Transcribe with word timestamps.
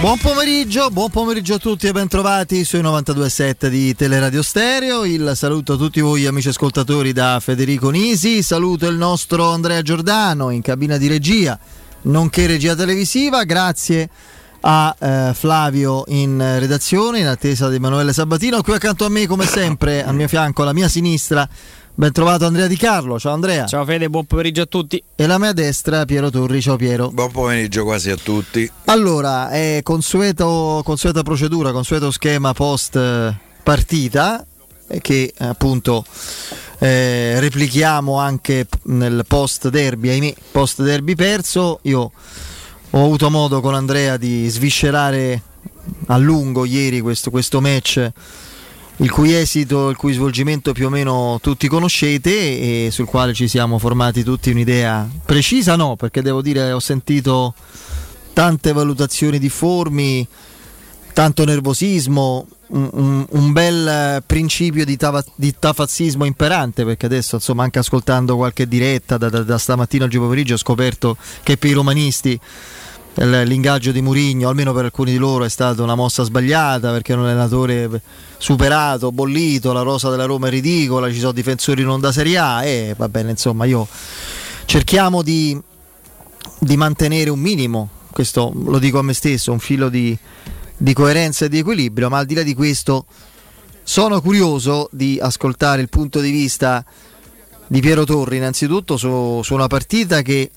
Buon 0.00 0.16
pomeriggio, 0.16 0.88
buon 0.88 1.10
pomeriggio 1.10 1.56
a 1.56 1.58
tutti 1.58 1.86
e 1.86 1.92
bentrovati 1.92 2.64
sui 2.64 2.80
92.7 2.80 3.66
di 3.66 3.94
Teleradio 3.94 4.40
Stereo. 4.40 5.04
Il 5.04 5.32
saluto 5.34 5.74
a 5.74 5.76
tutti 5.76 6.00
voi 6.00 6.24
amici 6.24 6.48
ascoltatori 6.48 7.12
da 7.12 7.38
Federico 7.38 7.90
Nisi. 7.90 8.42
Saluto 8.42 8.88
il 8.88 8.96
nostro 8.96 9.50
Andrea 9.50 9.82
Giordano 9.82 10.48
in 10.48 10.62
cabina 10.62 10.96
di 10.96 11.06
regia, 11.06 11.58
nonché 12.02 12.46
regia 12.46 12.74
televisiva. 12.74 13.44
Grazie 13.44 14.08
a 14.62 14.96
eh, 14.98 15.34
Flavio 15.34 16.04
in 16.08 16.38
redazione, 16.58 17.18
in 17.20 17.26
attesa 17.26 17.68
di 17.68 17.76
Emanuele 17.76 18.14
Sabatino. 18.14 18.62
Qui 18.62 18.72
accanto 18.72 19.04
a 19.04 19.10
me, 19.10 19.26
come 19.26 19.44
sempre, 19.44 20.02
al 20.02 20.14
mio 20.14 20.28
fianco, 20.28 20.62
alla 20.62 20.72
mia 20.72 20.88
sinistra, 20.88 21.46
Ben 21.94 22.12
trovato 22.12 22.46
Andrea 22.46 22.66
Di 22.66 22.76
Carlo, 22.76 23.18
ciao 23.18 23.32
Andrea. 23.32 23.66
Ciao 23.66 23.84
Fede, 23.84 24.08
buon 24.08 24.24
pomeriggio 24.24 24.62
a 24.62 24.66
tutti. 24.66 25.02
E 25.14 25.26
la 25.26 25.38
mia 25.38 25.52
destra 25.52 26.04
Piero 26.04 26.30
Torri, 26.30 26.62
ciao 26.62 26.76
Piero. 26.76 27.10
Buon 27.10 27.30
pomeriggio 27.30 27.84
quasi 27.84 28.10
a 28.10 28.16
tutti. 28.16 28.70
Allora, 28.86 29.50
è 29.50 29.80
consueto, 29.82 30.80
consueta 30.84 31.22
procedura, 31.22 31.72
consueto 31.72 32.10
schema 32.10 32.54
post 32.54 32.98
partita 33.62 34.44
che 35.00 35.32
appunto 35.38 36.04
eh, 36.78 37.38
replichiamo 37.38 38.18
anche 38.18 38.66
nel 38.84 39.24
post 39.26 39.68
derby, 39.68 40.08
ahimè, 40.08 40.34
post 40.50 40.82
derby 40.82 41.14
perso. 41.14 41.80
Io 41.82 42.10
ho 42.90 43.04
avuto 43.04 43.30
modo 43.30 43.60
con 43.60 43.74
Andrea 43.74 44.16
di 44.16 44.48
sviscerare 44.48 45.42
a 46.06 46.16
lungo 46.16 46.64
ieri 46.64 47.00
questo, 47.00 47.30
questo 47.30 47.60
match 47.60 48.10
il 49.00 49.10
cui 49.10 49.34
esito, 49.34 49.88
il 49.88 49.96
cui 49.96 50.12
svolgimento 50.12 50.72
più 50.72 50.86
o 50.86 50.90
meno 50.90 51.38
tutti 51.42 51.68
conoscete 51.68 52.86
e 52.86 52.88
sul 52.90 53.06
quale 53.06 53.32
ci 53.32 53.48
siamo 53.48 53.78
formati 53.78 54.22
tutti 54.22 54.50
un'idea 54.50 55.08
precisa, 55.24 55.74
no, 55.74 55.96
perché 55.96 56.20
devo 56.20 56.42
dire 56.42 56.72
ho 56.72 56.80
sentito 56.80 57.54
tante 58.34 58.72
valutazioni 58.72 59.38
difformi, 59.38 60.26
tanto 61.14 61.44
nervosismo, 61.44 62.46
un, 62.68 62.88
un, 62.92 63.26
un 63.28 63.52
bel 63.52 64.22
principio 64.26 64.84
di, 64.84 64.96
tava, 64.96 65.24
di, 65.34 65.54
tafazzismo 65.58 66.26
imperante, 66.26 66.84
perché 66.84 67.06
adesso 67.06 67.36
insomma 67.36 67.64
anche 67.64 67.78
ascoltando 67.78 68.36
qualche 68.36 68.68
diretta 68.68 69.16
da, 69.16 69.30
da, 69.30 69.42
da 69.42 69.56
stamattina 69.56 70.04
oggi 70.04 70.18
pomeriggio 70.18 70.54
ho 70.54 70.58
scoperto 70.58 71.16
che 71.42 71.56
per 71.56 71.70
i 71.70 71.74
romanisti 71.74 72.38
l'ingaggio 73.14 73.92
di 73.92 74.00
Murigno, 74.00 74.48
almeno 74.48 74.72
per 74.72 74.84
alcuni 74.84 75.12
di 75.12 75.16
loro, 75.16 75.44
è 75.44 75.48
stata 75.48 75.82
una 75.82 75.94
mossa 75.94 76.22
sbagliata 76.22 76.92
perché 76.92 77.12
è 77.12 77.16
un 77.16 77.24
allenatore 77.24 78.00
superato, 78.38 79.12
bollito, 79.12 79.72
la 79.72 79.82
rosa 79.82 80.10
della 80.10 80.24
Roma 80.24 80.46
è 80.46 80.50
ridicola, 80.50 81.10
ci 81.10 81.18
sono 81.18 81.32
difensori 81.32 81.82
non 81.82 82.00
da 82.00 82.12
Serie 82.12 82.38
A 82.38 82.64
e 82.64 82.94
va 82.96 83.08
bene, 83.08 83.30
insomma, 83.30 83.64
io 83.64 83.86
cerchiamo 84.64 85.22
di, 85.22 85.60
di 86.58 86.76
mantenere 86.76 87.30
un 87.30 87.40
minimo, 87.40 87.88
questo 88.10 88.52
lo 88.54 88.78
dico 88.78 88.98
a 88.98 89.02
me 89.02 89.12
stesso, 89.12 89.52
un 89.52 89.58
filo 89.58 89.88
di, 89.88 90.16
di 90.76 90.92
coerenza 90.94 91.44
e 91.44 91.48
di 91.48 91.58
equilibrio, 91.58 92.08
ma 92.08 92.18
al 92.18 92.26
di 92.26 92.34
là 92.34 92.42
di 92.42 92.54
questo 92.54 93.04
sono 93.82 94.20
curioso 94.20 94.88
di 94.92 95.18
ascoltare 95.20 95.82
il 95.82 95.88
punto 95.88 96.20
di 96.20 96.30
vista 96.30 96.84
di 97.66 97.80
Piero 97.80 98.04
Torri 98.04 98.36
innanzitutto 98.36 98.96
su, 98.96 99.40
su 99.42 99.54
una 99.54 99.66
partita 99.66 100.22
che 100.22 100.50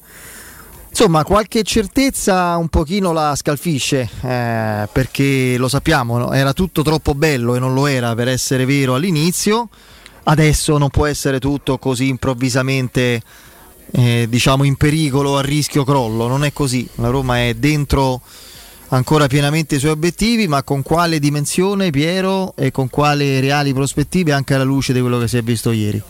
Insomma, 0.96 1.24
qualche 1.24 1.64
certezza 1.64 2.56
un 2.56 2.68
pochino 2.68 3.14
la 3.14 3.34
scalfisce, 3.36 4.08
eh, 4.22 4.88
perché 4.92 5.56
lo 5.58 5.68
sappiamo, 5.68 6.20
no? 6.20 6.34
era 6.34 6.54
tutto 6.54 6.84
troppo 6.84 7.16
bello 7.16 7.56
e 7.56 7.60
non 7.60 7.74
lo 7.74 7.88
era 7.88 8.14
per 8.14 8.28
essere 8.28 8.64
vero 8.64 8.94
all'inizio, 8.94 9.70
adesso 10.26 10.78
non 10.78 10.92
può 10.92 11.08
essere 11.08 11.40
tutto 11.40 11.80
così 11.80 12.10
improvvisamente, 12.10 13.24
eh, 13.90 14.28
diciamo, 14.30 14.66
in 14.66 14.76
pericolo, 14.76 15.36
a 15.36 15.42
rischio 15.42 15.84
crollo, 15.84 16.28
non 16.28 16.44
è 16.44 16.54
così, 16.54 16.88
la 16.98 17.10
Roma 17.10 17.40
è 17.40 17.56
dentro 17.56 18.22
ancora 18.90 19.26
pienamente 19.26 19.78
i 19.78 19.80
suoi 19.80 19.94
obiettivi, 19.94 20.48
ma 20.48 20.62
con 20.62 20.84
quale 20.84 21.18
dimensione 21.18 21.90
Piero 21.90 22.54
e 22.56 22.70
con 22.70 22.88
quali 22.92 23.40
reali 23.40 23.74
prospettive 23.74 24.32
anche 24.32 24.54
alla 24.54 24.64
luce 24.64 24.94
di 24.94 25.02
quello 25.02 25.18
che 25.18 25.28
si 25.28 25.38
è 25.38 25.42
visto 25.42 25.72
ieri? 25.72 26.04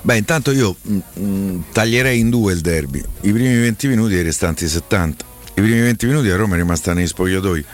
Beh, 0.00 0.16
intanto 0.16 0.52
io 0.52 0.76
mh, 0.80 0.94
mm, 0.94 1.00
mm, 1.20 1.60
taglierei 1.72 2.18
in 2.18 2.30
due 2.30 2.52
il 2.52 2.60
derby, 2.60 3.02
i 3.22 3.32
primi 3.32 3.56
20 3.56 3.88
minuti 3.88 4.14
e 4.14 4.20
i 4.20 4.22
restanti 4.22 4.68
70. 4.68 5.24
I 5.54 5.60
primi 5.60 5.80
20 5.80 6.06
minuti 6.06 6.30
a 6.30 6.36
Roma 6.36 6.54
è 6.54 6.58
rimasta 6.58 6.92
nei 6.92 7.06
spogliatoi 7.06 7.64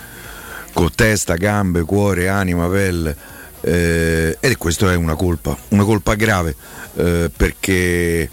con 0.72 0.90
testa, 0.94 1.36
gambe, 1.36 1.82
cuore, 1.82 2.28
anima, 2.28 2.66
pelle. 2.68 3.16
Eh, 3.60 4.36
ed 4.40 4.58
questo 4.58 4.90
è 4.90 4.94
una 4.94 5.14
colpa, 5.14 5.56
una 5.68 5.84
colpa 5.84 6.14
grave 6.14 6.54
eh, 6.96 7.30
perché, 7.34 8.28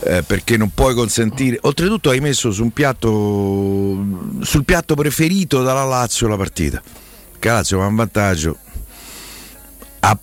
eh, 0.00 0.22
perché 0.26 0.56
non 0.56 0.70
puoi 0.72 0.94
consentire. 0.94 1.58
Oltretutto 1.62 2.10
hai 2.10 2.20
messo 2.20 2.50
su 2.50 2.68
piatto, 2.72 4.04
sul 4.40 4.64
piatto 4.64 4.94
preferito 4.94 5.62
dalla 5.62 5.84
Lazio 5.84 6.28
la 6.28 6.36
partita. 6.36 6.82
Che 7.38 7.48
Lazio 7.48 7.78
va 7.78 7.86
in 7.86 7.94
vantaggio, 7.94 8.58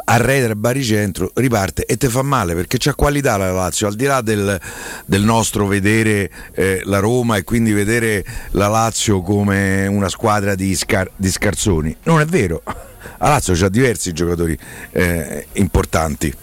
arreda 0.06 0.48
il 0.48 0.56
baricentro, 0.56 1.32
riparte 1.34 1.86
e 1.86 1.98
te 1.98 2.10
fa 2.10 2.22
male 2.22 2.54
perché 2.54 2.78
c'ha 2.78 2.94
qualità 2.94 3.38
la 3.38 3.52
Lazio, 3.52 3.88
al 3.88 3.96
di 3.96 4.06
là 4.06 4.22
del, 4.22 4.60
del 5.06 5.24
nostro 5.24 5.66
vedere 5.68 6.30
eh, 6.54 6.82
la 6.86 7.00
Roma 7.00 7.38
e 7.38 7.44
quindi 7.44 7.72
vedere 7.72 8.24
la 8.52 8.68
Lazio 8.68 9.22
come 9.22 9.88
una 9.88 10.10
squadra 10.10 10.56
di, 10.56 10.76
scar- 10.76 11.12
di 11.16 11.30
scarzoni. 11.30 11.96
Non 12.04 12.22
è 12.22 12.26
vero, 12.26 12.62
la 12.66 13.28
Lazio 13.30 13.54
ha 13.66 13.70
diversi 13.70 14.14
giocatori 14.14 14.58
eh, 14.92 15.48
importanti. 15.54 16.34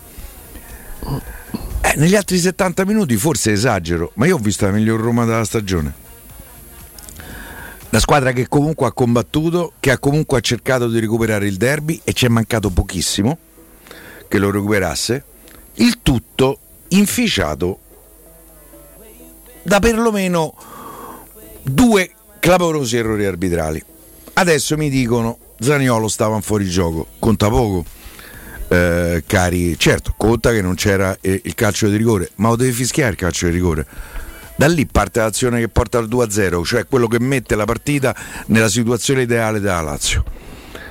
Eh, 1.83 1.95
negli 1.97 2.15
altri 2.15 2.39
70 2.39 2.85
minuti 2.85 3.17
forse 3.17 3.53
esagero, 3.53 4.13
ma 4.15 4.27
io 4.27 4.37
ho 4.37 4.39
visto 4.39 4.67
la 4.67 4.73
miglior 4.73 5.01
Roma 5.01 5.25
della 5.25 5.45
stagione. 5.45 6.09
La 7.93 7.99
squadra 7.99 8.31
che 8.31 8.47
comunque 8.47 8.87
ha 8.87 8.93
combattuto, 8.93 9.73
che 9.81 9.91
ha 9.91 9.99
comunque 9.99 10.41
cercato 10.41 10.87
di 10.87 11.01
recuperare 11.01 11.49
il 11.49 11.57
derby 11.57 12.01
e 12.05 12.13
ci 12.13 12.25
è 12.25 12.29
mancato 12.29 12.71
pochissimo 12.71 13.37
che 14.29 14.39
lo 14.39 14.53
recuperasse. 14.53 15.25
Il 15.75 15.99
tutto 16.01 16.59
inficiato 16.89 17.79
da 19.63 19.81
perlomeno 19.81 20.55
due 21.63 22.13
clamorosi 22.39 22.97
errori 22.97 23.27
arbitrali. 23.27 23.83
Adesso 24.35 24.77
mi 24.77 24.89
dicono 24.89 25.39
Zaniolo 25.59 26.07
stava 26.07 26.41
fuori 26.41 26.69
gioco, 26.69 27.09
conta 27.19 27.49
poco. 27.49 27.85
Eh, 28.69 29.25
cari, 29.27 29.77
certo, 29.77 30.15
conta 30.17 30.53
che 30.53 30.63
non 30.63 30.77
c'era 30.77 31.19
eh, 31.21 31.41
il 31.43 31.55
calcio 31.57 31.89
di 31.89 31.97
rigore, 31.97 32.31
ma 32.37 32.51
lo 32.51 32.57
devi 32.57 32.71
fischiare 32.71 33.11
il 33.11 33.17
calcio 33.17 33.47
di 33.47 33.53
rigore 33.53 33.87
da 34.61 34.69
lì 34.69 34.85
parte 34.85 35.21
l'azione 35.21 35.59
che 35.59 35.71
porta 35.71 35.97
al 35.97 36.07
2-0, 36.07 36.63
cioè 36.65 36.87
quello 36.87 37.07
che 37.07 37.19
mette 37.19 37.57
la 37.57 37.65
partita 37.65 38.15
nella 38.49 38.69
situazione 38.69 39.23
ideale 39.23 39.59
della 39.59 39.81
Lazio. 39.81 40.23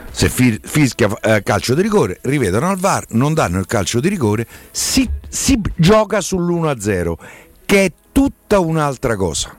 Se 0.10 0.28
fi- 0.28 0.60
fischia 0.60 1.08
eh, 1.22 1.44
calcio 1.44 1.76
di 1.76 1.84
rigore, 1.84 2.18
rivedono 2.24 2.68
al 2.68 2.80
VAR, 2.80 3.06
non 3.10 3.36
danno 3.36 3.60
il 3.60 3.68
calcio 3.68 4.00
di 4.00 4.10
rigore, 4.10 4.48
si, 4.72 5.08
si 5.28 5.62
gioca 5.76 6.18
sull'1-0, 6.18 7.14
che 7.64 7.86
è 7.86 7.92
tutta 8.12 8.58
un'altra 8.58 9.16
cosa. 9.16 9.56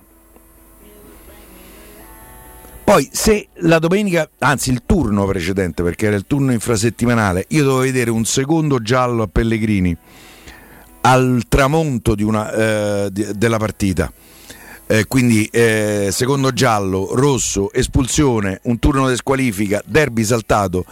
Poi 2.83 3.09
se 3.13 3.47
la 3.59 3.79
domenica, 3.79 4.29
anzi 4.41 4.73
il 4.73 4.83
turno 4.87 5.25
precedente, 5.25 5.85
perché 5.85 6.07
era 6.07 6.17
il 6.17 6.25
turno 6.27 6.51
infrasettimanale, 6.51 7.45
io 7.51 7.63
dovevo 7.63 7.83
vedere 7.83 8.11
un 8.11 8.25
secondo 8.25 8.83
giallo 8.83 9.23
a 9.23 9.29
Pellegrini 9.29 9.97
al 11.03 11.43
tramonto 11.49 12.15
una, 12.19 12.53
eh, 12.53 13.11
della 13.11 13.59
partita. 13.59 14.13
Eh, 14.87 15.05
quindi 15.07 15.45
eh, 15.47 16.09
secondo 16.11 16.53
giallo, 16.53 17.11
rosso, 17.13 17.73
espulsione, 17.73 18.61
un 18.65 18.79
turno 18.81 19.09
di 19.09 19.15
squalifica, 19.15 19.81
derby 19.87 20.25
saltato 20.25 20.85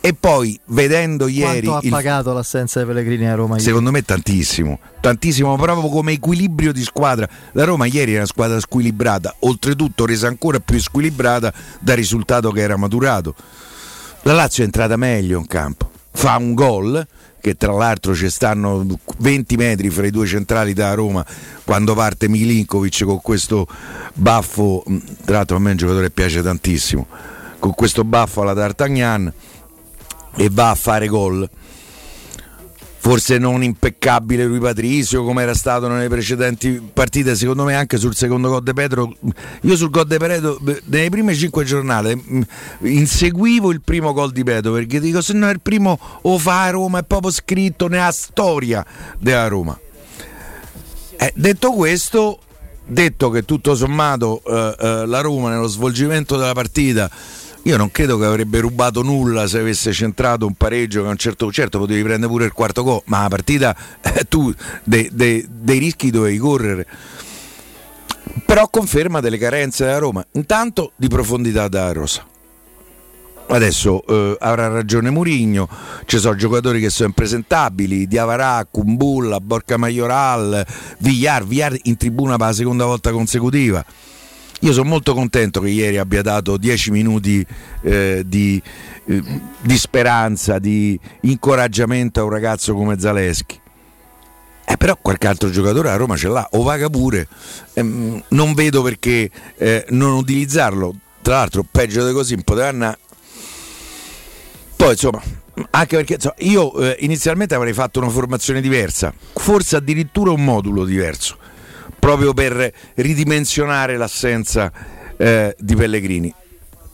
e 0.00 0.14
poi 0.14 0.58
vedendo 0.66 1.26
ieri 1.26 1.66
Quanto 1.66 1.86
ha 1.86 1.90
pagato 1.90 2.32
l'assenza 2.32 2.78
dei 2.78 2.88
Pellegrini 2.88 3.26
a 3.26 3.34
Roma? 3.34 3.58
Secondo 3.58 3.90
me 3.90 4.02
tantissimo, 4.02 4.78
tantissimo, 5.00 5.56
proprio 5.56 5.88
come 5.88 6.12
equilibrio 6.12 6.72
di 6.72 6.82
squadra. 6.82 7.28
La 7.52 7.64
Roma 7.64 7.86
ieri 7.86 8.12
era 8.12 8.20
una 8.20 8.26
squadra 8.26 8.60
squilibrata, 8.60 9.34
oltretutto 9.40 10.06
resa 10.06 10.28
ancora 10.28 10.60
più 10.60 10.78
squilibrata 10.78 11.52
dal 11.80 11.96
risultato 11.96 12.50
che 12.52 12.60
era 12.60 12.76
maturato. 12.76 13.34
La 14.22 14.34
Lazio 14.34 14.62
è 14.62 14.66
entrata 14.66 14.96
meglio 14.96 15.38
in 15.38 15.46
campo, 15.46 15.90
fa 16.12 16.36
un 16.36 16.54
gol 16.54 17.06
che 17.40 17.56
tra 17.56 17.72
l'altro 17.72 18.14
ci 18.14 18.28
stanno 18.30 18.86
20 19.18 19.56
metri 19.56 19.90
fra 19.90 20.06
i 20.06 20.10
due 20.10 20.26
centrali 20.26 20.72
da 20.72 20.94
Roma 20.94 21.24
quando 21.64 21.94
parte 21.94 22.28
Milinkovic 22.28 23.04
con 23.04 23.20
questo 23.20 23.66
baffo, 24.14 24.82
mm, 24.88 24.98
tra 25.24 25.36
l'altro 25.36 25.56
a 25.56 25.60
me 25.60 25.70
un 25.72 25.76
giocatore 25.76 26.10
piace 26.10 26.42
tantissimo, 26.42 27.06
con 27.58 27.74
questo 27.74 28.04
baffo 28.04 28.42
alla 28.42 28.54
D'Artagnan 28.54 29.32
e 30.36 30.48
va 30.50 30.70
a 30.70 30.74
fare 30.74 31.06
gol 31.08 31.48
forse 33.08 33.38
non 33.38 33.62
impeccabile 33.62 34.44
Rui 34.44 34.58
Patrizio 34.58 35.24
come 35.24 35.40
era 35.40 35.54
stato 35.54 35.88
nelle 35.88 36.08
precedenti 36.08 36.78
partite 36.92 37.34
secondo 37.36 37.64
me 37.64 37.74
anche 37.74 37.96
sul 37.96 38.14
secondo 38.14 38.50
gol 38.50 38.62
di 38.62 38.74
Pedro 38.74 39.16
io 39.62 39.76
sul 39.76 39.88
gol 39.88 40.06
di 40.06 40.18
Pedro 40.18 40.60
nelle 40.84 41.08
prime 41.08 41.34
cinque 41.34 41.64
giornate 41.64 42.14
mm, 42.14 42.40
inseguivo 42.80 43.70
il 43.70 43.80
primo 43.80 44.12
gol 44.12 44.30
di 44.30 44.44
Pedro 44.44 44.72
perché 44.72 45.00
dico 45.00 45.22
se 45.22 45.32
no 45.32 45.48
è 45.48 45.52
il 45.52 45.60
primo 45.62 45.98
o 46.20 46.36
fa 46.36 46.64
a 46.64 46.70
Roma 46.70 46.98
è 46.98 47.02
proprio 47.02 47.30
scritto 47.30 47.88
nella 47.88 48.12
storia 48.12 48.84
della 49.18 49.48
Roma. 49.48 49.78
Eh, 51.16 51.32
detto 51.34 51.72
questo 51.72 52.40
detto 52.84 53.30
che 53.30 53.44
tutto 53.46 53.74
sommato 53.74 54.42
eh, 54.46 54.76
eh, 54.78 55.06
la 55.06 55.20
Roma 55.20 55.48
nello 55.48 55.66
svolgimento 55.66 56.36
della 56.36 56.52
partita 56.52 57.10
io 57.68 57.76
non 57.76 57.90
credo 57.90 58.16
che 58.16 58.24
avrebbe 58.24 58.60
rubato 58.60 59.02
nulla 59.02 59.46
se 59.46 59.58
avesse 59.58 59.92
centrato 59.92 60.46
un 60.46 60.54
pareggio 60.54 61.02
che 61.02 61.08
a 61.08 61.10
un 61.10 61.18
certo 61.18 61.52
certo 61.52 61.78
potevi 61.78 62.02
prendere 62.02 62.32
pure 62.32 62.46
il 62.46 62.52
quarto 62.52 62.82
gol, 62.82 63.02
ma 63.04 63.20
la 63.20 63.28
partita 63.28 63.76
eh, 64.00 64.24
tu 64.26 64.50
dei, 64.84 65.10
dei, 65.12 65.46
dei 65.46 65.78
rischi 65.78 66.10
dovevi 66.10 66.38
correre. 66.38 66.86
Però 68.46 68.66
conferma 68.68 69.20
delle 69.20 69.36
carenze 69.36 69.84
della 69.84 69.98
Roma, 69.98 70.24
intanto 70.32 70.92
di 70.96 71.08
profondità 71.08 71.68
da 71.68 71.92
Rosa. 71.92 72.24
Adesso 73.50 74.02
eh, 74.06 74.36
avrà 74.40 74.68
ragione 74.68 75.10
Murigno, 75.10 75.68
ci 76.06 76.18
sono 76.18 76.36
giocatori 76.36 76.80
che 76.80 76.88
sono 76.88 77.08
impresentabili, 77.08 78.06
Diavarà, 78.06 78.66
Kumbulla, 78.70 79.40
Borca 79.40 79.76
Majoral, 79.76 80.64
Villar, 81.00 81.44
Villar 81.44 81.76
in 81.82 81.98
tribuna 81.98 82.38
per 82.38 82.46
la 82.46 82.52
seconda 82.54 82.86
volta 82.86 83.10
consecutiva 83.10 83.84
io 84.60 84.72
sono 84.72 84.88
molto 84.88 85.14
contento 85.14 85.60
che 85.60 85.68
ieri 85.68 85.98
abbia 85.98 86.22
dato 86.22 86.56
10 86.56 86.90
minuti 86.90 87.46
eh, 87.82 88.22
di, 88.26 88.60
eh, 89.06 89.22
di, 89.60 89.78
speranza, 89.78 90.58
di 90.58 90.98
incoraggiamento 91.22 92.20
a 92.20 92.24
un 92.24 92.30
ragazzo 92.30 92.74
come 92.74 92.98
Zaleschi. 92.98 93.60
Eh, 94.64 94.76
però 94.76 94.98
qualche 95.00 95.28
altro 95.28 95.50
giocatore 95.50 95.90
a 95.90 95.96
Roma 95.96 96.16
ce 96.16 96.28
l'ha, 96.28 96.46
o 96.52 96.62
vaga 96.62 96.90
pure. 96.90 97.28
Eh, 97.72 97.82
non 97.82 98.54
vedo 98.54 98.82
perché 98.82 99.30
eh, 99.56 99.86
non 99.90 100.12
utilizzarlo. 100.12 100.94
Tra 101.22 101.36
l'altro, 101.36 101.64
peggio 101.70 102.06
di 102.06 102.12
così, 102.12 102.36
potranno. 102.42 102.96
Poi 104.76 104.90
insomma, 104.90 105.22
anche 105.70 105.96
perché 105.96 106.14
insomma, 106.14 106.34
io 106.38 106.74
eh, 106.80 106.96
inizialmente 107.00 107.54
avrei 107.54 107.72
fatto 107.72 108.00
una 108.00 108.10
formazione 108.10 108.60
diversa, 108.60 109.12
forse 109.34 109.76
addirittura 109.76 110.32
un 110.32 110.44
modulo 110.44 110.84
diverso 110.84 111.47
proprio 111.98 112.32
per 112.32 112.72
ridimensionare 112.94 113.96
l'assenza 113.96 114.72
eh, 115.16 115.54
di 115.58 115.74
Pellegrini. 115.74 116.32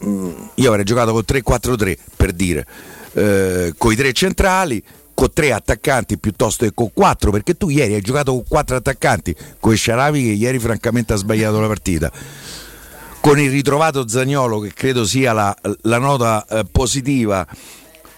Mm, 0.05 0.33
io 0.55 0.69
avrei 0.69 0.85
giocato 0.85 1.12
con 1.12 1.23
3-4-3 1.27 1.97
per 2.17 2.33
dire, 2.33 2.67
eh, 3.12 3.75
con 3.77 3.93
i 3.93 3.97
tre 3.97 4.12
centrali, 4.12 4.83
con 5.15 5.33
tre 5.33 5.53
attaccanti 5.53 6.19
piuttosto 6.19 6.65
che 6.65 6.73
con 6.75 6.93
quattro, 6.93 7.31
perché 7.31 7.56
tu 7.56 7.69
ieri 7.69 7.95
hai 7.95 8.01
giocato 8.01 8.33
con 8.33 8.45
quattro 8.47 8.77
attaccanti, 8.77 9.35
con 9.61 9.77
Sciaravi 9.77 10.23
che 10.23 10.33
ieri 10.33 10.59
francamente 10.59 11.12
ha 11.12 11.17
sbagliato 11.17 11.61
la 11.61 11.69
partita. 11.69 12.11
Con 13.21 13.39
il 13.39 13.50
ritrovato 13.50 14.07
Zagnolo, 14.07 14.59
che 14.59 14.75
credo 14.75 15.07
sia 15.07 15.33
la, 15.33 15.57
la 15.83 15.99
nota 15.99 16.45
eh, 16.47 16.65
positiva 16.71 17.47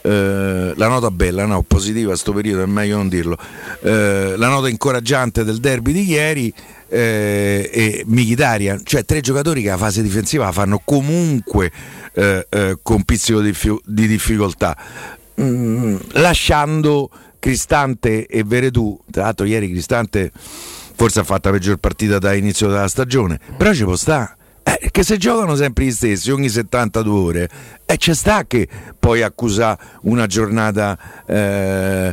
eh, 0.06 0.72
la 0.76 0.86
nota 0.86 1.10
bella, 1.10 1.46
no, 1.46 1.62
positiva 1.62 2.12
a 2.12 2.16
sto 2.16 2.32
periodo, 2.32 2.62
è 2.62 2.66
meglio 2.66 2.96
non 2.96 3.08
dirlo, 3.08 3.36
eh, 3.80 4.34
la 4.36 4.48
nota 4.48 4.68
incoraggiante 4.68 5.42
del 5.42 5.58
derby 5.58 5.92
di 5.92 6.08
ieri 6.08 6.52
eh, 6.88 7.68
e 7.72 8.04
Michitarian, 8.06 8.82
cioè 8.84 9.04
tre 9.04 9.20
giocatori 9.20 9.62
che 9.62 9.68
la 9.68 9.76
fase 9.76 10.02
difensiva 10.02 10.44
la 10.44 10.52
fanno 10.52 10.80
comunque 10.84 11.72
eh, 12.12 12.46
eh, 12.48 12.78
con 12.82 13.02
pizzico 13.02 13.40
di, 13.40 13.52
di 13.84 14.06
difficoltà, 14.06 14.76
mm, 15.40 15.96
lasciando 16.12 17.10
Cristante 17.40 18.26
e 18.26 18.44
Veretù, 18.44 18.96
tra 19.10 19.24
l'altro 19.24 19.44
ieri 19.44 19.68
Cristante 19.70 20.30
forse 20.32 21.20
ha 21.20 21.24
fatto 21.24 21.48
la 21.50 21.56
peggior 21.56 21.76
partita 21.78 22.18
da 22.18 22.32
inizio 22.32 22.68
della 22.68 22.88
stagione, 22.88 23.40
però 23.56 23.74
ci 23.74 23.82
può 23.82 23.96
stare 23.96 24.36
eh, 24.68 24.88
che 24.90 25.04
se 25.04 25.16
giocano 25.16 25.54
sempre 25.54 25.84
gli 25.84 25.92
stessi 25.92 26.32
ogni 26.32 26.48
72 26.48 27.12
ore, 27.12 27.48
eh, 27.86 27.96
c'è 27.96 28.14
sta 28.14 28.44
che 28.46 28.66
poi 28.98 29.22
accusa 29.22 29.78
una 30.02 30.26
giornata 30.26 30.98
eh, 31.24 32.12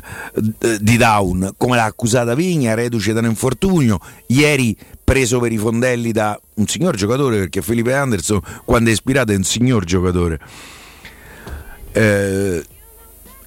di 0.80 0.98
down, 0.98 1.56
come 1.58 1.78
l'ha 1.78 1.86
accusata 1.86 2.36
Vigna, 2.36 2.76
reduce 2.76 3.12
da 3.12 3.22
un 3.22 3.26
infortunio, 3.26 4.00
ieri 4.28 4.78
preso 5.04 5.40
per 5.40 5.52
i 5.52 5.58
fondelli 5.58 6.12
da 6.12 6.40
un 6.56 6.68
signor 6.68 6.96
giocatore, 6.96 7.40
perché 7.40 7.64
Felipe 7.64 7.96
Anderson 7.96 8.40
quando 8.64 8.92
è 8.92 8.94
ispirato 8.94 9.32
è 9.32 9.36
un 9.36 9.44
signor 9.44 9.84
giocatore. 9.84 10.40
Eh, 11.92 12.64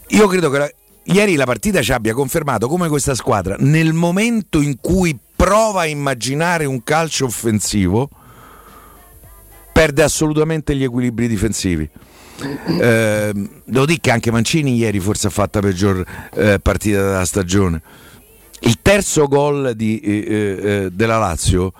io 0.09 0.27
credo 0.27 0.51
che 0.51 0.59
la, 0.59 0.71
ieri 1.05 1.37
la 1.37 1.45
partita 1.47 1.81
ci 1.81 1.93
abbia 1.93 2.13
confermato 2.13 2.67
come 2.67 2.89
questa 2.89 3.15
squadra, 3.15 3.55
nel 3.61 3.93
momento 3.93 4.61
in 4.61 4.79
cui 4.81 5.17
prova 5.37 5.83
a 5.83 5.87
immaginare 5.87 6.65
un 6.65 6.83
calcio 6.83 7.27
offensivo, 7.27 8.11
perde 9.77 10.03
assolutamente 10.03 10.75
gli 10.75 10.85
equilibri 10.85 11.29
difensivi. 11.29 11.87
Eh, 12.81 13.33
devo 13.63 13.85
dire 13.85 14.01
che 14.01 14.11
anche 14.11 14.31
Mancini 14.31 14.75
ieri 14.75 15.01
forse 15.01 15.27
ha 15.27 15.31
fatto 15.31 15.61
la 15.61 15.67
peggior 15.67 16.03
eh, 16.33 16.59
partita 16.61 17.03
della 17.03 17.27
stagione. 17.27 17.83
Il 18.61 18.79
terzo 18.81 19.29
gol 19.29 19.75
di, 19.75 20.01
eh, 20.01 20.25
eh 20.27 20.89
della 20.91 21.19
Lazio, 21.19 21.75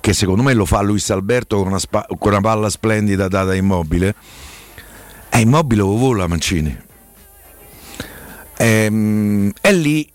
che 0.00 0.12
secondo 0.12 0.42
me 0.42 0.54
lo 0.54 0.64
fa 0.64 0.82
Luis 0.82 1.08
Alberto 1.10 1.58
con 1.58 1.68
una, 1.68 1.78
spa- 1.78 2.04
con 2.18 2.32
una 2.32 2.40
palla 2.40 2.68
splendida 2.68 3.28
data 3.28 3.54
immobile, 3.54 4.12
è 5.28 5.36
immobile 5.36 5.82
o 5.82 5.96
vola 5.96 6.26
Mancini. 6.26 6.76
Ehm, 8.56 9.52
è 9.60 9.72
lì 9.72 10.10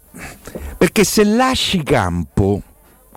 perché 0.77 1.05
se 1.05 1.23
lasci 1.23 1.81
campo 1.81 2.61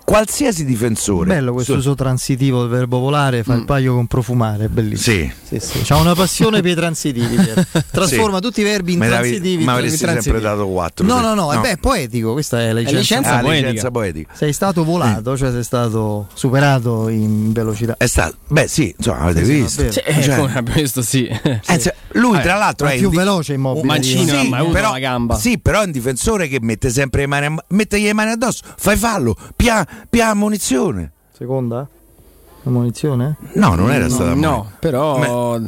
qualsiasi 0.04 0.64
difensore. 0.64 1.26
Bello 1.26 1.52
questo 1.52 1.80
suo 1.80 1.94
transitivo 1.94 2.60
del 2.60 2.70
verbo 2.70 2.98
volare, 2.98 3.42
fa 3.42 3.54
mm. 3.54 3.58
il 3.58 3.64
paio 3.64 3.94
con 3.94 4.06
profumare, 4.06 4.66
è 4.66 4.68
bellissimo. 4.68 5.16
Sì. 5.16 5.58
sì, 5.58 5.66
sì. 5.66 5.80
C'ha 5.82 5.96
una 5.96 6.14
passione 6.14 6.60
per 6.60 6.70
i 6.72 6.74
transitivi. 6.74 7.36
Trasforma 7.90 8.36
sì. 8.36 8.42
tutti 8.42 8.60
i 8.60 8.64
verbi 8.64 8.92
in 8.92 8.98
ma 8.98 9.06
transitivi. 9.06 9.64
Ma 9.64 9.72
avresti 9.74 9.98
sempre 9.98 10.40
dato 10.40 10.66
4. 10.66 11.06
No, 11.06 11.20
no, 11.20 11.34
no, 11.34 11.52
no. 11.52 11.60
Beh, 11.60 11.72
è 11.72 11.76
poetico, 11.76 12.32
questa 12.32 12.60
è 12.60 12.72
la 12.72 12.80
licenza, 12.80 12.96
è 12.96 13.00
licenza, 13.00 13.36
ah, 13.36 13.40
poetica. 13.40 13.66
licenza, 13.68 13.90
poetica. 13.90 14.32
Sei 14.34 14.52
stato 14.52 14.84
volato, 14.84 15.36
cioè 15.36 15.50
sei 15.50 15.64
stato 15.64 16.28
superato 16.34 17.08
in 17.08 17.52
velocità. 17.52 17.96
È 17.96 18.06
stato, 18.06 18.36
beh, 18.48 18.68
sì, 18.68 18.94
insomma, 18.96 19.20
avete 19.20 19.42
visto. 19.42 19.90
Sì, 19.90 19.98
eh, 19.98 20.22
cioè, 20.22 20.36
come 20.36 20.54
abbiamo 20.54 20.80
visto, 20.80 21.02
sì. 21.02 21.26
Eh, 21.26 21.78
cioè, 21.78 21.94
lui, 22.12 22.40
tra 22.40 22.56
l'altro, 22.56 22.86
è 22.86 22.96
più 22.96 23.10
di... 23.10 23.16
veloce 23.16 23.54
immobile. 23.54 23.86
Mancini 23.86 24.24
non 24.26 24.36
ha 24.38 24.48
mai 24.48 24.60
avuto 24.60 24.80
la 24.80 24.98
gamba. 24.98 25.36
Sì, 25.36 25.58
però 25.58 25.82
è 25.82 25.84
un 25.84 25.90
difensore 25.90 26.48
che 26.48 26.58
mette 26.60 26.90
sempre 26.90 27.22
le 27.22 27.26
mani, 27.26 27.56
mette 27.68 27.98
le 27.98 28.12
mani 28.12 28.32
addosso, 28.32 28.62
fai 28.76 28.96
fallo, 28.96 29.36
pia, 29.56 29.86
pia 30.08 30.34
munizione. 30.34 31.12
Seconda? 31.36 31.88
La 32.64 32.70
munizione? 32.70 33.36
No, 33.54 33.74
non 33.74 33.90
era 33.90 34.08
stata 34.08 34.34
No, 34.34 34.70
però 34.78 35.58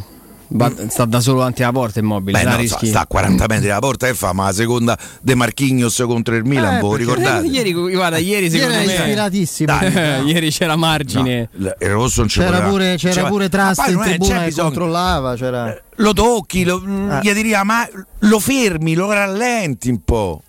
Ma... 0.49 0.73
sta 0.89 1.05
da 1.07 1.19
solo 1.19 1.39
davanti 1.39 1.65
alla 1.65 1.73
porta 1.73 1.99
immobile. 1.99 2.41
Beh, 2.41 2.57
no, 2.57 2.67
sta, 2.67 2.87
sta, 2.87 3.01
a 3.01 3.07
40 3.07 3.47
metri 3.49 3.67
dalla 3.67 3.81
porta 3.81 4.07
e 4.07 4.15
fa, 4.15 4.33
ma 4.33 4.45
la 4.45 4.53
seconda 4.53 4.97
De 5.21 5.35
Marchignos 5.35 6.05
contro 6.07 6.37
il 6.37 6.45
Milan, 6.45 6.77
eh, 6.77 6.81
voi 6.81 6.99
ricordate? 6.99 7.49
Ieri, 7.49 7.73
guarda, 7.73 8.19
ieri 8.19 8.49
secondo 8.49 8.75
ieri 8.75 8.87
me 8.87 8.93
ispiratissimo. 8.93 9.67
Dai, 9.67 10.23
ieri 10.31 10.51
c'era 10.51 10.77
margine. 10.77 11.49
No, 11.53 11.75
il 11.81 11.91
rosso 11.91 12.21
non 12.21 12.29
c'era, 12.29 12.51
c'era 12.51 12.69
pure, 12.69 12.97
c'era 12.97 13.15
c'era 13.15 13.29
pure 13.29 13.49
Trust 13.49 13.89
in 13.89 14.01
tribuna 14.01 14.45
che 14.45 14.53
controllava. 14.53 15.35
C'era... 15.35 15.75
Eh, 15.75 15.83
lo 15.97 16.13
tocchi, 16.13 16.65
lo, 16.65 16.81
eh. 16.81 17.19
gli 17.23 17.33
diria, 17.33 17.65
ma 17.65 17.89
lo 18.21 18.39
fermi, 18.39 18.95
lo 18.95 19.11
rallenti 19.11 19.89
un 19.89 20.01
po'. 20.05 20.43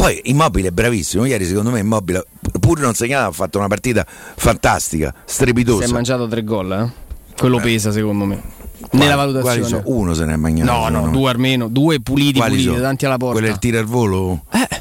Poi 0.00 0.18
Immobile 0.24 0.68
è 0.68 0.70
bravissimo, 0.70 1.26
ieri 1.26 1.44
secondo 1.44 1.70
me 1.70 1.80
Immobile 1.80 2.24
pur 2.58 2.80
non 2.80 2.94
segnato 2.94 3.28
ha 3.28 3.32
fatto 3.32 3.58
una 3.58 3.68
partita 3.68 4.06
fantastica, 4.08 5.14
strepitosa. 5.26 5.84
Si 5.84 5.90
è 5.90 5.92
mangiato 5.92 6.26
tre 6.26 6.42
gol, 6.42 6.72
eh? 6.72 6.90
Quello 7.36 7.58
eh. 7.58 7.60
pesa 7.60 7.92
secondo 7.92 8.24
me. 8.24 8.40
Quali, 8.80 9.04
Nella 9.04 9.16
valutazione. 9.16 9.82
Uno 9.84 10.14
se 10.14 10.24
ne 10.24 10.32
è 10.32 10.36
mangiato. 10.36 10.72
No, 10.72 10.88
no, 10.88 11.10
due 11.10 11.28
almeno, 11.28 11.68
due 11.68 12.00
puliti 12.00 12.38
quali 12.38 12.56
puliti 12.56 12.76
davanti 12.76 13.04
alla 13.04 13.18
porta. 13.18 13.34
Quello 13.34 13.48
è 13.48 13.50
il 13.50 13.58
tiro 13.58 13.78
al 13.78 13.84
volo? 13.84 14.44
Eh. 14.50 14.79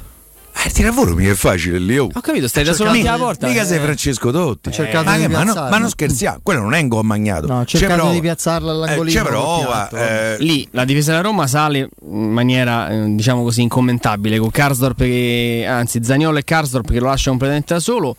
Eh, 0.61 0.85
al 0.85 0.91
volo 0.91 1.15
mica 1.15 1.31
è 1.31 1.35
facile 1.35 1.79
lì. 1.79 1.97
Oh. 1.97 2.09
Ho 2.13 2.19
capito, 2.19 2.47
stai 2.49 2.65
da 2.65 2.73
solo 2.73 2.89
alla 2.89 3.17
porta. 3.17 3.47
Mica 3.47 3.61
eh. 3.61 3.65
sei 3.65 3.79
Francesco 3.79 4.29
Totti. 4.31 4.69
Eh. 4.69 4.93
Ma, 4.93 5.27
ma, 5.27 5.43
no, 5.43 5.53
ma, 5.53 5.77
non 5.77 5.89
scherziamo, 5.89 6.39
quello 6.43 6.61
non 6.61 6.73
è 6.73 6.81
un 6.81 6.87
gol 6.89 7.05
magnato. 7.05 7.47
No, 7.47 7.63
cercato 7.63 8.11
di 8.11 8.19
piazzarla 8.19 8.71
all'angolino. 8.71 9.19
Eh, 9.19 9.23
c'è 9.23 9.29
prova. 9.29 9.89
Eh. 9.89 10.37
Lì 10.39 10.67
la 10.71 10.83
difesa 10.83 11.11
della 11.11 11.23
Roma 11.23 11.47
sale 11.47 11.89
in 12.01 12.31
maniera, 12.31 12.89
eh, 12.89 13.15
diciamo 13.15 13.43
così, 13.43 13.61
incommentabile. 13.61 14.37
Con 14.37 14.51
Karsdorp 14.51 14.97
che, 14.97 15.65
anzi, 15.67 16.03
Zagnolo 16.03 16.37
e 16.37 16.43
Karsdorp 16.43 16.91
che 16.91 16.99
lo 16.99 17.07
lascia 17.07 17.29
completamente 17.29 17.73
da 17.73 17.79
solo. 17.79 18.15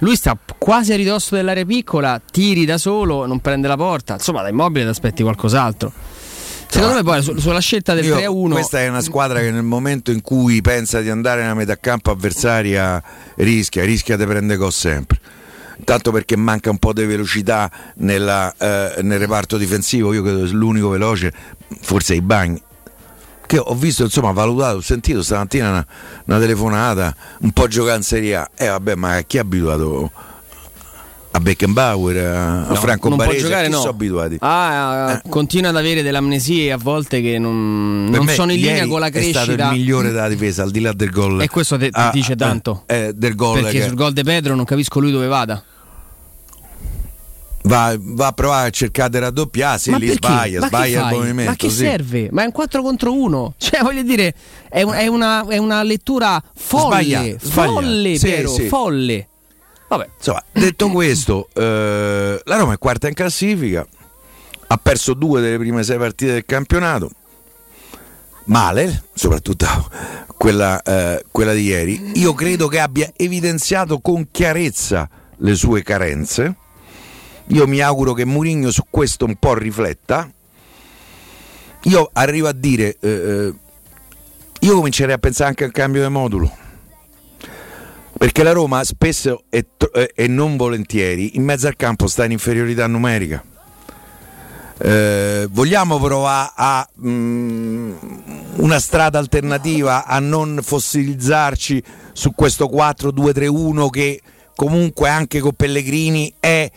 Lui 0.00 0.16
sta 0.16 0.36
quasi 0.58 0.92
a 0.92 0.96
ridosso 0.96 1.36
dell'area 1.36 1.64
piccola, 1.64 2.20
tiri 2.30 2.64
da 2.64 2.78
solo, 2.78 3.26
non 3.26 3.38
prende 3.40 3.68
la 3.68 3.76
porta. 3.76 4.14
Insomma, 4.14 4.42
da 4.42 4.48
immobile 4.48 4.84
ti 4.84 4.90
aspetti 4.90 5.22
qualcos'altro. 5.22 5.92
Secondo 6.68 6.94
me 6.94 7.02
poi 7.02 7.22
sulla 7.22 7.60
scelta 7.60 7.94
del 7.94 8.04
3-1 8.04 8.50
questa 8.50 8.80
è 8.80 8.88
una 8.88 9.00
squadra 9.00 9.40
che 9.40 9.50
nel 9.50 9.62
momento 9.62 10.10
in 10.10 10.20
cui 10.20 10.60
pensa 10.60 11.00
di 11.00 11.08
andare 11.08 11.42
nella 11.42 11.54
metà 11.54 11.76
campo 11.78 12.10
avversaria 12.10 13.02
rischia, 13.36 13.84
rischia 13.84 14.16
di 14.16 14.24
prendere 14.26 14.58
gol 14.58 14.72
sempre. 14.72 15.18
Tanto 15.84 16.10
perché 16.10 16.36
manca 16.36 16.70
un 16.70 16.78
po' 16.78 16.92
di 16.92 17.04
velocità 17.04 17.70
nella, 17.96 18.52
eh, 18.56 19.02
nel 19.02 19.18
reparto 19.18 19.56
difensivo, 19.58 20.12
io 20.12 20.22
credo 20.22 20.44
che 20.44 20.52
l'unico 20.52 20.88
veloce 20.88 21.32
forse 21.80 22.14
è 22.14 22.16
i 22.16 22.22
bagni. 22.22 22.60
Che 23.46 23.58
ho 23.58 23.74
visto, 23.74 24.02
insomma, 24.02 24.32
valutato, 24.32 24.78
ho 24.78 24.80
sentito 24.80 25.22
stamattina 25.22 25.68
una, 25.68 25.86
una 26.24 26.38
telefonata, 26.38 27.14
un 27.40 27.52
po' 27.52 27.68
giocare 27.68 27.96
in 27.98 28.02
Serie 28.02 28.36
A. 28.36 28.50
E 28.56 28.64
eh, 28.64 28.68
vabbè, 28.68 28.94
ma 28.96 29.20
chi 29.20 29.36
è 29.36 29.40
abituato 29.40 30.10
a 31.36 31.40
Beckenbauer, 31.40 32.16
a, 32.16 32.66
a 32.68 32.74
Franco 32.76 33.08
non 33.08 33.18
Baresi, 33.18 33.40
può 33.40 33.48
giocare, 33.48 33.68
no. 33.68 33.78
sono 33.78 33.90
abituati. 33.90 34.36
Ah, 34.40 35.20
continua 35.28 35.68
ad 35.70 35.76
avere 35.76 36.02
delle 36.02 36.16
amnesie 36.16 36.72
a 36.72 36.78
volte 36.78 37.20
che 37.20 37.38
non, 37.38 38.06
non 38.06 38.26
sono 38.28 38.52
in 38.52 38.60
linea 38.60 38.86
con 38.86 39.00
la 39.00 39.06
È 39.08 39.22
stato 39.22 39.44
crescita. 39.44 39.70
il 39.72 39.78
migliore 39.78 40.10
della 40.10 40.28
difesa, 40.28 40.62
al 40.62 40.70
di 40.70 40.80
là 40.80 40.92
del 40.92 41.10
gol. 41.10 41.42
E 41.42 41.48
questo 41.48 41.76
te- 41.76 41.90
Ah, 41.92 42.10
dice 42.12 42.32
eh, 42.32 42.36
tanto. 42.36 42.84
eh, 42.86 43.12
del 43.14 43.34
gol 43.34 43.60
Perché 43.60 43.78
che 43.80 43.84
sul 43.86 43.94
gol 43.96 44.12
di 44.12 44.22
Pedro 44.22 44.54
non 44.54 44.64
capisco 44.64 44.98
lui 44.98 45.10
dove 45.12 45.26
vada. 45.26 45.62
va, 47.64 47.94
va 47.98 48.26
a 48.28 48.32
provare 48.32 48.68
a 48.68 48.70
cercare 48.70 49.10
di 49.10 49.18
raddoppiare, 49.18 49.78
se 49.78 49.90
ma 49.90 49.98
lì 49.98 50.06
perché? 50.06 50.26
sbaglia, 50.28 50.60
Ma 50.60 50.66
sbaglia 50.68 51.08
il 51.10 51.16
movimento. 51.16 51.50
Ma 51.50 51.56
che 51.56 51.68
sì. 51.68 51.76
serve? 51.76 52.28
Ma 52.30 52.42
è 52.42 52.46
un 52.46 52.52
4 52.52 52.82
contro 52.82 53.12
1. 53.12 53.54
Cioè, 53.58 53.80
voglio 53.82 54.02
dire, 54.02 54.34
è, 54.70 54.82
un- 54.82 54.94
è 54.94 55.06
una, 55.06 55.46
è 55.48 55.58
una 55.58 55.82
lettura 55.82 56.42
folle. 56.54 57.36
Sbagliato. 57.38 57.38
Folle, 57.50 58.16
Sì, 58.18 58.24
Piero, 58.26 58.48
sì. 58.48 58.68
folle. 58.68 59.28
Vabbè. 59.88 60.08
Insomma, 60.16 60.42
detto 60.52 60.90
questo, 60.90 61.48
eh, 61.52 62.40
la 62.44 62.56
Roma 62.56 62.74
è 62.74 62.78
quarta 62.78 63.08
in 63.08 63.14
classifica, 63.14 63.86
ha 64.66 64.76
perso 64.78 65.14
due 65.14 65.40
delle 65.40 65.58
prime 65.58 65.82
sei 65.82 65.98
partite 65.98 66.32
del 66.32 66.44
campionato. 66.44 67.10
Male, 68.44 69.04
soprattutto 69.14 69.66
quella, 70.36 70.82
eh, 70.82 71.24
quella 71.30 71.52
di 71.52 71.62
ieri. 71.62 72.12
Io 72.14 72.34
credo 72.34 72.68
che 72.68 72.80
abbia 72.80 73.10
evidenziato 73.16 74.00
con 74.00 74.28
chiarezza 74.30 75.08
le 75.38 75.54
sue 75.54 75.82
carenze. 75.82 76.56
Io 77.48 77.66
mi 77.66 77.80
auguro 77.80 78.12
che 78.12 78.24
Mourinho 78.24 78.70
su 78.70 78.84
questo 78.90 79.24
un 79.24 79.36
po' 79.36 79.54
rifletta. 79.54 80.30
Io 81.82 82.10
arrivo 82.12 82.48
a 82.48 82.52
dire, 82.52 82.96
eh, 83.00 83.08
eh, 83.08 83.54
io 84.60 84.74
comincerei 84.74 85.14
a 85.14 85.18
pensare 85.18 85.50
anche 85.50 85.64
al 85.64 85.72
cambio 85.72 86.02
di 86.02 86.08
modulo. 86.08 86.64
Perché 88.18 88.42
la 88.42 88.52
Roma 88.52 88.82
spesso 88.82 89.44
e, 89.50 89.66
tro- 89.76 89.92
e- 89.92 90.26
non 90.26 90.56
volentieri 90.56 91.36
in 91.36 91.44
mezzo 91.44 91.66
al 91.66 91.76
campo 91.76 92.06
sta 92.06 92.24
in 92.24 92.32
inferiorità 92.32 92.86
numerica. 92.86 93.44
Eh, 94.78 95.46
vogliamo 95.50 95.98
provare 95.98 96.52
a 96.54 96.88
mm, 97.06 97.92
una 98.56 98.78
strada 98.78 99.18
alternativa 99.18 100.04
a 100.04 100.18
non 100.18 100.60
fossilizzarci 100.62 101.82
su 102.12 102.32
questo 102.34 102.70
4-2-3-1 102.70 103.88
che 103.88 104.20
comunque 104.54 105.08
anche 105.08 105.40
con 105.40 105.52
Pellegrini 105.52 106.32
è, 106.38 106.70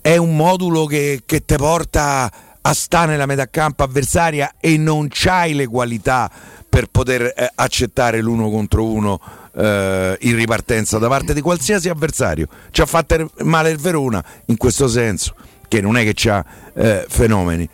è 0.00 0.16
un 0.16 0.36
modulo 0.36 0.84
che, 0.84 1.22
che 1.24 1.44
ti 1.44 1.56
porta 1.56 2.30
a 2.60 2.72
stare 2.74 3.12
nella 3.12 3.26
metà 3.26 3.48
campo 3.48 3.82
avversaria 3.82 4.54
e 4.60 4.76
non 4.76 5.08
c'hai 5.10 5.54
le 5.54 5.66
qualità 5.66 6.30
per 6.68 6.86
poter 6.86 7.32
eh, 7.34 7.50
accettare 7.54 8.20
l'uno 8.20 8.50
contro 8.50 8.84
uno 8.84 9.20
eh, 9.58 10.16
in 10.20 10.36
ripartenza 10.36 10.98
da 10.98 11.08
parte 11.08 11.34
di 11.34 11.40
qualsiasi 11.40 11.88
avversario. 11.88 12.46
Ci 12.70 12.80
ha 12.80 12.86
fatto 12.86 13.30
male 13.42 13.70
il 13.70 13.78
Verona 13.78 14.22
in 14.46 14.56
questo 14.56 14.86
senso, 14.88 15.34
che 15.66 15.80
non 15.80 15.96
è 15.96 16.04
che 16.04 16.12
c'ha 16.14 16.44
eh, 16.74 17.04
fenomeni. 17.08 17.68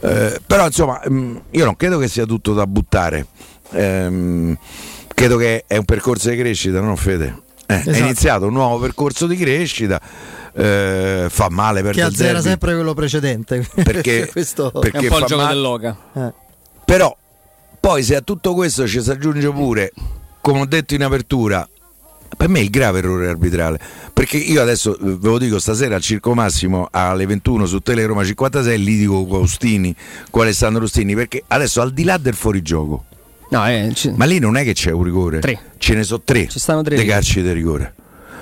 Eh, 0.00 0.40
però 0.46 0.66
insomma, 0.66 1.00
mh, 1.04 1.40
io 1.50 1.64
non 1.64 1.76
credo 1.76 1.98
che 1.98 2.08
sia 2.08 2.26
tutto 2.26 2.52
da 2.54 2.66
buttare. 2.66 3.26
Ehm, 3.72 4.56
credo 5.14 5.36
che 5.36 5.64
è 5.66 5.76
un 5.76 5.84
percorso 5.84 6.30
di 6.30 6.36
crescita, 6.36 6.80
no 6.80 6.94
Fede? 6.96 7.42
Eh, 7.66 7.74
È 7.74 7.78
Esatto. 7.88 7.98
iniziato 7.98 8.46
un 8.46 8.52
nuovo 8.52 8.78
percorso 8.78 9.26
di 9.26 9.36
crescita. 9.36 10.00
eh, 10.58 11.26
fa 11.28 11.48
male 11.50 11.82
per 11.82 11.92
che 11.92 12.00
azzera 12.02 12.40
sempre 12.40 12.74
quello 12.74 12.94
precedente. 12.94 13.66
Perché- 13.82 14.28
questo... 14.32 14.70
perché- 14.70 14.98
È 14.98 15.02
un 15.02 15.08
po' 15.08 15.18
il 15.18 15.24
gioco 15.26 15.42
male- 15.42 15.54
dell'Oca. 15.54 15.96
eh. 16.14 16.32
Però 16.84 17.14
poi 17.80 18.02
se 18.02 18.16
a 18.16 18.20
tutto 18.22 18.54
questo 18.54 18.86
ci 18.86 19.02
si 19.02 19.10
aggiunge 19.10 19.50
pure, 19.50 19.92
come 20.46 20.60
ho 20.60 20.64
detto 20.66 20.94
in 20.94 21.02
apertura, 21.02 21.68
per 22.36 22.48
me 22.48 22.60
è 22.60 22.62
il 22.62 22.70
grave 22.70 22.98
errore 22.98 23.28
arbitrale. 23.28 23.80
Perché 24.12 24.36
io 24.36 24.62
adesso 24.62 24.96
eh, 24.96 25.16
ve 25.18 25.28
lo 25.28 25.38
dico 25.38 25.58
stasera 25.58 25.96
al 25.96 26.02
Circo 26.02 26.34
Massimo 26.34 26.86
alle 26.92 27.26
21 27.26 27.66
su 27.66 27.80
Tele 27.80 28.06
Roma 28.06 28.22
56 28.22 28.78
lì 28.80 28.96
dico 28.96 29.26
con 29.26 29.40
Ostini, 29.42 29.92
con 30.30 30.42
Alessandro 30.42 30.84
Ostini, 30.84 31.16
perché 31.16 31.42
adesso 31.48 31.80
al 31.80 31.92
di 31.92 32.04
là 32.04 32.16
del 32.16 32.34
fuorigioco, 32.34 33.04
No, 33.48 33.66
eh, 33.68 33.90
ci- 33.92 34.12
ma 34.16 34.24
lì 34.24 34.38
non 34.38 34.56
è 34.56 34.62
che 34.62 34.72
c'è 34.72 34.92
un 34.92 35.02
rigore, 35.02 35.40
Tre. 35.40 35.58
ce 35.78 35.94
ne 35.94 36.04
sono 36.04 36.20
tre, 36.24 36.46
Ci 36.46 36.60
stanno 36.60 36.82
tre 36.82 36.94
dei 36.94 37.06
calci 37.06 37.42
di 37.42 37.52
rigore. 37.52 37.94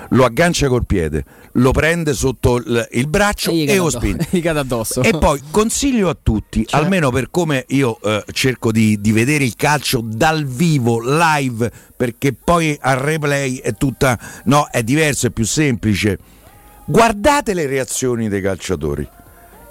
Lo 0.09 0.25
aggancia 0.25 0.67
col 0.67 0.85
piede, 0.85 1.23
lo 1.53 1.71
prende 1.71 2.13
sotto 2.13 2.57
il, 2.57 2.87
il 2.91 3.07
braccio 3.07 3.51
e, 3.51 3.65
cade 3.65 3.77
lo 3.77 3.89
spinge. 3.89 4.27
E 5.03 5.17
poi 5.17 5.41
consiglio 5.51 6.09
a 6.09 6.17
tutti, 6.21 6.65
Cioè? 6.65 6.79
almeno 6.79 7.09
per 7.11 7.29
come 7.31 7.65
io 7.69 7.99
eh, 8.01 8.23
cerco 8.31 8.71
di, 8.71 8.99
di 9.01 9.11
vedere 9.11 9.43
il 9.43 9.55
calcio 9.55 10.01
dal 10.03 10.45
vivo, 10.45 10.99
live, 11.01 11.71
perché 11.95 12.33
poi 12.33 12.77
al 12.79 12.97
replay 12.97 13.57
è 13.57 13.73
tutta. 13.73 14.17
No, 14.45 14.67
è 14.69 14.83
diverso, 14.83 15.27
è 15.27 15.31
più 15.31 15.45
semplice. 15.45 16.17
Guardate 16.85 17.53
le 17.53 17.65
reazioni 17.65 18.29
dei 18.29 18.41
calciatori. 18.41 19.07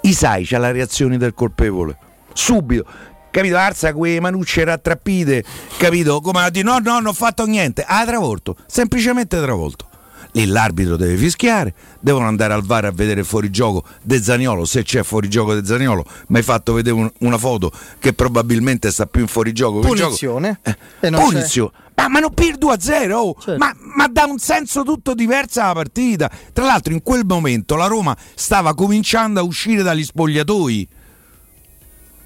Isai 0.01 0.45
c'ha 0.45 0.57
la 0.57 0.71
reazione 0.71 1.17
del 1.17 1.33
colpevole. 1.33 1.97
Subito. 2.33 2.85
Capito? 3.31 3.57
Arza 3.57 3.93
quelle 3.93 4.21
manucce 4.21 4.63
rattrappite, 4.63 5.43
capito? 5.77 6.21
Come 6.21 6.41
a 6.41 6.49
dire 6.49 6.63
no, 6.63 6.79
no, 6.79 6.93
non 6.93 7.07
ho 7.07 7.13
fatto 7.13 7.45
niente. 7.45 7.83
Ha 7.85 8.05
travolto, 8.05 8.55
semplicemente 8.65 9.41
travolto. 9.41 9.89
Lì 10.35 10.45
l'arbitro 10.47 10.97
deve 10.97 11.15
fischiare, 11.15 11.73
devono 12.01 12.27
andare 12.27 12.53
al 12.53 12.61
VAR 12.63 12.83
a 12.85 12.91
vedere 12.91 13.21
il 13.21 13.25
fuorigioco 13.25 13.85
De 14.01 14.21
Zaniolo, 14.21 14.65
se 14.65 14.83
c'è 14.83 15.01
fuorigioco 15.01 15.53
De 15.53 15.65
Zaniolo, 15.65 16.03
mi 16.27 16.37
hai 16.37 16.43
fatto 16.43 16.73
vedere 16.73 16.93
un- 16.95 17.09
una 17.19 17.37
foto 17.37 17.71
che 17.99 18.11
probabilmente 18.11 18.91
sta 18.91 19.05
più 19.05 19.21
in 19.21 19.27
che 19.27 19.79
in 19.79 19.89
gioco. 20.01 20.07
Punizione. 20.09 20.59
Eh, 20.61 20.75
E 20.99 21.09
non 21.09 21.21
c'è- 21.21 21.25
punizione. 21.27 21.71
Ma, 21.95 22.09
ma 22.09 22.19
non 22.19 22.33
per 22.33 22.47
il 22.47 22.57
2-0, 22.57 23.17
oh. 23.17 23.35
Certo. 23.39 23.57
ma, 23.57 23.73
ma 23.95 24.07
dà 24.09 24.25
un 24.25 24.37
senso 24.37 24.83
tutto 24.83 25.13
diverso 25.13 25.61
alla 25.61 25.71
partita. 25.71 26.29
Tra 26.51 26.65
l'altro 26.65 26.91
in 26.91 27.01
quel 27.01 27.23
momento 27.25 27.77
la 27.77 27.87
Roma 27.87 28.15
stava 28.33 28.75
cominciando 28.75 29.39
a 29.39 29.43
uscire 29.43 29.83
dagli 29.83 30.03
spogliatoi 30.03 30.87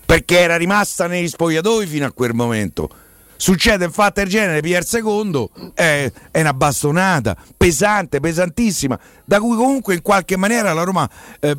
perché 0.05 0.39
era 0.39 0.57
rimasta 0.57 1.05
negli 1.05 1.27
spogliatoi 1.27 1.85
fino 1.85 2.07
a 2.07 2.11
quel 2.11 2.33
momento. 2.33 2.89
Succede 3.41 3.85
un 3.85 3.91
fatto 3.93 4.19
del 4.19 4.27
genere, 4.27 4.67
il 4.67 4.85
secondo, 4.85 5.49
è, 5.73 6.11
è 6.29 6.41
una 6.41 6.53
bastonata 6.53 7.37
pesante, 7.55 8.19
pesantissima, 8.19 8.99
da 9.23 9.39
cui 9.39 9.55
comunque 9.55 9.93
in 9.93 10.01
qualche 10.01 10.35
maniera 10.35 10.73
la 10.73 10.83
Roma 10.83 11.09
eh, 11.39 11.57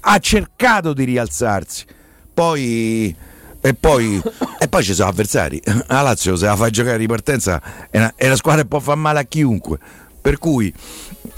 ha 0.00 0.18
cercato 0.18 0.92
di 0.92 1.04
rialzarsi. 1.04 1.84
Poi, 2.34 3.14
e, 3.60 3.74
poi, 3.74 4.20
e 4.58 4.66
poi 4.66 4.82
ci 4.82 4.92
sono 4.92 5.08
avversari. 5.08 5.62
La 5.86 6.00
Lazio 6.00 6.34
se 6.34 6.46
la 6.46 6.56
fa 6.56 6.68
giocare 6.68 6.94
in 6.94 7.02
ripartenza 7.02 7.62
è 7.90 7.98
una, 7.98 8.12
è 8.16 8.26
una 8.26 8.34
squadra 8.34 8.62
che 8.62 8.68
può 8.68 8.80
far 8.80 8.96
male 8.96 9.20
a 9.20 9.24
chiunque. 9.24 9.78
Per 10.24 10.38
cui 10.38 10.72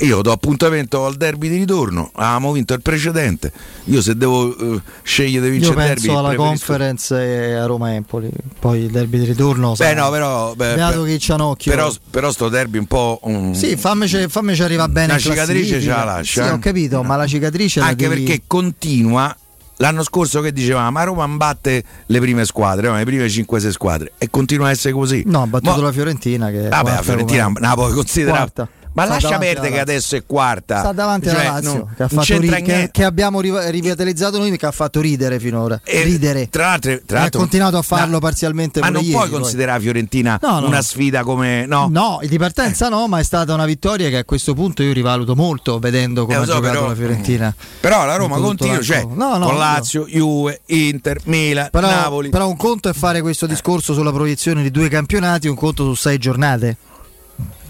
io 0.01 0.23
do 0.23 0.31
appuntamento 0.31 1.05
al 1.07 1.17
derby 1.17 1.49
di 1.49 1.57
ritorno. 1.57 2.13
Avevamo 2.15 2.53
vinto 2.53 2.73
il 2.73 2.83
precedente. 2.83 3.51
Io 3.87 4.01
se 4.01 4.17
devo 4.17 4.57
eh, 4.77 4.81
scegliere 5.03 5.47
di 5.47 5.51
vincere 5.59 5.73
il 5.81 5.87
derby. 5.89 6.01
penso 6.03 6.19
alla 6.19 6.29
preferisco- 6.29 6.67
conference 6.67 7.17
e 7.49 7.53
a 7.55 7.67
Roma-Empoli. 7.67 8.31
Poi 8.61 8.83
il 8.83 8.91
derby 8.93 9.19
di 9.19 9.25
ritorno. 9.25 9.73
Beh, 9.77 9.95
no, 9.95 10.09
però. 10.11 10.55
beh, 10.55 10.75
Beato 10.77 11.03
per- 11.03 11.11
chi 11.11 11.27
c'anocchio. 11.27 11.73
però, 11.73 11.93
però 12.11 12.31
sto 12.31 12.49
derby 12.49 12.79
un 12.79 12.87
po'. 12.87 13.19
um, 13.25 13.53
Sì, 13.55 13.75
fammici, 13.77 14.25
fammici 14.29 14.63
arrivare 14.63 14.93
bene. 14.93 15.15
In 15.15 15.19
cicatrice 15.19 15.81
ce 15.81 15.89
la 15.89 16.05
lascia, 16.05 16.43
Sì, 16.45 16.49
eh. 16.49 16.53
ho 16.53 16.59
capito, 16.61 17.03
ma 17.03 17.17
la 17.17 17.27
cicatrice 17.27 17.81
la 17.81 17.87
anche 17.87 18.07
devi- 18.09 18.23
perché 18.23 18.43
continua. 18.47 19.37
L'anno 19.79 20.03
scorso 20.05 20.41
che 20.41 20.55
dicevamo, 20.55 20.91
ma 20.91 21.03
Roma 21.05 21.29
batte 21.29 21.85
le 22.07 22.19
prime 22.21 22.47
squadre, 22.47 22.89
no? 22.89 22.97
le 22.97 23.05
prime 23.05 23.27
5-6 23.29 23.69
squadre 23.73 24.13
e 24.17 24.31
continua 24.31 24.69
a 24.69 24.71
essere 24.71 24.95
così. 24.95 25.23
No, 25.27 25.43
ha 25.43 25.47
battuto 25.47 25.77
Mo- 25.77 25.83
la 25.83 25.93
Fiorentina. 25.93 26.49
Che 26.51 26.61
Vabbè, 26.63 26.71
la 26.71 26.81
quarta 26.81 27.03
Fiorentina 27.03 27.43
non 27.45 27.57
la 27.61 27.75
puoi 27.75 27.93
considerare. 27.93 28.39
Quarta. 28.39 28.69
Ma 28.97 29.05
Sta 29.05 29.13
lascia 29.13 29.39
perdere 29.39 29.71
che 29.73 29.79
adesso 29.81 30.17
è 30.17 30.23
quarta. 30.25 30.79
Sta 30.79 30.93
davanti 30.93 31.29
Cioè, 31.29 31.39
alla 31.41 31.51
Lazio, 31.53 31.73
non- 31.75 31.95
che, 31.95 32.03
ha 32.03 32.09
fatto 32.09 32.39
ri- 32.39 32.63
che, 32.63 32.89
che 32.91 33.05
abbiamo 33.05 33.41
ri- 33.43 33.71
rivitalizzato 33.71 34.39
noi, 34.39 34.57
che 34.57 34.65
ha 34.65 34.71
fatto 34.71 35.01
ridere 35.03 35.39
finora. 35.39 35.79
E, 35.85 36.03
ridere. 36.03 36.49
Tra 36.49 36.69
l'altro, 36.69 36.99
tra 37.05 37.17
E 37.17 37.19
ha 37.19 37.21
l'altro- 37.23 37.41
continuato 37.41 37.77
a 37.77 37.83
farlo 37.83 38.13
no, 38.13 38.19
parzialmente 38.21 38.81
Ma 38.81 38.89
non 38.89 39.03
ieri, 39.03 39.13
puoi 39.13 39.29
poi. 39.29 39.39
considerare 39.41 39.81
Fiorentina 39.81 40.39
No, 40.41 40.61
no. 40.61 40.67
una 40.69 40.81
sfida 40.81 41.25
come. 41.25 41.67
No, 41.67 41.89
No, 41.91 42.21
di 42.27 42.39
partenza 42.39 42.89
no, 42.89 43.07
ma 43.07 43.19
è 43.19 43.23
stata 43.23 43.53
una 43.53 43.67
vittoria 43.67 44.09
che 44.09 44.17
a 44.17 44.25
questo 44.25 44.55
punto 44.55 44.83
io 44.83 44.95
rivaluto 44.95 45.37
molto 45.37 45.79
vedendo 45.79 46.23
come 46.25 46.33
Eh, 46.35 46.37
lo 46.39 46.43
ha 46.45 46.47
so, 46.47 46.53
giocato 46.55 46.73
però- 46.73 46.89
la 46.89 46.95
Fiorentina. 46.95 47.55
Però 47.81 48.05
la 48.07 48.17
Roma 48.17 48.39
continua, 48.39 48.81
cioè. 48.81 49.05
No, 49.05 49.37
no, 49.37 49.45
con 49.47 49.55
no. 49.55 49.59
Lazio, 49.59 50.07
Juve, 50.07 50.63
Inter, 50.67 51.21
Milan, 51.25 51.69
Però, 51.71 51.87
Napoli. 51.87 52.31
però 52.31 52.49
un 52.49 52.57
conto 52.57 52.89
è 52.89 52.95
fare 52.95 53.21
questo 53.21 53.47
discorso 53.47 53.93
sulla 53.93 54.11
proiezione 54.13 54.63
di 54.63 54.71
due 54.71 54.89
campionati, 54.89 55.49
un 55.49 55.55
conto 55.55 55.85
su 55.85 55.95
sei 55.95 56.17
giornate. 56.17 56.77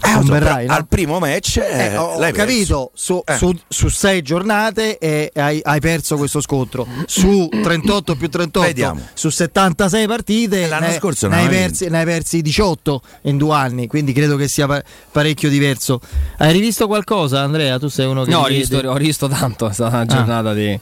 Eh, 0.02 0.08
so, 0.08 0.18
Converrai, 0.18 0.66
no? 0.66 0.74
al 0.74 0.86
primo 0.86 1.18
match 1.18 1.56
eh, 1.56 1.92
Eh, 1.92 1.96
ho 1.96 2.18
capito, 2.32 2.90
su, 2.94 3.20
Eh. 3.24 3.36
su- 3.36 3.58
su 3.66 3.88
sei 3.88 4.22
giornate 4.22 4.98
e 4.98 5.30
hai, 5.34 5.60
hai 5.62 5.80
perso 5.80 6.16
questo 6.16 6.40
scontro. 6.40 6.86
Su 7.06 7.48
38 7.50 8.14
più 8.16 8.28
38, 8.28 8.66
Vediamo. 8.66 9.00
su 9.14 9.30
76 9.30 10.06
partite, 10.06 10.64
Eh, 10.64 10.68
l'anno 10.68 10.86
ne, 10.88 10.94
scorso 10.98 11.28
ne 11.28 11.36
hai 11.36 11.48
persi, 11.48 11.88
ne 11.88 11.98
hai 11.98 12.04
persi 12.04 12.42
18 12.42 13.00
in 13.22 13.36
due 13.38 13.54
anni, 13.54 13.86
quindi 13.86 14.12
credo 14.12 14.36
che 14.36 14.48
sia 14.48 14.66
pa- 14.66 14.82
parecchio 15.10 15.48
diverso. 15.48 16.00
Hai 16.38 16.52
rivisto 16.52 16.86
qualcosa, 16.86 17.40
Andrea? 17.40 17.78
Tu 17.78 17.88
sei 17.88 18.06
uno 18.06 18.24
che 18.24 18.30
No, 18.30 18.40
ho 18.40 18.46
rivisto, 18.46 18.76
ho 18.78 18.96
rivisto 18.96 19.28
tanto, 19.28 19.68
è 19.68 19.72
stata 19.72 19.96
Ah. 19.96 20.02
una 20.02 20.06
giornata 20.14 20.52
di, 20.54 20.78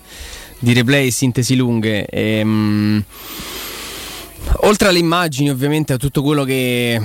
di 0.59 0.73
replay 0.73 1.07
e 1.07 1.11
sintesi 1.11 1.55
lunghe. 1.57 2.07
Ehm, 2.07 3.03
oltre 4.63 4.89
alle 4.89 4.99
immagini, 4.99 5.51
ovviamente, 5.51 5.93
a 5.93 5.97
tutto 5.97 6.23
quello 6.23 6.45
che, 6.45 7.01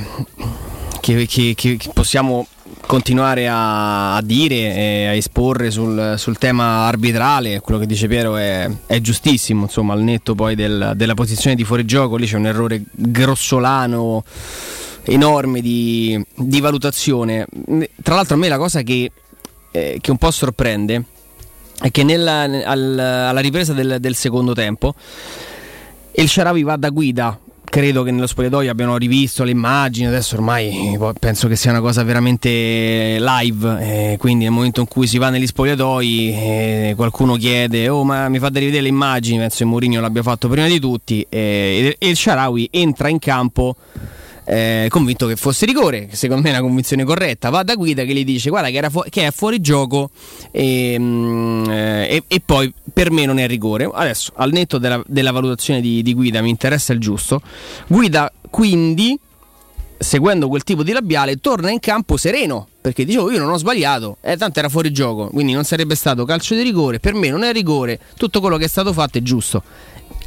che- 1.00 1.26
che- 1.26 1.54
che- 1.56 1.78
possiamo 1.94 2.48
continuare 2.86 3.48
a, 3.48 4.16
a 4.16 4.22
dire 4.22 4.56
e 4.56 5.08
a 5.08 5.14
esporre 5.14 5.72
sul, 5.72 6.16
sul, 6.18 6.38
tema 6.38 6.86
arbitrale, 6.88 7.60
quello 7.60 7.80
che 7.80 7.86
dice 7.86 8.08
Piero 8.08 8.36
è, 8.36 8.70
è 8.86 9.00
giustissimo, 9.00 9.64
insomma, 9.64 9.94
al 9.94 10.02
netto 10.02 10.36
poi 10.36 10.56
del, 10.56 10.94
della 10.96 11.14
posizione 11.14 11.56
di 11.56 11.64
fuorigioco, 11.64 12.16
lì 12.16 12.26
c'è 12.26 12.38
un 12.38 12.48
errore 12.48 12.84
grossolano 12.92 14.24
enorme 15.04 15.62
di, 15.62 16.24
di 16.36 16.60
valutazione. 16.60 17.46
Tra 18.02 18.16
l'altro 18.16 18.36
a 18.36 18.38
me 18.38 18.48
la 18.48 18.58
cosa 18.58 18.82
che, 18.82 19.12
eh, 19.72 19.98
che 20.00 20.12
un 20.12 20.18
po' 20.18 20.32
sorprende 20.32 21.04
è 21.82 21.92
che 21.92 22.04
nella, 22.04 22.42
al, 22.42 23.00
alla 23.00 23.40
ripresa 23.40 23.74
del, 23.74 23.98
del 24.00 24.16
secondo 24.16 24.54
tempo 24.54 24.94
il 26.14 26.28
Sharawi 26.28 26.64
va 26.64 26.76
da 26.76 26.90
guida 26.90 27.40
credo 27.70 28.04
che 28.04 28.12
nello 28.12 28.28
spogliatoio 28.28 28.70
abbiano 28.70 28.98
rivisto 28.98 29.44
le 29.44 29.52
immagini, 29.52 30.08
adesso 30.08 30.36
ormai 30.36 30.98
penso 31.20 31.48
che 31.48 31.56
sia 31.56 31.72
una 31.72 31.82
cosa 31.82 32.04
veramente 32.04 33.18
live, 33.20 34.12
eh, 34.14 34.18
quindi 34.18 34.46
nel 34.46 34.54
momento 34.54 34.82
in 34.82 34.88
cui 34.88 35.08
si 35.08 35.18
va 35.18 35.30
negli 35.30 35.48
spogliatoi 35.48 36.34
eh, 36.34 36.94
qualcuno 36.96 37.36
chiede 37.36 37.88
oh 37.90 38.04
ma 38.04 38.28
mi 38.28 38.40
fate 38.40 38.60
rivedere 38.60 38.84
le 38.84 38.90
immagini, 38.90 39.38
penso 39.38 39.58
che 39.60 39.66
Mourinho 39.66 40.02
l'abbia 40.02 40.24
fatto 40.24 40.48
prima 40.48 40.68
di 40.68 40.80
tutti 40.80 41.26
eh, 41.30 41.96
e 41.98 42.10
il 42.10 42.16
Sharawi 42.18 42.70
entra 42.72 43.08
in 43.08 43.20
campo 43.20 43.76
eh, 44.50 44.88
convinto 44.90 45.28
che 45.28 45.36
fosse 45.36 45.68
rigore, 45.68 46.10
secondo 46.12 46.42
me 46.42 46.50
è 46.50 46.54
una 46.54 46.62
convinzione 46.62 47.04
corretta, 47.04 47.52
va 47.52 47.62
da 47.62 47.76
guida 47.76 48.04
che 48.04 48.14
gli 48.16 48.26
dice 48.26 48.50
guarda 48.50 48.70
che, 48.70 48.90
fu- 48.90 49.08
che 49.08 49.28
è 49.28 49.32
fuori 49.32 49.62
gioco 49.62 50.10
e, 50.50 50.96
mm, 50.98 51.70
eh, 51.70 52.24
e, 52.28 52.42
poi 52.44 52.74
per 52.92 53.12
me 53.12 53.26
non 53.26 53.38
è 53.38 53.46
rigore. 53.46 53.88
Adesso 53.94 54.32
al 54.38 54.52
netto 54.52 54.80
della, 54.80 55.04
della 55.06 55.32
valutazione 55.32 55.82
di, 55.82 56.02
di 56.02 56.16
guida 56.16 56.42
mi 56.42 56.50
interessa 56.50 56.94
il 56.94 57.00
giusto, 57.00 57.42
guida 57.86 58.32
quindi 58.50 59.20
seguendo 60.00 60.48
quel 60.48 60.64
tipo 60.64 60.82
di 60.82 60.94
labiale, 60.94 61.36
torna 61.38 61.70
in 61.70 61.80
campo 61.80 62.18
sereno. 62.18 62.68
Perché 62.82 63.04
dicevo, 63.04 63.30
io 63.30 63.40
non 63.40 63.52
ho 63.52 63.58
sbagliato, 63.58 64.18
eh, 64.22 64.38
tanto 64.38 64.60
era 64.60 64.70
fuori 64.70 64.92
gioco, 64.92 65.28
quindi 65.28 65.52
non 65.52 65.66
sarebbe 65.66 65.96
stato 65.96 66.26
calcio 66.26 66.56
di 66.56 66.64
rigore. 66.64 67.00
Per 67.00 67.14
me 67.14 67.30
non 67.30 67.44
è 67.44 67.52
rigore, 67.52 68.00
tutto 68.18 68.40
quello 68.40 68.58
che 68.58 68.66
è 68.66 68.70
stato 68.70 68.94
fatto 68.94 69.18
è 69.18 69.22
giusto. 69.22 69.62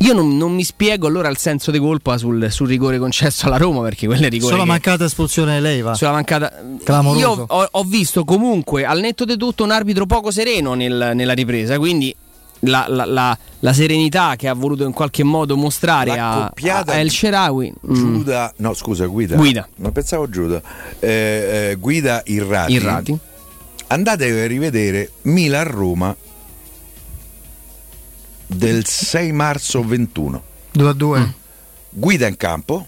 Io 0.03 0.13
non, 0.15 0.37
non, 0.37 0.53
mi 0.53 0.65
spiego 0.65 1.07
allora 1.07 1.29
il 1.29 1.39
senso 1.39 1.71
di 1.71 1.79
colpa 1.79 2.19
sul, 2.19 2.51
sul, 2.51 2.67
rigore 2.67 2.99
concesso 2.99 3.47
alla 3.47 3.57
Roma 3.57 3.83
perché 3.83 4.07
quello 4.07 4.27
è 4.27 4.29
rigore. 4.29 4.53
Sulla 4.53 4.65
mancata 4.65 5.05
espulsione 5.05 5.61
Leiva. 5.61 5.95
Sulla 5.95 6.11
mancata. 6.11 6.53
Clamoroso. 6.83 7.21
Io 7.21 7.45
ho, 7.47 7.69
ho, 7.71 7.85
visto 7.85 8.25
comunque 8.25 8.85
al 8.85 9.01
netto 9.01 9.25
di 9.25 9.37
tutto 9.37 9.63
un 9.63 9.71
arbitro 9.71 10.05
poco 10.07 10.33
sereno 10.33 10.75
nel, 10.75 11.13
nella 11.15 11.33
ripresa. 11.33 11.79
Quindi 11.79 12.15
la, 12.61 12.87
la, 12.89 13.05
la, 13.05 13.39
la, 13.61 13.73
serenità 13.73 14.35
che 14.37 14.49
ha 14.49 14.55
voluto 14.55 14.85
in 14.85 14.93
qualche 14.93 15.23
modo 15.23 15.57
mostrare 15.57 16.19
a, 16.19 16.47
a 16.47 16.99
El 16.99 17.11
Sherawi. 17.11 17.73
Mm. 17.87 17.95
Giuda, 17.95 18.53
no 18.57 18.75
scusa, 18.75 19.07
Guida. 19.07 19.37
Guida. 19.37 19.69
Non 19.77 19.93
pensavo 19.93 20.29
Giuda. 20.29 20.61
Eh, 20.99 21.71
eh, 21.71 21.77
guida 21.77 22.23
Irrati. 22.27 22.73
Irrati. 22.73 23.19
Andate 23.89 24.43
a 24.43 24.47
rivedere 24.47 25.11
Milan-Roma 25.23 26.17
del 28.55 28.87
6 28.87 29.33
marzo 29.33 29.83
21. 29.85 30.43
2 30.73 30.89
a 30.89 30.93
2. 30.93 31.19
Mm. 31.19 31.25
Guida 31.91 32.27
in 32.27 32.37
campo. 32.37 32.87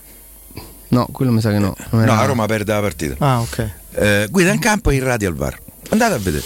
No, 0.88 1.08
quello 1.10 1.32
mi 1.32 1.40
sa 1.40 1.50
che 1.50 1.58
no. 1.58 1.74
No, 1.90 2.12
a 2.12 2.24
Roma 2.24 2.46
perde 2.46 2.72
la 2.72 2.80
partita. 2.80 3.16
Ah, 3.18 3.40
ok. 3.40 3.70
Eh, 3.94 4.28
guida 4.30 4.52
in 4.52 4.60
campo 4.60 4.90
e 4.90 4.96
irradi 4.96 5.24
al 5.26 5.34
VAR. 5.34 5.58
Andate 5.90 6.14
a 6.14 6.18
vedere. 6.18 6.44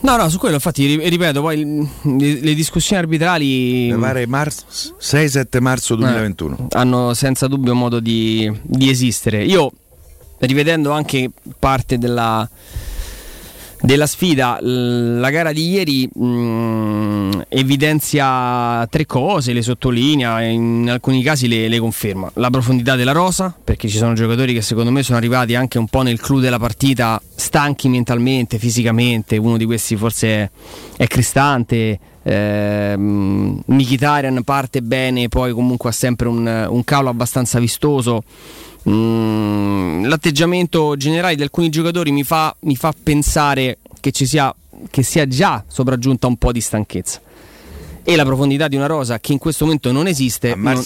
No, 0.00 0.16
no, 0.16 0.28
su 0.28 0.38
quello 0.38 0.56
infatti 0.56 0.96
ripeto, 0.96 1.40
poi 1.40 1.64
le, 1.64 2.40
le 2.40 2.54
discussioni 2.54 3.00
arbitrali... 3.00 3.90
Mi 3.90 3.98
pare 3.98 4.26
marzo, 4.26 4.66
6-7 5.00 5.60
marzo 5.60 5.94
2021. 5.94 6.56
Eh, 6.56 6.78
hanno 6.78 7.14
senza 7.14 7.46
dubbio 7.46 7.74
modo 7.74 8.00
di, 8.00 8.50
di 8.62 8.90
esistere. 8.90 9.42
Io, 9.44 9.72
rivedendo 10.40 10.90
anche 10.90 11.30
parte 11.58 11.96
della 11.96 12.46
della 13.84 14.06
sfida. 14.06 14.58
La 14.60 15.30
gara 15.30 15.52
di 15.52 15.68
ieri 15.68 16.08
mh, 16.12 16.26
mm, 16.26 17.32
evidenzia 17.48 18.86
tre 18.90 19.04
cose, 19.04 19.52
le 19.52 19.62
sottolinea, 19.62 20.42
in 20.42 20.88
alcuni 20.90 21.22
casi 21.22 21.46
le, 21.48 21.68
le, 21.68 21.78
conferma. 21.78 22.30
La 22.34 22.50
profondità 22.50 22.96
della 22.96 23.12
rosa, 23.12 23.54
perché 23.62 23.88
ci 23.88 23.98
sono 23.98 24.14
giocatori 24.14 24.54
che 24.54 24.62
secondo 24.62 24.90
me 24.90 25.02
sono 25.02 25.18
arrivati 25.18 25.54
anche 25.54 25.78
un 25.78 25.86
po' 25.86 26.02
nel 26.02 26.18
clou 26.18 26.40
della 26.40 26.58
partita, 26.58 27.20
stanchi 27.34 27.88
mentalmente, 27.88 28.58
fisicamente. 28.58 29.36
Uno 29.36 29.58
di 29.58 29.66
questi 29.66 29.96
forse 29.96 30.50
è, 30.96 31.06
Cristante. 31.06 31.98
Eh, 32.26 32.94
Mkhitaryan 32.96 34.44
parte 34.44 34.80
bene, 34.80 35.28
poi 35.28 35.52
comunque 35.52 35.90
ha 35.90 35.92
sempre 35.92 36.26
un, 36.28 36.66
un 36.70 36.84
calo 36.84 37.10
abbastanza 37.10 37.58
vistoso. 37.58 38.22
Mm, 38.88 40.04
l'atteggiamento 40.04 40.94
generale 40.96 41.36
di 41.36 41.42
alcuni 41.42 41.70
giocatori 41.70 42.12
mi 42.12 42.22
fa, 42.22 42.54
mi 42.60 42.76
fa 42.76 42.92
pensare 43.00 43.78
che 44.00 44.12
ci 44.12 44.26
sia, 44.26 44.54
che 44.90 45.02
sia 45.02 45.26
già 45.26 45.64
sopraggiunta 45.66 46.26
un 46.26 46.36
po' 46.36 46.52
di 46.52 46.60
stanchezza 46.60 47.20
e 48.06 48.16
la 48.16 48.24
profondità 48.24 48.68
di 48.68 48.76
una 48.76 48.86
rosa 48.86 49.18
che 49.18 49.32
in 49.32 49.38
questo 49.38 49.64
momento 49.64 49.90
non 49.90 50.06
esiste 50.06 50.54
non, 50.54 50.84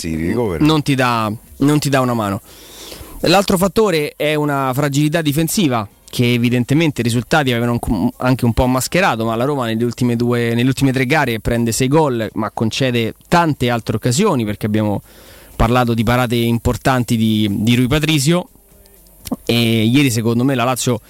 non, 0.61 0.82
ti 0.82 0.94
dà, 0.94 1.32
non 1.56 1.78
ti 1.80 1.88
dà 1.88 2.00
una 2.00 2.14
mano. 2.14 2.40
L'altro 3.22 3.58
fattore 3.58 4.14
è 4.16 4.34
una 4.37 4.70
fragilità 4.72 5.20
difensiva 5.20 5.87
che 6.08 6.32
evidentemente 6.32 7.00
i 7.00 7.04
risultati 7.04 7.50
avevano 7.50 7.80
anche 8.18 8.44
un 8.44 8.52
po' 8.52 8.66
mascherato, 8.66 9.24
ma 9.24 9.34
la 9.34 9.44
Roma 9.44 9.66
nelle 9.66 9.84
ultime, 9.84 10.14
due, 10.14 10.54
nelle 10.54 10.68
ultime 10.68 10.92
tre 10.92 11.04
gare 11.04 11.40
prende 11.40 11.72
6 11.72 11.88
gol, 11.88 12.30
ma 12.34 12.50
concede 12.52 13.14
tante 13.26 13.68
altre 13.68 13.96
occasioni 13.96 14.44
perché 14.44 14.66
abbiamo 14.66 15.02
parlato 15.58 15.92
di 15.92 16.04
parate 16.04 16.36
importanti 16.36 17.16
di, 17.16 17.48
di 17.50 17.74
Rui 17.74 17.88
Patrizio. 17.88 18.48
E 19.44 19.82
ieri 19.84 20.08
secondo 20.08 20.44
me 20.44 20.54
la 20.54 20.62
Lazio 20.62 21.00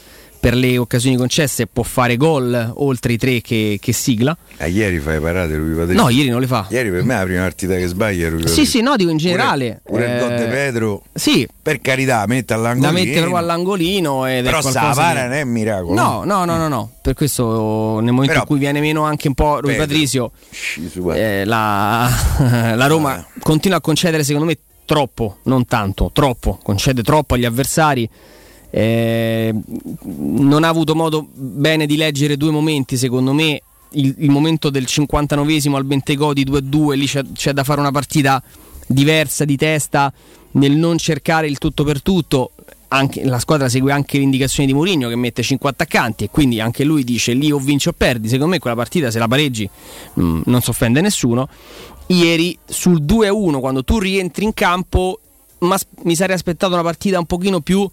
per 0.40 0.54
le 0.54 0.78
occasioni 0.78 1.16
concesse 1.16 1.66
può 1.66 1.82
fare 1.82 2.16
gol 2.16 2.72
oltre 2.76 3.12
i 3.12 3.18
tre 3.18 3.40
che, 3.40 3.78
che 3.80 3.92
sigla. 3.92 4.36
Eh, 4.56 4.70
ieri 4.70 4.98
fai 4.98 5.20
parate 5.20 5.56
lui 5.56 5.74
Patrizio? 5.74 6.02
No, 6.02 6.08
ieri 6.08 6.28
non 6.28 6.40
le 6.40 6.46
fa. 6.46 6.66
Ieri 6.68 6.90
per 6.90 7.04
me 7.04 7.14
è 7.14 7.18
la 7.18 7.24
prima 7.24 7.42
partita 7.42 7.74
che 7.74 7.86
sbaglia 7.86 8.28
lui 8.28 8.46
Sì, 8.46 8.64
sì, 8.66 8.80
no, 8.80 8.96
dico 8.96 9.10
in 9.10 9.16
generale. 9.16 9.80
Pure, 9.84 10.04
pure 10.04 10.06
eh, 10.06 10.14
il 10.14 10.20
gol 10.20 10.44
di 10.44 10.50
Pedro. 10.50 11.02
Sì. 11.14 11.48
Per 11.60 11.80
carità, 11.80 12.24
mette 12.26 12.54
all'angolino. 12.54 12.92
La 12.92 12.98
mette 12.98 13.18
proprio 13.18 13.36
all'angolino 13.36 14.26
ed 14.26 14.44
Però 14.44 14.60
sta 14.60 14.92
di... 14.92 15.18
non 15.18 15.32
è 15.32 15.42
un 15.42 15.50
miracolo. 15.50 15.94
No, 15.94 16.24
no, 16.24 16.44
no, 16.44 16.56
no, 16.56 16.68
no. 16.68 16.90
Per 17.02 17.14
questo 17.14 18.00
nel 18.00 18.12
momento 18.12 18.32
Però, 18.32 18.40
in 18.40 18.46
cui 18.46 18.58
viene 18.58 18.80
meno 18.80 19.02
anche 19.02 19.28
un 19.28 19.34
po' 19.34 19.60
Rui 19.60 19.74
Patrizio, 19.76 20.32
eh, 21.14 21.44
la, 21.44 22.08
la 22.74 22.86
Roma 22.86 23.14
ah. 23.14 23.26
continua 23.40 23.78
a 23.78 23.80
concedere 23.80 24.24
secondo 24.24 24.46
me 24.46 24.58
troppo, 24.84 25.38
non 25.44 25.66
tanto, 25.66 26.10
troppo, 26.12 26.58
concede 26.62 27.02
troppo 27.02 27.34
agli 27.34 27.44
avversari. 27.44 28.08
Eh, 28.70 29.54
non 30.04 30.64
ha 30.64 30.68
avuto 30.68 30.94
modo 30.94 31.26
bene 31.32 31.86
di 31.86 31.96
leggere 31.96 32.36
due 32.36 32.50
momenti, 32.50 32.96
secondo 32.96 33.32
me. 33.32 33.62
Il, 33.92 34.14
il 34.18 34.30
momento 34.30 34.68
del 34.68 34.84
59esimo 34.86 35.74
al 35.74 35.84
Bentegò 35.84 36.34
di 36.34 36.44
2-2, 36.44 36.94
lì 36.94 37.06
c'è, 37.06 37.22
c'è 37.32 37.52
da 37.52 37.64
fare 37.64 37.80
una 37.80 37.90
partita 37.90 38.42
diversa 38.86 39.46
di 39.46 39.56
testa 39.56 40.12
nel 40.52 40.72
non 40.72 40.98
cercare 40.98 41.46
il 41.46 41.58
tutto 41.58 41.84
per 41.84 42.02
tutto. 42.02 42.50
Anche, 42.88 43.24
la 43.24 43.38
squadra 43.38 43.68
segue 43.68 43.92
anche 43.92 44.18
le 44.18 44.24
indicazioni 44.24 44.66
di 44.66 44.74
Mourinho 44.74 45.08
che 45.08 45.16
mette 45.16 45.42
5 45.42 45.68
attaccanti 45.68 46.24
e 46.24 46.30
quindi 46.30 46.60
anche 46.60 46.84
lui 46.84 47.04
dice 47.04 47.32
lì 47.32 47.50
o 47.50 47.58
vinci 47.58 47.88
o 47.88 47.92
perdi. 47.92 48.28
Secondo 48.28 48.52
me 48.52 48.58
quella 48.58 48.76
partita 48.76 49.10
se 49.10 49.18
la 49.18 49.28
pareggi 49.28 49.68
mh, 50.14 50.22
mm, 50.22 50.40
non 50.46 50.60
si 50.60 50.70
offende 50.70 51.00
nessuno 51.00 51.48
ieri 52.08 52.56
sul 52.64 53.02
2-1 53.02 53.60
quando 53.60 53.84
tu 53.84 53.98
rientri 53.98 54.44
in 54.44 54.54
campo 54.54 55.20
ma 55.60 55.76
mi 56.04 56.14
sarei 56.14 56.36
aspettato 56.36 56.72
una 56.72 56.82
partita 56.82 57.18
un 57.18 57.26
pochino 57.26 57.60
più 57.60 57.88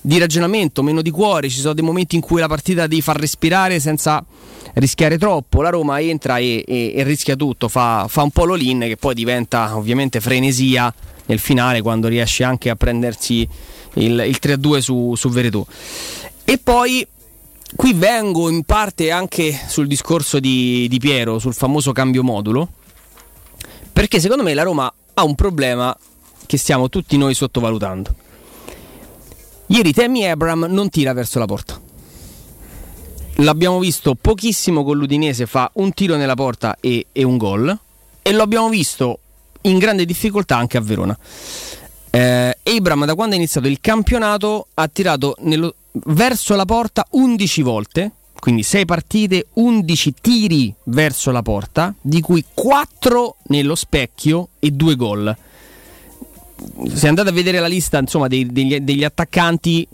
di 0.00 0.18
ragionamento, 0.18 0.82
meno 0.82 1.02
di 1.02 1.10
cuore, 1.10 1.48
ci 1.48 1.60
sono 1.60 1.74
dei 1.74 1.84
momenti 1.84 2.16
in 2.16 2.22
cui 2.22 2.40
la 2.40 2.48
partita 2.48 2.86
devi 2.86 3.02
far 3.02 3.18
respirare 3.18 3.80
senza 3.80 4.24
rischiare 4.74 5.18
troppo, 5.18 5.62
la 5.62 5.70
Roma 5.70 6.00
entra 6.00 6.38
e, 6.38 6.64
e, 6.66 6.92
e 6.96 7.02
rischia 7.02 7.36
tutto, 7.36 7.68
fa, 7.68 8.06
fa, 8.08 8.22
un 8.22 8.30
po' 8.30 8.46
l'all-in 8.46 8.80
che 8.80 8.96
poi 8.96 9.14
diventa 9.14 9.76
ovviamente 9.76 10.20
frenesia 10.20 10.92
nel 11.26 11.38
finale 11.38 11.82
quando 11.82 12.08
riesce 12.08 12.44
anche 12.44 12.70
a 12.70 12.76
prendersi 12.76 13.46
il, 13.94 14.24
il 14.26 14.38
3-2 14.40 14.78
su, 14.78 15.14
su 15.16 15.28
Veretù. 15.28 15.64
E 16.44 16.58
poi 16.58 17.06
qui 17.76 17.92
vengo 17.92 18.48
in 18.48 18.64
parte 18.64 19.10
anche 19.10 19.58
sul 19.68 19.86
discorso 19.86 20.40
di, 20.40 20.86
di 20.88 20.98
Piero, 20.98 21.38
sul 21.38 21.54
famoso 21.54 21.92
cambio 21.92 22.22
modulo 22.22 22.68
perché 24.00 24.18
secondo 24.18 24.42
me 24.42 24.54
la 24.54 24.62
Roma 24.62 24.90
ha 25.14 25.24
un 25.24 25.34
problema 25.34 25.94
che 26.46 26.56
stiamo 26.56 26.88
tutti 26.88 27.18
noi 27.18 27.34
sottovalutando. 27.34 28.14
Ieri 29.70 29.92
Temi 29.92 30.28
Abram 30.28 30.66
non 30.68 30.88
tira 30.88 31.12
verso 31.12 31.38
la 31.38 31.46
porta. 31.46 31.80
L'abbiamo 33.36 33.78
visto 33.78 34.16
pochissimo 34.16 34.82
con 34.82 34.96
l'Udinese, 34.96 35.46
fa 35.46 35.70
un 35.74 35.94
tiro 35.94 36.16
nella 36.16 36.34
porta 36.34 36.76
e, 36.80 37.06
e 37.12 37.22
un 37.22 37.36
gol. 37.36 37.78
E 38.20 38.32
lo 38.32 38.42
abbiamo 38.42 38.68
visto 38.68 39.20
in 39.62 39.78
grande 39.78 40.04
difficoltà 40.04 40.56
anche 40.56 40.76
a 40.76 40.80
Verona. 40.80 41.16
Eh, 42.10 42.58
Abram 42.64 43.04
da 43.04 43.14
quando 43.14 43.36
è 43.36 43.38
iniziato 43.38 43.68
il 43.68 43.78
campionato 43.80 44.66
ha 44.74 44.88
tirato 44.88 45.36
nello, 45.42 45.76
verso 45.92 46.56
la 46.56 46.64
porta 46.64 47.06
11 47.10 47.62
volte 47.62 48.12
quindi 48.40 48.62
6 48.62 48.86
partite, 48.86 49.48
11 49.52 50.14
tiri 50.20 50.74
verso 50.84 51.30
la 51.30 51.42
porta, 51.42 51.94
di 52.00 52.22
cui 52.22 52.42
4 52.52 53.36
nello 53.48 53.74
specchio 53.74 54.48
e 54.58 54.70
2 54.70 54.96
gol. 54.96 55.36
Se 56.92 57.08
andate 57.08 57.30
a 57.30 57.32
vedere 57.32 57.58
la 57.58 57.66
lista 57.66 57.98
insomma, 57.98 58.28
dei, 58.28 58.46
degli, 58.46 58.78
degli, 58.80 59.04
attaccanti, 59.04 59.86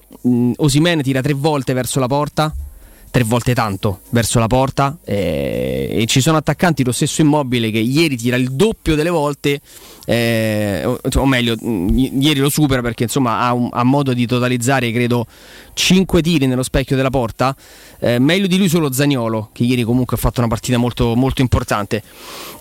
Osimene 0.57 1.03
tira 1.03 1.21
tre 1.21 1.35
volte 1.35 1.73
verso 1.73 2.01
la 2.01 2.07
porta, 2.07 2.53
tre 3.17 3.25
volte 3.25 3.55
tanto 3.55 4.01
verso 4.11 4.39
la 4.39 4.47
porta 4.47 4.99
eh, 5.03 5.89
e 5.91 6.05
ci 6.05 6.21
sono 6.21 6.37
attaccanti 6.37 6.85
lo 6.85 6.93
stesso 6.93 7.23
immobile 7.23 7.71
che 7.71 7.79
ieri 7.79 8.15
tira 8.15 8.37
il 8.37 8.53
doppio 8.53 8.95
delle 8.95 9.09
volte 9.09 9.59
eh, 10.05 10.83
o, 10.85 11.01
o, 11.15 11.25
meglio 11.25 11.57
ieri 11.59 12.41
lo 12.41 12.51
supera 12.51 12.83
perché 12.83 13.05
insomma 13.05 13.41
ha, 13.41 13.55
un, 13.55 13.71
ha, 13.73 13.85
modo 13.85 14.13
di 14.13 14.27
totalizzare 14.27 14.93
credo 14.93 15.27
5 15.73 16.21
tiri 16.21 16.47
nello 16.47 16.63
specchio 16.63 16.95
della 16.95 17.09
porta. 17.09 17.57
Eh, 17.99 18.19
meglio 18.19 18.47
di 18.47 18.59
lui 18.59 18.69
solo 18.69 18.93
Zagnolo 18.93 19.49
che 19.53 19.65
ieri 19.65 19.83
comunque 19.83 20.17
ha 20.17 20.21
fatto 20.21 20.41
una 20.41 20.49
partita 20.49 20.77
molto, 20.77 21.15
molto 21.17 21.41
importante. 21.41 22.03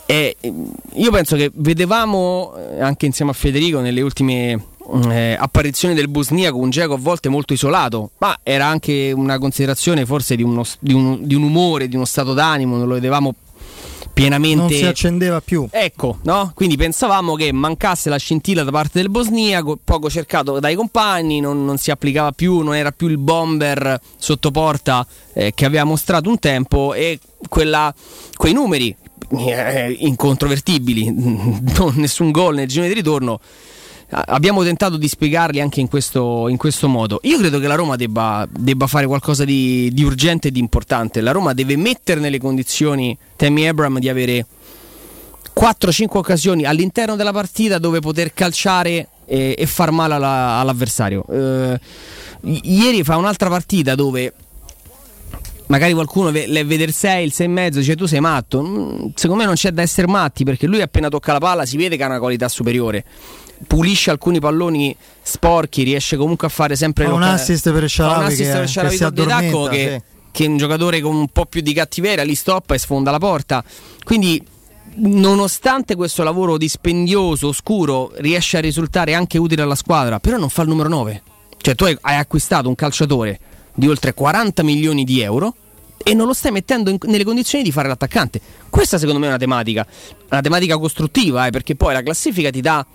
E 0.05 0.37
io 0.41 1.11
penso 1.11 1.35
che 1.35 1.51
vedevamo 1.53 2.55
eh, 2.55 2.81
anche 2.81 3.05
insieme 3.05 3.31
a 3.31 3.33
Federico 3.33 3.81
nelle 3.81 4.01
ultime 4.01 4.73
eh, 5.09 5.35
apparizioni 5.37 5.93
del 5.93 6.07
Busniaco, 6.07 6.57
un 6.57 6.69
Geco 6.69 6.93
a 6.93 6.97
volte 6.97 7.29
molto 7.29 7.53
isolato, 7.53 8.11
ma 8.19 8.39
era 8.43 8.65
anche 8.65 9.11
una 9.15 9.37
considerazione 9.37 10.05
forse 10.05 10.35
di, 10.35 10.43
uno, 10.43 10.63
di, 10.79 10.93
un, 10.93 11.25
di 11.25 11.35
un 11.35 11.43
umore, 11.43 11.87
di 11.87 11.95
uno 11.95 12.05
stato 12.05 12.33
d'animo, 12.33 12.77
non 12.77 12.87
lo 12.87 12.93
vedevamo 12.95 13.33
pienamente. 14.15 14.57
Non 14.57 14.69
si 14.69 14.85
accendeva 14.85 15.41
più. 15.41 15.67
Ecco, 15.69 16.19
no? 16.23 16.51
Quindi 16.55 16.77
pensavamo 16.77 17.35
che 17.35 17.51
mancasse 17.51 18.09
la 18.09 18.17
scintilla 18.17 18.63
da 18.63 18.71
parte 18.71 18.99
del 18.99 19.09
bosniaco, 19.09 19.77
poco 19.83 20.09
cercato 20.09 20.59
dai 20.59 20.75
compagni, 20.75 21.39
non, 21.41 21.65
non 21.65 21.77
si 21.77 21.91
applicava 21.91 22.31
più, 22.31 22.59
non 22.59 22.75
era 22.75 22.91
più 22.91 23.07
il 23.07 23.17
bomber 23.17 23.99
sotto 24.17 24.51
porta 24.51 25.05
eh, 25.33 25.53
che 25.53 25.65
aveva 25.65 25.83
mostrato 25.83 26.29
un 26.29 26.39
tempo 26.39 26.93
e 26.93 27.19
quella, 27.49 27.93
quei 28.35 28.53
numeri 28.53 28.95
eh, 29.37 29.95
incontrovertibili, 29.99 31.11
non, 31.77 31.93
nessun 31.95 32.31
gol 32.31 32.55
nel 32.55 32.67
girone 32.67 32.87
di 32.89 32.95
ritorno 32.95 33.39
abbiamo 34.09 34.63
tentato 34.63 34.97
di 34.97 35.07
spiegarli 35.07 35.59
anche 35.59 35.79
in 35.79 35.87
questo, 35.87 36.47
in 36.47 36.57
questo, 36.57 36.87
modo. 36.87 37.19
Io 37.23 37.37
credo 37.37 37.59
che 37.59 37.67
la 37.67 37.75
Roma 37.75 37.95
debba, 37.95 38.47
debba 38.49 38.87
fare 38.87 39.07
qualcosa 39.07 39.45
di, 39.45 39.89
di, 39.91 40.03
urgente 40.03 40.49
e 40.49 40.51
di 40.51 40.59
importante. 40.59 41.21
La 41.21 41.31
Roma 41.31 41.53
deve 41.53 41.75
mettere 41.75 42.19
nelle 42.19 42.39
condizioni 42.39 43.17
Tammy 43.35 43.65
Abram 43.65 43.99
di 43.99 44.09
avere 44.09 44.45
4-5 45.57 46.05
occasioni 46.17 46.65
all'interno 46.65 47.15
della 47.15 47.31
partita 47.31 47.77
dove 47.77 47.99
poter 47.99 48.33
calciare 48.33 49.07
e, 49.25 49.55
e 49.57 49.65
far 49.65 49.91
male 49.91 50.13
alla, 50.13 50.59
all'avversario. 50.59 51.25
Eh, 51.29 51.79
ieri 52.41 53.03
fa 53.03 53.17
un'altra 53.17 53.49
partita 53.49 53.95
dove 53.95 54.33
magari 55.67 55.93
qualcuno 55.93 56.31
vede 56.31 56.83
il 56.83 56.93
6, 56.93 57.25
il 57.25 57.33
6 57.33 57.45
e 57.45 57.49
mezzo, 57.49 57.79
dice 57.79 57.95
tu 57.95 58.05
sei 58.05 58.19
matto. 58.19 58.61
Mm, 58.61 59.07
secondo 59.15 59.41
me 59.41 59.45
non 59.45 59.55
c'è 59.55 59.71
da 59.71 59.81
essere 59.81 60.07
matti 60.07 60.43
perché 60.43 60.67
lui 60.67 60.81
appena 60.81 61.09
tocca 61.09 61.33
la 61.33 61.39
palla 61.39 61.65
si 61.65 61.77
vede 61.77 61.97
che 61.97 62.03
ha 62.03 62.07
una 62.07 62.19
qualità 62.19 62.47
superiore 62.47 63.03
pulisce 63.67 64.11
alcuni 64.11 64.39
palloni 64.39 64.95
sporchi, 65.21 65.83
riesce 65.83 66.17
comunque 66.17 66.47
a 66.47 66.49
fare 66.49 66.75
sempre 66.75 67.05
un 67.05 67.23
assist 67.23 67.71
per 67.71 67.89
Sharawi 67.89 68.35
che, 68.35 68.43
che, 68.43 68.65
che, 68.65 69.69
che, 69.69 70.01
che, 70.31 70.45
è 70.45 70.47
un 70.47 70.57
giocatore 70.57 71.01
con 71.01 71.15
un 71.15 71.27
po' 71.29 71.45
più 71.45 71.61
di 71.61 71.73
cattiveria, 71.73 72.23
li 72.23 72.35
stoppa 72.35 72.75
e 72.75 72.77
sfonda 72.77 73.11
la 73.11 73.19
porta. 73.19 73.63
Quindi 74.03 74.41
nonostante 74.97 75.95
questo 75.95 76.23
lavoro 76.23 76.57
dispendioso, 76.57 77.47
oscuro, 77.47 78.11
riesce 78.17 78.57
a 78.57 78.61
risultare 78.61 79.13
anche 79.13 79.37
utile 79.37 79.61
alla 79.61 79.75
squadra, 79.75 80.19
però 80.19 80.37
non 80.37 80.49
fa 80.49 80.61
il 80.61 80.69
numero 80.69 80.89
9. 80.89 81.23
Cioè 81.57 81.75
tu 81.75 81.85
hai, 81.85 81.97
hai 82.01 82.17
acquistato 82.17 82.67
un 82.69 82.75
calciatore 82.75 83.39
di 83.73 83.87
oltre 83.87 84.13
40 84.13 84.63
milioni 84.63 85.03
di 85.03 85.21
euro 85.21 85.55
e 86.07 86.13
non 86.13 86.27
lo 86.27 86.33
stai 86.33 86.51
mettendo 86.51 86.89
in, 86.89 86.97
nelle 87.03 87.23
condizioni 87.23 87.63
di 87.63 87.71
fare 87.71 87.87
l'attaccante. 87.87 88.39
Questa 88.69 88.97
secondo 88.97 89.19
me 89.19 89.25
è 89.25 89.29
una 89.29 89.37
tematica, 89.37 89.85
una 90.29 90.41
tematica 90.41 90.77
costruttiva, 90.77 91.47
eh, 91.47 91.49
perché 91.49 91.75
poi 91.75 91.93
la 91.93 92.03
classifica 92.03 92.51
ti 92.51 92.61
dà 92.61 92.85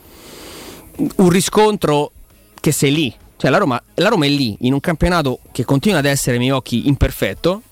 un 1.16 1.28
riscontro 1.28 2.12
che 2.60 2.72
sei 2.72 2.92
lì. 2.92 3.14
Cioè 3.36 3.50
la 3.50 3.58
Roma, 3.58 3.82
la 3.94 4.08
Roma 4.08 4.26
è 4.26 4.28
lì, 4.28 4.56
in 4.60 4.74
un 4.74 4.80
campionato 4.80 5.40
che 5.50 5.64
continua 5.64 5.98
ad 5.98 6.04
essere 6.04 6.32
ai 6.32 6.38
miei 6.38 6.52
occhi 6.52 6.88
imperfetto. 6.88 7.62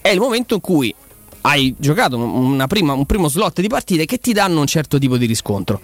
È 0.00 0.08
il 0.08 0.18
momento 0.18 0.54
in 0.54 0.60
cui 0.60 0.94
hai 1.42 1.74
giocato 1.78 2.18
prima, 2.66 2.92
un 2.94 3.06
primo 3.06 3.28
slot 3.28 3.60
di 3.60 3.68
partite 3.68 4.06
che 4.06 4.18
ti 4.18 4.32
danno 4.32 4.60
un 4.60 4.66
certo 4.66 4.98
tipo 4.98 5.16
di 5.16 5.26
riscontro. 5.26 5.80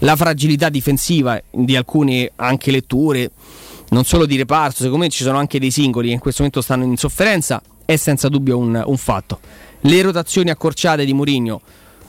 La 0.00 0.16
fragilità 0.16 0.68
difensiva 0.68 1.40
di 1.50 1.76
alcune 1.76 2.32
anche 2.36 2.70
letture, 2.70 3.30
non 3.90 4.04
solo 4.04 4.26
di 4.26 4.36
reparto, 4.36 4.82
secondo 4.82 5.04
me 5.04 5.08
ci 5.08 5.22
sono 5.22 5.38
anche 5.38 5.60
dei 5.60 5.70
singoli 5.70 6.08
che 6.08 6.14
in 6.14 6.20
questo 6.20 6.42
momento 6.42 6.62
stanno 6.62 6.84
in 6.84 6.96
sofferenza, 6.96 7.62
è 7.84 7.96
senza 7.96 8.28
dubbio 8.28 8.56
un, 8.58 8.82
un 8.84 8.96
fatto. 8.96 9.38
Le 9.80 10.02
rotazioni 10.02 10.50
accorciate 10.50 11.04
di 11.04 11.12
Mourinho 11.12 11.60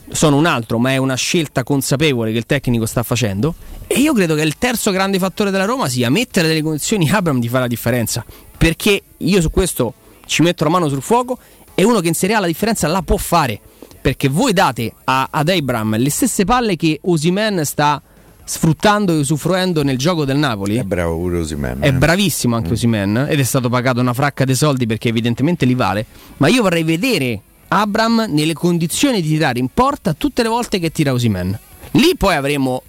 sono 0.10 0.38
un 0.38 0.46
altro, 0.46 0.78
ma 0.78 0.92
è 0.92 0.98
una 0.98 1.16
scelta 1.16 1.64
consapevole 1.64 2.32
che 2.32 2.38
il 2.38 2.46
tecnico 2.46 2.86
sta 2.86 3.04
facendo. 3.04 3.56
E 3.88 4.00
io 4.00 4.14
credo 4.14 4.36
che 4.36 4.42
il 4.42 4.58
terzo 4.58 4.92
grande 4.92 5.20
fattore 5.20 5.52
della 5.52 5.66
Roma 5.66 5.88
sia 5.88 6.10
mettere 6.10 6.48
delle 6.48 6.62
condizioni 6.62 7.10
a 7.10 7.18
Abram 7.18 7.40
di 7.40 7.48
fare 7.48 7.62
la 7.62 7.68
differenza. 7.68 8.26
Perché 8.58 9.02
io 9.18 9.42
su 9.42 9.50
questo 9.50 9.94
ci 10.26 10.42
metto 10.42 10.64
la 10.64 10.70
mano 10.70 10.88
sul 10.88 11.02
fuoco 11.02 11.38
e 11.74 11.84
uno 11.84 12.00
che 12.00 12.08
in 12.08 12.14
Serie 12.14 12.36
A 12.36 12.40
la 12.40 12.48
differenza 12.48 12.88
la 12.88 13.02
può 13.02 13.18
fare. 13.18 13.60
Perché 14.02 14.30
voi 14.30 14.54
date 14.54 14.94
a, 15.04 15.28
ad 15.30 15.50
Abram 15.50 15.98
le 15.98 16.10
stesse 16.10 16.46
palle 16.46 16.76
che 16.76 17.00
Osimen 17.04 17.64
sta 17.66 18.02
sfruttando 18.44 19.14
e 19.14 19.18
usufruendo 19.20 19.84
nel 19.84 19.98
gioco 19.98 20.26
del 20.26 20.38
Napoli. 20.38 20.78
È 20.78 20.84
bravo 20.84 21.18
pure 21.18 21.40
Osimen. 21.40 21.78
È 21.80 21.94
bravissimo 21.94 22.56
anche 22.56 22.70
mm. 22.70 22.74
Osimen 22.74 23.26
ed 23.30 23.40
è 23.40 23.44
stato 23.44 23.70
pagato 23.70 24.00
una 24.00 24.14
fracca 24.14 24.44
dei 24.44 24.56
soldi 24.56 24.86
perché 24.86 25.10
evidentemente 25.10 25.66
li 25.66 25.76
vale. 25.76 26.06
Ma 26.38 26.48
io 26.48 26.62
vorrei 26.62 26.84
vedere 26.84 27.42
Abram 27.74 28.26
nelle 28.28 28.54
condizioni 28.54 29.22
di 29.22 29.30
tirare 29.30 29.60
in 29.60 29.70
porta 29.74 30.14
tutte 30.14 30.44
le 30.44 30.50
volte 30.50 30.78
che 30.78 30.92
tira 30.92 31.14
Osimen. 31.14 31.58
Lì 31.92 32.16
poi 32.18 32.36
avremo 32.36 32.84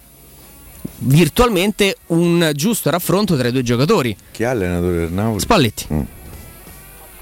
virtualmente 0.99 1.99
un 2.07 2.51
giusto 2.55 2.91
raffronto 2.91 3.37
tra 3.37 3.47
i 3.47 3.53
due 3.53 3.63
giocatori. 3.63 4.17
Chi 4.33 4.43
è 4.43 4.47
allenatore 4.47 4.97
del 4.97 5.13
Napoli? 5.13 5.41
Spalletti. 5.41 5.87
Mm. 5.93 6.01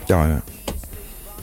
Chiamami. 0.04 0.40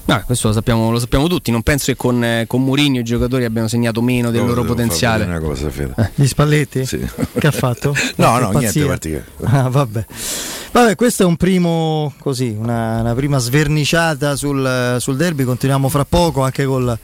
No, 0.08 0.24
questo 0.26 0.48
lo 0.48 0.54
sappiamo, 0.54 0.90
lo 0.90 1.00
sappiamo, 1.00 1.28
tutti. 1.28 1.52
Non 1.52 1.64
penso 1.64 1.86
che 1.88 1.98
con, 1.98 2.24
eh, 2.24 2.46
con 2.48 2.64
Mourinho 2.64 3.00
i 3.00 3.04
giocatori 3.04 3.44
abbiano 3.44 3.68
segnato 3.68 4.02
meno 4.02 4.32
del 4.32 4.42
no, 4.42 4.48
loro 4.48 4.64
potenziale. 4.64 5.26
Una 5.26 5.40
cosa, 5.40 5.70
Fede. 5.70 5.94
Eh, 5.98 6.10
gli 6.16 6.26
Spalletti? 6.28 6.86
Sì. 6.86 7.06
Che 7.38 7.48
ha 7.48 7.52
fatto? 7.52 7.94
no, 8.16 8.40
no, 8.40 8.52
niente 8.52 8.86
particolare. 8.86 9.26
Ah, 9.44 9.68
vabbè. 9.68 10.06
vabbè. 10.72 10.96
questo 10.96 11.24
è 11.24 11.26
un 11.26 11.36
primo, 11.36 12.14
così, 12.20 12.56
una, 12.58 13.02
una 13.02 13.14
prima 13.16 13.38
sverniciata 13.38 14.38
sul, 14.38 14.96
sul 15.00 15.18
derby. 15.18 15.44
Continuiamo 15.44 15.90
fra 15.90 16.06
poco 16.06 16.42
anche 16.42 16.64
con 16.64 16.98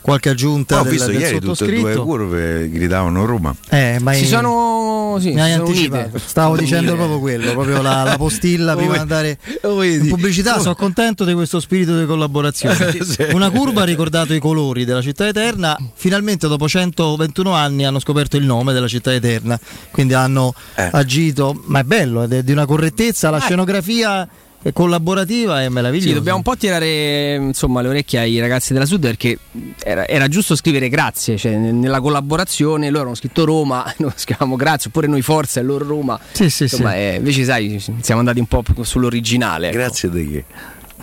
qualche 0.00 0.30
aggiunta 0.30 0.80
ho 0.80 0.82
del, 0.82 0.92
visto 0.92 1.10
del 1.10 1.20
ieri 1.20 1.40
tutte 1.40 1.64
e 1.64 1.80
due 1.80 1.96
curve 1.96 2.70
gridavano 2.70 3.24
Roma. 3.24 3.54
Eh, 3.68 3.98
ma 4.00 4.12
si 4.12 4.26
sono, 4.26 5.16
sì, 5.20 5.32
mi 5.32 5.40
hai 5.40 5.52
anticipato. 5.52 6.18
Stavo 6.18 6.56
dicendo 6.56 6.94
proprio 6.94 7.18
quello 7.18 7.52
proprio 7.52 7.82
la, 7.82 8.02
la 8.02 8.16
postilla 8.16 8.74
prima 8.76 8.94
di 8.94 8.98
andare 8.98 9.38
in 9.62 10.06
pubblicità. 10.08 10.58
sono 10.58 10.74
contento 10.74 11.24
di 11.24 11.34
questo 11.34 11.60
spirito 11.60 11.98
di 11.98 12.06
collaborazione. 12.06 12.96
Una 13.32 13.50
curva 13.50 13.82
ha 13.82 13.84
ricordato 13.84 14.34
i 14.34 14.40
colori 14.40 14.84
della 14.84 15.02
città 15.02 15.26
eterna. 15.26 15.76
Finalmente 15.94 16.48
dopo 16.48 16.68
121 16.68 17.52
anni 17.52 17.84
hanno 17.84 18.00
scoperto 18.00 18.36
il 18.36 18.44
nome 18.44 18.72
della 18.72 18.88
città 18.88 19.12
eterna. 19.12 19.58
Quindi 19.90 20.14
hanno 20.14 20.54
eh. 20.74 20.88
agito. 20.92 21.60
Ma 21.66 21.80
è 21.80 21.84
bello 21.84 22.22
è 22.22 22.42
di 22.42 22.52
una 22.52 22.66
correttezza. 22.66 23.30
La 23.30 23.38
eh. 23.38 23.40
scenografia 23.40 24.28
collaborativa 24.72 25.62
è 25.62 25.68
meravigliosa. 25.68 26.08
Sì, 26.08 26.14
dobbiamo 26.14 26.38
un 26.38 26.42
po' 26.42 26.56
tirare 26.56 27.34
insomma, 27.34 27.80
le 27.80 27.88
orecchie 27.88 28.18
ai 28.18 28.38
ragazzi 28.40 28.72
della 28.72 28.84
Sud 28.84 29.00
perché 29.00 29.38
era, 29.82 30.06
era 30.06 30.28
giusto 30.28 30.54
scrivere 30.54 30.88
grazie, 30.88 31.36
cioè, 31.36 31.56
nella 31.56 32.00
collaborazione 32.00 32.90
loro 32.90 33.06
hanno 33.06 33.14
scritto 33.14 33.44
Roma, 33.44 33.90
noi 33.98 34.12
scriviamo 34.14 34.56
grazie, 34.56 34.90
oppure 34.90 35.06
noi 35.06 35.22
Forza 35.22 35.60
e 35.60 35.62
loro 35.62 35.86
Roma. 35.86 36.18
Sì, 36.32 36.50
sì, 36.50 36.64
insomma, 36.64 36.92
sì. 36.92 36.96
Eh, 36.96 37.14
invece 37.16 37.44
sai, 37.44 37.82
siamo 38.00 38.20
andati 38.20 38.38
un 38.38 38.46
po' 38.46 38.62
sull'originale. 38.82 39.68
Ecco. 39.68 39.76
Grazie 39.76 40.10
di 40.10 40.30
che? 40.30 40.44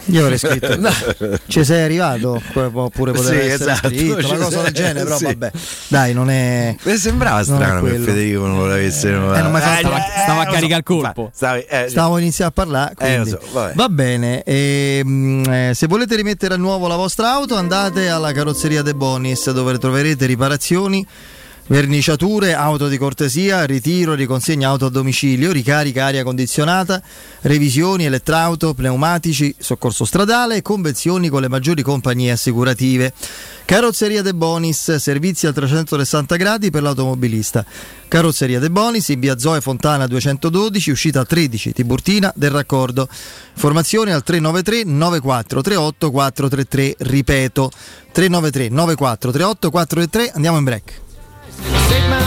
Io 0.07 0.21
avrei 0.21 0.37
scritto, 0.37 0.77
ci 1.47 1.63
sei 1.63 1.83
arrivato? 1.83 2.41
Oppure 2.53 3.11
poteva 3.11 3.41
sì, 3.41 3.47
essere 3.47 3.71
esatto, 3.71 3.87
scritto, 3.89 4.33
una 4.33 4.37
cosa 4.37 4.61
del 4.61 4.73
genere, 4.73 5.03
però 5.03 5.17
sì. 5.17 5.25
vabbè, 5.25 5.51
dai, 5.87 6.13
non 6.13 6.29
è. 6.29 6.75
Mi 6.81 6.97
sembrava 6.97 7.43
strano 7.43 7.83
che 7.83 7.97
Federico 7.97 8.45
non 8.45 8.67
l'avesse. 8.67 9.09
Eh, 9.09 9.11
non 9.11 9.55
eh, 9.55 9.59
stava, 9.59 10.05
stava 10.23 10.41
a 10.41 10.45
caricare 10.45 10.79
il 10.79 10.83
colpo. 10.83 11.31
Stavi, 11.33 11.65
eh, 11.67 11.87
Stavo 11.89 12.17
iniziando 12.17 12.53
a 12.57 12.63
parlare. 12.63 12.93
Eh, 12.97 13.25
so, 13.25 13.39
va 13.73 13.89
bene. 13.89 14.43
E, 14.43 14.99
ehm, 14.99 15.43
eh, 15.49 15.71
se 15.73 15.87
volete 15.87 16.15
rimettere 16.15 16.53
a 16.53 16.57
nuovo 16.57 16.87
la 16.87 16.95
vostra 16.95 17.31
auto, 17.31 17.55
andate 17.55 18.07
alla 18.07 18.31
carrozzeria 18.31 18.81
De 18.81 18.93
Bonis 18.93 19.51
dove 19.51 19.77
troverete 19.77 20.25
riparazioni 20.25 21.05
verniciature, 21.67 22.53
auto 22.53 22.87
di 22.87 22.97
cortesia, 22.97 23.65
ritiro, 23.65 24.13
riconsegna 24.13 24.69
auto 24.69 24.85
a 24.85 24.89
domicilio, 24.89 25.51
ricarica 25.51 26.05
aria 26.05 26.23
condizionata, 26.23 27.01
revisioni, 27.41 28.05
elettrauto, 28.05 28.73
pneumatici, 28.73 29.53
soccorso 29.57 30.05
stradale 30.05 30.57
e 30.57 30.61
convenzioni 30.61 31.29
con 31.29 31.41
le 31.41 31.49
maggiori 31.49 31.81
compagnie 31.81 32.31
assicurative. 32.31 33.13
Carrozzeria 33.65 34.21
De 34.21 34.33
Bonis, 34.33 34.95
servizi 34.95 35.45
a 35.45 35.51
360 35.51 36.35
gradi 36.37 36.69
per 36.69 36.83
l'automobilista. 36.83 37.65
Carrozzeria 38.07 38.59
De 38.59 38.69
Bonis 38.69 39.09
in 39.09 39.19
via 39.19 39.37
Zoe 39.37 39.59
Fontana 39.59 40.07
212, 40.07 40.91
uscita 40.91 41.25
13, 41.25 41.73
Tiburtina 41.73 42.31
del 42.33 42.51
Raccordo. 42.51 43.09
Informazioni 43.53 44.11
al 44.11 44.23
393 44.23 44.83
9438 44.85 46.11
433, 46.11 46.95
ripeto 46.99 47.71
393 48.13 48.69
9438 48.69 49.69
433, 49.69 50.31
andiamo 50.33 50.57
in 50.57 50.63
break. 50.63 51.05
Take 51.89 52.09
my 52.09 52.26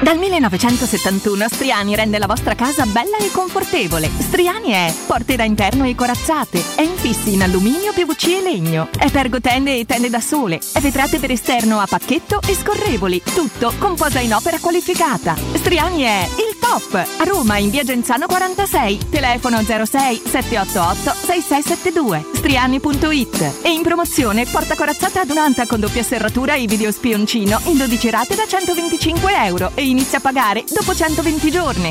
Dal 0.00 0.18
1971 0.18 1.48
Striani 1.48 1.96
rende 1.96 2.18
la 2.18 2.26
vostra 2.26 2.54
casa 2.54 2.84
bella 2.84 3.16
e 3.16 3.30
confortevole. 3.32 4.10
Striani 4.18 4.70
è 4.70 4.94
porte 5.06 5.36
da 5.36 5.44
interno 5.44 5.84
e 5.84 5.94
corazzate, 5.94 6.62
è 6.76 6.82
infissi 6.82 7.32
in 7.32 7.42
alluminio, 7.42 7.92
PVC 7.92 8.26
e 8.26 8.42
legno, 8.42 8.88
è 8.98 9.10
pergotende 9.10 9.78
e 9.78 9.86
tende 9.86 10.10
da 10.10 10.20
sole, 10.20 10.60
è 10.74 10.80
vetrate 10.80 11.18
per 11.18 11.30
esterno 11.30 11.80
a 11.80 11.86
pacchetto 11.86 12.40
e 12.46 12.54
scorrevoli, 12.54 13.22
tutto 13.22 13.72
con 13.78 13.94
posa 13.94 14.20
in 14.20 14.34
opera 14.34 14.58
qualificata. 14.58 15.34
Striani 15.54 16.02
è 16.02 16.28
il 16.36 16.58
top! 16.60 16.94
A 16.94 17.24
Roma 17.24 17.56
in 17.56 17.70
via 17.70 17.82
Genzano 17.82 18.26
46, 18.26 19.08
telefono 19.08 19.62
06 19.62 20.22
788 20.26 21.12
6672, 21.26 22.35
striani.it 22.46 23.58
e 23.62 23.72
in 23.72 23.82
promozione 23.82 24.46
porta 24.46 24.76
corazzata 24.76 25.22
adunanta 25.22 25.66
con 25.66 25.80
doppia 25.80 26.04
serratura 26.04 26.54
e 26.54 26.66
video 26.66 26.92
spioncino 26.92 27.60
in 27.64 27.76
12 27.76 28.08
rate 28.10 28.36
da 28.36 28.46
125 28.46 29.44
euro 29.46 29.72
e 29.74 29.84
inizia 29.84 30.18
a 30.18 30.20
pagare 30.20 30.62
dopo 30.72 30.94
120 30.94 31.50
giorni. 31.50 31.90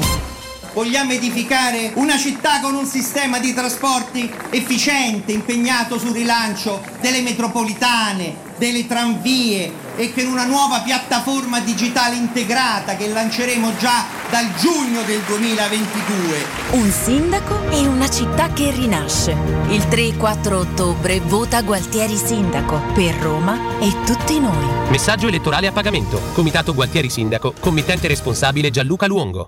Vogliamo 0.73 1.11
edificare 1.11 1.91
una 1.95 2.17
città 2.17 2.61
con 2.61 2.73
un 2.73 2.85
sistema 2.85 3.37
di 3.37 3.53
trasporti 3.53 4.33
efficiente, 4.51 5.33
impegnato 5.33 5.99
sul 5.99 6.13
rilancio 6.13 6.81
delle 7.01 7.21
metropolitane, 7.21 8.44
delle 8.57 8.87
tranvie 8.87 9.71
e 9.95 10.13
con 10.13 10.25
una 10.25 10.45
nuova 10.45 10.81
piattaforma 10.81 11.59
digitale 11.59 12.15
integrata 12.15 12.95
che 12.95 13.07
lanceremo 13.07 13.77
già 13.77 14.05
dal 14.29 14.53
giugno 14.55 15.01
del 15.03 15.21
2022. 15.21 16.45
Un 16.71 16.91
sindaco 16.91 17.69
e 17.69 17.87
una 17.87 18.09
città 18.09 18.51
che 18.51 18.71
rinasce. 18.71 19.35
Il 19.69 19.87
3 19.87 20.07
e 20.07 20.17
4 20.17 20.57
ottobre 20.57 21.19
vota 21.19 21.61
Gualtieri 21.61 22.17
Sindaco 22.17 22.81
per 22.93 23.15
Roma 23.15 23.79
e 23.79 23.93
tutti 24.05 24.39
noi. 24.39 24.89
Messaggio 24.89 25.27
elettorale 25.27 25.67
a 25.67 25.71
pagamento. 25.71 26.21
Comitato 26.33 26.73
Gualtieri 26.73 27.09
Sindaco. 27.09 27.53
Committente 27.59 28.07
responsabile 28.07 28.69
Gianluca 28.69 29.07
Luongo. 29.07 29.47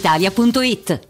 brispalitalia.it. 0.00 1.09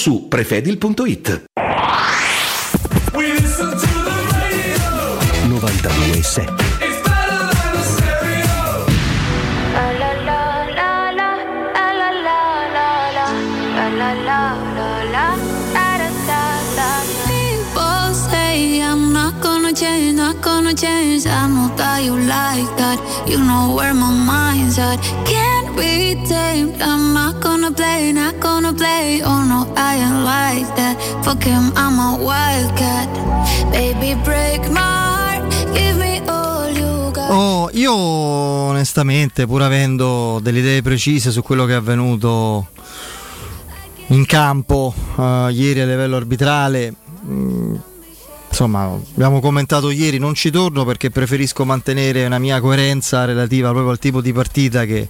su 0.01 0.27
prefedil.it 0.29 1.45
92.7 5.45 7.61
People 17.27 18.13
say 18.13 18.81
I'm 18.81 19.13
not 19.13 19.39
gonna 19.41 19.73
change, 19.73 20.17
not 20.17 20.41
gonna 20.41 20.73
change. 20.73 21.25
I 21.27 21.47
know 21.47 21.69
that 21.77 22.03
you 22.03 22.15
like 22.17 22.69
that. 22.77 22.99
You 23.27 23.37
know 23.39 23.75
where 23.75 23.93
my 23.93 24.11
mind's 24.11 24.77
at. 24.79 24.97
Can't 25.25 25.60
be 25.81 26.15
tamed. 26.27 26.79
I'm 26.79 27.13
not 27.13 27.41
gonna 27.41 27.71
play, 27.71 28.11
not 28.11 28.37
gonna 28.37 28.73
play. 28.73 29.21
Oh 29.23 29.43
no, 29.43 29.73
I 29.75 29.95
ain't 29.97 30.23
like 30.23 30.71
that. 30.75 30.95
Fuck 31.23 31.43
him, 31.43 31.71
I'm 31.75 31.97
a 31.99 32.17
wildcat. 32.21 33.09
Baby, 33.71 34.15
break 34.23 34.69
my 34.69 34.79
heart. 34.79 35.73
Give 35.73 35.97
me 35.97 36.21
all 36.27 36.69
you 36.69 37.11
got. 37.11 37.29
Oh, 37.31 37.69
io 37.73 37.93
onestamente, 37.93 39.47
pur 39.47 39.63
avendo 39.63 40.39
delle 40.41 40.59
idee 40.59 40.81
precise 40.83 41.31
su 41.31 41.41
quello 41.41 41.65
che 41.65 41.73
è 41.73 41.75
avvenuto 41.75 42.67
in 44.07 44.25
campo 44.25 44.93
eh, 45.17 45.47
ieri 45.51 45.79
a 45.79 45.85
livello 45.85 46.17
arbitrale, 46.17 46.93
mh, 47.21 47.75
insomma, 48.49 48.99
abbiamo 49.13 49.39
commentato 49.39 49.89
ieri, 49.89 50.17
non 50.17 50.33
ci 50.35 50.51
torno 50.51 50.83
perché 50.83 51.09
preferisco 51.09 51.63
mantenere 51.63 52.25
una 52.25 52.37
mia 52.37 52.59
coerenza 52.59 53.23
relativa 53.25 53.69
proprio 53.69 53.91
al 53.91 53.99
tipo 53.99 54.19
di 54.19 54.33
partita 54.33 54.83
che, 54.83 55.07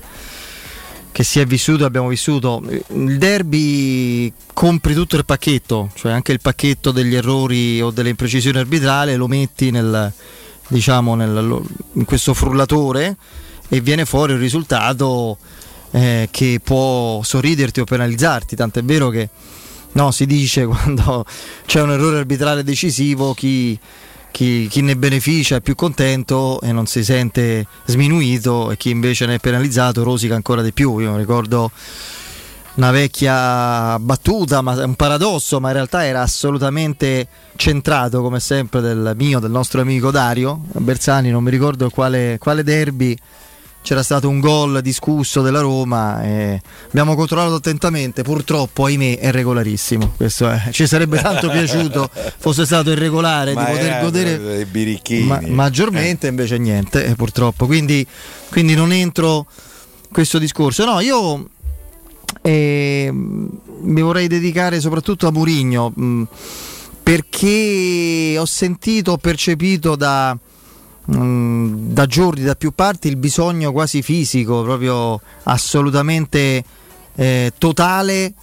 che 1.11 1.23
si 1.23 1.39
è 1.39 1.45
vissuto 1.45 1.85
abbiamo 1.85 2.07
vissuto. 2.07 2.61
Il 2.89 3.17
derby 3.17 4.31
compri 4.53 4.93
tutto 4.93 5.17
il 5.17 5.25
pacchetto, 5.25 5.91
cioè 5.95 6.11
anche 6.11 6.31
il 6.31 6.39
pacchetto 6.41 6.91
degli 6.91 7.15
errori 7.15 7.81
o 7.81 7.91
delle 7.91 8.09
imprecisioni 8.09 8.57
arbitrali, 8.57 9.15
lo 9.15 9.27
metti 9.27 9.71
nel, 9.71 10.11
diciamo, 10.67 11.15
nel, 11.15 11.61
in 11.93 12.05
questo 12.05 12.33
frullatore 12.33 13.17
e 13.67 13.81
viene 13.81 14.05
fuori 14.05 14.33
un 14.33 14.39
risultato 14.39 15.37
eh, 15.91 16.29
che 16.31 16.59
può 16.63 17.21
sorriderti 17.23 17.81
o 17.81 17.83
penalizzarti, 17.83 18.55
tant'è 18.55 18.83
vero 18.83 19.09
che 19.09 19.29
no, 19.93 20.11
si 20.11 20.25
dice 20.25 20.65
quando 20.67 21.25
c'è 21.65 21.81
un 21.81 21.91
errore 21.91 22.19
arbitrale 22.19 22.63
decisivo 22.63 23.33
chi, 23.33 23.77
chi, 24.31 24.67
chi, 24.69 24.81
ne 24.81 24.95
beneficia 24.95 25.57
è 25.57 25.61
più 25.61 25.75
contento 25.75 26.59
e 26.61 26.71
non 26.71 26.87
si 26.87 27.03
sente 27.03 27.67
sminuito 27.85 28.71
e 28.71 28.77
chi 28.77 28.89
invece 28.89 29.25
ne 29.25 29.35
è 29.35 29.39
penalizzato 29.39 30.03
rosica 30.03 30.35
ancora 30.35 30.61
di 30.61 30.71
più. 30.71 30.97
Io 30.99 31.15
ricordo 31.17 31.71
una 32.75 32.91
vecchia 32.91 33.99
battuta, 33.99 34.61
ma 34.61 34.83
un 34.83 34.95
paradosso, 34.95 35.59
ma 35.59 35.67
in 35.67 35.73
realtà 35.73 36.05
era 36.05 36.21
assolutamente 36.21 37.27
centrato 37.55 38.21
come 38.21 38.39
sempre 38.39 38.81
del 38.81 39.13
mio, 39.15 39.39
del 39.39 39.51
nostro 39.51 39.81
amico 39.81 40.09
Dario 40.09 40.61
Bersani, 40.71 41.29
non 41.29 41.43
mi 41.43 41.51
ricordo 41.51 41.89
quale, 41.89 42.37
quale 42.39 42.63
derby 42.63 43.17
c'era 43.81 44.03
stato 44.03 44.29
un 44.29 44.39
gol 44.39 44.81
discusso 44.81 45.41
della 45.41 45.59
Roma 45.59 46.23
e 46.23 46.61
abbiamo 46.87 47.15
controllato 47.15 47.55
attentamente. 47.55 48.21
Purtroppo 48.21 48.85
ahimè 48.85 49.19
è 49.19 49.31
regolarissimo. 49.31 50.13
Questo 50.15 50.49
è. 50.49 50.69
ci 50.71 50.85
sarebbe 50.85 51.19
tanto 51.19 51.49
piaciuto 51.51 52.09
fosse 52.37 52.65
stato 52.65 52.91
irregolare 52.91 53.53
Ma 53.53 53.65
di 53.65 53.71
poter 53.71 53.85
erano 53.85 54.03
godere 54.03 54.67
ma- 55.23 55.41
maggiormente 55.47 56.27
invece 56.27 56.57
niente 56.57 57.05
eh, 57.05 57.15
purtroppo. 57.15 57.65
Quindi, 57.65 58.05
quindi 58.49 58.75
non 58.75 58.91
entro 58.91 59.47
in 60.03 60.11
questo 60.11 60.37
discorso. 60.37 60.85
No 60.85 60.99
io 60.99 61.49
eh, 62.41 63.09
mi 63.11 64.01
vorrei 64.01 64.27
dedicare 64.27 64.79
soprattutto 64.79 65.27
a 65.27 65.31
Murigno 65.31 65.91
mh, 65.93 66.23
perché 67.03 68.35
ho 68.37 68.45
sentito 68.45 69.13
ho 69.13 69.17
percepito 69.17 69.95
da 69.95 70.37
mh, 71.05 71.93
da 71.93 72.05
giorni, 72.05 72.43
da 72.43 72.55
più 72.55 72.71
parti, 72.71 73.07
il 73.07 73.17
bisogno 73.17 73.71
quasi 73.71 74.01
fisico, 74.01 74.63
proprio 74.63 75.19
assolutamente 75.43 76.63
eh, 77.15 77.53
totale 77.57 78.33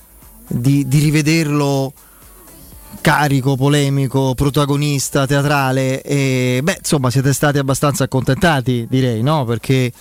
di, 0.46 0.86
di 0.86 0.98
rivederlo 0.98 1.92
carico, 3.00 3.56
polemico, 3.56 4.34
protagonista, 4.34 5.26
teatrale. 5.26 6.02
E, 6.02 6.60
beh, 6.62 6.76
insomma, 6.78 7.10
siete 7.10 7.32
stati 7.32 7.58
abbastanza 7.58 8.04
accontentati, 8.04 8.86
direi, 8.88 9.22
no? 9.22 9.44
Perché 9.44 9.92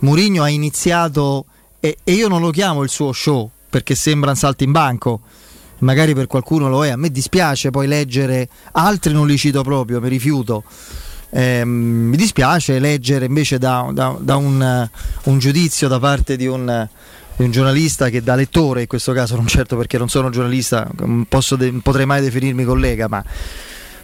Mourinho 0.00 0.42
ha 0.42 0.48
iniziato, 0.48 1.46
e, 1.80 1.98
e 2.02 2.12
io 2.12 2.28
non 2.28 2.40
lo 2.40 2.50
chiamo 2.50 2.82
il 2.82 2.88
suo 2.88 3.12
show 3.12 3.50
perché 3.68 3.94
sembra 3.94 4.30
un 4.30 4.36
salto 4.36 4.64
in 4.64 4.72
banco. 4.72 5.20
Magari 5.78 6.14
per 6.14 6.26
qualcuno 6.26 6.70
lo 6.70 6.86
è, 6.86 6.88
a 6.88 6.96
me 6.96 7.10
dispiace 7.10 7.68
poi 7.70 7.86
leggere, 7.86 8.48
altri 8.72 9.12
non 9.12 9.26
li 9.26 9.36
cito 9.36 9.62
proprio, 9.62 10.00
mi 10.00 10.08
rifiuto. 10.08 10.64
Ehm, 11.38 11.68
mi 11.68 12.16
dispiace 12.16 12.78
leggere 12.78 13.26
invece 13.26 13.58
da, 13.58 13.90
da- 13.92 14.16
da 14.18 14.36
un, 14.36 14.88
un 15.24 15.38
giudizio 15.38 15.86
da 15.86 15.98
parte 15.98 16.34
di 16.36 16.46
un, 16.46 16.88
di 17.36 17.44
un 17.44 17.50
giornalista 17.50 18.08
che 18.08 18.22
da 18.22 18.34
lettore, 18.34 18.82
in 18.82 18.86
questo 18.86 19.12
caso 19.12 19.36
non 19.36 19.46
certo 19.46 19.76
perché 19.76 19.98
non 19.98 20.08
sono 20.08 20.30
giornalista, 20.30 20.88
de- 21.58 21.80
potrei 21.82 22.06
mai 22.06 22.22
definirmi 22.22 22.64
collega, 22.64 23.06
ma 23.08 23.22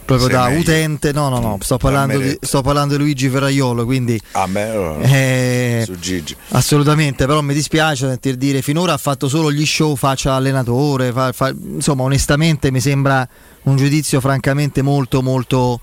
proprio 0.05 0.27
Sei 0.27 0.35
da 0.37 0.45
meglio. 0.47 0.59
utente, 0.59 1.11
no 1.11 1.29
no 1.29 1.39
no, 1.39 1.57
sto 1.61 1.77
parlando, 1.77 2.19
di, 2.19 2.37
sto 2.39 2.61
parlando 2.61 2.97
di 2.97 3.01
Luigi 3.01 3.29
Ferraiolo, 3.29 3.83
quindi 3.85 4.19
A 4.33 4.45
me 4.45 4.69
allora, 4.69 4.99
Eh, 5.01 5.81
su 5.85 5.97
Gigi. 5.97 6.35
Assolutamente, 6.49 7.25
però 7.25 7.41
mi 7.41 7.53
dispiace 7.55 8.07
sentir 8.09 8.35
dire 8.35 8.61
finora 8.61 8.93
ha 8.93 8.97
fatto 8.97 9.27
solo 9.27 9.51
gli 9.51 9.65
show, 9.65 9.95
faccia 9.95 10.33
allenatore, 10.33 11.11
fa- 11.11 11.31
fa- 11.31 11.51
insomma 11.73 12.03
onestamente 12.03 12.69
mi 12.69 12.79
sembra 12.81 13.27
un 13.63 13.75
giudizio 13.75 14.19
francamente 14.19 14.81
molto 14.83 15.21
molto 15.23 15.79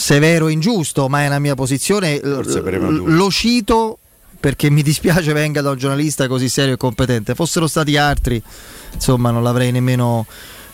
severo 0.00 0.48
e 0.48 0.52
ingiusto, 0.52 1.08
ma 1.08 1.24
è 1.24 1.28
la 1.28 1.38
mia 1.38 1.54
posizione, 1.54 2.16
L- 2.16 3.14
lo 3.14 3.30
cito 3.30 3.98
perché 4.40 4.70
mi 4.70 4.82
dispiace 4.82 5.34
venga 5.34 5.60
da 5.60 5.70
un 5.70 5.76
giornalista 5.76 6.26
così 6.26 6.48
serio 6.48 6.74
e 6.74 6.76
competente, 6.78 7.34
fossero 7.34 7.66
stati 7.66 7.98
altri 7.98 8.42
insomma 8.94 9.30
non 9.30 9.42
l'avrei 9.42 9.70
nemmeno, 9.70 10.24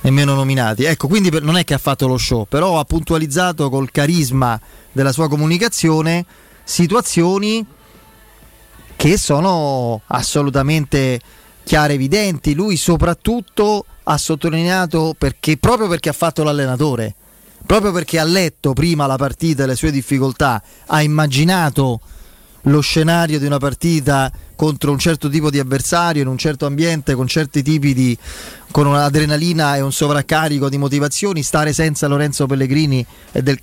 nemmeno 0.02 0.34
nominati. 0.34 0.84
Ecco, 0.84 1.08
quindi 1.08 1.30
per- 1.30 1.42
non 1.42 1.56
è 1.56 1.64
che 1.64 1.74
ha 1.74 1.78
fatto 1.78 2.06
lo 2.06 2.16
show, 2.16 2.46
però 2.48 2.78
ha 2.78 2.84
puntualizzato 2.84 3.68
col 3.68 3.90
carisma 3.90 4.58
della 4.92 5.10
sua 5.10 5.28
comunicazione 5.28 6.24
situazioni 6.62 7.66
che 8.94 9.18
sono 9.18 10.02
assolutamente 10.06 11.20
chiare 11.64 11.92
e 11.92 11.96
evidenti. 11.96 12.54
Lui 12.54 12.76
soprattutto 12.76 13.84
ha 14.04 14.16
sottolineato 14.16 15.16
perché 15.18 15.56
proprio 15.56 15.88
perché 15.88 16.10
ha 16.10 16.14
fatto 16.14 16.44
l'allenatore, 16.44 17.14
proprio 17.66 17.92
perché 17.92 18.18
ha 18.18 18.24
letto 18.24 18.72
prima 18.72 19.06
la 19.06 19.16
partita 19.16 19.64
e 19.64 19.66
le 19.66 19.74
sue 19.74 19.90
difficoltà, 19.90 20.62
ha 20.86 21.02
immaginato 21.02 22.00
lo 22.62 22.80
scenario 22.80 23.38
di 23.38 23.46
una 23.46 23.58
partita 23.58 24.32
contro 24.56 24.90
un 24.90 24.98
certo 24.98 25.28
tipo 25.28 25.50
di 25.50 25.58
avversario, 25.58 26.22
in 26.22 26.28
un 26.28 26.38
certo 26.38 26.66
ambiente, 26.66 27.14
con 27.14 27.26
certi 27.26 27.62
tipi 27.62 27.92
di 27.92 28.16
con 28.70 28.86
un'adrenalina 28.86 29.76
e 29.76 29.80
un 29.80 29.92
sovraccarico 29.92 30.68
di 30.68 30.78
motivazioni, 30.78 31.42
stare 31.42 31.72
senza 31.72 32.06
Lorenzo 32.06 32.46
Pellegrini 32.46 33.04
del 33.32 33.60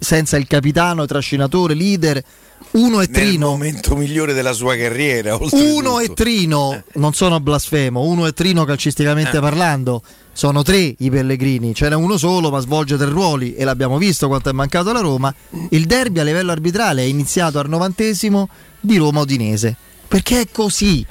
senza 0.00 0.36
il 0.36 0.46
capitano, 0.46 1.04
trascinatore, 1.06 1.74
leader, 1.74 2.22
uno 2.72 3.00
e 3.00 3.06
Nel 3.08 3.10
Trino. 3.10 3.48
momento 3.48 3.96
migliore 3.96 4.32
della 4.34 4.52
sua 4.52 4.76
carriera. 4.76 5.34
oltretutto. 5.34 5.74
Uno 5.76 5.98
e 6.00 6.12
Trino, 6.12 6.82
non 6.94 7.12
sono 7.14 7.40
blasfemo, 7.40 8.02
uno 8.02 8.26
e 8.26 8.32
Trino 8.32 8.64
calcisticamente 8.64 9.36
Eh. 9.38 9.40
parlando, 9.40 10.02
sono 10.32 10.62
tre 10.62 10.94
i 10.98 11.10
Pellegrini, 11.10 11.74
ce 11.74 11.88
n'è 11.88 11.94
uno 11.94 12.18
solo 12.18 12.50
ma 12.50 12.60
svolge 12.60 12.96
tre 12.96 13.06
ruoli 13.08 13.54
e 13.54 13.64
l'abbiamo 13.64 13.96
visto 13.96 14.26
quanto 14.28 14.50
è 14.50 14.52
mancato 14.52 14.90
alla 14.90 15.00
Roma. 15.00 15.34
Il 15.70 15.86
derby 15.86 16.18
a 16.20 16.24
livello 16.24 16.52
arbitrale 16.52 17.02
è 17.02 17.06
iniziato 17.06 17.58
al 17.58 17.68
novantesimo 17.68 18.48
di 18.80 18.96
Roma-Udinese, 18.98 19.74
perché 20.06 20.40
è 20.42 20.46
così, 20.52 21.04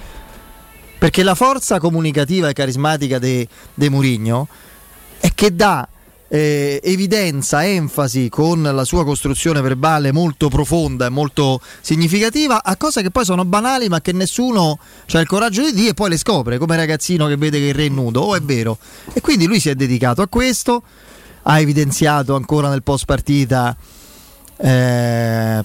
perché 1.00 1.24
la 1.24 1.36
forza 1.36 1.80
comunicativa 1.80 2.50
e 2.50 2.54
carismatica 2.54 3.18
di 3.18 3.48
Murigno 3.90 4.48
è 5.20 5.32
che 5.34 5.56
dà 5.56 5.88
eh, 6.36 6.82
evidenza, 6.84 7.66
enfasi 7.66 8.28
con 8.28 8.62
la 8.62 8.84
sua 8.84 9.06
costruzione 9.06 9.62
verbale 9.62 10.12
molto 10.12 10.50
profonda 10.50 11.06
e 11.06 11.10
molto 11.10 11.62
significativa 11.80 12.62
a 12.62 12.76
cose 12.76 13.02
che 13.02 13.10
poi 13.10 13.24
sono 13.24 13.46
banali 13.46 13.88
ma 13.88 14.02
che 14.02 14.12
nessuno 14.12 14.78
ha 15.14 15.20
il 15.20 15.28
coraggio 15.28 15.64
di 15.64 15.72
dire 15.72 15.90
e 15.92 15.94
poi 15.94 16.10
le 16.10 16.18
scopre 16.18 16.58
come 16.58 16.76
ragazzino 16.76 17.28
che 17.28 17.38
vede 17.38 17.60
che 17.60 17.68
il 17.68 17.74
re 17.74 17.86
è 17.86 17.90
nudo, 17.90 18.20
oh 18.20 18.36
è 18.36 18.42
vero. 18.42 18.78
E 19.14 19.22
quindi 19.22 19.46
lui 19.46 19.62
si 19.62 19.70
è 19.70 19.76
dedicato 19.76 20.22
a 20.22 20.28
questo, 20.28 20.84
ha 21.44 21.58
evidenziato 21.62 22.36
ancora 22.36 22.68
nel 22.68 22.84
post 22.84 23.06
partita 23.06 23.74
eh, 24.58 25.64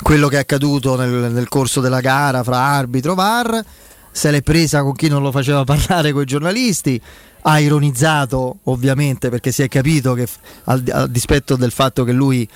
quello 0.00 0.28
che 0.28 0.36
è 0.36 0.40
accaduto 0.40 0.96
nel, 0.96 1.30
nel 1.30 1.48
corso 1.48 1.82
della 1.82 2.00
gara 2.00 2.42
fra 2.42 2.56
arbitro 2.56 3.14
VAR, 3.14 3.62
se 4.10 4.30
l'è 4.30 4.40
presa 4.40 4.82
con 4.82 4.94
chi 4.94 5.08
non 5.08 5.22
lo 5.22 5.30
faceva 5.30 5.64
parlare 5.64 6.12
con 6.12 6.22
i 6.22 6.26
giornalisti, 6.26 6.98
ha 7.48 7.58
ironizzato 7.60 8.58
ovviamente 8.64 9.30
perché 9.30 9.52
si 9.52 9.62
è 9.62 9.68
capito 9.68 10.12
che 10.12 10.28
al 10.64 11.08
dispetto 11.08 11.56
del 11.56 11.70
fatto 11.70 12.04
che 12.04 12.12
lui 12.12 12.46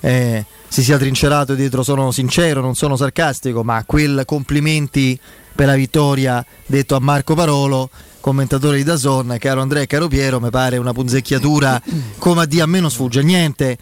eh, 0.00 0.44
si 0.68 0.82
sia 0.82 0.98
trincerato 0.98 1.54
dietro 1.54 1.82
sono 1.82 2.10
sincero, 2.10 2.60
non 2.60 2.74
sono 2.74 2.94
sarcastico, 2.96 3.64
ma 3.64 3.82
quel 3.86 4.24
complimenti 4.26 5.18
per 5.54 5.66
la 5.66 5.74
vittoria 5.74 6.44
detto 6.66 6.94
a 6.94 7.00
Marco 7.00 7.34
Parolo, 7.34 7.88
commentatore 8.20 8.76
di 8.76 8.82
Dazon, 8.82 9.34
caro 9.38 9.62
Andrea 9.62 9.82
e 9.82 9.86
caro 9.86 10.08
Piero, 10.08 10.40
mi 10.40 10.50
pare 10.50 10.76
una 10.76 10.92
punzecchiatura 10.92 11.80
come 12.18 12.42
a 12.42 12.44
dire 12.44 12.62
a 12.62 12.66
me 12.66 12.80
non 12.80 12.90
sfugge 12.90 13.22
niente. 13.22 13.78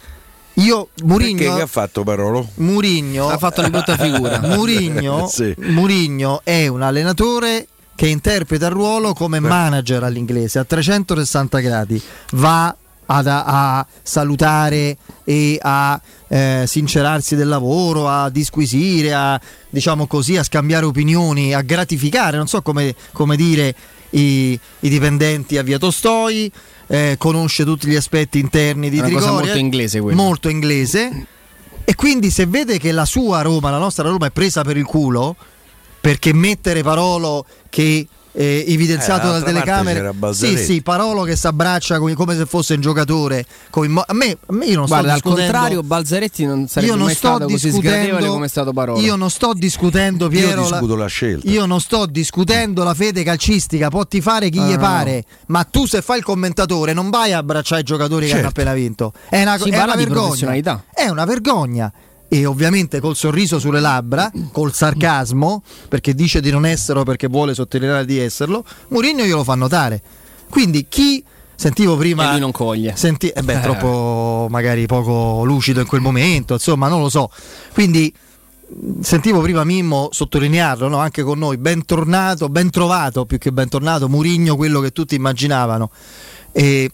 Io 0.57 0.89
Perché 0.93 1.05
Murigno 1.07 1.55
che 1.55 1.61
ha 1.61 1.67
fatto 1.67 2.03
Parolo? 2.03 2.47
Murigno 2.55 3.27
Ha 3.27 3.37
fatto 3.39 3.59
una 3.61 3.69
brutta 3.69 3.97
figura. 3.97 4.39
Murigno, 4.39 5.25
Sì. 5.33 5.53
Murigno 5.57 6.41
è 6.43 6.67
un 6.67 6.83
allenatore 6.83 7.67
che 7.95 8.07
interpreta 8.07 8.67
il 8.67 8.71
ruolo 8.71 9.13
come 9.13 9.39
manager 9.39 10.03
all'inglese 10.03 10.59
a 10.59 10.63
360 10.63 11.59
gradi. 11.59 12.01
Va 12.31 12.75
ad- 13.05 13.27
a, 13.27 13.77
a 13.77 13.87
salutare 14.01 14.97
e 15.23 15.59
a 15.61 15.99
eh, 16.27 16.63
sincerarsi 16.65 17.35
del 17.35 17.47
lavoro, 17.47 18.07
a 18.07 18.29
disquisire, 18.29 19.13
a 19.13 19.39
diciamo 19.69 20.07
così, 20.07 20.37
a 20.37 20.43
scambiare 20.43 20.85
opinioni, 20.85 21.53
a 21.53 21.61
gratificare, 21.61 22.37
non 22.37 22.47
so 22.47 22.61
come, 22.61 22.95
come 23.11 23.35
dire, 23.35 23.75
i, 24.11 24.59
i 24.79 24.89
dipendenti 24.89 25.57
a 25.57 25.63
Via 25.63 25.77
Tostoi, 25.77 26.51
eh, 26.87 27.15
conosce 27.17 27.63
tutti 27.63 27.87
gli 27.87 27.95
aspetti 27.95 28.39
interni 28.39 28.89
di 28.89 28.97
È 28.97 28.99
una 28.99 29.07
Trigoria, 29.09 29.31
molto 29.31 29.57
inglese 29.57 29.99
quella. 29.99 30.21
molto 30.21 30.49
inglese. 30.49 31.27
E 31.85 31.95
quindi 31.95 32.29
se 32.29 32.45
vede 32.45 32.77
che 32.77 32.91
la 32.93 33.05
sua 33.05 33.41
Roma, 33.41 33.69
la 33.69 33.77
nostra 33.77 34.07
Roma 34.07 34.27
è 34.27 34.31
presa 34.31 34.63
per 34.63 34.77
il 34.77 34.85
culo, 34.85 35.35
perché 36.03 36.33
mettere 36.33 36.83
Parolo 36.83 37.45
che 37.69 38.05
eh, 38.35 38.65
evidenziato 38.67 39.27
Eh, 39.27 39.31
dalle 39.31 39.43
telecamere, 39.45 40.11
sì 40.31 40.57
sì, 40.57 40.81
Parolo 40.81 41.21
che 41.23 41.37
si 41.37 41.47
abbraccia 41.47 41.97
come, 41.99 42.13
come 42.13 42.35
se 42.35 42.45
fosse 42.45 42.73
un 42.73 42.81
giocatore, 42.81 43.45
mo- 43.87 44.03
a, 44.05 44.13
me, 44.13 44.35
a 44.47 44.53
me 44.53 44.65
io 44.65 44.75
non 44.75 44.85
Guarda, 44.87 44.87
sto 44.87 44.97
al 44.97 45.21
discutendo 45.21 45.51
contrario, 45.51 45.83
Balzaretti 45.83 46.45
non 46.45 46.67
sarebbe 46.67 46.91
io 46.91 46.97
non 46.97 47.05
mai 47.05 47.15
sto 47.15 47.27
stato 47.27 47.45
così 47.45 47.69
sgradevole 47.69 47.99
discutendo 48.01 48.33
come 48.33 48.45
è 48.45 48.49
stato 48.49 48.73
Parola. 48.73 48.99
Io 48.99 49.15
non 49.15 49.29
sto 49.29 49.53
discutendo 49.53 50.27
Piero 50.27 50.61
Io 50.61 50.67
discuto 50.67 50.95
la 50.95 51.05
scelta. 51.05 51.49
Io 51.49 51.65
non 51.65 51.79
sto 51.79 52.05
discutendo 52.05 52.83
la 52.83 52.93
fede 52.93 53.23
calcistica, 53.23 53.89
può 53.89 54.05
tifare 54.05 54.49
chi 54.49 54.57
Ah, 54.59 54.65
gli 54.67 54.71
no, 54.73 54.77
pare, 54.79 55.23
ma 55.45 55.63
tu 55.63 55.85
se 55.85 56.01
fai 56.01 56.17
il 56.17 56.23
commentatore 56.25 56.91
non 56.91 57.09
vai 57.11 57.31
a 57.31 57.37
abbracciare 57.37 57.81
i 57.81 57.85
giocatori 57.85 58.25
che 58.25 58.31
Certo. 58.31 58.39
hanno 58.39 58.49
appena 58.49 58.73
vinto. 58.73 59.13
È 59.29 59.41
una, 59.41 59.57
Si 59.57 59.69
è 59.69 59.79
una 59.81 59.95
vergogna. 59.95 60.83
È 60.91 61.07
una 61.07 61.25
vergogna. 61.25 61.93
E 62.33 62.47
ovviamente 62.47 62.99
col 62.99 63.15
sorriso 63.15 63.59
sulle 63.59 63.79
labbra, 63.79 64.31
col 64.51 64.73
sarcasmo, 64.73 65.61
perché 65.87 66.15
dice 66.15 66.41
di 66.41 66.49
non 66.49 66.65
esserlo 66.65 67.03
perché 67.03 67.27
vuole 67.27 67.53
sottolineare 67.53 68.05
di 68.05 68.17
esserlo, 68.17 68.65
Mourinho 68.87 69.23
glielo 69.23 69.43
fa 69.43 69.53
notare. 69.53 70.01
Quindi 70.49 70.87
chi 70.89 71.23
sentivo 71.55 71.95
prima 71.95 72.35
E 72.35 72.39
non 72.39 72.51
coglie. 72.51 72.95
Senti, 72.95 73.27
eh 73.29 73.43
beh, 73.43 73.59
Eh. 73.59 73.61
troppo 73.61 74.47
magari 74.49 74.87
poco 74.87 75.43
lucido 75.43 75.79
in 75.79 75.85
quel 75.85 76.01
momento, 76.01 76.53
insomma, 76.53 76.87
non 76.87 77.01
lo 77.01 77.09
so. 77.09 77.29
Quindi 77.71 78.11
sentivo 79.01 79.39
prima 79.41 79.63
Mimmo 79.63 80.09
sottolinearlo 80.11 80.87
no? 80.87 80.97
anche 80.97 81.21
con 81.21 81.37
noi, 81.37 81.57
bentornato, 81.57 82.49
ben 82.49 82.71
trovato 82.71 83.27
più 83.27 83.37
che 83.37 83.51
bentornato, 83.51 84.09
Murigno 84.09 84.55
quello 84.55 84.79
che 84.79 84.89
tutti 84.89 85.13
immaginavano. 85.13 85.91
E 86.51 86.89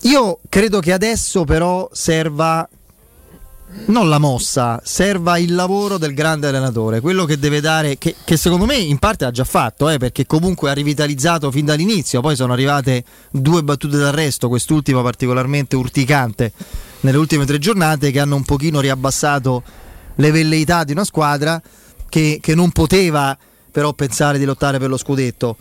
io 0.00 0.38
credo 0.48 0.80
che 0.80 0.92
adesso 0.94 1.44
però 1.44 1.90
serva 1.92 2.66
non 3.86 4.08
la 4.08 4.18
mossa, 4.18 4.80
serva 4.82 5.38
il 5.38 5.54
lavoro 5.54 5.98
del 5.98 6.14
grande 6.14 6.48
allenatore, 6.48 7.00
quello 7.00 7.24
che 7.24 7.38
deve 7.38 7.60
dare, 7.60 7.98
che, 7.98 8.14
che 8.24 8.36
secondo 8.36 8.64
me 8.64 8.76
in 8.76 8.98
parte 8.98 9.24
ha 9.24 9.30
già 9.30 9.44
fatto, 9.44 9.88
eh, 9.88 9.98
perché 9.98 10.26
comunque 10.26 10.70
ha 10.70 10.72
rivitalizzato 10.72 11.50
fin 11.50 11.64
dall'inizio, 11.64 12.20
poi 12.20 12.36
sono 12.36 12.52
arrivate 12.52 13.04
due 13.30 13.62
battute 13.62 13.98
d'arresto, 13.98 14.48
quest'ultima 14.48 15.02
particolarmente 15.02 15.76
urticante 15.76 16.52
nelle 17.00 17.18
ultime 17.18 17.44
tre 17.44 17.58
giornate, 17.58 18.10
che 18.10 18.20
hanno 18.20 18.36
un 18.36 18.44
pochino 18.44 18.80
riabbassato 18.80 19.62
le 20.16 20.30
velleità 20.30 20.84
di 20.84 20.92
una 20.92 21.04
squadra 21.04 21.60
che, 22.08 22.38
che 22.40 22.54
non 22.54 22.70
poteva 22.70 23.36
però 23.70 23.92
pensare 23.92 24.38
di 24.38 24.44
lottare 24.44 24.78
per 24.78 24.88
lo 24.88 24.96
scudetto. 24.96 25.56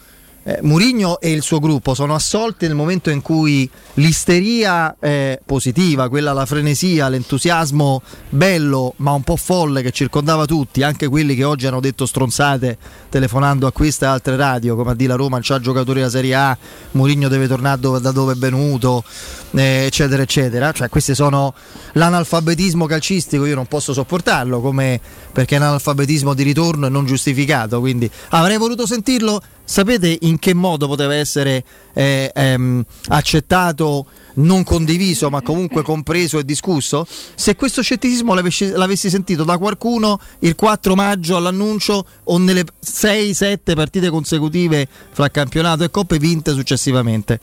Eh, 0.46 0.60
Murigno 0.62 1.22
e 1.22 1.32
il 1.32 1.42
suo 1.42 1.60
gruppo 1.60 1.94
sono 1.94 2.14
assolti 2.16 2.68
nel 2.68 2.76
momento 2.76 3.10
in 3.10 3.22
cui 3.22 3.70
l'isteria 3.96 4.94
eh, 5.00 5.40
positiva, 5.46 6.10
quella 6.10 6.34
la 6.34 6.46
frenesia, 6.46 7.08
l'entusiasmo 7.08 8.02
bello 8.28 8.94
ma 8.98 9.12
un 9.12 9.24
po' 9.24 9.38
folle 9.38 9.82
che 9.82 9.92
circondava 9.92 10.46
tutti, 10.46 10.84
anche 10.84 11.08
quelli 11.08 11.36
che 11.36 11.46
oggi 11.46 11.66
hanno 11.66 11.80
detto 11.80 12.06
stronzate 12.06 12.78
telefonando 13.08 13.68
a 13.68 13.72
questa 13.72 14.08
e 14.08 14.10
altre 14.10 14.36
radio, 14.36 14.76
come 14.76 14.92
a 14.92 14.96
dire 14.96 15.10
la 15.10 15.16
Roma 15.16 15.36
non 15.36 15.42
c'ha 15.44 15.60
giocatori 15.60 16.00
della 16.00 16.12
Serie 16.12 16.36
A, 16.36 16.58
Murigno 16.92 17.30
deve 17.30 17.48
tornare 17.48 17.80
dove- 17.80 18.02
da 18.02 18.12
dove 18.12 18.34
è 18.34 18.36
venuto, 18.36 19.04
eh, 19.52 19.86
eccetera, 19.86 20.22
eccetera. 20.22 20.72
Cioè, 20.72 20.90
questi 20.90 21.16
sono 21.16 21.54
l'analfabetismo 21.94 22.86
calcistico, 22.86 23.46
io 23.46 23.56
non 23.56 23.68
posso 23.68 23.94
sopportarlo, 23.94 24.60
come 24.60 25.00
perché 25.32 25.56
è 25.56 25.58
un 25.60 25.66
analfabetismo 25.66 26.34
di 26.34 26.44
ritorno 26.44 26.88
e 26.88 26.90
non 26.90 27.06
giustificato. 27.06 27.80
Quindi 27.80 28.10
avrei 28.30 28.58
voluto 28.58 28.86
sentirlo. 28.86 29.42
Sapete 29.66 30.18
in 30.22 30.40
che 30.40 30.54
modo 30.54 30.88
poteva 30.88 31.16
essere 31.16 31.64
eh, 31.94 32.32
ehm, 32.34 32.84
accettato, 33.08 34.06
non 34.36 34.64
condiviso, 34.64 35.30
ma 35.30 35.42
comunque 35.42 35.82
compreso 35.84 36.38
e 36.38 36.44
discusso? 36.44 37.08
Se 37.36 37.56
questo 37.56 37.82
scetticismo 37.82 38.34
l'avessi, 38.34 38.72
l'avessi 38.72 39.10
sentito 39.10 39.44
da 39.44 39.58
qualcuno 39.58 40.20
il 40.40 40.56
4 40.56 40.96
maggio 40.96 41.38
all'annuncio 41.38 42.06
o 42.24 42.38
nelle 42.38 42.66
6-7 42.86 43.74
partite 43.74 44.10
consecutive 44.10 44.88
fra 45.12 45.30
campionato 45.30 45.84
e 45.84 45.90
coppe 45.90 46.20
vinte 46.20 46.52
successivamente. 46.52 47.40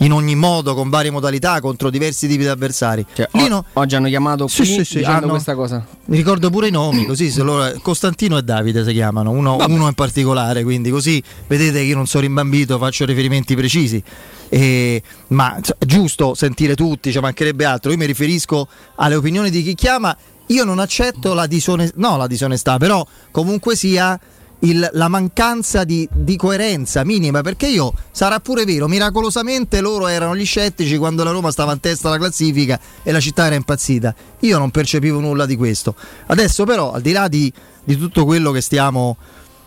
In 0.00 0.12
ogni 0.12 0.36
modo, 0.36 0.74
con 0.74 0.88
varie 0.90 1.10
modalità, 1.10 1.60
contro 1.60 1.90
diversi 1.90 2.28
tipi 2.28 2.42
di 2.42 2.48
avversari. 2.48 3.04
Lì 3.32 3.42
O- 3.42 3.48
no- 3.48 3.64
Oggi 3.72 3.96
hanno 3.96 4.06
chiamato 4.06 4.46
Sì, 4.46 4.58
qui 4.58 4.66
sì, 4.66 4.84
sì, 4.84 5.02
hanno- 5.02 5.28
questa 5.28 5.56
cosa. 5.56 5.84
mi 6.04 6.16
ricordo 6.16 6.50
pure 6.50 6.68
i 6.68 6.70
nomi, 6.70 7.04
così 7.04 7.30
se 7.30 7.42
loro- 7.42 7.72
Costantino 7.82 8.38
e 8.38 8.42
Davide 8.42 8.84
si 8.84 8.92
chiamano, 8.92 9.30
uno, 9.32 9.56
uno 9.66 9.88
in 9.88 9.94
particolare, 9.94 10.62
quindi 10.62 10.90
così 10.90 11.20
vedete 11.48 11.78
che 11.80 11.84
io 11.84 11.96
non 11.96 12.06
sono 12.06 12.22
rimbambito, 12.22 12.78
faccio 12.78 13.04
riferimenti 13.04 13.56
precisi. 13.56 14.00
E- 14.48 15.02
ma 15.28 15.58
cioè, 15.60 15.76
è 15.80 15.84
giusto 15.84 16.34
sentire 16.34 16.76
tutti, 16.76 17.10
ci 17.10 17.18
mancherebbe 17.18 17.64
altro. 17.64 17.90
Io 17.90 17.96
mi 17.96 18.06
riferisco 18.06 18.68
alle 18.96 19.16
opinioni 19.16 19.50
di 19.50 19.62
chi 19.64 19.74
chiama. 19.74 20.16
Io 20.50 20.64
non 20.64 20.78
accetto 20.78 21.34
la, 21.34 21.46
disone- 21.46 21.90
no, 21.96 22.16
la 22.16 22.26
disonestà, 22.28 22.78
però 22.78 23.04
comunque 23.32 23.74
sia 23.76 24.18
il- 24.60 24.88
la 24.92 25.08
mancanza 25.08 25.84
di, 25.84 26.08
di 26.12 26.36
coerenza 26.36 27.04
minima, 27.04 27.42
perché 27.42 27.68
io 27.68 27.92
sarà 28.10 28.40
pure 28.40 28.64
vero, 28.64 28.88
miracolosamente 28.88 29.80
loro 29.80 30.06
erano 30.08 30.34
gli 30.34 30.44
scettici 30.44 30.96
quando 30.96 31.22
la 31.24 31.30
Roma 31.30 31.50
stava 31.50 31.72
in 31.72 31.80
testa 31.80 32.08
alla 32.08 32.18
classifica 32.18 32.78
e 33.02 33.12
la 33.12 33.20
città 33.20 33.46
era 33.46 33.54
impazzita. 33.54 34.14
Io 34.40 34.58
non 34.58 34.70
percepivo 34.70 35.20
nulla 35.20 35.46
di 35.46 35.56
questo. 35.56 35.94
Adesso 36.26 36.64
però, 36.64 36.92
al 36.92 37.02
di 37.02 37.12
là 37.12 37.28
di, 37.28 37.52
di 37.84 37.96
tutto 37.96 38.24
quello 38.24 38.50
che 38.50 38.60
stiamo 38.60 39.16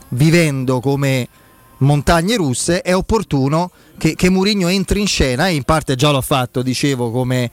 vivendo 0.09 0.79
come 0.79 1.27
montagne 1.77 2.35
russe, 2.35 2.81
è 2.81 2.93
opportuno 2.95 3.71
che, 3.97 4.15
che 4.15 4.29
Mourinho 4.29 4.67
entri 4.67 4.99
in 4.99 5.07
scena 5.07 5.47
e 5.47 5.55
in 5.55 5.63
parte 5.63 5.95
già 5.95 6.11
l'ho 6.11 6.21
fatto, 6.21 6.61
dicevo, 6.61 7.11
come 7.11 7.49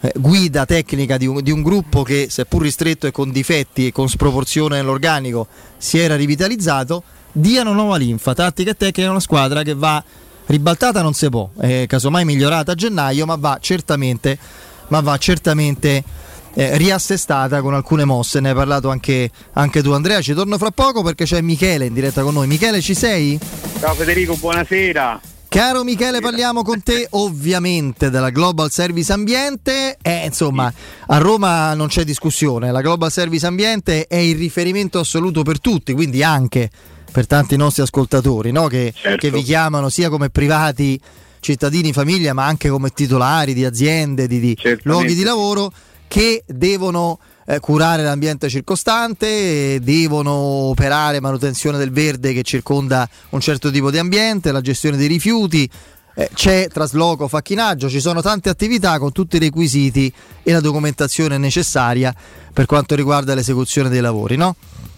eh, 0.00 0.12
guida 0.16 0.66
tecnica 0.66 1.16
di 1.16 1.26
un, 1.26 1.42
di 1.42 1.50
un 1.50 1.62
gruppo 1.62 2.02
che 2.02 2.28
seppur 2.30 2.62
ristretto 2.62 3.06
e 3.06 3.10
con 3.10 3.30
difetti 3.30 3.86
e 3.86 3.92
con 3.92 4.08
sproporzione 4.08 4.76
nell'organico 4.76 5.46
si 5.76 5.98
era 5.98 6.16
rivitalizzato, 6.16 7.02
diano 7.32 7.72
nuova 7.72 7.96
linfa, 7.96 8.34
tattica 8.34 8.70
e 8.70 8.74
tecnica 8.74 9.08
è 9.08 9.10
una 9.10 9.20
squadra 9.20 9.62
che 9.62 9.74
va 9.74 10.02
ribaltata 10.46 11.00
non 11.02 11.12
si 11.12 11.28
può, 11.28 11.48
eh, 11.60 11.86
casomai 11.88 12.24
migliorata 12.24 12.72
a 12.72 12.74
gennaio, 12.74 13.24
ma 13.24 13.36
va 13.36 13.58
certamente, 13.60 14.36
ma 14.88 15.00
va 15.00 15.16
certamente 15.16 16.02
eh, 16.54 16.76
riassestata 16.76 17.60
con 17.60 17.74
alcune 17.74 18.04
mosse, 18.04 18.40
ne 18.40 18.48
hai 18.48 18.54
parlato 18.54 18.90
anche, 18.90 19.30
anche 19.52 19.82
tu 19.82 19.92
Andrea, 19.92 20.20
ci 20.20 20.34
torno 20.34 20.58
fra 20.58 20.70
poco 20.70 21.02
perché 21.02 21.24
c'è 21.24 21.40
Michele 21.40 21.86
in 21.86 21.94
diretta 21.94 22.22
con 22.22 22.34
noi. 22.34 22.48
Michele 22.48 22.80
ci 22.80 22.94
sei? 22.94 23.38
Ciao 23.78 23.94
Federico, 23.94 24.34
buonasera. 24.36 25.20
Caro 25.50 25.82
Michele, 25.82 26.20
parliamo 26.20 26.62
con 26.62 26.80
te 26.80 27.08
ovviamente 27.10 28.08
della 28.08 28.30
Global 28.30 28.70
Service 28.70 29.12
Ambiente. 29.12 29.98
Eh, 30.00 30.24
insomma, 30.24 30.72
a 31.08 31.18
Roma 31.18 31.74
non 31.74 31.88
c'è 31.88 32.04
discussione, 32.04 32.70
la 32.70 32.80
Global 32.80 33.10
Service 33.10 33.44
Ambiente 33.44 34.06
è 34.06 34.14
il 34.14 34.36
riferimento 34.36 35.00
assoluto 35.00 35.42
per 35.42 35.58
tutti, 35.58 35.92
quindi 35.92 36.22
anche 36.22 36.70
per 37.10 37.26
tanti 37.26 37.56
nostri 37.56 37.82
ascoltatori 37.82 38.52
no? 38.52 38.68
che, 38.68 38.94
Certo. 38.94 39.16
che 39.18 39.32
vi 39.32 39.42
chiamano 39.42 39.88
sia 39.88 40.08
come 40.08 40.30
privati 40.30 41.00
cittadini, 41.40 41.92
famiglia, 41.92 42.32
ma 42.32 42.46
anche 42.46 42.68
come 42.68 42.90
titolari 42.90 43.52
di 43.52 43.64
aziende, 43.64 44.28
di, 44.28 44.38
di 44.38 44.56
luoghi 44.82 45.16
di 45.16 45.24
lavoro 45.24 45.72
che 46.06 46.44
devono 46.46 47.18
eh, 47.46 47.60
curare 47.60 48.02
l'ambiente 48.02 48.48
circostante, 48.48 49.78
devono 49.80 50.32
operare 50.32 51.20
manutenzione 51.20 51.78
del 51.78 51.90
verde 51.90 52.32
che 52.32 52.42
circonda 52.42 53.08
un 53.30 53.40
certo 53.40 53.70
tipo 53.70 53.90
di 53.90 53.98
ambiente, 53.98 54.52
la 54.52 54.60
gestione 54.60 54.96
dei 54.96 55.08
rifiuti. 55.08 55.68
eh, 56.14 56.28
c'è 56.34 56.68
trasloco, 56.68 57.28
facchinaggio, 57.28 57.88
ci 57.88 58.00
sono 58.00 58.20
tante 58.20 58.48
attività 58.48 58.98
con 58.98 59.12
tutti 59.12 59.36
i 59.36 59.38
requisiti 59.38 60.12
e 60.42 60.52
la 60.52 60.60
documentazione 60.60 61.38
necessaria 61.38 62.14
per 62.52 62.66
quanto 62.66 62.94
riguarda 62.94 63.34
l'esecuzione 63.34 63.88
dei 63.88 64.00
lavori, 64.00 64.36
no? 64.36 64.56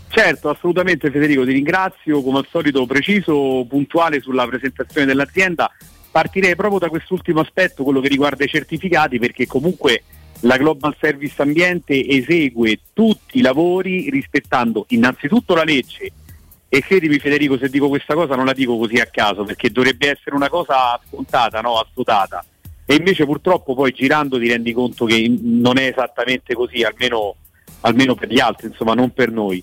Certo, 0.08 0.50
assolutamente 0.50 1.10
Federico, 1.10 1.44
ti 1.44 1.52
ringrazio, 1.52 2.22
come 2.22 2.38
al 2.38 2.46
solito 2.50 2.84
preciso, 2.84 3.64
puntuale 3.68 4.20
sulla 4.20 4.46
presentazione 4.46 5.06
dell'azienda. 5.06 5.70
Partirei 6.10 6.54
proprio 6.54 6.78
da 6.78 6.88
quest'ultimo 6.90 7.40
aspetto, 7.40 7.82
quello 7.82 8.00
che 8.00 8.08
riguarda 8.08 8.44
i 8.44 8.48
certificati, 8.48 9.18
perché 9.18 9.46
comunque 9.46 10.02
la 10.42 10.56
Global 10.56 10.96
Service 11.00 11.40
Ambiente 11.42 12.06
esegue 12.06 12.80
tutti 12.92 13.38
i 13.38 13.42
lavori 13.42 14.10
rispettando 14.10 14.86
innanzitutto 14.88 15.54
la 15.54 15.64
legge. 15.64 16.12
E 16.68 16.80
credimi 16.80 17.18
Federico 17.18 17.58
se 17.58 17.68
dico 17.68 17.88
questa 17.88 18.14
cosa 18.14 18.34
non 18.34 18.46
la 18.46 18.54
dico 18.54 18.78
così 18.78 18.96
a 18.96 19.06
caso 19.06 19.44
perché 19.44 19.70
dovrebbe 19.70 20.10
essere 20.10 20.34
una 20.34 20.48
cosa 20.48 20.98
scontata, 21.06 21.60
no? 21.60 21.78
assodata 21.78 22.42
e 22.84 22.94
invece 22.96 23.24
purtroppo 23.24 23.74
poi 23.74 23.92
girando 23.92 24.38
ti 24.38 24.48
rendi 24.48 24.72
conto 24.72 25.04
che 25.04 25.32
non 25.40 25.78
è 25.78 25.86
esattamente 25.86 26.54
così 26.54 26.82
almeno, 26.82 27.36
almeno 27.80 28.14
per 28.14 28.28
gli 28.28 28.40
altri 28.40 28.68
insomma 28.68 28.94
non 28.94 29.10
per 29.10 29.30
noi. 29.30 29.62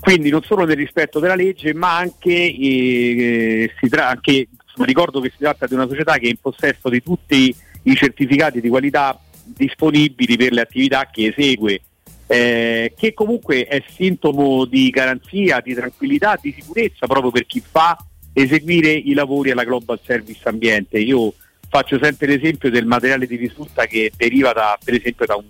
Quindi 0.00 0.28
non 0.28 0.42
solo 0.42 0.64
nel 0.64 0.76
rispetto 0.76 1.18
della 1.18 1.34
legge 1.34 1.74
ma 1.74 1.96
anche, 1.96 2.32
eh, 2.32 3.70
tra- 3.88 4.08
anche 4.08 4.48
insomma, 4.66 4.86
ricordo 4.86 5.20
che 5.20 5.30
si 5.30 5.38
tratta 5.38 5.66
di 5.66 5.74
una 5.74 5.88
società 5.88 6.18
che 6.18 6.26
è 6.26 6.30
in 6.30 6.38
possesso 6.40 6.88
di 6.88 7.02
tutti 7.02 7.54
i 7.82 7.94
certificati 7.94 8.60
di 8.60 8.68
qualità 8.68 9.18
disponibili 9.44 10.36
per 10.36 10.52
le 10.52 10.62
attività 10.62 11.08
che 11.10 11.34
esegue, 11.36 11.80
eh, 12.26 12.92
che 12.96 13.12
comunque 13.12 13.66
è 13.66 13.82
sintomo 13.94 14.64
di 14.64 14.90
garanzia, 14.90 15.60
di 15.60 15.74
tranquillità, 15.74 16.38
di 16.40 16.54
sicurezza 16.58 17.06
proprio 17.06 17.30
per 17.30 17.46
chi 17.46 17.60
fa 17.60 17.96
eseguire 18.32 18.90
i 18.90 19.12
lavori 19.12 19.50
alla 19.50 19.64
Global 19.64 20.00
Service 20.04 20.40
Ambiente. 20.48 20.98
Io 20.98 21.32
faccio 21.68 21.98
sempre 22.00 22.26
l'esempio 22.26 22.70
del 22.70 22.86
materiale 22.86 23.26
di 23.26 23.36
risulta 23.36 23.86
che 23.86 24.12
deriva 24.16 24.52
da, 24.52 24.78
per 24.82 24.94
esempio 24.94 25.26
da 25.26 25.36
un, 25.36 25.44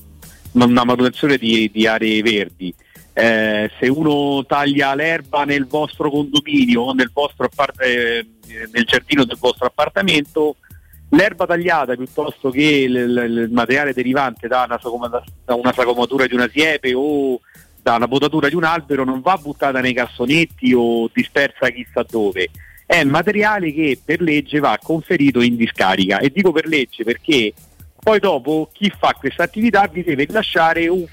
una 0.53 0.85
manutenzione 0.85 1.37
di, 1.37 1.71
di 1.73 1.87
aree 1.87 2.23
verdi. 2.23 2.75
Eh, 3.17 3.71
se 3.79 3.87
uno 3.89 4.45
taglia 4.45 4.95
l'erba 4.95 5.45
nel 5.45 5.67
vostro 5.67 6.11
condominio 6.11 6.83
o 6.83 6.93
nel, 6.95 7.11
vostro 7.13 7.45
appart- 7.45 7.81
eh, 7.81 8.27
nel 8.73 8.85
giardino 8.85 9.25
del 9.25 9.37
vostro 9.39 9.67
appartamento, 9.67 10.57
l'erba 11.15 11.47
tagliata 11.47 11.95
piuttosto 11.97 12.51
che 12.51 12.63
il, 12.63 12.95
il- 12.95 13.43
il 13.45 13.49
materiale 13.53 13.93
derivante 13.93 14.49
da 14.49 14.67
una, 14.69 15.23
da 15.45 15.55
una 15.55 15.73
sagomatura 15.73 16.27
di 16.27 16.35
una 16.35 16.49
siepe 16.49 16.93
o 16.95 17.41
da 17.81 17.97
una 17.97 18.09
potatura 18.09 18.49
di 18.49 18.55
un 18.55 18.65
albero 18.65 19.05
non 19.05 19.21
va 19.21 19.37
buttata 19.37 19.81
nei 19.81 19.93
cassonetti 19.93 20.73
o 20.75 21.09
dispersa 21.13 21.69
chissà 21.71 22.05
dove. 22.09 22.49
È 22.87 23.03
materiale 23.05 23.73
che 23.73 23.99
per 24.03 24.21
legge 24.21 24.59
va 24.59 24.79
conferito 24.83 25.41
in 25.41 25.57
discarica 25.57 26.19
e 26.19 26.31
dico 26.31 26.53
per 26.53 26.67
legge 26.67 27.05
perché 27.05 27.53
poi 28.03 28.19
dopo 28.21 28.69
chi 28.73 28.91
fa 28.97 29.15
questa 29.19 29.43
attività 29.45 29.89
vi 29.91 30.03
deve 30.03 30.27
lasciare 30.29 30.89
un 30.89 31.05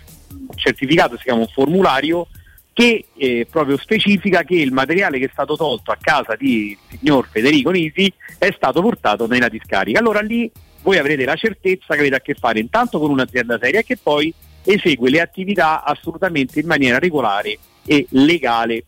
certificato, 0.56 1.18
si 1.18 1.24
chiama 1.24 1.42
un 1.42 1.48
formulario 1.48 2.28
che 2.74 3.06
eh, 3.16 3.48
proprio 3.50 3.78
specifica 3.78 4.44
che 4.44 4.56
il 4.56 4.72
materiale 4.72 5.20
che 5.20 5.26
è 5.26 5.30
stato 5.32 5.56
tolto 5.56 5.92
a 5.92 5.98
casa 6.00 6.36
di 6.36 6.78
signor 6.90 7.28
Federico 7.30 7.70
Nisi 7.72 8.12
è 8.38 8.52
stato 8.56 8.82
portato 8.82 9.28
nella 9.28 9.50
discarica. 9.50 10.00
Allora 10.00 10.22
lì 10.22 10.50
voi 10.82 10.98
avrete 10.98 11.26
la 11.26 11.36
certezza 11.36 11.94
che 11.94 12.00
avete 12.00 12.16
a 12.16 12.22
che 12.22 12.34
fare 12.34 12.60
intanto 12.60 13.00
con 13.00 13.12
un'azienda 13.12 13.60
seria 13.62 13.82
che 13.82 13.98
poi 13.98 14.34
esegue 14.64 15.10
le 15.10 15.22
attività 15.22 15.84
assolutamente 15.84 16.60
in 16.60 16.68
maniera 16.68 17.00
regolare 17.00 17.58
e 17.86 18.06
legale. 18.10 18.86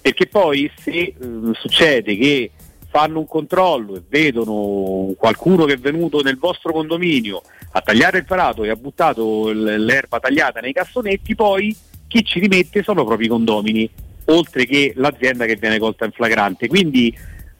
Perché 0.00 0.26
poi 0.26 0.70
se 0.76 0.90
eh, 0.90 1.14
succede 1.52 2.16
che 2.16 2.50
fanno 2.88 3.18
un 3.18 3.26
controllo 3.26 3.96
e 3.96 4.02
vedono 4.08 5.12
qualcuno 5.16 5.64
che 5.64 5.74
è 5.74 5.78
venuto 5.78 6.22
nel 6.22 6.38
vostro 6.38 6.72
condominio 6.72 7.42
a 7.72 7.80
tagliare 7.80 8.18
il 8.18 8.24
prato 8.24 8.64
e 8.64 8.70
ha 8.70 8.76
buttato 8.76 9.50
l'erba 9.52 10.18
tagliata 10.18 10.60
nei 10.60 10.72
cassonetti, 10.72 11.34
poi 11.34 11.76
chi 12.16 12.24
ci 12.24 12.38
rimette 12.40 12.82
sono 12.82 13.04
proprio 13.04 13.26
i 13.26 13.30
condomini, 13.30 13.88
oltre 14.26 14.64
che 14.64 14.92
l'azienda 14.96 15.44
che 15.44 15.56
viene 15.56 15.78
colta 15.78 16.06
in 16.06 16.12
flagrante. 16.12 16.66
Quindi 16.66 17.14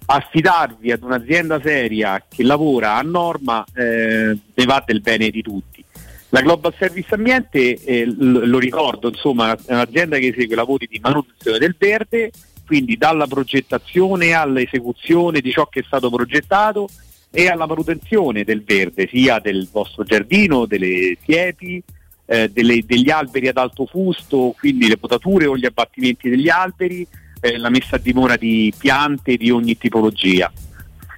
affidarvi 0.06 0.92
ad 0.92 1.02
un'azienda 1.02 1.60
seria 1.60 2.24
che 2.26 2.42
lavora 2.42 2.96
a 2.96 3.02
norma 3.02 3.64
eh, 3.74 4.38
ne 4.54 4.64
va 4.64 4.82
del 4.86 5.00
bene 5.02 5.28
di 5.28 5.42
tutti. 5.42 5.84
La 6.30 6.40
Global 6.40 6.74
Service 6.76 7.14
Ambiente, 7.14 7.82
eh, 7.84 8.04
lo 8.06 8.58
ricordo, 8.58 9.08
insomma, 9.08 9.54
è 9.54 9.72
un'azienda 9.72 10.18
che 10.18 10.28
esegue 10.28 10.56
lavori 10.56 10.86
di 10.90 10.98
manutenzione 11.00 11.58
del 11.58 11.76
verde, 11.78 12.30
quindi 12.66 12.96
dalla 12.96 13.26
progettazione 13.26 14.32
all'esecuzione 14.32 15.40
di 15.40 15.50
ciò 15.52 15.66
che 15.66 15.80
è 15.80 15.84
stato 15.86 16.10
progettato 16.10 16.88
e 17.30 17.48
alla 17.48 17.66
manutenzione 17.66 18.42
del 18.42 18.64
verde, 18.64 19.06
sia 19.06 19.38
del 19.38 19.68
vostro 19.70 20.02
giardino, 20.02 20.66
delle 20.66 21.16
siepi, 21.22 21.82
eh, 22.26 22.50
delle- 22.50 22.84
degli 22.84 23.10
alberi 23.10 23.48
ad 23.48 23.56
alto 23.56 23.86
fusto, 23.86 24.54
quindi 24.58 24.88
le 24.88 24.98
potature 24.98 25.46
o 25.46 25.56
gli 25.56 25.64
abbattimenti 25.64 26.28
degli 26.28 26.48
alberi, 26.48 27.06
eh, 27.40 27.56
la 27.56 27.70
messa 27.70 27.96
a 27.96 27.98
dimora 27.98 28.36
di 28.36 28.72
piante 28.76 29.36
di 29.36 29.50
ogni 29.50 29.78
tipologia. 29.78 30.52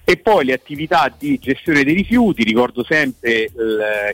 E 0.05 0.17
poi 0.17 0.47
le 0.47 0.55
attività 0.55 1.13
di 1.17 1.39
gestione 1.39 1.85
dei 1.85 1.95
rifiuti, 1.95 2.43
ricordo 2.43 2.83
sempre 2.83 3.45
eh, 3.45 3.51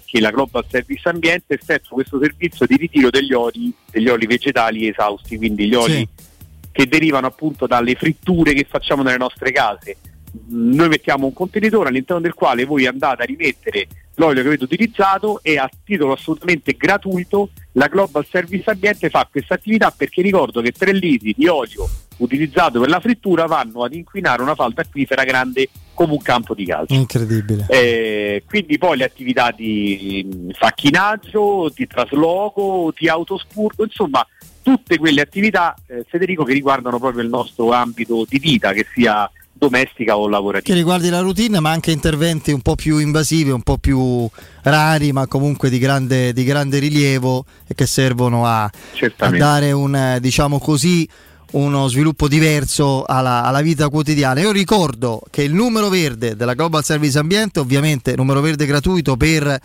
che 0.05 0.21
la 0.21 0.31
Global 0.31 0.65
Service 0.69 1.09
Ambiente 1.09 1.55
effettua 1.55 1.95
questo 1.95 2.19
servizio 2.19 2.67
di 2.67 2.77
ritiro 2.77 3.11
degli 3.11 3.33
oli, 3.33 3.73
degli 3.91 4.09
oli 4.09 4.27
vegetali 4.27 4.89
esausti, 4.89 5.37
quindi 5.37 5.69
gli 5.69 5.75
oli 5.75 6.09
che 6.73 6.89
derivano 6.89 7.29
appunto 7.29 7.69
dalle 7.69 7.95
fritture 7.95 8.55
che 8.55 8.67
facciamo 8.69 9.05
nelle 9.05 9.19
nostre 9.19 9.53
case. 9.53 9.97
Noi 10.49 10.89
mettiamo 10.89 11.27
un 11.27 11.33
contenitore 11.33 11.89
all'interno 11.89 12.23
del 12.23 12.35
quale 12.35 12.65
voi 12.65 12.87
andate 12.87 13.23
a 13.23 13.27
rimettere 13.27 13.87
l'olio 14.17 14.43
che 14.43 14.49
avete 14.49 14.65
utilizzato 14.65 15.41
e 15.43 15.59
a 15.59 15.69
titolo 15.85 16.13
assolutamente 16.13 16.77
gratuito 16.77 17.51
la 17.73 17.89
Global 17.89 18.25
Service 18.29 18.71
Ambiente 18.71 19.11
fa 19.11 19.27
questa 19.31 19.55
attività 19.55 19.93
perché 19.97 20.23
ricordo 20.23 20.61
che 20.61 20.73
3 20.73 20.93
litri 20.93 21.35
di 21.37 21.47
olio 21.47 21.89
utilizzato 22.19 22.79
per 22.79 22.89
la 22.89 23.01
frittura 23.01 23.47
vanno 23.47 23.83
ad 23.83 23.93
inquinare 23.93 24.43
una 24.43 24.55
falda 24.55 24.83
acquifera 24.83 25.25
grande 25.25 25.69
come 25.95 26.13
un 26.13 26.23
campo 26.23 26.55
di 26.55 26.65
calcio. 26.65 26.95
Incredibile. 26.95 27.67
Eh, 27.69 28.43
quindi 28.47 28.79
poi 28.79 28.97
le 28.97 29.05
attività 29.05 29.51
di 29.51 30.25
mh, 30.25 30.53
facchinaggio, 30.53 31.71
di 31.75 31.87
trasloco, 31.87 32.93
di 32.97 33.09
autospurgo, 33.09 33.85
insomma 33.85 34.25
tutte 34.63 34.97
quelle 34.97 35.21
attività, 35.21 35.75
eh, 35.87 36.05
Federico, 36.09 36.43
che 36.43 36.53
riguardano 36.53 36.99
proprio 36.99 37.23
il 37.23 37.29
nostro 37.29 37.73
ambito 37.73 38.25
di 38.27 38.39
vita, 38.39 38.73
che 38.73 38.87
sia 38.95 39.31
domestica 39.55 40.17
o 40.19 40.29
lavorativa. 40.29 40.75
Che 40.75 40.79
riguardi 40.79 41.09
la 41.09 41.21
routine, 41.21 41.61
ma 41.61 41.71
anche 41.71 41.91
interventi 41.93 42.53
un 42.53 42.61
po' 42.61 42.75
più 42.75 42.99
invasivi, 42.99 43.51
un 43.51 43.63
po' 43.63 43.79
più 43.79 44.29
rari, 44.63 45.13
ma 45.13 45.27
comunque 45.27 45.71
di 45.71 45.79
grande, 45.79 46.33
di 46.33 46.45
grande 46.45 46.79
rilievo 46.79 47.45
e 47.67 47.75
che 47.75 47.87
servono 47.87 48.47
a, 48.47 48.65
a 48.65 49.31
dare 49.31 49.73
un, 49.73 50.19
diciamo 50.21 50.59
così, 50.59 51.09
uno 51.53 51.87
sviluppo 51.89 52.27
diverso 52.27 53.05
alla, 53.05 53.45
alla 53.45 53.61
vita 53.61 53.89
quotidiana. 53.89 54.41
Io 54.41 54.51
ricordo 54.51 55.23
che 55.31 55.43
il 55.43 55.55
numero 55.55 55.89
verde 55.89 56.37
della 56.37 56.55
Global 56.55 56.85
Service 56.85 57.19
Ambiente, 57.19 57.61
ovviamente 57.61 58.17
numero 58.17 58.41
verde 58.41 58.67
gratuito 58.67 59.17
per 59.17 59.59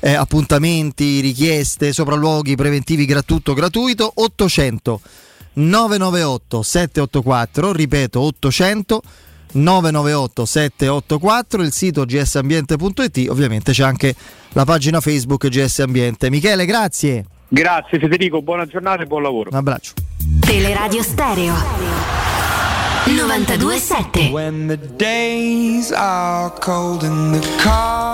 eh, 0.00 0.14
appuntamenti, 0.14 1.20
richieste, 1.20 1.92
sopralluoghi 1.92 2.54
preventivi, 2.54 3.04
gra- 3.04 3.22
tutto 3.22 3.52
gratuito, 3.52 4.10
800 4.14 5.00
998 5.54 6.62
784, 6.62 7.72
ripeto 7.72 8.20
800 8.20 9.02
998 9.52 10.44
784, 10.44 11.62
il 11.62 11.72
sito 11.72 12.04
gsambiente.it, 12.04 13.26
ovviamente 13.28 13.72
c'è 13.72 13.84
anche 13.84 14.14
la 14.52 14.64
pagina 14.64 15.00
Facebook 15.00 15.48
GS 15.48 15.80
Ambiente. 15.80 16.28
Michele, 16.30 16.64
grazie. 16.66 17.24
Grazie 17.48 17.98
Federico, 17.98 18.42
buona 18.42 18.66
giornata 18.66 19.02
e 19.02 19.06
buon 19.06 19.22
lavoro. 19.22 19.50
Un 19.50 19.56
abbraccio. 19.56 19.92
Teleradio 20.40 21.02
Stereo 21.02 21.54
927 23.06 24.32
A 25.94 26.52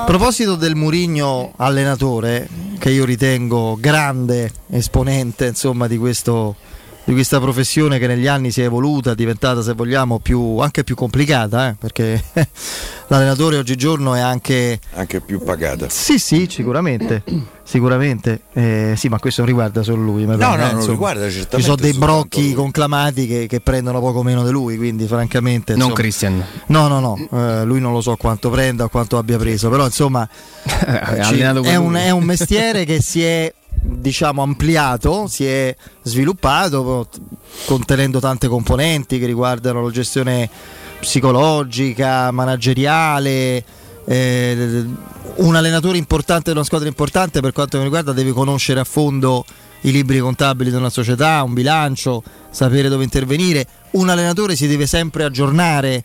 proposito 0.05 0.57
del 0.57 0.75
Murigno 0.75 1.53
allenatore, 1.57 2.49
che 2.79 2.91
io 2.91 3.05
ritengo 3.05 3.77
grande 3.79 4.51
esponente 4.69 5.47
insomma, 5.47 5.87
di, 5.87 5.97
questo, 5.97 6.57
di 7.05 7.13
questa 7.13 7.41
professione 7.41 7.99
che 7.99 8.07
negli 8.07 8.27
anni 8.27 8.51
si 8.51 8.61
è 8.61 8.65
evoluta, 8.65 9.13
è 9.13 9.15
diventata 9.15 9.63
se 9.63 9.73
vogliamo 9.73 10.19
più, 10.19 10.59
anche 10.59 10.85
più 10.85 10.95
complicata, 10.95 11.69
eh, 11.69 11.75
perché 11.79 12.23
l'allenatore 13.09 13.57
oggigiorno 13.57 14.15
è 14.15 14.21
anche... 14.21 14.79
Anche 14.95 15.21
più 15.21 15.43
pagata. 15.43 15.89
Sì, 15.89 16.19
sì, 16.19 16.47
sicuramente, 16.49 17.23
sicuramente. 17.63 18.43
Eh, 18.53 18.95
sì, 18.97 19.09
ma 19.09 19.19
questo 19.19 19.41
non 19.41 19.51
riguarda 19.51 19.83
solo 19.83 20.03
lui. 20.03 20.25
No, 20.25 20.37
no, 20.37 20.55
eh, 20.55 20.57
non 20.57 20.71
insomma. 20.75 20.93
riguarda 20.93 21.23
certamente 21.31 21.57
Ci 21.57 21.63
sono 21.63 21.77
dei 21.77 21.93
brocchi 21.95 22.53
conclamati 22.53 23.27
che, 23.27 23.47
che 23.47 23.61
prendono 23.61 23.99
poco 24.01 24.23
meno 24.23 24.45
di 24.45 24.51
lui, 24.51 24.77
quindi 24.77 25.07
francamente... 25.07 25.73
Non 25.73 25.89
insomma- 25.89 26.01
Christian. 26.01 26.45
No, 26.67 26.87
no, 26.87 27.01
no, 27.01 27.29
eh, 27.33 27.65
lui 27.65 27.81
non 27.81 27.93
lo 27.93 28.01
so 28.01 28.15
quanto 28.17 28.51
prenda 28.51 28.85
o 28.85 28.89
quanto 28.89 29.19
abbia 29.19 29.39
preso, 29.39 29.69
però 29.69 29.87
insomma 29.87 30.29
è, 30.63 31.77
un, 31.77 31.95
è 31.95 32.11
un 32.11 32.25
mestiere 32.25 32.85
che 32.85 33.01
si 33.01 33.25
è 33.25 33.53
diciamo 33.83 34.43
ampliato, 34.43 35.27
si 35.27 35.47
è 35.47 35.75
sviluppato 36.03 37.09
contenendo 37.67 38.21
tante 38.21 38.49
componenti 38.49 39.19
che 39.19 39.27
riguardano 39.27 39.83
la 39.83 39.91
gestione 39.91 40.49
psicologica, 41.01 42.31
manageriale. 42.31 43.65
eh, 44.05 44.85
un 45.37 45.55
allenatore 45.55 45.97
importante 45.97 46.51
di 46.51 46.57
una 46.57 46.65
squadra 46.65 46.89
importante 46.89 47.41
per 47.41 47.53
quanto 47.53 47.79
mi 47.79 47.85
riguarda 47.85 48.13
deve 48.13 48.33
conoscere 48.33 48.81
a 48.81 48.85
fondo 48.85 49.45
i 49.83 49.93
libri 49.93 50.19
contabili 50.19 50.71
di 50.71 50.77
una 50.77 50.91
società, 50.91 51.43
un 51.43 51.55
bilancio, 51.55 52.23
sapere 52.51 52.89
dove 52.89 53.05
intervenire. 53.05 53.67
Un 53.93 54.09
allenatore 54.11 54.57
si 54.57 54.67
deve 54.67 54.87
sempre 54.87 55.25
aggiornare, 55.25 56.05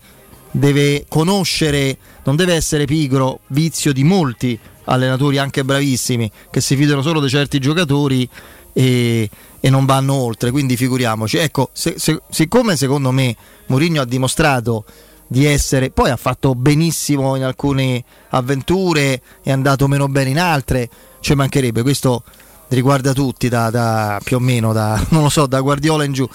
deve 0.51 1.05
conoscere, 1.09 1.97
non 2.23 2.38
deve 2.38 2.53
essere 2.53 2.86
pigro, 2.86 3.41
vizio 3.47 3.91
di 3.91 4.03
molti 4.03 4.57
allenatori 4.86 5.38
anche 5.38 5.63
bravissimi 5.63 6.29
che 6.49 6.61
si 6.61 6.75
fidano 6.75 7.01
solo 7.01 7.21
di 7.21 7.29
certi 7.29 7.59
giocatori 7.59 8.27
e, 8.73 9.29
e 9.59 9.69
non 9.69 9.86
vanno 9.86 10.13
oltre. 10.15 10.51
Quindi 10.51 10.75
figuriamoci. 10.75 11.38
Ecco, 11.38 11.69
se- 11.73 11.95
se- 11.97 12.21
siccome 12.29 12.75
secondo 12.75 13.11
me 13.11 13.36
Mourinho 13.67 14.01
ha 14.01 14.05
dimostrato 14.05 14.86
di 15.27 15.45
essere, 15.45 15.89
poi 15.89 16.11
ha 16.11 16.17
fatto 16.17 16.53
benissimo 16.53 17.36
in 17.36 17.43
alcune 17.43 18.03
avventure, 18.29 19.21
è 19.41 19.51
andato 19.51 19.88
meno 19.88 20.07
bene 20.07 20.29
in 20.29 20.39
altre, 20.39 20.89
ci 21.19 21.33
mancherebbe, 21.33 21.81
questo 21.81 22.23
riguarda 22.67 23.13
tutti 23.13 23.49
da, 23.49 23.69
da- 23.69 24.19
più 24.23 24.38
o 24.38 24.39
meno 24.39 24.71
da, 24.73 25.03
non 25.09 25.23
lo 25.23 25.29
so, 25.29 25.47
da 25.47 25.61
Guardiola 25.61 26.03
in 26.03 26.13
giù. 26.13 26.27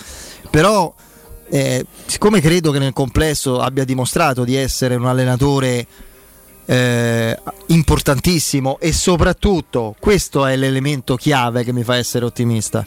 Però 0.51 0.93
eh, 1.51 1.85
siccome 2.07 2.41
credo 2.41 2.71
che 2.71 2.79
nel 2.79 2.93
complesso 2.93 3.61
abbia 3.61 3.85
dimostrato 3.85 4.45
di 4.45 4.57
essere 4.57 4.95
un 4.95 5.07
allenatore 5.07 5.87
eh, 6.71 7.37
importantissimo 7.67 8.79
e 8.79 8.93
soprattutto 8.93 9.97
questo 9.99 10.47
è 10.47 10.55
l'elemento 10.55 11.17
chiave 11.17 11.65
che 11.65 11.73
mi 11.73 11.83
fa 11.83 11.97
essere 11.97 12.25
ottimista. 12.25 12.87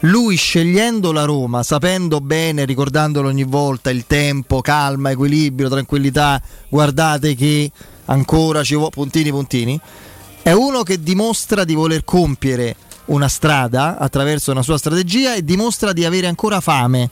Lui 0.00 0.36
scegliendo 0.36 1.12
la 1.12 1.24
Roma, 1.24 1.62
sapendo 1.62 2.20
bene, 2.20 2.66
ricordandolo 2.66 3.28
ogni 3.28 3.44
volta, 3.44 3.88
il 3.88 4.04
tempo, 4.06 4.60
calma, 4.60 5.12
equilibrio, 5.12 5.70
tranquillità, 5.70 6.42
guardate 6.68 7.34
che 7.34 7.70
ancora 8.04 8.62
ci 8.62 8.74
vuole 8.74 8.90
puntini 8.90 9.30
puntini, 9.30 9.80
è 10.42 10.52
uno 10.52 10.82
che 10.82 11.02
dimostra 11.02 11.64
di 11.64 11.72
voler 11.72 12.04
compiere 12.04 12.76
una 13.06 13.28
strada 13.28 13.96
attraverso 13.96 14.50
una 14.50 14.62
sua 14.62 14.76
strategia 14.76 15.34
e 15.34 15.42
dimostra 15.42 15.94
di 15.94 16.04
avere 16.04 16.26
ancora 16.26 16.60
fame 16.60 17.08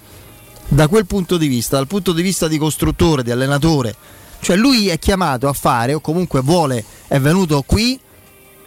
da 0.68 0.86
quel 0.86 1.06
punto 1.06 1.38
di 1.38 1.46
vista, 1.46 1.76
dal 1.76 1.86
punto 1.86 2.12
di 2.12 2.20
vista 2.20 2.46
di 2.46 2.58
costruttore, 2.58 3.22
di 3.22 3.30
allenatore. 3.30 3.96
Cioè 4.44 4.56
lui 4.56 4.88
è 4.88 4.98
chiamato 4.98 5.48
a 5.48 5.54
fare 5.54 5.94
o 5.94 6.00
comunque 6.00 6.42
vuole, 6.42 6.84
è 7.08 7.18
venuto 7.18 7.62
qui 7.62 7.98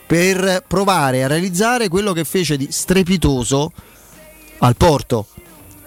per 0.08 0.64
provare 0.68 1.24
a 1.24 1.28
realizzare 1.28 1.88
quello 1.88 2.14
che 2.14 2.24
fece 2.24 2.58
di 2.58 2.70
strepitoso 2.72 3.72
al 4.58 4.76
Porto. 4.76 5.28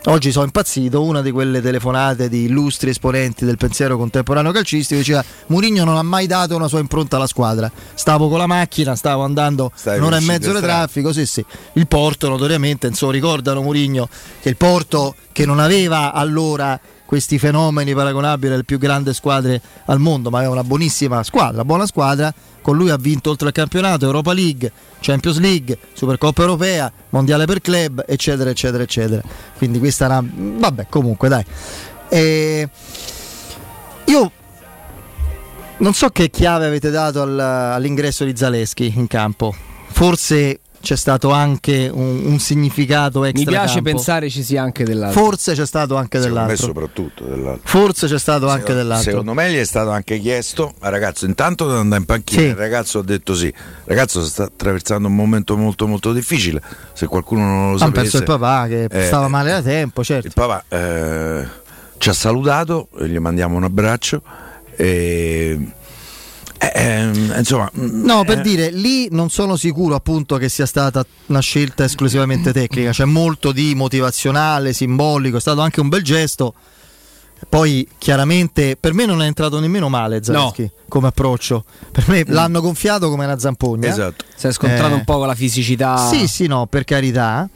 Oggi 0.04 0.30
sono 0.30 0.44
impazzito, 0.44 1.02
una 1.02 1.22
di 1.22 1.32
quelle 1.32 1.60
telefonate 1.60 2.28
di 2.28 2.44
illustri 2.44 2.90
esponenti 2.90 3.44
del 3.44 3.56
pensiero 3.56 3.96
contemporaneo 3.96 4.52
calcistico 4.52 5.00
diceva 5.00 5.24
Murigno 5.48 5.82
non 5.82 5.96
ha 5.96 6.02
mai 6.04 6.28
dato 6.28 6.54
una 6.54 6.68
sua 6.68 6.78
impronta 6.78 7.16
alla 7.16 7.26
squadra. 7.26 7.68
Stavo 7.94 8.28
con 8.28 8.38
la 8.38 8.46
macchina, 8.46 8.94
stavo 8.94 9.24
andando 9.24 9.72
Stai 9.74 9.98
un'ora 9.98 10.18
e 10.18 10.20
mezzo 10.20 10.52
di 10.52 10.60
traffico, 10.60 11.12
sì 11.12 11.26
sì. 11.26 11.44
Il 11.72 11.88
Porto 11.88 12.28
notoriamente, 12.28 12.86
insomma, 12.86 13.10
ricordano 13.10 13.60
Murigno 13.60 14.08
che 14.40 14.50
il 14.50 14.56
Porto 14.56 15.16
che 15.32 15.44
non 15.44 15.58
aveva 15.58 16.12
allora 16.12 16.80
questi 17.10 17.40
fenomeni 17.40 17.92
paragonabili 17.92 18.52
alle 18.52 18.62
più 18.62 18.78
grandi 18.78 19.12
squadre 19.12 19.60
al 19.86 19.98
mondo, 19.98 20.30
ma 20.30 20.38
aveva 20.38 20.52
una 20.52 20.62
buonissima 20.62 21.24
squadra, 21.24 21.64
buona 21.64 21.84
squadra, 21.84 22.32
con 22.62 22.76
lui 22.76 22.88
ha 22.88 22.96
vinto 22.96 23.30
oltre 23.30 23.48
al 23.48 23.52
campionato, 23.52 24.04
Europa 24.04 24.32
League, 24.32 24.70
Champions 25.00 25.40
League, 25.40 25.76
Supercoppa 25.92 26.42
Europea, 26.42 26.92
Mondiale 27.08 27.46
per 27.46 27.60
club, 27.62 28.04
eccetera, 28.06 28.50
eccetera, 28.50 28.84
eccetera. 28.84 29.22
Quindi 29.58 29.80
questa 29.80 30.04
era... 30.04 30.22
vabbè, 30.24 30.86
comunque 30.88 31.28
dai. 31.28 31.44
E 32.10 32.68
io 34.04 34.32
non 35.78 35.92
so 35.92 36.10
che 36.10 36.30
chiave 36.30 36.66
avete 36.66 36.90
dato 36.90 37.22
al- 37.22 37.40
all'ingresso 37.40 38.24
di 38.24 38.36
Zaleschi 38.36 38.92
in 38.94 39.08
campo. 39.08 39.52
Forse 39.88 40.60
c'è 40.80 40.96
stato 40.96 41.30
anche 41.30 41.90
un, 41.92 42.24
un 42.24 42.38
significato 42.38 43.24
extra. 43.24 43.44
Mi 43.50 43.56
piace 43.56 43.74
campo. 43.74 43.90
pensare 43.90 44.30
ci 44.30 44.42
sia 44.42 44.62
anche 44.62 44.82
dell'altro. 44.84 45.22
Forse 45.22 45.52
c'è 45.54 45.66
stato 45.66 45.96
anche 45.96 46.18
Secondo 46.20 46.40
me 46.40 46.46
dell'altro. 46.46 46.66
soprattutto 46.66 47.24
dell'altro. 47.24 47.60
Forse 47.68 48.06
c'è 48.06 48.18
stato 48.18 48.46
anche 48.48 48.60
Secondo- 48.60 48.80
dell'altro. 48.82 49.10
Secondo 49.10 49.34
me 49.34 49.50
gli 49.52 49.56
è 49.58 49.64
stato 49.64 49.90
anche 49.90 50.18
chiesto 50.18 50.72
al 50.80 50.90
ragazzo 50.90 51.26
intanto 51.26 51.66
di 51.68 51.74
andare 51.76 52.00
in 52.00 52.06
panchina. 52.06 52.40
Sì. 52.40 52.46
Il 52.48 52.54
ragazzo 52.56 52.98
ha 53.00 53.02
detto 53.04 53.34
sì. 53.34 53.46
Il 53.46 53.54
ragazzo 53.84 54.24
sta 54.24 54.44
attraversando 54.44 55.06
un 55.08 55.14
momento 55.14 55.56
molto 55.56 55.86
molto 55.86 56.12
difficile. 56.14 56.62
Se 56.94 57.06
qualcuno 57.06 57.44
non 57.44 57.68
lo 57.70 57.74
Ha 57.76 57.78
sapesse. 57.80 58.00
perso 58.00 58.16
il 58.16 58.24
papà 58.24 58.66
che 58.66 58.84
eh, 58.84 59.04
stava 59.06 59.28
male 59.28 59.50
da 59.50 59.62
tempo, 59.62 60.02
certo. 60.02 60.26
Il 60.28 60.32
papà 60.34 60.64
eh, 60.68 61.46
ci 61.98 62.08
ha 62.08 62.12
salutato, 62.14 62.88
gli 63.00 63.18
mandiamo 63.18 63.56
un 63.56 63.64
abbraccio. 63.64 64.22
E, 64.76 65.58
eh, 66.62 66.72
ehm, 66.74 67.34
insomma, 67.38 67.70
No, 67.72 68.22
per 68.24 68.40
eh, 68.40 68.42
dire, 68.42 68.70
lì 68.70 69.08
non 69.10 69.30
sono 69.30 69.56
sicuro 69.56 69.94
appunto 69.94 70.36
che 70.36 70.50
sia 70.50 70.66
stata 70.66 71.04
una 71.26 71.40
scelta 71.40 71.84
esclusivamente 71.84 72.52
tecnica, 72.52 72.90
c'è 72.90 73.06
molto 73.06 73.50
di 73.50 73.74
motivazionale, 73.74 74.74
simbolico, 74.74 75.38
è 75.38 75.40
stato 75.40 75.62
anche 75.62 75.80
un 75.80 75.88
bel 75.88 76.02
gesto. 76.02 76.54
Poi 77.48 77.88
chiaramente 77.96 78.76
per 78.78 78.92
me 78.92 79.06
non 79.06 79.22
è 79.22 79.26
entrato 79.26 79.58
nemmeno 79.60 79.88
male 79.88 80.22
Zaleschi 80.22 80.70
come 80.86 81.06
approccio. 81.08 81.64
Per 81.90 82.06
me 82.08 82.22
l'hanno 82.26 82.60
gonfiato 82.60 83.08
come 83.08 83.24
una 83.24 83.38
zampogna. 83.38 83.88
Esatto. 83.88 84.26
Si 84.36 84.46
è 84.46 84.52
scontrato 84.52 84.92
Eh. 84.92 84.96
un 84.98 85.04
po' 85.04 85.16
con 85.16 85.26
la 85.26 85.34
fisicità. 85.34 85.96
Sì, 85.96 86.28
sì, 86.28 86.46
no, 86.46 86.66
per 86.66 86.84
carità. 86.84 87.48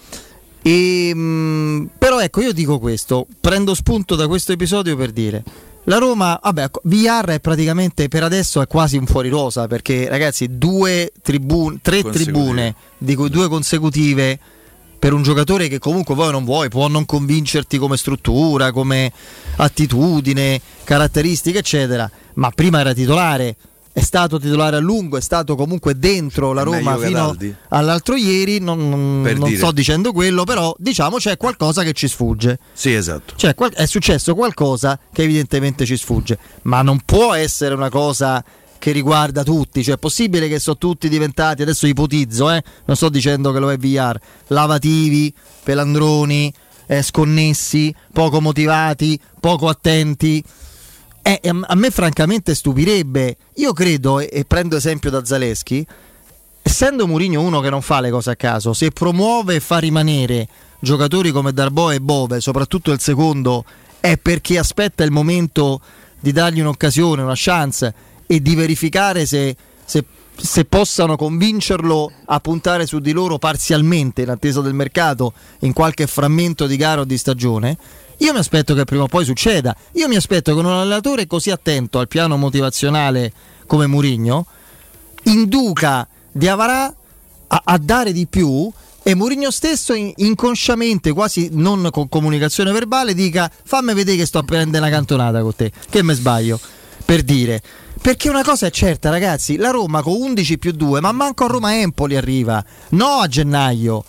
E, 0.63 1.15
mh, 1.15 1.91
però 1.99 2.19
ecco, 2.21 2.41
io 2.41 2.55
dico 2.55 2.79
questo, 2.79 3.27
prendo 3.39 3.75
spunto 3.75 4.15
da 4.15 4.27
questo 4.27 4.53
episodio 4.53 4.97
per 4.97 5.11
dire 5.13 5.43
la 5.85 5.99
Roma, 5.99 6.39
vabbè, 6.43 6.63
ecco, 6.65 6.81
VR 6.85 7.27
è 7.27 7.41
praticamente 7.41 8.09
per 8.09 8.23
adesso 8.23 8.63
è 8.63 8.67
quasi 8.67 8.97
un 8.97 9.07
fuori 9.07 9.29
rosa 9.29 9.67
perché 9.67 10.09
ragazzi, 10.09 10.57
due 10.57 11.13
tribune, 11.23 11.79
tre 11.83 12.03
tribune, 12.03 12.75
di 12.97 13.15
cui 13.15 13.29
due 13.29 13.49
consecutive 13.49 14.39
per 14.99 15.13
un 15.13 15.23
giocatore 15.23 15.69
che 15.69 15.79
comunque 15.79 16.15
poi 16.15 16.31
non 16.31 16.45
vuoi, 16.45 16.71
può 16.71 16.89
non 16.89 17.05
convincerti 17.05 17.77
come 17.77 17.99
struttura, 17.99 18.73
come 18.73 19.13
attitudine, 19.57 20.59
caratteristiche, 20.83 21.59
eccetera, 21.59 22.11
ma 22.35 22.51
prima 22.51 22.81
era 22.81 22.95
titolare, 22.95 23.55
è 23.97 24.01
stato 24.01 24.41
titolare 24.41 24.75
a 24.75 24.81
lungo, 24.81 25.17
è 25.17 25.21
stato 25.21 25.55
comunque 25.55 25.97
dentro 25.97 26.53
la 26.53 26.63
Roma 26.63 26.97
fino 26.99 27.37
all'altro 27.69 28.17
ieri, 28.17 28.59
non, 28.59 28.89
non- 28.89 29.21
Per 29.23 29.39
non 29.39 29.47
dire. 29.51 29.61
sto 29.61 29.71
dicendo 29.71 30.11
quello, 30.13 30.43
però 30.43 30.75
diciamo 30.79 31.19
c'è 31.19 31.37
qualcosa 31.37 31.85
che 31.85 31.93
ci 31.93 32.09
sfugge. 32.09 32.59
Sì, 32.73 32.93
esatto. 32.93 33.35
Cioè 33.37 33.55
è 33.55 33.87
successo 33.87 34.35
qualcosa 34.35 34.99
che 35.13 35.23
evidentemente 35.23 35.87
ci 35.87 35.97
sfugge, 35.97 36.37
ma 36.63 36.83
non 36.83 37.03
può 37.05 37.35
essere 37.35 37.73
una 37.73 37.89
cosa 37.89 38.43
che 38.81 38.91
riguarda 38.91 39.45
tutti, 39.45 39.85
cioè 39.85 39.95
è 39.95 39.99
possibile 39.99 40.49
che 40.49 40.59
sono 40.59 40.77
tutti 40.77 41.09
diventati, 41.09 41.63
adesso 41.63 41.87
ipotizzo, 41.87 42.51
eh, 42.51 42.63
non 42.87 42.97
sto 42.97 43.09
dicendo 43.09 43.53
che 43.53 43.61
lo 43.61 43.71
è 43.71 43.77
VR, 43.79 44.19
lavativi, 44.49 45.33
pelandroni, 45.63 46.53
eh, 46.87 47.01
sconnessi, 47.01 47.95
poco 48.13 48.41
motivati, 48.41 49.19
poco 49.39 49.69
attenti. 49.69 50.43
Eh, 51.27 51.41
a 51.43 51.75
me 51.75 51.91
francamente 51.91 52.55
stupirebbe, 52.55 53.37
io 53.55 53.73
credo, 53.73 54.21
e, 54.21 54.45
prendo 54.47 54.77
esempio 54.77 55.11
da 55.11 55.25
Zaleschi, 55.25 55.87
essendo 56.61 57.07
Mourinho 57.07 57.41
uno 57.41 57.61
che 57.61 57.71
non 57.71 57.81
fa 57.81 58.01
le 58.01 58.11
cose 58.11 58.33
a 58.33 58.37
caso, 58.37 58.75
se 58.75 58.91
promuove 58.91 59.55
e 59.55 59.61
fa 59.61 59.79
rimanere 59.79 60.47
giocatori 60.81 61.31
come 61.31 61.55
Darbo 61.55 61.91
e 61.91 62.01
Bove, 62.03 62.43
soprattutto 62.43 62.93
il 62.93 63.01
secondo, 63.01 63.65
è 64.01 64.19
perché 64.19 64.59
aspetta 64.59 65.03
il 65.03 65.13
momento 65.13 65.81
di 66.21 66.31
dargli 66.31 66.61
un'occasione, 66.61 67.23
una 67.23 67.33
chance 67.35 67.95
e 68.27 68.43
di 68.43 68.55
verificare 68.55 69.25
se, 69.25 69.57
se- 69.83 70.05
se 70.37 70.65
possano 70.65 71.17
convincerlo 71.17 72.11
a 72.27 72.41
puntare 72.41 72.87
su 72.87 72.99
di 72.99 73.13
loro 73.13 73.39
parzialmente 73.39 74.23
in 74.23 74.31
attesa 74.31 74.61
del 74.61 74.75
mercato 74.75 75.33
in 75.61 75.73
qualche 75.73 76.07
frammento 76.07 76.67
di 76.67 76.77
gara 76.77 77.03
o 77.03 77.05
di 77.05 77.17
stagione. 77.17 77.77
Io 78.19 78.33
mi 78.33 78.39
aspetto 78.39 78.75
che 78.75 78.85
prima 78.85 79.05
o 79.05 79.09
poi 79.09 79.25
succeda. 79.25 79.75
Io 79.93 80.09
mi 80.09 80.17
aspetto 80.17 80.53
che 80.55 80.61
un 80.61 80.67
allenatore 80.67 81.27
così 81.27 81.51
attento 81.51 81.99
al 81.99 82.09
piano 82.09 82.37
motivazionale 82.37 83.33
come 83.67 83.87
Mourinho 83.87 84.47
induca 85.25 86.07
Diavarà 86.37 86.93
a, 87.47 87.63
a 87.65 87.79
dare 87.79 88.13
di 88.13 88.27
più 88.27 88.69
e 89.05 89.15
Mourinho 89.15 89.53
stesso 89.53 89.95
in- 89.95 90.13
inconsciamente, 90.17 91.13
quasi 91.13 91.49
non 91.53 91.89
con 91.93 92.09
comunicazione 92.09 92.73
verbale, 92.73 93.15
dica 93.15 93.49
fammi 93.63 93.95
vedere 93.95 94.17
che 94.17 94.27
sto 94.27 94.39
a 94.39 94.43
prendere 94.43 94.85
una 94.85 94.93
cantonata 94.93 95.43
con 95.43 95.55
te, 95.55 95.71
che 95.89 96.03
me 96.03 96.15
sbaglio, 96.15 96.59
per 97.05 97.23
dire. 97.23 97.61
Perché 98.01 98.29
una 98.29 98.43
cosa 98.43 98.67
è 98.67 98.71
certa 98.71 99.11
ragazzi, 99.11 99.57
la 99.57 99.71
Roma 99.71 100.03
con 100.03 100.15
11 100.15 100.59
più 100.59 100.73
2, 100.73 101.01
ma 101.01 101.13
manco 101.13 101.45
a 101.45 101.49
Roma 101.49 101.79
Empoli 101.79 102.17
arriva, 102.17 102.63
no 102.91 103.21
a 103.21 103.27
gennaio. 103.27 104.05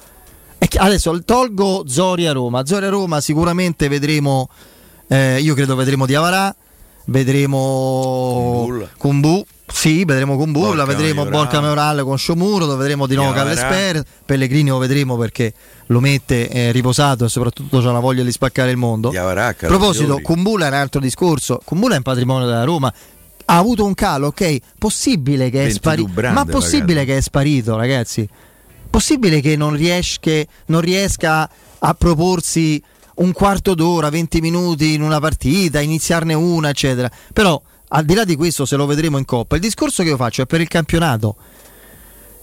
Adesso 0.78 1.24
tolgo 1.24 1.84
Zoria 1.88 2.32
Roma, 2.32 2.66
Zoria 2.66 2.89
Roma 2.89 3.22
sicuramente 3.22 3.88
vedremo, 3.88 4.50
eh, 5.08 5.39
io 5.39 5.54
credo 5.54 5.76
vedremo 5.76 6.06
Diavarà, 6.06 6.54
vedremo 7.06 8.68
Kumbu, 8.98 9.46
sì, 9.68 10.05
vedremo 10.05 10.38
Kumbu, 10.38 10.59
Borca 10.59 10.76
la 10.76 10.86
vedremo 10.86 11.24
Majoral. 11.24 11.43
Borca 11.43 11.59
Majoral 11.59 12.03
con 12.03 12.18
Sciomuro, 12.18 12.66
lo 12.66 12.76
vedremo 12.76 13.07
di 13.07 13.16
nuovo 13.16 13.34
Diavarà. 13.34 13.70
Calles 13.70 14.03
Pellegrini 14.26 14.70
lo 14.70 14.78
vedremo 14.78 15.18
perché 15.18 15.53
lo 15.88 15.99
mette 15.99 16.49
eh, 16.49 16.72
riposato 16.72 17.26
e 17.26 17.30
soprattutto 17.30 17.82
c'ha 17.82 17.91
la 17.91 17.99
voglia 17.99 18.24
di 18.24 18.32
spaccare 18.32 18.72
il 18.72 18.78
mondo. 18.78 19.09
A 19.68 19.70
proposito. 19.70 20.20
Kumbula 20.22 20.66
è 20.66 20.68
un 20.70 20.76
altro 20.76 20.99
discorso, 20.99 21.59
Kumbula 21.63 21.95
è 21.95 21.97
un 21.97 22.03
patrimonio 22.03 22.45
della 22.45 22.63
Roma. 22.63 22.93
Ha 23.47 23.57
avuto 23.57 23.86
un 23.86 23.93
calo, 23.93 24.28
ok? 24.28 24.57
Possibile 24.78 25.49
che 25.49 25.66
è 25.66 25.68
22 25.68 26.07
sparito. 26.07 26.34
Ma 26.34 26.45
possibile 26.45 26.86
magari. 26.86 27.05
che 27.07 27.18
è 27.18 27.22
sparito, 27.22 27.76
ragazzi? 27.76 28.28
Possibile 28.89 29.41
che 29.41 29.55
non, 29.55 29.76
riesca, 29.76 30.32
non 30.68 30.82
riesca 30.82 31.49
a 31.80 31.93
proporsi 31.93 32.82
un 33.16 33.32
quarto 33.32 33.76
d'ora, 33.76 34.09
20 34.09 34.41
minuti 34.41 34.93
in 34.93 35.01
una 35.01 35.20
partita, 35.20 35.80
iniziarne 35.80 36.34
una, 36.34 36.70
eccetera. 36.70 37.09
Però, 37.34 37.61
al 37.96 38.04
di 38.04 38.14
là 38.14 38.26
di 38.26 38.36
questo, 38.36 38.66
se 38.66 38.76
lo 38.76 38.86
vedremo 38.86 39.18
in 39.18 39.24
coppa, 39.24 39.56
il 39.56 39.62
discorso 39.62 40.04
che 40.04 40.10
io 40.10 40.18
faccio 40.18 40.41
è 40.41 40.46
per 40.46 40.60
il 40.60 40.68
campionato. 40.68 41.36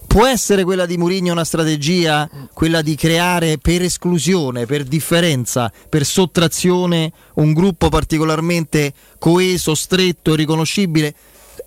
Può 0.07 0.27
essere 0.27 0.65
quella 0.65 0.87
di 0.87 0.97
Mourinho 0.97 1.33
una 1.33 1.45
strategia, 1.45 2.29
quella 2.55 2.81
di 2.81 2.95
creare 2.95 3.59
per 3.59 3.83
esclusione, 3.83 4.65
per 4.65 4.85
differenza, 4.85 5.71
per 5.89 6.05
sottrazione 6.07 7.13
un 7.35 7.53
gruppo 7.53 7.91
particolarmente 7.91 8.95
coeso, 9.19 9.75
stretto, 9.75 10.35
riconoscibile? 10.35 11.15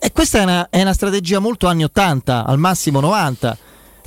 E 0.00 0.10
questa 0.12 0.40
è 0.40 0.42
una, 0.42 0.68
è 0.68 0.82
una 0.82 0.92
strategia 0.92 1.38
molto 1.38 1.68
anni 1.68 1.84
80, 1.84 2.44
al 2.44 2.58
massimo 2.58 2.98
90. 2.98 3.56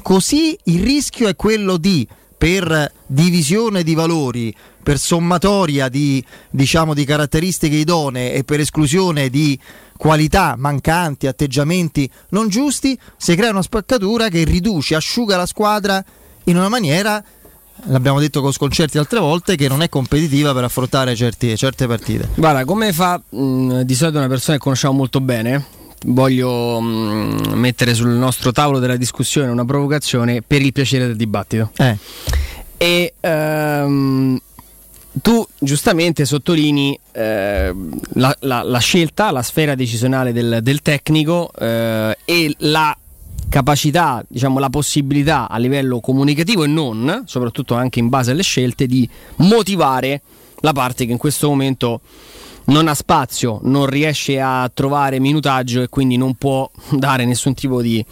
Così 0.01 0.57
il 0.65 0.83
rischio 0.83 1.29
è 1.29 1.35
quello 1.35 1.77
di 1.77 2.05
per 2.39 2.89
divisione 3.05 3.83
di 3.83 3.93
valori, 3.95 4.55
per 4.81 4.97
sommatoria 4.97 5.89
di, 5.89 6.23
diciamo, 6.49 6.93
di 6.93 7.03
caratteristiche 7.03 7.75
idonee 7.75 8.31
e 8.31 8.45
per 8.45 8.61
esclusione 8.61 9.29
di 9.29 9.59
qualità 9.97 10.55
mancanti, 10.57 11.27
atteggiamenti 11.27 12.09
non 12.29 12.47
giusti, 12.47 12.97
si 13.17 13.35
crea 13.35 13.49
una 13.49 13.61
spaccatura 13.61 14.29
che 14.29 14.45
riduce, 14.45 14.95
asciuga 14.95 15.35
la 15.35 15.45
squadra 15.45 16.01
in 16.45 16.55
una 16.55 16.69
maniera, 16.69 17.21
l'abbiamo 17.87 18.21
detto 18.21 18.39
con 18.39 18.53
sconcerti 18.53 18.97
altre 18.97 19.19
volte, 19.19 19.57
che 19.57 19.67
non 19.67 19.81
è 19.81 19.89
competitiva 19.89 20.53
per 20.53 20.63
affrontare 20.63 21.17
certi- 21.17 21.57
certe 21.57 21.87
partite. 21.87 22.29
Guarda, 22.35 22.63
come 22.63 22.93
fa 22.93 23.21
mh, 23.29 23.81
di 23.81 23.95
solito 23.95 24.17
una 24.17 24.29
persona 24.29 24.55
che 24.55 24.63
conosciamo 24.63 24.93
molto 24.93 25.19
bene, 25.19 25.65
voglio 26.05 26.79
mh, 26.79 27.53
mettere 27.55 27.93
sul 27.93 28.09
nostro 28.09 28.51
tavolo 28.51 28.79
della 28.79 28.95
discussione 28.95 29.49
una 29.49 29.65
provocazione 29.65 30.41
per 30.41 30.61
il 30.61 30.71
piacere 30.71 31.07
del 31.07 31.15
dibattito. 31.15 31.71
Eh. 31.77 31.97
E 32.77 33.13
ehm, 33.19 34.39
tu 35.21 35.45
giustamente 35.59 36.25
sottolinei 36.25 36.97
eh, 37.11 37.75
la, 38.13 38.35
la- 38.39 38.63
la 38.63 38.79
scelta, 38.79 39.31
la 39.31 39.41
sfera 39.41 39.75
decisionale 39.75 40.31
del, 40.31 40.59
del 40.61 40.81
tecnico 40.81 41.51
eh, 41.59 42.17
e 42.23 42.55
la 42.59 42.95
capacità, 43.49 44.23
diciamo 44.27 44.59
la 44.59 44.69
possibilità 44.69 45.49
a 45.49 45.57
livello 45.57 45.99
comunicativo 45.99 46.63
e 46.63 46.67
non, 46.67 47.23
soprattutto 47.25 47.73
anche 47.73 47.99
in 47.99 48.07
base 48.07 48.31
alle 48.31 48.43
scelte, 48.43 48.85
di 48.85 49.09
motivare 49.37 50.21
la 50.61 50.71
parte 50.71 51.05
che 51.05 51.11
in 51.11 51.17
questo 51.17 51.49
momento 51.49 52.01
non 52.69 52.87
ha 52.87 52.93
spazio, 52.93 53.59
non 53.63 53.85
riesce 53.85 54.39
a 54.39 54.69
trovare 54.73 55.19
minutaggio 55.19 55.81
e 55.81 55.89
quindi 55.89 56.17
non 56.17 56.35
può 56.35 56.69
dare 56.91 57.25
nessun 57.25 57.53
tipo 57.53 57.81
di, 57.81 58.03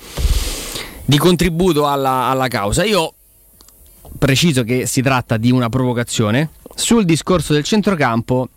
di 1.06 1.18
contributo 1.18 1.88
alla, 1.88 2.26
alla 2.26 2.48
causa. 2.48 2.84
Io 2.84 3.14
preciso 4.18 4.64
che 4.64 4.86
si 4.86 5.02
tratta 5.02 5.38
di 5.38 5.52
una 5.52 5.70
provocazione. 5.70 6.52
Sul 6.76 7.06
discorso 7.06 7.54
del 7.54 7.64
centrocampo 7.64 8.50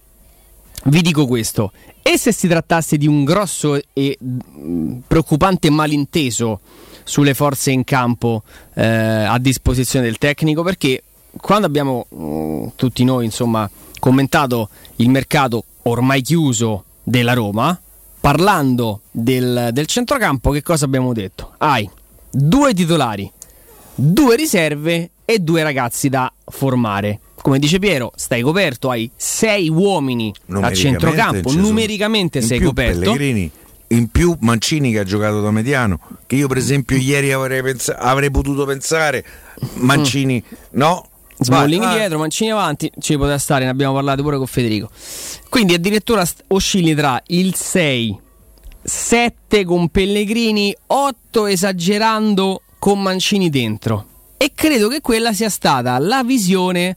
vi 0.85 1.03
dico 1.03 1.27
questo. 1.27 1.73
E 2.03 2.17
se 2.17 2.33
si 2.33 2.49
trattasse 2.49 2.97
di 2.97 3.07
un 3.07 3.25
grosso 3.25 3.79
e 3.93 4.19
mh, 4.19 5.01
preoccupante 5.07 5.69
malinteso 5.71 6.61
sulle 7.05 7.35
forze 7.35 7.71
in 7.71 7.85
campo 7.85 8.43
eh, 8.75 8.85
a 8.85 9.39
disposizione 9.39 10.07
del 10.07 10.17
tecnico? 10.19 10.63
Perché 10.63 11.03
quando 11.37 11.67
abbiamo 11.67 12.07
mh, 12.09 12.73
tutti 12.77 13.05
noi 13.05 13.27
insomma 13.27 13.69
commentato 13.99 14.71
il 14.97 15.11
mercato 15.11 15.65
ormai 15.83 16.23
chiuso 16.23 16.85
della 17.03 17.33
Roma, 17.33 17.79
parlando 18.21 19.03
del, 19.11 19.71
del 19.73 19.87
centrocampo, 19.87 20.51
che 20.51 20.63
cosa 20.63 20.85
abbiamo 20.85 21.13
detto? 21.13 21.55
Hai 21.59 21.89
due 22.31 22.75
titolari, 22.75 23.31
due 23.95 24.37
riserve 24.37 25.11
e 25.25 25.39
due 25.39 25.63
ragazzi 25.63 26.09
da 26.09 26.33
formare. 26.45 27.21
Come 27.41 27.59
dice 27.59 27.79
Piero, 27.79 28.13
stai 28.17 28.43
coperto, 28.43 28.91
hai 28.91 29.11
sei 29.17 29.69
uomini 29.71 30.33
a 30.51 30.73
centrocampo, 30.73 31.53
numericamente 31.53 32.43
sei 32.43 32.59
più 32.59 32.69
coperto. 32.69 33.01
Pellegrini, 33.01 33.51
in 33.89 34.09
più 34.09 34.37
Mancini 34.41 34.93
che 34.93 34.99
ha 34.99 35.05
giocato 35.05 35.41
da 35.41 35.51
mediano, 35.51 35.99
che 36.27 36.37
io 36.37 36.47
per 36.49 36.59
esempio 36.59 36.97
ieri 36.97 37.33
avrei, 37.33 37.63
pensa- 37.63 37.99
avrei 37.99 38.31
potuto 38.31 38.67
pensare, 38.67 39.25
Mancini 39.75 40.43
no? 40.73 41.09
Smalling 41.43 41.81
Vai, 41.83 41.91
vai. 41.91 41.99
dietro, 42.01 42.19
Mancini 42.19 42.51
avanti, 42.51 42.91
ci 43.01 43.15
poteva 43.17 43.39
stare, 43.39 43.65
ne 43.65 43.71
abbiamo 43.71 43.95
parlato 43.95 44.23
pure 44.23 44.37
con 44.37 44.47
Federico. 44.47 44.91
Quindi 45.49 45.75
addirittura 45.75 46.25
oscilli 46.49 46.95
tra 46.95 47.21
il 47.29 47.55
6, 47.55 48.19
7 48.83 49.65
con 49.65 49.89
Pellegrini, 49.89 50.75
8 50.87 51.47
esagerando 51.47 52.63
con 52.79 53.01
Mancini 53.01 53.49
dentro. 53.51 54.07
E 54.37 54.53
credo 54.55 54.89
che 54.89 55.01
quella 55.01 55.33
sia 55.33 55.51
stata 55.51 55.99
la 55.99 56.23
visione 56.25 56.97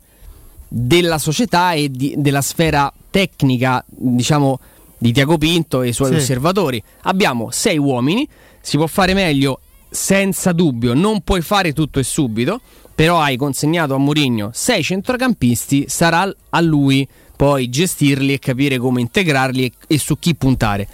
della 0.68 1.18
società 1.18 1.74
e 1.74 1.90
di- 1.90 2.16
della 2.18 2.42
sfera 2.42 2.92
tecnica, 3.10 3.84
diciamo, 3.88 4.60
di 4.98 5.12
Tiago 5.12 5.38
Pinto 5.38 5.82
e 5.82 5.90
i 5.90 5.94
suoi 5.94 6.10
Sì. 6.12 6.16
osservatori. 6.16 6.82
Abbiamo 7.04 7.52
sei 7.52 7.78
uomini, 7.78 8.28
si 8.62 8.78
può 8.78 8.88
fare 8.88 9.14
meglio 9.14 9.60
senza 9.90 10.54
dubbio, 10.54 10.94
non 10.94 11.22
puoi 11.22 11.42
fare 11.42 11.74
tutto 11.74 12.00
e 12.00 12.04
subito, 12.04 12.62
però 12.96 13.20
hai 13.20 13.38
consegnato 13.38 13.96
a 13.96 13.98
Mourinho 13.98 14.52
sei 14.54 14.84
centrocampisti, 14.84 15.86
sarà 15.88 16.32
a 16.50 16.62
lui 16.62 17.08
poi 17.36 17.70
gestirli 17.70 18.34
e 18.34 18.40
capire 18.40 18.78
come 18.78 19.02
integrarli 19.02 19.66
e, 19.66 19.72
e 19.88 19.98
su 19.98 20.18
chi 20.20 20.36
puntare. 20.36 20.88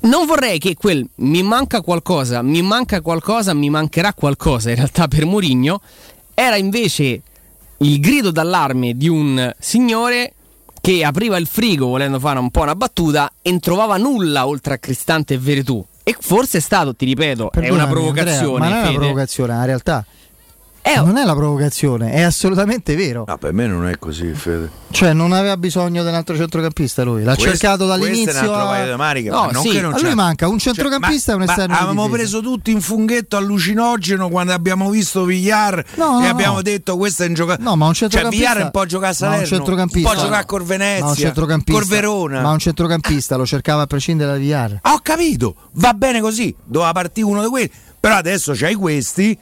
Non 0.00 0.26
vorrei 0.26 0.58
che 0.58 0.74
quel 0.74 1.06
mi 1.16 1.42
manca 1.42 1.80
qualcosa, 1.80 2.42
mi 2.42 2.62
manca 2.62 3.00
qualcosa, 3.00 3.54
mi 3.54 3.70
mancherà 3.70 4.12
qualcosa 4.14 4.70
in 4.70 4.76
realtà 4.76 5.06
per 5.06 5.24
Mourinho 5.26 5.80
era 6.34 6.56
invece 6.56 7.22
il 7.78 8.00
grido 8.00 8.30
d'allarme 8.30 8.96
di 8.96 9.08
un 9.08 9.52
signore 9.58 10.34
che 10.80 11.04
apriva 11.04 11.36
il 11.36 11.46
frigo 11.46 11.86
volendo 11.86 12.18
fare 12.18 12.38
un 12.38 12.50
po' 12.50 12.62
una 12.62 12.74
battuta 12.74 13.30
e 13.40 13.50
non 13.50 13.60
trovava 13.60 13.96
nulla 13.96 14.46
oltre 14.46 14.74
a 14.74 14.78
Cristante 14.78 15.34
e 15.34 15.38
Veretù. 15.38 15.84
E 16.02 16.16
forse 16.18 16.58
è 16.58 16.60
stato, 16.60 16.96
ti 16.96 17.04
ripeto, 17.04 17.52
è 17.52 17.58
una 17.68 17.86
Perdonami, 17.86 17.90
provocazione. 17.92 18.40
Andrea, 18.40 18.58
ma 18.58 18.68
non 18.68 18.74
è 18.74 18.88
una 18.88 18.98
provocazione, 18.98 19.54
la 19.54 19.64
realtà. 19.64 20.04
Non 21.02 21.16
è 21.16 21.24
la 21.24 21.34
provocazione, 21.34 22.12
è 22.12 22.20
assolutamente 22.22 22.94
vero. 22.96 23.24
No, 23.26 23.36
per 23.38 23.52
me 23.52 23.66
non 23.66 23.86
è 23.88 23.98
così, 23.98 24.32
Fede. 24.34 24.70
Cioè, 24.90 25.12
non 25.14 25.32
aveva 25.32 25.56
bisogno 25.56 26.02
di 26.02 26.08
un 26.08 26.14
altro 26.14 26.36
centrocampista 26.36 27.02
lui. 27.02 27.22
L'ha 27.24 27.34
Questo- 27.34 27.50
cercato 27.50 27.86
questo 27.86 27.94
è 27.94 27.96
un 27.96 28.00
dall'inizio. 28.12 28.38
altro 28.40 28.54
a- 28.54 28.66
paio 28.66 28.90
di 28.92 28.96
maniche, 28.98 29.30
No, 29.30 29.44
ma 29.46 29.50
non 29.52 29.62
sì, 29.62 29.68
che 29.70 29.80
non 29.80 29.94
a 29.94 30.00
lui 30.00 30.14
manca 30.14 30.48
un 30.48 30.58
Cioè, 30.58 30.74
centrocampista 30.74 31.32
e 31.32 31.34
un 31.34 31.42
esterno. 31.42 31.66
ma 31.74 31.80
di 31.80 31.84
avevamo 31.86 32.08
preso 32.08 32.40
tutti 32.40 32.70
in 32.70 32.80
funghetto 32.80 33.36
allucinogeno 33.36 34.28
quando 34.28 34.52
abbiamo 34.52 34.90
visto 34.90 35.24
Villar 35.24 35.84
No, 35.94 36.20
e 36.20 36.24
no, 36.24 36.28
abbiamo 36.28 36.54
no. 36.56 36.62
detto 36.62 36.96
questo 36.96 37.22
è 37.24 37.26
un 37.26 37.34
giocatore. 37.34 37.64
No, 37.68 37.74
ma 37.76 37.86
un 37.86 37.94
cioè, 37.94 38.08
centrocampista. 38.08 38.48
Villar 38.50 38.62
è 38.62 38.64
un 38.66 38.70
po' 38.70 38.86
giocare 38.86 39.06
a 39.06 39.10
un 39.10 39.14
Salerno, 39.16 39.40
un 39.42 39.46
centrocampista- 39.48 40.08
po' 40.10 40.20
giocare 40.20 40.44
col 40.46 40.58
Ma 40.58 40.62
un 40.64 40.68
Venezia, 40.78 41.14
centrocampista. 41.14 41.80
col 41.80 41.88
Verona. 41.90 42.40
Ma 42.42 42.50
un 42.50 42.58
centrocampista 42.58 43.36
lo 43.36 43.46
cercava 43.46 43.82
a 43.82 43.86
prescindere 43.86 44.32
da 44.32 44.36
Villar. 44.36 44.78
Ah, 44.82 44.92
Ho 44.92 45.00
capito, 45.02 45.54
va 45.72 45.94
bene 45.94 46.20
così, 46.20 46.54
doveva 46.64 46.92
partire 46.92 47.26
uno 47.26 47.42
di 47.42 47.48
quelli, 47.48 47.70
però 47.98 48.16
adesso 48.16 48.52
c'hai 48.54 48.74
questi. 48.74 49.38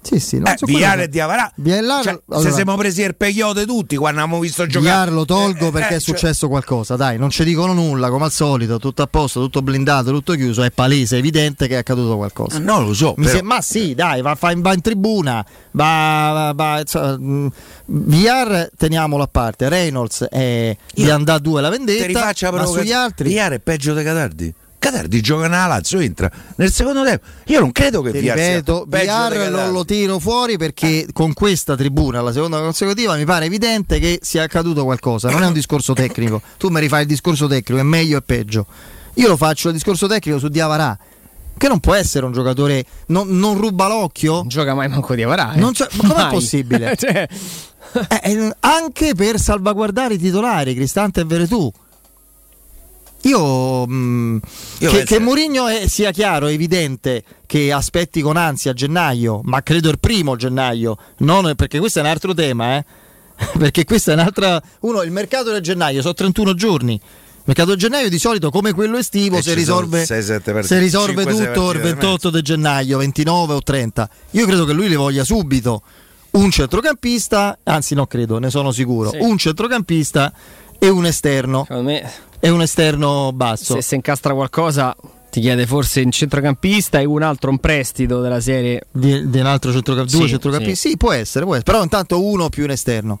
Sì, 0.00 0.20
sì, 0.20 0.38
no, 0.38 0.46
eh, 0.46 0.54
Villar 0.64 0.90
quello- 0.92 1.02
e 1.02 1.08
Diavarà. 1.08 1.52
Villar- 1.56 2.02
Cioè, 2.04 2.18
allora- 2.28 2.48
se 2.48 2.54
siamo 2.54 2.76
presi 2.76 3.02
il 3.02 3.14
peyote 3.16 3.66
tutti 3.66 3.96
quando 3.96 4.20
abbiamo 4.22 4.40
visto 4.40 4.64
giocare. 4.66 4.80
Villar 4.94 5.12
lo 5.12 5.24
tolgo 5.24 5.68
Eh, 5.68 5.70
perché 5.70 5.94
eh, 5.94 5.96
è 5.96 6.00
cioè- 6.00 6.16
successo 6.16 6.48
qualcosa, 6.48 6.96
dai, 6.96 7.18
non 7.18 7.30
ci 7.30 7.44
dicono 7.44 7.72
nulla, 7.74 8.08
come 8.08 8.24
al 8.24 8.30
solito, 8.32 8.78
tutto 8.78 9.02
a 9.02 9.06
posto, 9.06 9.40
tutto 9.40 9.60
blindato, 9.60 10.10
tutto 10.10 10.32
chiuso, 10.34 10.62
è 10.62 10.70
palese, 10.70 11.16
è 11.16 11.18
evidente 11.18 11.66
che 11.66 11.74
è 11.74 11.78
accaduto 11.78 12.16
qualcosa. 12.16 12.58
No, 12.58 12.80
lo 12.80 12.94
so, 12.94 13.14
però- 13.14 13.28
se- 13.28 13.42
ma 13.42 13.60
sì, 13.60 13.94
dai, 13.94 14.22
va, 14.22 14.36
in- 14.50 14.62
va 14.62 14.72
in 14.72 14.80
tribuna, 14.80 15.44
va, 15.72 16.30
va, 16.32 16.52
va- 16.54 16.80
insomma, 16.80 17.18
mh, 17.18 17.50
VR 17.86 18.70
teniamolo 18.76 19.22
a 19.24 19.28
parte, 19.28 19.68
Reynolds 19.68 20.26
è 20.30 20.76
di 20.94 21.10
andare 21.10 21.40
due 21.40 21.60
la 21.60 21.68
vendetta, 21.68 22.32
ma 22.52 22.64
sugli 22.66 22.92
altri 22.92 23.28
Villar 23.30 23.52
è 23.52 23.58
peggio 23.60 23.94
di 23.94 24.02
Catardi. 24.02 24.54
Catardi 24.78 25.20
gioca 25.20 25.48
nella 25.48 25.66
Lazio, 25.66 25.98
entra 25.98 26.30
nel 26.56 26.72
secondo 26.72 27.04
tempo. 27.04 27.24
Io 27.46 27.58
non 27.60 27.72
credo 27.72 28.00
che 28.00 28.12
Ti 28.12 28.20
sia 28.20 28.34
ripeto, 28.34 28.84
di 28.86 28.96
VR 28.96 29.02
lo, 29.06 29.06
Catardi. 29.50 29.72
lo 29.72 29.84
tiro 29.84 30.18
fuori 30.20 30.56
perché 30.56 31.06
con 31.12 31.32
questa 31.34 31.74
tribuna, 31.76 32.20
la 32.22 32.32
seconda 32.32 32.60
consecutiva, 32.60 33.16
mi 33.16 33.24
pare 33.24 33.46
evidente 33.46 33.98
che 33.98 34.20
sia 34.22 34.44
accaduto 34.44 34.84
qualcosa. 34.84 35.30
Non 35.30 35.42
è 35.42 35.46
un 35.46 35.52
discorso 35.52 35.94
tecnico. 35.94 36.40
Tu 36.58 36.68
mi 36.68 36.78
rifai 36.80 37.02
il 37.02 37.08
discorso 37.08 37.48
tecnico, 37.48 37.80
è 37.80 37.84
meglio 37.84 38.18
e 38.18 38.22
peggio. 38.22 38.66
Io 39.14 39.26
lo 39.28 39.36
faccio 39.36 39.68
il 39.68 39.74
discorso 39.74 40.06
tecnico 40.06 40.38
su 40.38 40.46
Diavarà, 40.46 40.96
che 41.56 41.66
non 41.66 41.80
può 41.80 41.94
essere 41.94 42.24
un 42.24 42.30
giocatore, 42.32 42.84
non, 43.06 43.36
non 43.36 43.58
ruba 43.58 43.88
l'occhio. 43.88 44.34
Non 44.34 44.48
gioca 44.48 44.74
mai 44.74 44.88
manco 44.88 45.14
Diavarà. 45.16 45.54
eh. 45.54 45.58
Non 45.58 45.72
c'è- 45.72 45.88
ma 46.00 46.08
com'è 46.08 46.22
Mai. 46.22 46.30
possibile? 46.30 46.94
Cioè- 46.96 47.28
Eh, 48.08 48.20
eh, 48.32 48.54
anche 48.60 49.14
per 49.14 49.40
salvaguardare 49.40 50.14
i 50.14 50.18
titolari, 50.18 50.74
Cristante 50.74 51.22
e 51.22 51.24
Veretù. 51.24 51.72
Io, 53.22 53.86
mh, 53.86 54.40
Io 54.78 54.90
che, 54.90 55.02
che 55.04 55.18
Mourinho 55.18 55.66
è- 55.66 55.88
sia 55.88 56.10
chiaro, 56.12 56.46
è 56.46 56.52
evidente 56.52 57.24
che 57.46 57.72
aspetti 57.72 58.20
con 58.20 58.36
ansia 58.36 58.72
gennaio, 58.72 59.40
ma 59.44 59.62
credo 59.62 59.90
il 59.90 59.98
primo 59.98 60.36
gennaio, 60.36 60.96
non- 61.18 61.54
perché 61.56 61.78
questo 61.78 61.98
è 61.98 62.02
un 62.02 62.08
altro 62.08 62.32
tema, 62.32 62.76
eh? 62.76 62.84
perché 63.58 63.84
questo 63.84 64.10
è 64.10 64.14
un'altra. 64.14 64.60
Uno, 64.80 65.02
il 65.02 65.10
mercato 65.10 65.50
del 65.50 65.60
gennaio 65.62 66.00
sono 66.00 66.14
31 66.14 66.54
giorni. 66.54 66.94
Il 66.94 67.54
mercato 67.54 67.70
del 67.70 67.78
gennaio 67.78 68.08
di 68.10 68.18
solito, 68.18 68.50
come 68.50 68.72
quello 68.72 68.98
estivo, 68.98 69.40
si 69.40 69.54
risolve, 69.54 70.04
sei, 70.04 70.22
sette 70.22 70.52
partite, 70.52 70.74
si 70.74 70.80
risolve 70.80 71.22
cinque, 71.22 71.34
sei 71.34 71.46
tutto 71.46 71.70
il 71.70 71.78
partite 71.80 71.94
da 71.94 72.00
28 72.00 72.30
di 72.30 72.42
gennaio, 72.42 72.98
29 72.98 73.54
o 73.54 73.62
30. 73.62 74.10
Io 74.32 74.44
credo 74.46 74.64
che 74.66 74.72
lui 74.72 74.88
li 74.88 74.96
voglia 74.96 75.24
subito 75.24 75.82
un 76.32 76.50
centrocampista, 76.50 77.58
anzi 77.62 77.94
no 77.94 78.06
credo, 78.06 78.38
ne 78.38 78.50
sono 78.50 78.70
sicuro, 78.70 79.10
Sì. 79.10 79.16
un 79.20 79.38
centrocampista 79.38 80.30
e 80.78 80.88
un 80.88 81.06
esterno. 81.06 81.64
Secondo 81.66 81.90
me 81.90 82.10
E 82.40 82.48
un 82.50 82.62
esterno 82.62 83.32
basso. 83.32 83.74
se 83.74 83.82
si 83.82 83.94
incastra 83.96 84.32
qualcosa 84.34 84.94
ti 85.30 85.40
chiede 85.40 85.66
forse 85.66 86.00
un 86.00 86.10
centrocampista 86.10 87.00
e 87.00 87.04
un 87.04 87.22
altro 87.22 87.50
un 87.50 87.58
prestito 87.58 88.20
della 88.20 88.40
serie 88.40 88.82
di, 88.90 89.28
di 89.28 89.40
un 89.40 89.46
altro 89.46 89.72
centrocampista, 89.72 90.16
due 90.18 90.26
Sì, 90.26 90.32
centrocampisti. 90.32 90.88
Sì. 90.90 90.96
può 90.96 91.12
essere, 91.12 91.44
può 91.44 91.54
essere, 91.54 91.70
però 91.70 91.82
intanto 91.82 92.22
uno 92.24 92.48
più 92.48 92.64
un 92.64 92.70
esterno. 92.70 93.18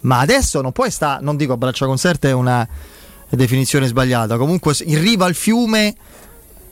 Ma 0.00 0.20
adesso 0.20 0.60
non 0.60 0.70
puoi 0.72 0.90
stare, 0.90 1.22
non 1.24 1.36
dico 1.36 1.54
a 1.54 1.56
braccia 1.56 1.86
concerte 1.86 2.28
è 2.28 2.32
una 2.32 2.66
definizione 3.30 3.86
sbagliata, 3.88 4.36
comunque 4.36 4.74
in 4.84 5.00
riva 5.00 5.24
al 5.26 5.34
fiume 5.34 5.94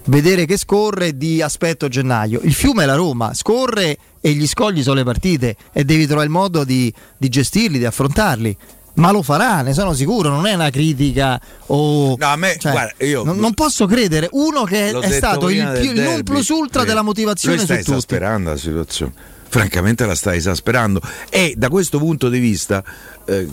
vedere 0.04 0.46
che 0.46 0.56
scorre 0.56 1.16
di 1.16 1.42
aspetto 1.42 1.88
gennaio. 1.88 2.40
Il 2.44 2.54
fiume 2.54 2.84
è 2.84 2.86
la 2.86 2.94
Roma, 2.94 3.34
scorre 3.34 3.98
e 4.20 4.30
gli 4.32 4.46
scogli 4.46 4.82
sono 4.82 4.94
le 4.94 5.04
partite 5.04 5.56
e 5.72 5.84
devi 5.84 6.04
trovare 6.06 6.26
il 6.26 6.32
modo 6.32 6.62
di, 6.62 6.92
di 7.16 7.28
gestirli, 7.28 7.78
di 7.78 7.84
affrontarli. 7.84 8.56
Ma 8.96 9.10
lo 9.10 9.22
farà, 9.22 9.60
ne 9.62 9.74
sono 9.74 9.92
sicuro, 9.92 10.30
non 10.30 10.46
è 10.46 10.54
una 10.54 10.70
critica 10.70 11.38
o... 11.66 12.16
No, 12.18 12.26
a 12.26 12.36
me, 12.36 12.56
cioè, 12.58 12.72
guarda, 12.72 13.04
io 13.04 13.24
non, 13.24 13.36
non 13.36 13.52
posso 13.52 13.86
credere, 13.86 14.28
uno 14.32 14.64
che 14.64 14.90
è 14.90 15.10
stato 15.10 15.50
il, 15.50 15.78
più, 15.78 15.92
il 15.92 16.00
non 16.00 16.22
plus 16.22 16.48
ultra 16.48 16.84
della 16.84 17.02
motivazione 17.02 17.56
lui 17.56 17.64
sta 17.64 17.74
su 17.74 17.80
tutti. 17.80 17.90
esasperando 17.92 18.50
la 18.50 18.56
situazione. 18.56 19.12
Francamente 19.48 20.04
la 20.04 20.14
sta 20.14 20.34
esasperando 20.34 21.00
e 21.30 21.54
da 21.56 21.68
questo 21.68 21.98
punto 21.98 22.28
di 22.28 22.38
vista 22.40 22.82
eh, 23.26 23.46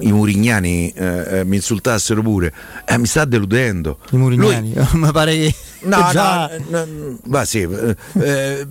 i 0.00 0.12
murignani 0.12 0.92
eh, 0.94 1.38
eh, 1.38 1.44
mi 1.44 1.56
insultassero 1.56 2.20
pure, 2.20 2.52
eh, 2.84 2.98
mi 2.98 3.06
sta 3.06 3.24
deludendo. 3.24 3.98
I 4.10 4.16
Murignani, 4.16 4.74
mi 4.92 5.10
pare 5.12 5.34
che... 5.34 5.54
No, 5.82 6.08
già- 6.12 6.50
no, 6.68 6.84
no, 6.84 7.18
ma 7.26 7.44
sì, 7.44 7.60
eh, 7.60 7.96
eh, 8.20 8.66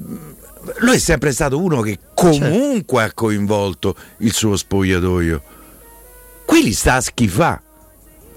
lui 0.78 0.96
è 0.96 1.00
sempre 1.00 1.32
stato 1.32 1.58
uno 1.58 1.82
che 1.82 1.98
comunque 2.14 3.04
ha 3.04 3.12
coinvolto 3.14 3.96
il 4.18 4.34
suo 4.34 4.56
spogliatoio. 4.56 5.42
Qui 6.46 6.64
li 6.64 6.74
sta 6.74 6.96
a 6.96 7.02
schifare 7.02 7.62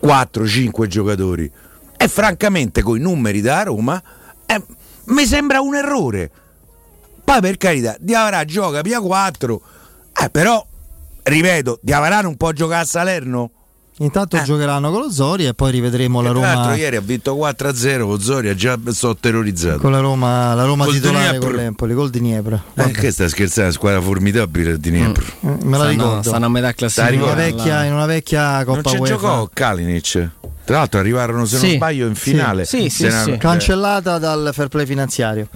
4-5 0.03 0.87
giocatori. 0.87 1.51
E 1.97 2.09
francamente, 2.09 2.83
con 2.83 2.97
i 2.97 3.01
numeri 3.01 3.41
da 3.41 3.63
Roma, 3.63 4.03
eh, 4.47 4.63
mi 5.07 5.25
sembra 5.25 5.61
un 5.61 5.75
errore. 5.75 6.31
Poi 7.25 7.41
per 7.41 7.57
carità, 7.57 7.97
Diavarà 7.99 8.45
gioca 8.45 8.83
via 8.83 9.01
4, 9.01 9.63
eh, 10.23 10.29
però, 10.31 10.65
ripeto, 11.23 11.79
Diavarà 11.81 12.21
non 12.21 12.37
può 12.37 12.53
giocare 12.53 12.83
a 12.83 12.87
Salerno. 12.87 13.51
Intanto 13.99 14.43
giocheranno 14.43 14.91
con 14.91 15.03
lo 15.03 15.11
Zori 15.13 15.47
e 15.47 15.55
poi 15.55 15.71
rivedremo 15.71 16.21
la 16.21 16.31
Tra 16.31 16.41
l'altro 16.41 16.63
Roma 16.63 16.75
ieri 16.77 16.97
ha 16.97 17.01
vinto 17.01 17.35
4-0 17.37 18.01
con 18.07 18.21
Zoria, 18.21 18.53
già 18.55 18.77
sto 18.89 19.15
terrorizzato. 19.17 19.79
con 19.79 19.93
la 19.93 20.01
Roma, 20.01 20.53
la 20.55 20.65
Roma 20.65 20.85
Col 20.85 20.95
titolare 20.95 21.27
Dniepr. 21.29 21.45
con 21.47 21.55
l'Empoli, 21.55 21.95
col 21.95 22.11
Dniepr. 22.11 22.61
Eh, 22.75 22.91
che 22.91 23.13
sta 23.13 23.29
scherzando? 23.29 23.71
Squadra 23.73 24.01
formidabile 24.01 24.71
il 24.73 24.79
Dniepr. 24.79 25.25
Mm, 25.47 25.55
me 25.63 25.79
la 25.79 25.89
ricordo. 25.89 26.23
stanno 26.23 26.47
a 26.47 26.49
metà 26.49 26.73
classifica. 26.73 27.13
in, 27.13 27.23
una 27.23 27.35
vecchia, 27.35 27.85
in 27.85 27.93
una 27.93 28.07
vecchia 28.07 28.57
Non 28.57 28.65
Coppa 28.65 28.91
ci 28.91 28.97
UEFA. 28.97 29.15
giocò 29.15 29.49
Kalinic. 29.53 30.29
Tra 30.65 30.79
l'altro 30.79 30.99
arrivarono, 30.99 31.45
se 31.45 31.57
non 31.59 31.65
Sì, 31.69 31.75
sbaglio, 31.77 32.07
in 32.09 32.15
sì. 32.17 32.21
finale. 32.31 32.65
Sì, 32.65 32.89
sì, 32.89 33.09
sì. 33.11 33.31
eh, 33.31 33.37
Cancellata 33.37 34.19
dal 34.19 34.51
fair 34.53 34.69
play 34.69 34.87
finanziario. 34.87 35.47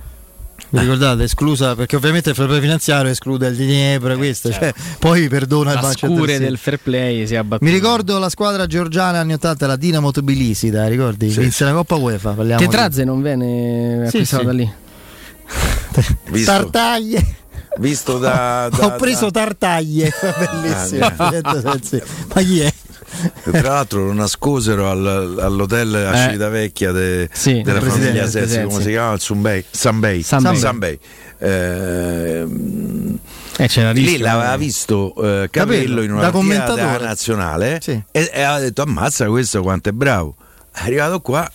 Vi 0.71 0.79
ricordate? 0.79 1.23
Esclusa 1.25 1.75
perché 1.75 1.97
ovviamente 1.97 2.29
il 2.31 2.35
fair 2.35 2.49
play 2.49 2.61
finanziario 2.61 3.11
esclude 3.11 3.47
il 3.49 3.57
Dniepr, 3.57 4.17
questo, 4.17 4.51
cioè, 4.53 4.73
poi 4.99 5.27
perdona 5.29 5.71
il 5.71 5.77
La 5.77 5.83
Manchester 5.83 6.11
scure 6.11 6.33
City. 6.33 6.45
del 6.45 6.59
fair 6.59 6.79
play 6.83 7.27
si 7.27 7.35
è 7.35 7.37
abbattuta. 7.39 7.65
Mi 7.71 7.77
ricordo 7.77 8.19
la 8.19 8.29
squadra 8.29 8.67
georgiana 8.67 9.21
anni 9.21 9.33
80, 9.33 9.67
la 9.67 9.77
Dinamo 9.77 10.11
Tbilisi, 10.11 10.69
dai, 10.71 10.91
ricordi? 10.91 11.31
Sì, 11.31 11.41
Vinse 11.41 11.65
la 11.65 11.73
Coppa 11.73 11.95
UEFA. 11.97 12.33
parliamo 12.33 12.61
di- 12.61 12.67
Tetrazze 12.67 13.05
non 13.05 13.23
viene 13.23 14.03
Sì, 14.11 14.17
acquistato 14.17 14.43
sì. 14.43 14.47
da 14.47 14.53
lì. 14.53 14.73
Tartaglie. 16.45 17.27
Visto 17.79 18.19
da, 18.19 18.69
da- 18.75 18.87
Ho 18.87 18.97
preso 18.97 19.31
da- 19.31 19.41
Tartaglie, 19.45 20.11
bellissimo. 20.21 21.07
Ah, 21.17 21.79
Sì. 21.83 22.03
Ma 22.35 22.41
chi 22.43 22.61
è? 22.61 22.73
Tra 23.51 23.63
l'altro 23.63 24.05
lo 24.07 24.13
nascosero 24.13 24.91
al- 24.91 25.39
all'hotel 25.41 25.95
a 25.95 26.15
Eh. 26.15 26.25
Civitavecchia 26.27 26.93
de- 26.93 27.29
Sì, 27.33 27.63
della 27.63 27.79
del 27.81 27.91
famiglia 27.91 28.21
presidente, 28.23 28.49
Sessi, 28.49 28.63
come 28.67 28.83
si 28.83 28.89
chiama? 28.91 29.13
Il 29.15 29.21
Sunbei. 29.21 29.65
Sunbei. 29.71 30.23
Sunbei. 30.23 30.57
Sunbei. 30.57 30.99
Ehm, 31.39 33.19
Eh, 33.61 33.67
c'era 33.67 33.91
lì 33.93 34.19
l'aveva 34.19 34.55
eh. 34.55 34.59
visto 34.59 35.15
eh, 35.21 35.49
Capello 35.51 36.03
in 36.03 36.13
una 36.13 36.31
partita 36.31 36.99
nazionale 36.99 37.81
e, 37.85 38.05
e 38.13 38.43
aveva 38.43 38.59
detto 38.61 38.83
ammazza 38.83 39.27
questo 39.27 39.63
quanto 39.63 39.89
è 39.89 39.93
bravo 39.93 40.37
è 40.73 40.83
arrivato 40.83 41.21
qua 41.21 41.49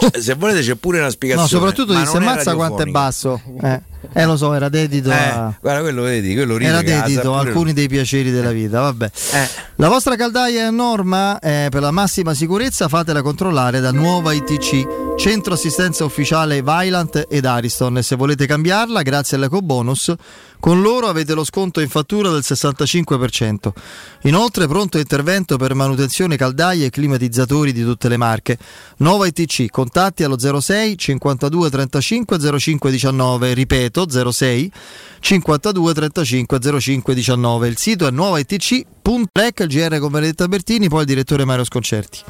Cioè, 0.00 0.20
se 0.20 0.34
volete 0.34 0.60
c'è 0.60 0.74
pure 0.76 1.00
una 1.00 1.10
spiegazione 1.10 1.50
No, 1.50 1.58
soprattutto 1.58 1.92
ma 1.92 2.00
disse 2.02 2.16
ammazza 2.18 2.54
quanto 2.54 2.82
è 2.82 2.84
radiofonica." 2.84 3.00
basso. 3.00 3.40
Eh, 3.62 3.80
eh, 4.12 4.24
lo 4.24 4.36
so, 4.36 4.54
era 4.54 4.68
dedito 4.68 5.10
Eh, 5.10 5.14
a... 5.14 5.54
guarda 5.60 5.80
quello 5.80 6.02
vedi 6.02 6.34
quello 6.34 6.56
ride 6.56 6.70
Era 6.70 6.82
dedito 6.82 7.34
a 7.34 7.40
alcuni 7.40 7.72
dei 7.72 7.88
piaceri 7.88 8.30
della 8.30 8.52
vita, 8.52 8.80
vabbè. 8.80 9.10
Eh. 9.32 9.48
La 9.76 9.88
vostra 9.88 10.16
caldaia 10.16 10.62
è 10.62 10.64
a 10.64 10.70
norma 10.70 11.38
eh, 11.38 11.68
per 11.70 11.80
la 11.80 11.90
massima 11.90 12.34
sicurezza 12.34 12.88
fatela 12.88 13.22
controllare 13.22 13.80
da 13.80 13.92
Nuova 13.92 14.32
ITC, 14.32 15.16
centro 15.16 15.54
assistenza 15.54 16.04
ufficiale 16.04 16.62
Vailant 16.62 17.26
ed 17.28 17.44
Ariston 17.44 17.98
e 17.98 18.02
se 18.02 18.16
volete 18.16 18.46
cambiarla 18.46 19.02
grazie 19.02 19.36
all'ecobonus 19.36 20.14
con 20.60 20.80
loro 20.80 21.06
avete 21.06 21.34
lo 21.34 21.44
sconto 21.44 21.80
in 21.80 21.88
fattura 21.88 22.30
del 22.30 22.42
65%. 22.44 23.70
Inoltre 24.22 24.66
pronto 24.66 24.98
intervento 24.98 25.56
per 25.56 25.74
manutenzione 25.74 26.36
caldaie 26.36 26.86
e 26.86 26.90
climatizzatori 26.90 27.72
di 27.72 27.84
tutte 27.84 28.08
le 28.08 28.16
marche. 28.16 28.58
Nuova 28.98 29.26
ITC, 29.26 29.70
contatti 29.70 30.24
allo 30.24 30.36
06 30.38 30.98
52 30.98 31.70
35 31.70 32.58
05 32.58 32.90
19, 32.90 33.54
ripeto 33.54 33.97
06 34.06 34.70
52 35.20 35.94
35 35.94 36.80
05 36.80 37.14
19. 37.14 37.68
Il 37.68 37.76
sito 37.76 38.06
è 38.06 38.10
nuovaitc.rec, 38.10 39.60
il 39.60 39.66
GR 39.66 39.98
con 39.98 40.10
Benedetta 40.10 40.46
Bertini, 40.46 40.88
poi 40.88 41.00
il 41.00 41.06
direttore 41.06 41.44
Mario 41.44 41.64
Sconcerti. 41.64 42.20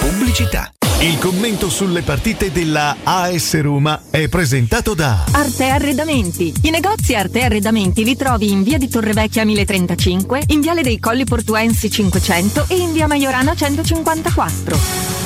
Pubblicità. 0.00 0.70
Il 1.00 1.18
commento 1.18 1.68
sulle 1.68 2.00
partite 2.00 2.50
della 2.50 2.96
AS 3.02 3.60
Roma 3.60 4.04
è 4.10 4.28
presentato 4.28 4.94
da 4.94 5.24
Arte 5.30 5.68
Arredamenti. 5.68 6.54
I 6.62 6.70
negozi 6.70 7.14
Arte 7.14 7.42
Arredamenti 7.42 8.02
li 8.02 8.16
trovi 8.16 8.50
in 8.50 8.62
via 8.62 8.78
di 8.78 8.88
Torrevecchia 8.88 9.44
1035, 9.44 10.44
in 10.48 10.60
viale 10.60 10.82
dei 10.82 10.98
Colli 10.98 11.24
Portuensi 11.24 11.90
500 11.90 12.64
e 12.68 12.76
in 12.76 12.92
via 12.92 13.06
Maiorana 13.06 13.54
154. 13.54 15.25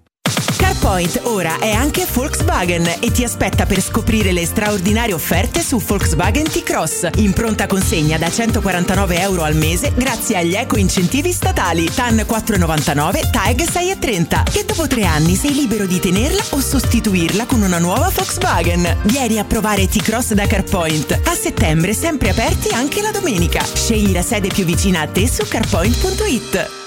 CarPoint 0.57 1.21
ora 1.23 1.59
è 1.59 1.71
anche 1.71 2.05
Volkswagen 2.11 2.85
e 2.99 3.11
ti 3.11 3.23
aspetta 3.23 3.65
per 3.65 3.81
scoprire 3.81 4.31
le 4.31 4.45
straordinarie 4.45 5.13
offerte 5.13 5.61
su 5.61 5.79
Volkswagen 5.79 6.43
T-Cross 6.43 7.09
in 7.15 7.33
pronta 7.33 7.67
consegna 7.67 8.17
da 8.17 8.29
149 8.29 9.19
euro 9.19 9.43
al 9.43 9.55
mese 9.55 9.91
grazie 9.95 10.37
agli 10.37 10.55
eco 10.55 10.77
incentivi 10.77 11.31
statali 11.31 11.89
TAN 11.93 12.15
4,99, 12.15 13.29
TAG 13.29 13.61
6,30 13.61 14.57
e 14.57 14.65
dopo 14.65 14.87
tre 14.87 15.05
anni 15.05 15.35
sei 15.35 15.53
libero 15.53 15.85
di 15.85 15.99
tenerla 15.99 16.43
o 16.51 16.59
sostituirla 16.59 17.45
con 17.45 17.61
una 17.61 17.79
nuova 17.79 18.11
Volkswagen. 18.13 18.97
Vieni 19.03 19.39
a 19.39 19.43
provare 19.43 19.87
T-Cross 19.87 20.33
da 20.33 20.47
CarPoint. 20.47 21.19
A 21.25 21.33
settembre 21.33 21.93
sempre 21.93 22.29
aperti 22.29 22.69
anche 22.73 23.01
la 23.01 23.11
domenica. 23.11 23.63
Scegli 23.63 24.11
la 24.11 24.23
sede 24.23 24.47
più 24.47 24.65
vicina 24.65 25.01
a 25.01 25.07
te 25.07 25.27
su 25.27 25.45
carpoint.it. 25.47 26.80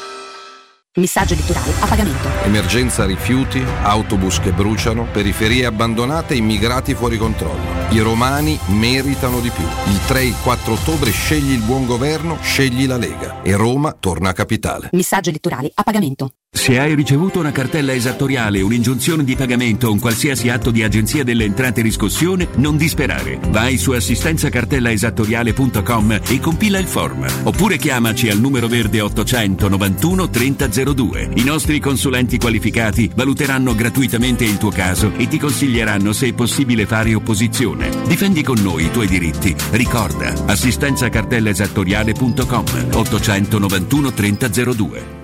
Messaggio 0.97 1.35
elettorale 1.35 1.73
a 1.81 1.87
pagamento. 1.87 2.29
Emergenza 2.45 3.05
rifiuti, 3.05 3.61
autobus 3.83 4.39
che 4.39 4.53
bruciano, 4.53 5.09
periferie 5.11 5.67
abbandonate, 5.67 6.37
immigrati 6.37 6.95
fuori 6.95 7.17
controllo. 7.17 7.84
I 7.91 7.99
romani 8.01 8.59
meritano 8.67 9.41
di 9.41 9.51
più. 9.51 9.65
Il 9.65 10.01
3 10.07 10.21
e 10.21 10.27
il 10.27 10.37
4 10.43 10.73
ottobre 10.73 11.11
scegli 11.11 11.53
il 11.53 11.63
buon 11.63 11.87
governo, 11.87 12.39
scegli 12.41 12.87
la 12.87 12.97
Lega 12.97 13.43
e 13.43 13.57
Roma 13.57 13.97
torna 13.99 14.33
capitale. 14.33 14.91
Messaggio 14.93 15.31
elettorale 15.31 15.71
a 15.75 15.83
pagamento. 15.83 16.33
Se 16.55 16.79
hai 16.79 16.95
ricevuto 16.95 17.41
una 17.41 17.51
cartella 17.51 17.93
esattoriale, 17.93 18.63
un'ingiunzione 18.63 19.25
di 19.25 19.35
pagamento 19.35 19.89
o 19.89 19.93
un 19.93 19.99
qualsiasi 19.99 20.51
atto 20.51 20.71
di 20.71 20.85
agenzia 20.85 21.25
delle 21.25 21.43
entrate 21.43 21.81
e 21.81 21.83
riscossione, 21.83 22.47
non 22.55 22.77
disperare. 22.77 23.41
Vai 23.49 23.77
su 23.77 23.91
assistenzacartellaesattoriale.com 23.91 26.21
e 26.29 26.39
compila 26.39 26.79
il 26.79 26.87
form. 26.87 27.27
Oppure 27.43 27.77
chiamaci 27.77 28.31
al 28.31 28.39
numero 28.39 28.69
verde 28.69 29.01
800 29.01 29.69
91 29.69 30.31
3002. 30.31 31.31
I 31.35 31.43
nostri 31.43 31.81
consulenti 31.81 32.39
qualificati 32.39 33.11
valuteranno 33.15 33.75
gratuitamente 33.75 34.45
il 34.45 34.57
tuo 34.57 34.71
caso 34.71 35.11
e 35.17 35.27
ti 35.27 35.41
consiglieranno 35.41 36.13
se 36.13 36.29
è 36.29 36.35
possibile 36.35 36.87
fare 36.87 37.15
opposizione. 37.15 37.74
Difendi 38.07 38.43
con 38.43 38.61
noi 38.63 38.85
i 38.85 38.91
tuoi 38.91 39.07
diritti. 39.07 39.55
Ricorda, 39.71 40.33
assistenzacartellaesattoriale.com 40.47 42.65
891 42.93 44.13
3002. 44.13 45.24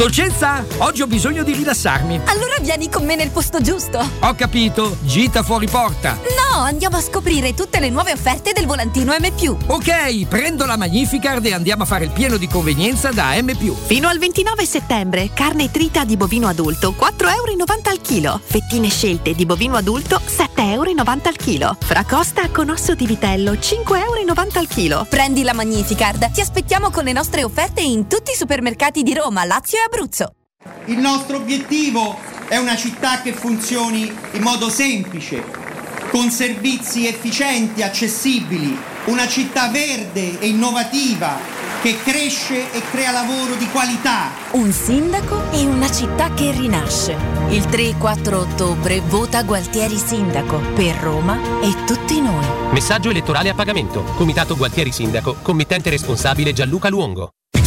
Dolcezza, 0.00 0.64
oggi 0.78 1.02
ho 1.02 1.06
bisogno 1.06 1.42
di 1.42 1.52
rilassarmi. 1.52 2.22
Allora 2.24 2.54
vieni 2.62 2.88
con 2.88 3.04
me 3.04 3.16
nel 3.16 3.28
posto 3.28 3.60
giusto. 3.60 3.98
Ho 4.20 4.34
capito, 4.34 4.96
gita 5.02 5.42
fuori 5.42 5.68
porta. 5.68 6.18
No, 6.52 6.62
andiamo 6.62 6.96
a 6.96 7.02
scoprire 7.02 7.52
tutte 7.52 7.80
le 7.80 7.90
nuove 7.90 8.12
offerte 8.12 8.52
del 8.54 8.64
volantino 8.64 9.12
M. 9.12 9.30
Ok, 9.66 10.26
prendo 10.26 10.64
la 10.64 10.78
Magnificard 10.78 11.44
e 11.44 11.52
andiamo 11.52 11.82
a 11.82 11.86
fare 11.86 12.06
il 12.06 12.12
pieno 12.12 12.38
di 12.38 12.48
convenienza 12.48 13.10
da 13.10 13.38
M. 13.42 13.54
Fino 13.84 14.08
al 14.08 14.16
29 14.16 14.64
settembre, 14.64 15.32
carne 15.34 15.70
trita 15.70 16.06
di 16.06 16.16
bovino 16.16 16.48
adulto 16.48 16.94
4,90 16.98 17.32
euro 17.34 17.64
al 17.84 18.00
chilo. 18.00 18.40
Fettine 18.42 18.88
scelte 18.88 19.34
di 19.34 19.44
bovino 19.44 19.76
adulto 19.76 20.18
7,90 20.24 20.72
euro 20.72 20.92
al 21.24 21.36
chilo. 21.36 21.76
Fracosta 21.78 22.48
con 22.48 22.70
osso 22.70 22.94
di 22.94 23.04
vitello 23.04 23.52
5,90 23.52 23.96
euro 23.98 24.34
al 24.54 24.66
chilo. 24.66 25.06
Prendi 25.10 25.42
la 25.42 25.52
Magnificard. 25.52 26.30
Ti 26.32 26.40
aspettiamo 26.40 26.88
con 26.88 27.04
le 27.04 27.12
nostre 27.12 27.44
offerte 27.44 27.82
in 27.82 28.06
tutti 28.06 28.30
i 28.30 28.34
supermercati 28.34 29.02
di 29.02 29.12
Roma, 29.12 29.44
Lazio 29.44 29.76
e 29.76 29.82
Abruzzo. 29.82 29.89
Il 30.86 30.98
nostro 30.98 31.36
obiettivo 31.36 32.18
è 32.48 32.56
una 32.56 32.76
città 32.76 33.20
che 33.22 33.32
funzioni 33.32 34.12
in 34.32 34.42
modo 34.42 34.68
semplice, 34.68 35.44
con 36.10 36.30
servizi 36.30 37.06
efficienti, 37.06 37.82
accessibili, 37.82 38.76
una 39.06 39.28
città 39.28 39.68
verde 39.68 40.38
e 40.40 40.48
innovativa 40.48 41.38
che 41.80 41.96
cresce 42.02 42.70
e 42.72 42.82
crea 42.90 43.10
lavoro 43.10 43.54
di 43.54 43.66
qualità. 43.68 44.30
Un 44.52 44.70
sindaco 44.70 45.50
e 45.50 45.64
una 45.64 45.90
città 45.90 46.32
che 46.34 46.50
rinasce. 46.52 47.16
Il 47.48 47.64
3 47.66 47.88
e 47.88 47.94
4 47.96 48.38
ottobre 48.38 49.00
vota 49.00 49.42
Gualtieri 49.42 49.96
Sindaco 49.96 50.58
per 50.74 50.96
Roma 50.96 51.38
e 51.62 51.84
tutti 51.84 52.20
noi. 52.20 52.44
Messaggio 52.72 53.10
elettorale 53.10 53.48
a 53.48 53.54
pagamento. 53.54 54.02
Comitato 54.16 54.56
Gualtieri 54.56 54.92
Sindaco. 54.92 55.36
Committente 55.40 55.88
responsabile 55.88 56.52
Gianluca 56.52 56.88
Luongo. 56.88 57.30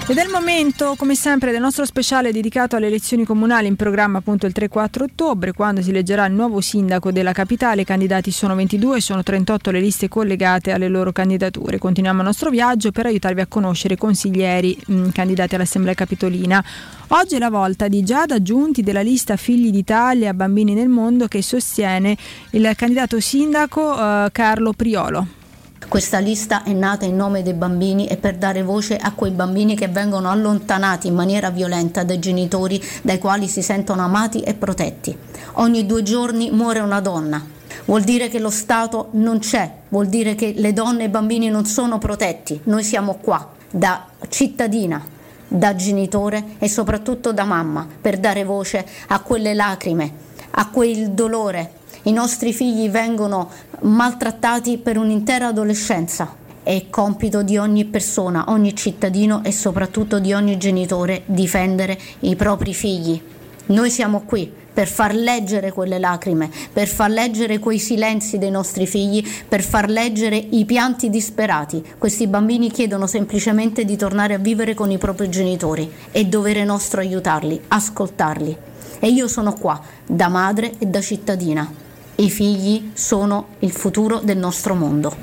Ed 0.08 0.18
è 0.18 0.22
il 0.22 0.30
momento, 0.30 0.94
come 0.96 1.16
sempre, 1.16 1.50
del 1.50 1.60
nostro 1.60 1.84
speciale 1.84 2.30
dedicato 2.30 2.76
alle 2.76 2.86
elezioni 2.86 3.24
comunali 3.24 3.66
in 3.66 3.74
programma 3.74 4.18
appunto 4.18 4.46
il 4.46 4.52
3-4 4.56 5.02
ottobre, 5.02 5.52
quando 5.52 5.82
si 5.82 5.90
eleggerà 5.90 6.24
il 6.26 6.32
nuovo 6.32 6.60
sindaco 6.60 7.10
della 7.10 7.32
capitale. 7.32 7.80
I 7.80 7.84
candidati 7.84 8.30
sono 8.30 8.54
22, 8.54 9.00
sono 9.00 9.24
38 9.24 9.72
le 9.72 9.80
liste 9.80 10.06
collegate 10.06 10.70
alle 10.70 10.86
loro 10.86 11.10
candidature. 11.10 11.78
Continuiamo 11.78 12.20
il 12.20 12.26
nostro 12.26 12.50
viaggio 12.50 12.92
per 12.92 13.06
aiutarvi 13.06 13.40
a 13.40 13.46
conoscere 13.48 13.94
i 13.94 13.96
consiglieri 13.96 14.78
mh, 14.86 15.08
candidati 15.08 15.56
all'Assemblea 15.56 15.94
Capitolina. 15.94 16.64
Oggi 17.08 17.34
è 17.34 17.38
la 17.40 17.50
volta 17.50 17.88
di 17.88 18.04
Giada 18.04 18.40
Giunti 18.40 18.82
della 18.82 19.02
lista 19.02 19.36
Figli 19.36 19.72
d'Italia, 19.72 20.32
Bambini 20.34 20.74
nel 20.74 20.88
Mondo, 20.88 21.26
che 21.26 21.42
sostiene 21.42 22.16
il 22.50 22.72
candidato 22.76 23.18
sindaco 23.18 23.92
eh, 23.92 24.28
Carlo 24.30 24.72
Priolo. 24.72 25.44
Questa 25.88 26.18
lista 26.18 26.64
è 26.64 26.72
nata 26.72 27.04
in 27.04 27.14
nome 27.14 27.44
dei 27.44 27.54
bambini 27.54 28.08
e 28.08 28.16
per 28.16 28.36
dare 28.36 28.64
voce 28.64 28.96
a 28.96 29.12
quei 29.12 29.30
bambini 29.30 29.76
che 29.76 29.86
vengono 29.86 30.28
allontanati 30.28 31.06
in 31.06 31.14
maniera 31.14 31.50
violenta 31.50 32.02
dai 32.02 32.18
genitori 32.18 32.82
dai 33.02 33.18
quali 33.18 33.46
si 33.46 33.62
sentono 33.62 34.02
amati 34.02 34.40
e 34.40 34.54
protetti. 34.54 35.16
Ogni 35.54 35.86
due 35.86 36.02
giorni 36.02 36.50
muore 36.50 36.80
una 36.80 37.00
donna. 37.00 37.42
Vuol 37.84 38.02
dire 38.02 38.28
che 38.28 38.40
lo 38.40 38.50
Stato 38.50 39.08
non 39.12 39.38
c'è, 39.38 39.70
vuol 39.88 40.08
dire 40.08 40.34
che 40.34 40.54
le 40.56 40.72
donne 40.72 41.04
e 41.04 41.06
i 41.06 41.10
bambini 41.10 41.48
non 41.48 41.64
sono 41.66 41.98
protetti. 41.98 42.60
Noi 42.64 42.82
siamo 42.82 43.14
qua 43.20 43.52
da 43.70 44.06
cittadina, 44.28 45.00
da 45.46 45.76
genitore 45.76 46.56
e 46.58 46.68
soprattutto 46.68 47.32
da 47.32 47.44
mamma 47.44 47.86
per 48.00 48.18
dare 48.18 48.42
voce 48.42 48.84
a 49.06 49.20
quelle 49.20 49.54
lacrime, 49.54 50.12
a 50.50 50.68
quel 50.68 51.12
dolore. 51.12 51.70
I 52.06 52.12
nostri 52.12 52.52
figli 52.52 52.88
vengono 52.88 53.50
maltrattati 53.80 54.78
per 54.78 54.96
un'intera 54.96 55.48
adolescenza. 55.48 56.32
È 56.62 56.86
compito 56.88 57.42
di 57.42 57.56
ogni 57.56 57.84
persona, 57.84 58.44
ogni 58.46 58.76
cittadino 58.76 59.42
e 59.42 59.50
soprattutto 59.50 60.20
di 60.20 60.32
ogni 60.32 60.56
genitore 60.56 61.22
difendere 61.26 61.98
i 62.20 62.36
propri 62.36 62.74
figli. 62.74 63.20
Noi 63.66 63.90
siamo 63.90 64.20
qui 64.20 64.48
per 64.72 64.86
far 64.86 65.16
leggere 65.16 65.72
quelle 65.72 65.98
lacrime, 65.98 66.48
per 66.72 66.86
far 66.86 67.10
leggere 67.10 67.58
quei 67.58 67.80
silenzi 67.80 68.38
dei 68.38 68.52
nostri 68.52 68.86
figli, 68.86 69.26
per 69.48 69.62
far 69.62 69.90
leggere 69.90 70.36
i 70.36 70.64
pianti 70.64 71.10
disperati. 71.10 71.82
Questi 71.98 72.28
bambini 72.28 72.70
chiedono 72.70 73.08
semplicemente 73.08 73.84
di 73.84 73.96
tornare 73.96 74.34
a 74.34 74.38
vivere 74.38 74.74
con 74.74 74.92
i 74.92 74.98
propri 74.98 75.28
genitori. 75.28 75.90
È 76.12 76.24
dovere 76.24 76.62
nostro 76.62 77.00
aiutarli, 77.00 77.62
ascoltarli. 77.66 78.56
E 79.00 79.08
io 79.08 79.26
sono 79.26 79.54
qua, 79.54 79.80
da 80.06 80.28
madre 80.28 80.74
e 80.78 80.86
da 80.86 81.00
cittadina. 81.00 81.84
I 82.18 82.30
figli 82.30 82.92
sono 82.94 83.48
il 83.58 83.70
futuro 83.72 84.20
del 84.20 84.38
nostro 84.38 84.74
mondo. 84.74 85.14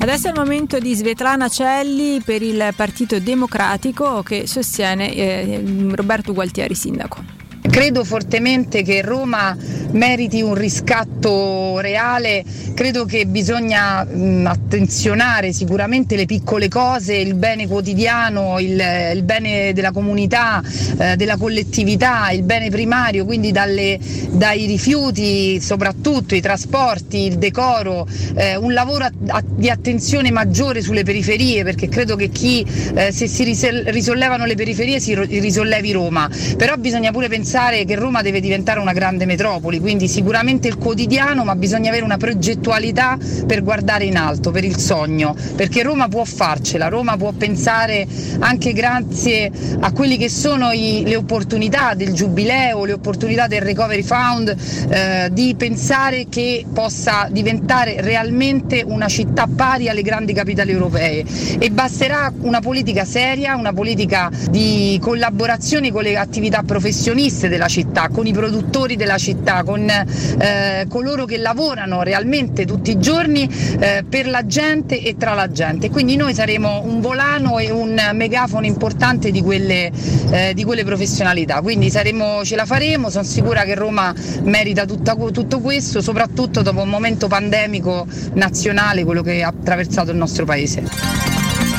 Adesso 0.00 0.26
è 0.26 0.30
il 0.30 0.36
momento 0.36 0.78
di 0.78 0.92
Svetlana 0.94 1.48
Celli 1.48 2.20
per 2.20 2.42
il 2.42 2.72
Partito 2.74 3.20
Democratico 3.20 4.22
che 4.24 4.48
sostiene 4.48 5.14
eh, 5.14 5.62
Roberto 5.94 6.32
Gualtieri, 6.32 6.74
sindaco. 6.74 7.39
Credo 7.70 8.04
fortemente 8.04 8.82
che 8.82 9.00
Roma 9.00 9.56
meriti 9.92 10.42
un 10.42 10.54
riscatto 10.54 11.78
reale, 11.78 12.44
credo 12.74 13.04
che 13.04 13.26
bisogna 13.26 14.04
mh, 14.04 14.46
attenzionare 14.46 15.52
sicuramente 15.52 16.16
le 16.16 16.26
piccole 16.26 16.68
cose, 16.68 17.14
il 17.14 17.34
bene 17.34 17.66
quotidiano, 17.66 18.58
il, 18.58 18.80
il 19.14 19.22
bene 19.22 19.72
della 19.72 19.92
comunità, 19.92 20.62
eh, 20.98 21.16
della 21.16 21.36
collettività, 21.36 22.30
il 22.30 22.42
bene 22.42 22.70
primario, 22.70 23.24
quindi 23.24 23.52
dalle, 23.52 23.98
dai 24.30 24.66
rifiuti 24.66 25.60
soprattutto, 25.60 26.34
i 26.34 26.40
trasporti, 26.40 27.26
il 27.26 27.38
decoro, 27.38 28.06
eh, 28.34 28.56
un 28.56 28.72
lavoro 28.72 29.04
a, 29.04 29.12
a, 29.28 29.42
di 29.46 29.70
attenzione 29.70 30.30
maggiore 30.30 30.82
sulle 30.82 31.04
periferie 31.04 31.62
perché 31.64 31.88
credo 31.88 32.16
che 32.16 32.30
chi 32.30 32.66
eh, 32.94 33.12
se 33.12 33.26
si 33.26 33.44
risollevano 33.44 34.44
le 34.44 34.54
periferie 34.54 35.00
si 35.00 35.14
risollevi 35.14 35.92
Roma, 35.92 36.28
però 36.56 36.76
bisogna 36.76 37.10
pure 37.10 37.28
pensare 37.28 37.59
pensare 37.60 37.84
che 37.84 37.94
Roma 37.94 38.22
deve 38.22 38.40
diventare 38.40 38.80
una 38.80 38.94
grande 38.94 39.26
metropoli, 39.26 39.80
quindi 39.80 40.08
sicuramente 40.08 40.66
il 40.66 40.78
quotidiano, 40.78 41.44
ma 41.44 41.54
bisogna 41.54 41.90
avere 41.90 42.04
una 42.04 42.16
progettualità 42.16 43.18
per 43.46 43.62
guardare 43.62 44.04
in 44.04 44.16
alto, 44.16 44.50
per 44.50 44.64
il 44.64 44.78
sogno, 44.78 45.36
perché 45.56 45.82
Roma 45.82 46.08
può 46.08 46.24
farcela, 46.24 46.88
Roma 46.88 47.18
può 47.18 47.32
pensare 47.32 48.06
anche 48.38 48.72
grazie 48.72 49.50
a 49.78 49.92
quelli 49.92 50.16
che 50.16 50.30
sono 50.30 50.72
i, 50.72 51.02
le 51.04 51.16
opportunità 51.16 51.92
del 51.92 52.14
giubileo, 52.14 52.86
le 52.86 52.94
opportunità 52.94 53.46
del 53.46 53.60
Recovery 53.60 54.02
Fund, 54.02 54.56
eh, 54.88 55.28
di 55.30 55.54
pensare 55.54 56.28
che 56.30 56.64
possa 56.72 57.28
diventare 57.30 58.00
realmente 58.00 58.82
una 58.86 59.08
città 59.08 59.46
pari 59.54 59.90
alle 59.90 60.02
grandi 60.02 60.32
capitali 60.32 60.70
europee. 60.70 61.24
E 61.58 61.70
basterà 61.70 62.32
una 62.40 62.60
politica 62.60 63.04
seria, 63.04 63.54
una 63.56 63.74
politica 63.74 64.30
di 64.48 64.98
collaborazione 65.02 65.92
con 65.92 66.02
le 66.02 66.16
attività 66.16 66.62
professioniste 66.62 67.48
della 67.50 67.68
città, 67.68 68.08
con 68.08 68.26
i 68.26 68.32
produttori 68.32 68.96
della 68.96 69.18
città, 69.18 69.62
con 69.62 69.86
eh, 69.88 70.86
coloro 70.88 71.26
che 71.26 71.36
lavorano 71.36 72.02
realmente 72.02 72.64
tutti 72.64 72.92
i 72.92 72.98
giorni 72.98 73.48
eh, 73.78 74.04
per 74.08 74.26
la 74.26 74.46
gente 74.46 75.02
e 75.02 75.16
tra 75.18 75.34
la 75.34 75.50
gente. 75.50 75.90
Quindi 75.90 76.16
noi 76.16 76.32
saremo 76.34 76.82
un 76.84 77.00
volano 77.00 77.58
e 77.58 77.70
un 77.70 78.00
megafono 78.14 78.64
importante 78.64 79.30
di 79.30 79.42
quelle, 79.42 79.90
eh, 80.30 80.54
di 80.54 80.64
quelle 80.64 80.84
professionalità. 80.84 81.60
Quindi 81.60 81.90
saremo, 81.90 82.44
ce 82.44 82.56
la 82.56 82.64
faremo, 82.64 83.10
sono 83.10 83.24
sicura 83.24 83.64
che 83.64 83.74
Roma 83.74 84.14
merita 84.42 84.86
tutta, 84.86 85.14
tutto 85.14 85.60
questo, 85.60 86.00
soprattutto 86.00 86.62
dopo 86.62 86.80
un 86.80 86.88
momento 86.88 87.26
pandemico 87.26 88.06
nazionale, 88.34 89.04
quello 89.04 89.22
che 89.22 89.42
ha 89.42 89.48
attraversato 89.48 90.10
il 90.10 90.16
nostro 90.16 90.44
Paese 90.44 91.29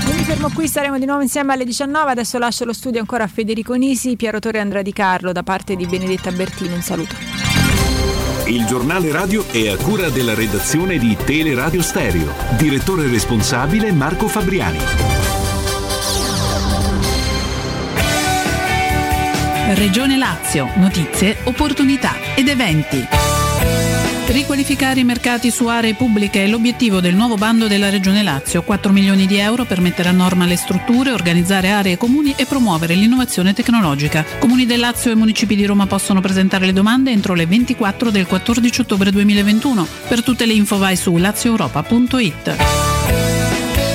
mi 0.05 0.23
fermo 0.23 0.49
qui, 0.53 0.67
saremo 0.67 0.97
di 0.97 1.05
nuovo 1.05 1.21
insieme 1.21 1.53
alle 1.53 1.65
19. 1.65 2.11
Adesso 2.11 2.37
lascio 2.37 2.65
lo 2.65 2.73
studio 2.73 2.99
ancora 2.99 3.23
a 3.23 3.27
Federico 3.27 3.73
Nisi, 3.73 4.15
Piero 4.15 4.39
Torre 4.39 4.57
e 4.57 4.61
Andrea 4.61 4.81
Di 4.81 4.93
Carlo 4.93 5.31
da 5.31 5.43
parte 5.43 5.75
di 5.75 5.85
Benedetta 5.85 6.31
Bertini. 6.31 6.73
Un 6.73 6.81
saluto. 6.81 7.15
Il 8.45 8.65
giornale 8.65 9.11
radio 9.11 9.47
è 9.47 9.69
a 9.69 9.77
cura 9.77 10.09
della 10.09 10.33
redazione 10.33 10.97
di 10.97 11.15
Teleradio 11.15 11.81
Stereo. 11.81 12.33
Direttore 12.57 13.07
responsabile 13.07 13.91
Marco 13.91 14.27
Fabriani. 14.27 14.79
Regione 19.73 20.17
Lazio, 20.17 20.69
notizie, 20.75 21.37
opportunità 21.45 22.13
ed 22.35 22.49
eventi. 22.49 23.30
Riqualificare 24.31 25.01
i 25.01 25.03
mercati 25.03 25.51
su 25.51 25.67
aree 25.67 25.93
pubbliche 25.93 26.45
è 26.45 26.47
l'obiettivo 26.47 27.01
del 27.01 27.15
nuovo 27.15 27.35
bando 27.35 27.67
della 27.67 27.89
Regione 27.89 28.23
Lazio. 28.23 28.63
4 28.63 28.93
milioni 28.93 29.25
di 29.27 29.37
euro 29.37 29.65
per 29.65 29.81
mettere 29.81 30.07
a 30.07 30.13
norma 30.13 30.45
le 30.45 30.55
strutture, 30.55 31.11
organizzare 31.11 31.69
aree 31.69 31.97
comuni 31.97 32.33
e 32.37 32.45
promuovere 32.45 32.95
l'innovazione 32.95 33.53
tecnologica. 33.53 34.23
Comuni 34.39 34.65
del 34.65 34.79
Lazio 34.79 35.11
e 35.11 35.15
municipi 35.15 35.57
di 35.57 35.65
Roma 35.65 35.85
possono 35.85 36.21
presentare 36.21 36.65
le 36.65 36.71
domande 36.71 37.11
entro 37.11 37.33
le 37.33 37.45
24 37.45 38.09
del 38.09 38.25
14 38.25 38.79
ottobre 38.79 39.11
2021. 39.11 39.85
Per 40.07 40.23
tutte 40.23 40.45
le 40.45 40.53
info 40.53 40.77
vai 40.77 40.95
su 40.95 41.13
lazioeuropa.it. 41.17 42.90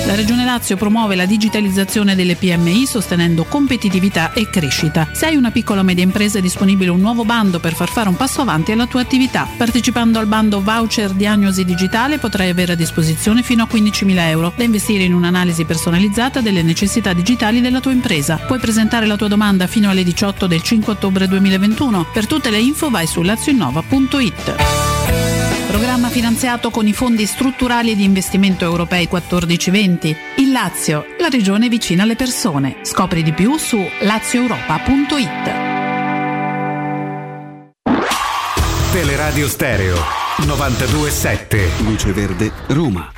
La 0.07 0.15
Regione 0.15 0.45
Lazio 0.45 0.77
promuove 0.77 1.17
la 1.17 1.27
digitalizzazione 1.27 2.15
delle 2.15 2.37
PMI 2.37 2.87
sostenendo 2.87 3.43
competitività 3.43 4.33
e 4.33 4.49
crescita. 4.49 5.09
Se 5.13 5.27
hai 5.27 5.35
una 5.35 5.51
piccola 5.51 5.81
o 5.81 5.83
media 5.83 6.05
impresa 6.05 6.39
è 6.39 6.41
disponibile 6.41 6.91
un 6.91 7.01
nuovo 7.01 7.25
bando 7.25 7.59
per 7.59 7.75
far 7.75 7.89
fare 7.89 8.09
un 8.09 8.15
passo 8.15 8.41
avanti 8.41 8.71
alla 8.71 8.87
tua 8.87 9.01
attività. 9.01 9.49
Partecipando 9.57 10.21
al 10.21 10.27
bando 10.27 10.63
Voucher 10.63 11.11
Diagnosi 11.11 11.65
Digitale 11.65 12.19
potrai 12.19 12.51
avere 12.51 12.75
a 12.75 12.77
disposizione 12.77 13.43
fino 13.43 13.65
a 13.65 13.69
15.000 13.69 14.17
euro 14.29 14.53
da 14.57 14.63
investire 14.63 15.03
in 15.03 15.13
un'analisi 15.13 15.65
personalizzata 15.65 16.41
delle 16.41 16.63
necessità 16.63 17.13
digitali 17.13 17.61
della 17.61 17.81
tua 17.81 17.91
impresa. 17.91 18.37
Puoi 18.37 18.61
presentare 18.61 19.07
la 19.07 19.17
tua 19.17 19.27
domanda 19.27 19.67
fino 19.67 19.91
alle 19.91 20.05
18 20.05 20.47
del 20.47 20.63
5 20.63 20.93
ottobre 20.93 21.27
2021. 21.27 22.07
Per 22.13 22.29
tutte 22.29 22.51
le 22.51 22.61
info 22.61 22.91
vai 22.91 23.09
su 23.09 23.23
lazioinnova.it. 23.23 24.96
Programma 25.67 26.09
finanziato 26.09 26.71
con 26.71 26.87
i 26.87 26.93
fondi 26.93 27.27
strutturali 27.27 27.97
di 27.97 28.05
investimento 28.05 28.65
europei 28.65 29.09
1420. 29.11 30.17
Il 30.39 30.53
Lazio, 30.53 31.05
la 31.19 31.29
regione 31.29 31.69
vicina 31.69 32.05
alle 32.05 32.15
persone. 32.15 32.77
Scopri 32.83 33.23
di 33.23 33.33
più 33.33 33.57
su 33.57 33.79
lazioeuropa.it. 34.03 35.65
Teleradio 38.93 39.49
Stereo 39.49 39.97
927. 40.47 41.71
Luce 41.81 42.13
Verde, 42.13 42.53
Roma. 42.69 43.16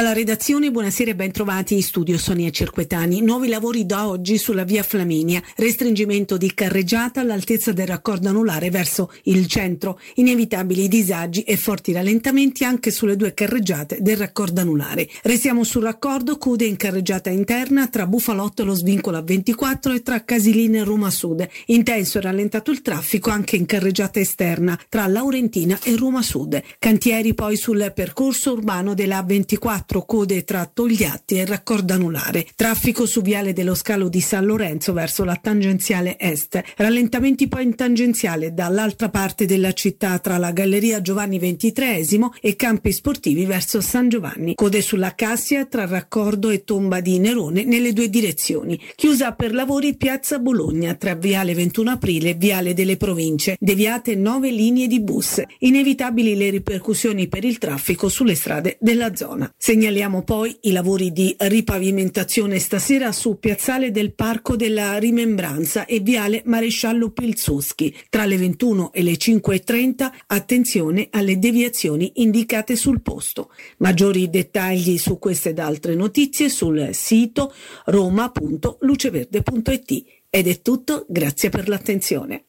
Alla 0.00 0.14
redazione, 0.14 0.70
buonasera 0.70 1.10
e 1.10 1.14
ben 1.14 1.30
trovati 1.30 1.74
in 1.74 1.82
studio 1.82 2.16
Sonia 2.16 2.48
Cerquetani. 2.48 3.20
Nuovi 3.20 3.48
lavori 3.48 3.84
da 3.84 4.08
oggi 4.08 4.38
sulla 4.38 4.64
via 4.64 4.82
Flaminia. 4.82 5.42
Restringimento 5.56 6.38
di 6.38 6.54
carreggiata 6.54 7.20
all'altezza 7.20 7.72
del 7.72 7.86
raccordo 7.86 8.30
anulare 8.30 8.70
verso 8.70 9.12
il 9.24 9.46
centro. 9.46 10.00
Inevitabili 10.14 10.88
disagi 10.88 11.42
e 11.42 11.58
forti 11.58 11.92
rallentamenti 11.92 12.64
anche 12.64 12.90
sulle 12.90 13.14
due 13.14 13.34
carreggiate 13.34 13.98
del 14.00 14.16
raccordo 14.16 14.62
anulare. 14.62 15.06
Restiamo 15.20 15.64
sul 15.64 15.82
raccordo, 15.82 16.38
code 16.38 16.64
in 16.64 16.76
carreggiata 16.76 17.28
interna 17.28 17.86
tra 17.88 18.06
Bufalotto 18.06 18.62
e 18.62 18.64
lo 18.64 18.74
svincolo 18.74 19.18
a 19.18 19.22
24 19.22 19.92
e 19.92 20.02
tra 20.02 20.24
Casilina 20.24 20.78
e 20.78 20.84
Roma 20.84 21.10
Sud. 21.10 21.46
Intenso 21.66 22.16
e 22.16 22.22
rallentato 22.22 22.70
il 22.70 22.80
traffico 22.80 23.28
anche 23.28 23.56
in 23.56 23.66
carreggiata 23.66 24.18
esterna 24.18 24.80
tra 24.88 25.06
Laurentina 25.06 25.78
e 25.82 25.94
Roma 25.94 26.22
Sud. 26.22 26.58
Cantieri 26.78 27.34
poi 27.34 27.58
sul 27.58 27.92
percorso 27.94 28.52
urbano 28.52 28.94
della 28.94 29.22
24 29.22 29.88
quattro 29.90 30.04
code 30.04 30.44
tra 30.44 30.70
Togliatti 30.72 31.38
e 31.38 31.44
Raccordo 31.44 31.94
Anulare, 31.94 32.46
traffico 32.54 33.06
su 33.06 33.22
viale 33.22 33.52
dello 33.52 33.74
scalo 33.74 34.08
di 34.08 34.20
San 34.20 34.44
Lorenzo 34.44 34.92
verso 34.92 35.24
la 35.24 35.34
tangenziale 35.34 36.16
est, 36.16 36.62
rallentamenti 36.76 37.48
poi 37.48 37.64
in 37.64 37.74
tangenziale 37.74 38.54
dall'altra 38.54 39.08
parte 39.08 39.46
della 39.46 39.72
città 39.72 40.20
tra 40.20 40.38
la 40.38 40.52
Galleria 40.52 41.00
Giovanni 41.00 41.40
XXIII 41.40 42.28
e 42.40 42.54
campi 42.54 42.92
sportivi 42.92 43.44
verso 43.46 43.80
San 43.80 44.08
Giovanni, 44.08 44.54
code 44.54 44.80
sulla 44.80 45.16
Cassia 45.16 45.66
tra 45.66 45.86
Raccordo 45.86 46.50
e 46.50 46.62
Tomba 46.62 47.00
di 47.00 47.18
Nerone 47.18 47.64
nelle 47.64 47.92
due 47.92 48.08
direzioni, 48.08 48.80
chiusa 48.94 49.32
per 49.32 49.52
lavori 49.52 49.96
Piazza 49.96 50.38
Bologna 50.38 50.94
tra 50.94 51.16
Viale 51.16 51.52
21 51.52 51.90
Aprile 51.90 52.30
e 52.30 52.34
Viale 52.34 52.74
delle 52.74 52.96
Province, 52.96 53.56
deviate 53.58 54.14
nove 54.14 54.52
linee 54.52 54.86
di 54.86 55.00
bus, 55.00 55.42
inevitabili 55.58 56.36
le 56.36 56.50
ripercussioni 56.50 57.26
per 57.26 57.44
il 57.44 57.58
traffico 57.58 58.08
sulle 58.08 58.36
strade 58.36 58.76
della 58.78 59.16
zona. 59.16 59.52
Segnaliamo 59.70 60.24
poi 60.24 60.58
i 60.62 60.72
lavori 60.72 61.12
di 61.12 61.32
ripavimentazione 61.38 62.58
stasera 62.58 63.12
su 63.12 63.38
Piazzale 63.38 63.92
del 63.92 64.14
Parco 64.14 64.56
della 64.56 64.98
Rimembranza 64.98 65.84
e 65.84 66.00
Viale 66.00 66.42
Maresciallo 66.44 67.10
Pilsudski. 67.10 67.96
Tra 68.08 68.24
le 68.24 68.36
21 68.36 68.92
e 68.92 69.04
le 69.04 69.12
5.30 69.12 70.10
attenzione 70.26 71.06
alle 71.12 71.38
deviazioni 71.38 72.10
indicate 72.16 72.74
sul 72.74 73.00
posto. 73.00 73.52
Maggiori 73.76 74.28
dettagli 74.28 74.98
su 74.98 75.20
queste 75.20 75.50
ed 75.50 75.60
altre 75.60 75.94
notizie 75.94 76.48
sul 76.48 76.88
sito 76.90 77.54
roma.luceverde.it. 77.84 80.04
Ed 80.30 80.48
è 80.48 80.62
tutto, 80.62 81.06
grazie 81.08 81.48
per 81.48 81.68
l'attenzione. 81.68 82.46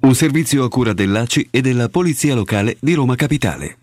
Un 0.00 0.16
servizio 0.16 0.64
a 0.64 0.68
cura 0.68 0.94
dell'ACI 0.94 1.46
e 1.52 1.60
della 1.60 1.88
Polizia 1.88 2.34
Locale 2.34 2.76
di 2.80 2.94
Roma 2.94 3.14
Capitale. 3.14 3.79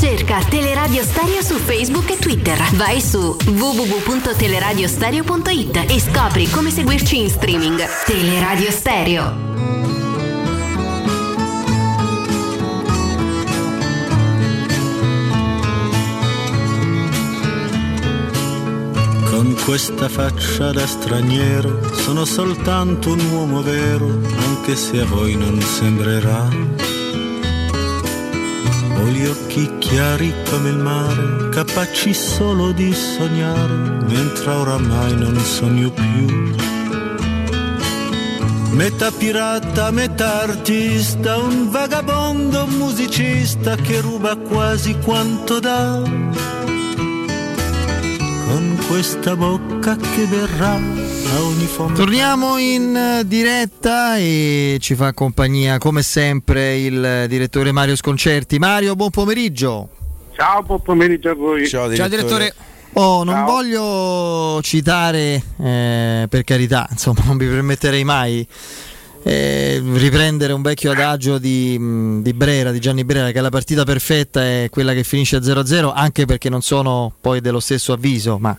Cerca 0.00 0.40
Teleradio 0.48 1.02
Stereo 1.02 1.42
su 1.42 1.56
Facebook 1.56 2.08
e 2.08 2.16
Twitter. 2.16 2.56
Vai 2.76 3.02
su 3.02 3.36
www.teleradiostereo.it 3.44 5.84
e 5.90 6.00
scopri 6.00 6.48
come 6.48 6.70
seguirci 6.70 7.18
in 7.18 7.28
streaming. 7.28 7.84
Teleradio 8.06 8.70
Stereo. 8.70 9.34
Con 19.28 19.54
questa 19.66 20.08
faccia 20.08 20.72
da 20.72 20.86
straniero 20.86 21.94
sono 21.94 22.24
soltanto 22.24 23.12
un 23.12 23.20
uomo 23.32 23.60
vero, 23.60 24.06
anche 24.06 24.76
se 24.76 25.00
a 25.00 25.04
voi 25.04 25.36
non 25.36 25.60
sembrerà. 25.60 26.99
Ho 29.00 29.06
gli 29.06 29.24
occhi 29.26 29.78
chiari 29.78 30.30
come 30.50 30.68
il 30.68 30.76
mare, 30.76 31.48
capaci 31.48 32.12
solo 32.12 32.70
di 32.72 32.92
sognare, 32.92 34.04
mentre 34.06 34.50
oramai 34.50 35.16
non 35.16 35.38
sogno 35.40 35.90
più. 35.90 36.52
Metà 38.72 39.10
pirata, 39.10 39.90
metà 39.90 40.42
artista, 40.42 41.38
un 41.38 41.70
vagabondo 41.70 42.66
musicista 42.66 43.74
che 43.74 44.00
ruba 44.02 44.36
quasi 44.36 44.96
quanto 45.02 45.58
dà 45.58 46.02
con 48.46 48.78
questa 48.86 49.34
bocca 49.34 49.96
che 49.96 50.26
verrà. 50.26 51.09
Torniamo 51.94 52.58
in 52.58 53.22
diretta 53.26 54.16
e 54.16 54.78
ci 54.80 54.96
fa 54.96 55.12
compagnia 55.12 55.78
come 55.78 56.02
sempre 56.02 56.76
il 56.78 57.26
direttore 57.28 57.70
Mario 57.70 57.94
Sconcerti. 57.94 58.58
Mario, 58.58 58.96
buon 58.96 59.10
pomeriggio. 59.10 59.88
Ciao, 60.34 60.62
buon 60.62 60.82
pomeriggio 60.82 61.30
a 61.30 61.34
voi. 61.34 61.68
Ciao 61.68 61.88
direttore. 61.88 62.08
Ciao, 62.08 62.18
direttore. 62.18 62.54
Oh, 62.94 63.22
non 63.22 63.34
Ciao. 63.34 63.44
voglio 63.46 64.62
citare, 64.62 65.42
eh, 65.60 66.26
per 66.28 66.42
carità, 66.42 66.88
insomma, 66.90 67.22
non 67.26 67.36
mi 67.36 67.46
permetterei 67.46 68.02
mai 68.02 68.46
eh, 69.22 69.82
riprendere 69.94 70.52
un 70.52 70.62
vecchio 70.62 70.92
adagio 70.92 71.38
di, 71.38 72.20
di, 72.22 72.32
Brera, 72.32 72.70
di 72.70 72.80
Gianni 72.80 73.04
Brera, 73.04 73.30
che 73.32 73.40
la 73.40 73.50
partita 73.50 73.84
perfetta 73.84 74.42
è 74.42 74.68
quella 74.70 74.94
che 74.94 75.04
finisce 75.04 75.36
a 75.36 75.40
0-0, 75.40 75.92
anche 75.94 76.24
perché 76.24 76.48
non 76.48 76.62
sono 76.62 77.12
poi 77.20 77.40
dello 77.40 77.60
stesso 77.60 77.92
avviso. 77.92 78.38
Ma, 78.38 78.56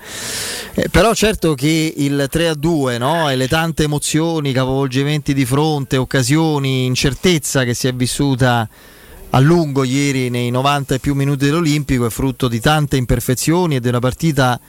eh, 0.73 0.87
però 0.89 1.13
certo 1.15 1.55
che 1.55 1.93
il 1.97 2.29
3-2 2.31 2.97
no? 2.97 3.29
e 3.29 3.35
le 3.35 3.47
tante 3.47 3.83
emozioni, 3.83 4.53
capovolgimenti 4.53 5.33
di 5.33 5.45
fronte, 5.45 5.97
occasioni, 5.97 6.85
incertezza 6.85 7.63
che 7.63 7.73
si 7.73 7.87
è 7.87 7.93
vissuta 7.93 8.69
a 9.33 9.39
lungo 9.39 9.83
ieri 9.83 10.29
nei 10.29 10.49
90 10.49 10.95
e 10.95 10.99
più 10.99 11.15
minuti 11.15 11.45
dell'Olimpico 11.45 12.05
è 12.05 12.09
frutto 12.09 12.47
di 12.49 12.59
tante 12.59 12.97
imperfezioni 12.97 13.77
e 13.77 13.79
di 13.79 13.87
una 13.87 13.99
partita 13.99 14.59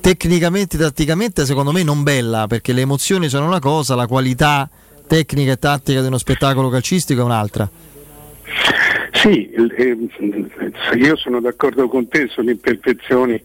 tecnicamente 0.00 0.76
e 0.76 0.78
tatticamente 0.78 1.44
secondo 1.44 1.72
me 1.72 1.82
non 1.82 2.04
bella 2.04 2.46
perché 2.46 2.72
le 2.72 2.82
emozioni 2.82 3.28
sono 3.28 3.46
una 3.46 3.58
cosa, 3.58 3.96
la 3.96 4.06
qualità 4.06 4.70
tecnica 5.06 5.52
e 5.52 5.58
tattica 5.58 6.00
di 6.00 6.06
uno 6.06 6.18
spettacolo 6.18 6.68
calcistico 6.68 7.20
è 7.20 7.24
un'altra. 7.24 7.68
Sì, 9.12 9.50
io 10.96 11.16
sono 11.16 11.40
d'accordo 11.40 11.88
con 11.88 12.08
te 12.08 12.28
sulle 12.28 12.52
imperfezioni, 12.52 13.42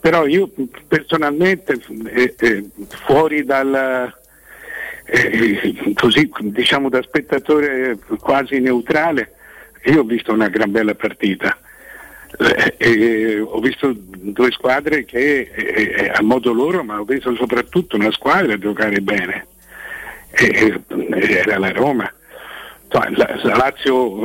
però 0.00 0.26
io 0.26 0.50
personalmente 0.88 1.80
eh, 2.06 2.34
eh, 2.36 2.64
fuori 3.04 3.44
dal 3.44 4.12
eh, 5.06 5.92
così 5.94 6.30
diciamo 6.40 6.88
da 6.88 7.02
spettatore 7.02 7.98
quasi 8.18 8.58
neutrale, 8.58 9.34
io 9.84 10.00
ho 10.00 10.04
visto 10.04 10.32
una 10.32 10.48
gran 10.48 10.70
bella 10.70 10.94
partita. 10.94 11.58
Eh, 12.76 13.38
ho 13.38 13.60
visto 13.60 13.94
due 13.94 14.50
squadre 14.50 15.04
che 15.04 15.48
eh, 15.54 16.10
a 16.12 16.20
modo 16.22 16.52
loro, 16.52 16.82
ma 16.82 16.98
ho 16.98 17.04
visto 17.04 17.32
soprattutto 17.36 17.94
una 17.94 18.10
squadra 18.10 18.58
giocare 18.58 19.00
bene 19.00 19.46
era 20.34 21.58
la 21.58 21.72
Roma. 21.72 22.12
La, 22.88 23.08
la, 23.10 23.56
Lazio 23.56 24.22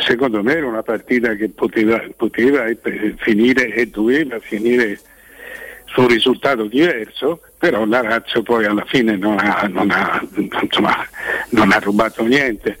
secondo 0.00 0.42
me 0.42 0.54
era 0.56 0.66
una 0.66 0.82
partita 0.82 1.34
che 1.34 1.50
poteva, 1.50 2.02
poteva 2.16 2.64
finire 3.18 3.74
e 3.74 3.86
doveva 3.88 4.38
finire 4.40 4.98
su 5.84 6.00
un 6.02 6.08
risultato 6.08 6.64
diverso, 6.64 7.40
però 7.58 7.84
la 7.84 8.02
Lazio 8.02 8.42
poi 8.42 8.64
alla 8.64 8.84
fine 8.86 9.16
non 9.16 9.38
ha, 9.38 9.68
non 9.70 9.90
ha, 9.90 10.22
insomma, 10.62 11.06
non 11.50 11.72
ha 11.72 11.78
rubato 11.78 12.24
niente. 12.24 12.78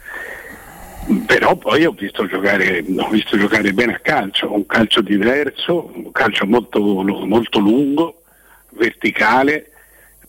Però 1.26 1.56
poi 1.56 1.86
ho 1.86 1.92
visto, 1.92 2.26
giocare, 2.26 2.84
ho 2.96 3.08
visto 3.08 3.38
giocare 3.38 3.72
bene 3.72 3.94
a 3.94 3.98
calcio, 3.98 4.52
un 4.52 4.66
calcio 4.66 5.00
diverso, 5.00 5.90
un 5.94 6.12
calcio 6.12 6.44
molto, 6.46 6.80
molto 6.80 7.58
lungo, 7.58 8.22
verticale, 8.70 9.70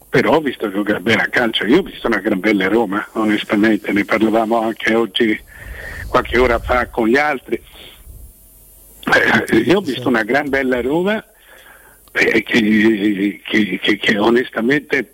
però 0.09 0.35
ho 0.35 0.41
visto 0.41 0.71
giocare 0.71 0.99
bene 0.99 1.21
a 1.21 1.27
calcio, 1.27 1.65
io 1.65 1.79
ho 1.79 1.83
visto 1.83 2.07
una 2.07 2.17
gran 2.17 2.39
bella 2.39 2.67
Roma, 2.67 3.07
onestamente, 3.13 3.91
ne 3.91 4.05
parlavamo 4.05 4.59
anche 4.59 4.95
oggi, 4.95 5.39
qualche 6.07 6.37
ora 6.39 6.57
fa 6.57 6.87
con 6.87 7.07
gli 7.07 7.17
altri. 7.17 7.61
Eh, 9.49 9.55
io 9.57 9.77
ho 9.77 9.81
visto 9.81 10.07
una 10.07 10.23
gran 10.23 10.49
bella 10.49 10.81
Roma 10.81 11.23
eh, 12.11 12.43
che, 12.43 13.41
che, 13.45 13.79
che, 13.81 13.97
che, 13.97 14.17
onestamente 14.17 15.13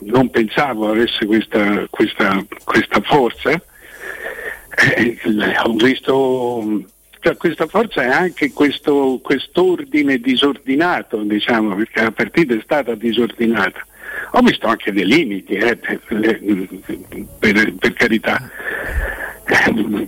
non 0.00 0.30
pensavo 0.30 0.90
avesse 0.90 1.26
questa, 1.26 1.86
questa, 1.90 2.44
questa 2.64 3.00
forza. 3.02 3.50
Eh, 3.50 5.18
ho 5.64 5.74
visto 5.74 6.84
cioè, 7.20 7.36
questa 7.36 7.66
forza 7.66 8.02
è 8.02 8.08
anche 8.08 8.52
questo 8.52 9.20
quest'ordine 9.22 10.18
disordinato, 10.18 11.18
diciamo, 11.22 11.74
perché 11.74 12.02
la 12.02 12.12
partita 12.12 12.54
è 12.54 12.60
stata 12.62 12.94
disordinata. 12.94 13.84
Ho 14.32 14.40
visto 14.40 14.66
anche 14.66 14.92
dei 14.92 15.06
limiti, 15.06 15.54
eh, 15.54 15.76
per, 15.76 17.74
per, 17.78 17.92
carità. 17.94 18.50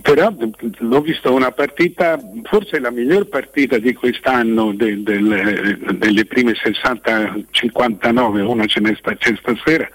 Però 0.01 0.33
l'ho 0.77 1.01
visto 1.01 1.33
una 1.33 1.51
partita, 1.51 2.17
forse 2.43 2.79
la 2.79 2.91
miglior 2.91 3.27
partita 3.27 3.77
di 3.77 3.93
quest'anno 3.93 4.73
de, 4.73 5.03
de, 5.03 5.77
delle 5.97 6.25
prime 6.25 6.53
60-59, 6.53 8.41
una 8.41 8.65
ce 8.65 8.79
n'è, 8.79 8.95
sta, 8.95 9.15
c'è 9.15 9.35
stasera, 9.35 9.89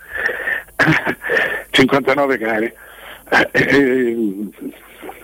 59 1.70 2.38
gare. 2.38 2.74
Eh, 3.30 3.48
eh, 3.52 4.16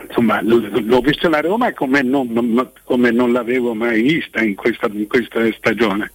insomma, 0.08 0.40
l'ho 0.42 1.00
visto 1.00 1.28
la 1.28 1.40
Roma 1.40 1.72
come 1.74 2.00
non, 2.00 2.70
come 2.84 3.10
non 3.10 3.32
l'avevo 3.32 3.74
mai 3.74 4.00
vista 4.00 4.42
in 4.42 4.54
questa, 4.54 4.88
in 4.90 5.06
questa 5.06 5.40
stagione 5.52 6.10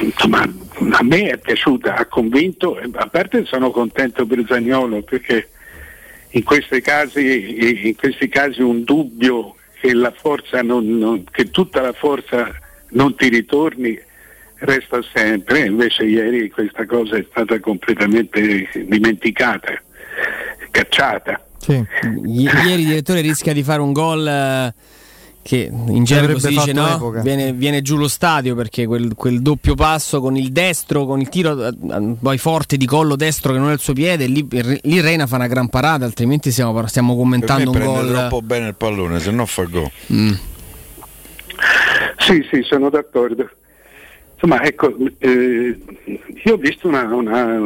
insomma, 0.00 0.42
a 0.42 1.02
me 1.02 1.30
è 1.30 1.38
piaciuta, 1.38 1.96
ha 1.96 2.06
convinto, 2.06 2.78
a 2.92 3.06
parte 3.06 3.44
sono 3.46 3.70
contento 3.70 4.26
per 4.26 4.44
Zagnolo 4.46 5.02
perché 5.02 5.48
in 6.30 6.44
questi 6.44 6.80
casi, 6.80 7.88
in 7.88 7.96
questi 7.96 8.28
casi 8.28 8.60
un 8.60 8.84
dubbio 8.84 9.54
che, 9.80 9.92
non, 10.62 10.98
non, 10.98 11.24
che 11.30 11.50
tutta 11.50 11.80
la 11.80 11.92
forza 11.92 12.50
non 12.90 13.14
ti 13.16 13.28
ritorni 13.28 13.98
resta 14.58 15.00
sempre, 15.12 15.66
invece 15.66 16.04
ieri 16.04 16.50
questa 16.50 16.86
cosa 16.86 17.16
è 17.16 17.26
stata 17.28 17.58
completamente 17.60 18.68
dimenticata, 18.86 19.80
cacciata. 20.70 21.46
Sì. 21.58 21.82
I- 22.24 22.48
ieri 22.66 22.84
direttore 22.84 23.20
rischia 23.20 23.52
di 23.52 23.62
fare 23.62 23.80
un 23.80 23.92
gol 23.92 24.26
eh, 24.26 24.74
che 25.44 25.70
in 25.70 26.04
genere 26.04 26.40
si 26.40 26.48
dice 26.48 26.72
no, 26.72 27.10
viene, 27.22 27.52
viene, 27.52 27.82
giù 27.82 27.98
lo 27.98 28.08
stadio 28.08 28.54
perché 28.54 28.86
quel, 28.86 29.14
quel, 29.14 29.42
doppio 29.42 29.74
passo 29.74 30.22
con 30.22 30.36
il 30.36 30.50
destro, 30.50 31.04
con 31.04 31.20
il 31.20 31.28
tiro 31.28 31.66
eh, 31.66 31.74
poi 32.18 32.38
forte 32.38 32.78
di 32.78 32.86
collo 32.86 33.14
destro 33.14 33.52
che 33.52 33.58
non 33.58 33.68
è 33.68 33.74
il 33.74 33.78
suo 33.78 33.92
piede, 33.92 34.26
lì, 34.26 34.48
lì 34.50 35.00
Reina 35.02 35.26
fa 35.26 35.36
una 35.36 35.46
gran 35.46 35.68
parata, 35.68 36.06
altrimenti 36.06 36.50
stiamo, 36.50 36.86
stiamo 36.86 37.14
commentando 37.14 37.72
un 37.72 37.78
gol. 37.78 38.08
troppo 38.08 38.40
bene 38.40 38.68
il 38.68 38.74
pallone, 38.74 39.20
se 39.20 39.30
no 39.32 39.44
fa 39.44 39.64
gol. 39.64 39.90
Mm. 40.10 40.32
Sì, 42.16 42.46
sì, 42.50 42.62
sono 42.62 42.88
d'accordo. 42.88 43.50
Insomma, 44.32 44.62
ecco, 44.62 44.96
eh, 45.18 45.78
io 46.42 46.54
ho 46.54 46.56
visto 46.56 46.88
una, 46.88 47.02
una, 47.14 47.58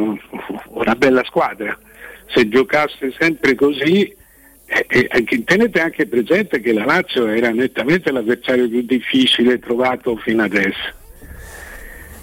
una 0.67 0.95
bella 0.95 1.23
squadra. 1.23 1.77
Se 2.27 2.47
giocasse 2.49 3.15
sempre 3.17 3.55
così 3.55 4.13
E, 4.69 5.43
tenete 5.45 5.81
anche 5.81 6.05
presente 6.05 6.59
che 6.59 6.73
la 6.73 6.85
Lazio 6.85 7.25
era 7.27 7.49
nettamente 7.49 8.11
l'avversario 8.11 8.69
più 8.69 8.83
difficile 8.83 9.57
trovato 9.57 10.15
fino 10.17 10.43
adesso. 10.43 10.97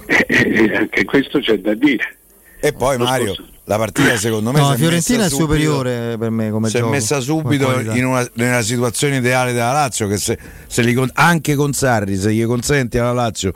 E, 0.07 0.25
e 0.29 0.77
anche 0.77 1.05
questo 1.05 1.41
c'è 1.41 1.59
da 1.59 1.75
dire. 1.75 2.17
E 2.61 2.73
poi 2.73 2.97
Mario, 2.99 3.35
la 3.65 3.77
partita 3.77 4.17
secondo 4.17 4.53
me... 4.53 4.61
No, 4.61 4.71
la 4.71 4.77
Fiorentina 4.77 5.25
è 5.25 5.29
subito, 5.29 5.45
superiore 5.45 6.17
per 6.19 6.31
me 6.31 6.51
come 6.51 6.69
si 6.69 6.79
gioco. 6.79 6.89
è 6.89 6.91
messa 6.93 7.21
subito 7.21 7.81
in 7.81 8.05
una, 8.05 8.29
nella 8.35 8.63
situazione 8.63 9.17
ideale 9.17 9.53
della 9.53 9.73
Lazio 9.73 10.07
che 10.07 10.17
se, 10.17 10.39
se 10.67 10.83
li, 10.83 10.97
anche 11.15 11.55
con 11.57 11.73
Sarri, 11.73 12.17
se 12.17 12.33
gli 12.33 12.45
consenti 12.45 12.99
alla 12.99 13.13
Lazio 13.13 13.53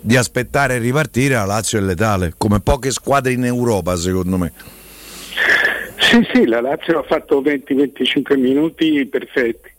di 0.00 0.16
aspettare 0.16 0.76
e 0.76 0.78
ripartire, 0.78 1.34
la 1.34 1.44
Lazio 1.44 1.78
è 1.78 1.82
letale, 1.82 2.32
come 2.36 2.60
poche 2.60 2.90
squadre 2.90 3.32
in 3.32 3.44
Europa 3.44 3.96
secondo 3.96 4.38
me. 4.38 4.52
Sì, 6.12 6.28
sì, 6.30 6.46
la 6.46 6.60
Lazio 6.60 6.98
ha 6.98 7.02
fatto 7.04 7.40
20-25 7.40 8.38
minuti 8.38 9.06
perfetti, 9.06 9.70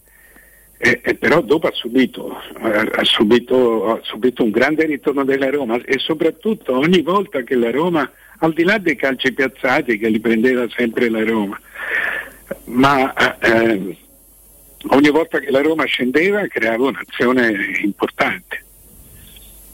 eh, 0.79 0.99
eh, 1.03 1.13
però 1.13 1.41
dopo 1.41 1.67
ha 1.67 1.71
subito, 1.71 2.35
ha, 2.59 3.03
subito, 3.03 3.91
ha 3.91 3.99
subito 4.01 4.43
un 4.43 4.49
grande 4.49 4.85
ritorno 4.85 5.23
della 5.23 5.51
Roma 5.51 5.79
e 5.83 5.99
soprattutto 5.99 6.75
ogni 6.75 7.03
volta 7.03 7.43
che 7.43 7.53
la 7.53 7.69
Roma, 7.69 8.11
al 8.39 8.51
di 8.53 8.63
là 8.63 8.79
dei 8.79 8.95
calci 8.95 9.31
piazzati 9.31 9.99
che 9.99 10.09
li 10.09 10.19
prendeva 10.19 10.65
sempre 10.75 11.07
la 11.07 11.23
Roma, 11.23 11.61
ma 12.63 13.37
eh, 13.37 13.95
ogni 14.87 15.09
volta 15.11 15.37
che 15.37 15.51
la 15.51 15.61
Roma 15.61 15.85
scendeva 15.85 16.47
creava 16.47 16.87
un'azione 16.87 17.77
importante. 17.83 18.65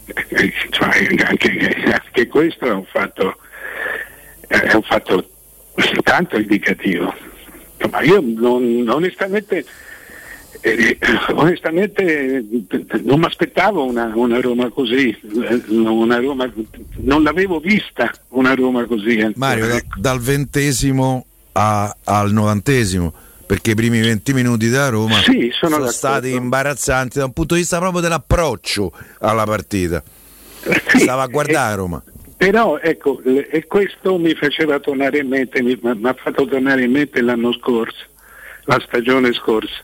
Eh, 0.07 0.53
cioè, 0.71 1.07
anche, 1.25 1.83
anche, 1.85 2.27
questo 2.27 2.65
è 2.65 2.71
un 2.71 2.83
fatto, 2.83 3.37
è 4.45 4.73
un 4.73 4.83
fatto 4.83 5.37
tanto 6.03 6.37
indicativo. 6.37 7.13
Ma 7.89 8.01
io 8.01 8.21
non, 8.23 8.85
onestamente, 8.89 9.65
eh, 10.61 10.97
onestamente 11.31 12.43
non 13.03 13.19
mi 13.19 13.25
aspettavo 13.25 13.85
una, 13.85 14.11
una, 14.13 14.41
Roma 14.41 14.69
così, 14.69 15.17
una 15.69 16.17
Roma, 16.17 16.51
non 16.97 17.23
l'avevo 17.23 17.59
vista 17.59 18.11
una 18.29 18.53
Roma 18.53 18.85
così. 18.85 19.17
Eh. 19.17 19.31
Mario, 19.35 19.67
da, 19.67 19.81
dal 19.95 20.19
ventesimo 20.19 21.25
a, 21.53 21.95
al 22.03 22.31
novantesimo 22.31 23.13
perché 23.49 23.71
i 23.71 23.75
primi 23.75 23.99
20 23.99 24.33
minuti 24.33 24.69
della 24.69 24.89
Roma 24.89 25.15
sì, 25.23 25.49
sono, 25.51 25.77
sono 25.77 25.87
stati 25.87 26.33
imbarazzanti 26.33 27.17
da 27.17 27.25
un 27.25 27.33
punto 27.33 27.55
di 27.55 27.61
vista 27.61 27.79
proprio 27.79 27.99
dell'approccio 27.99 28.91
alla 29.21 29.43
partita. 29.45 30.03
Sì, 30.89 30.99
Stava 30.99 31.23
a 31.23 31.27
guardare 31.27 31.75
Roma. 31.75 32.03
Però 32.39 32.79
ecco, 32.79 33.21
e 33.21 33.65
questo 33.67 34.17
mi 34.17 34.33
faceva 34.33 34.79
tornare 34.79 35.17
in 35.17 35.27
mente, 35.27 35.61
mi 35.61 35.77
ha 35.83 36.13
fatto 36.13 36.47
tornare 36.47 36.83
in 36.83 36.91
mente 36.91 37.19
l'anno 37.19 37.51
scorso, 37.51 38.05
la 38.63 38.79
stagione 38.79 39.33
scorsa. 39.33 39.83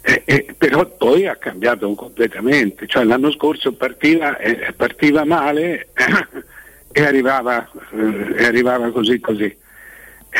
Eh, 0.00 0.22
eh, 0.24 0.54
però 0.56 0.86
poi 0.86 1.26
ha 1.26 1.36
cambiato 1.36 1.92
completamente, 1.92 2.86
cioè 2.86 3.04
l'anno 3.04 3.30
scorso 3.32 3.74
partiva, 3.74 4.38
eh, 4.38 4.72
partiva 4.74 5.26
male 5.26 5.88
e, 6.90 7.04
arrivava, 7.04 7.70
eh, 7.92 8.34
e, 8.34 8.44
arrivava, 8.46 8.90
così 8.90 9.20
così. 9.20 9.54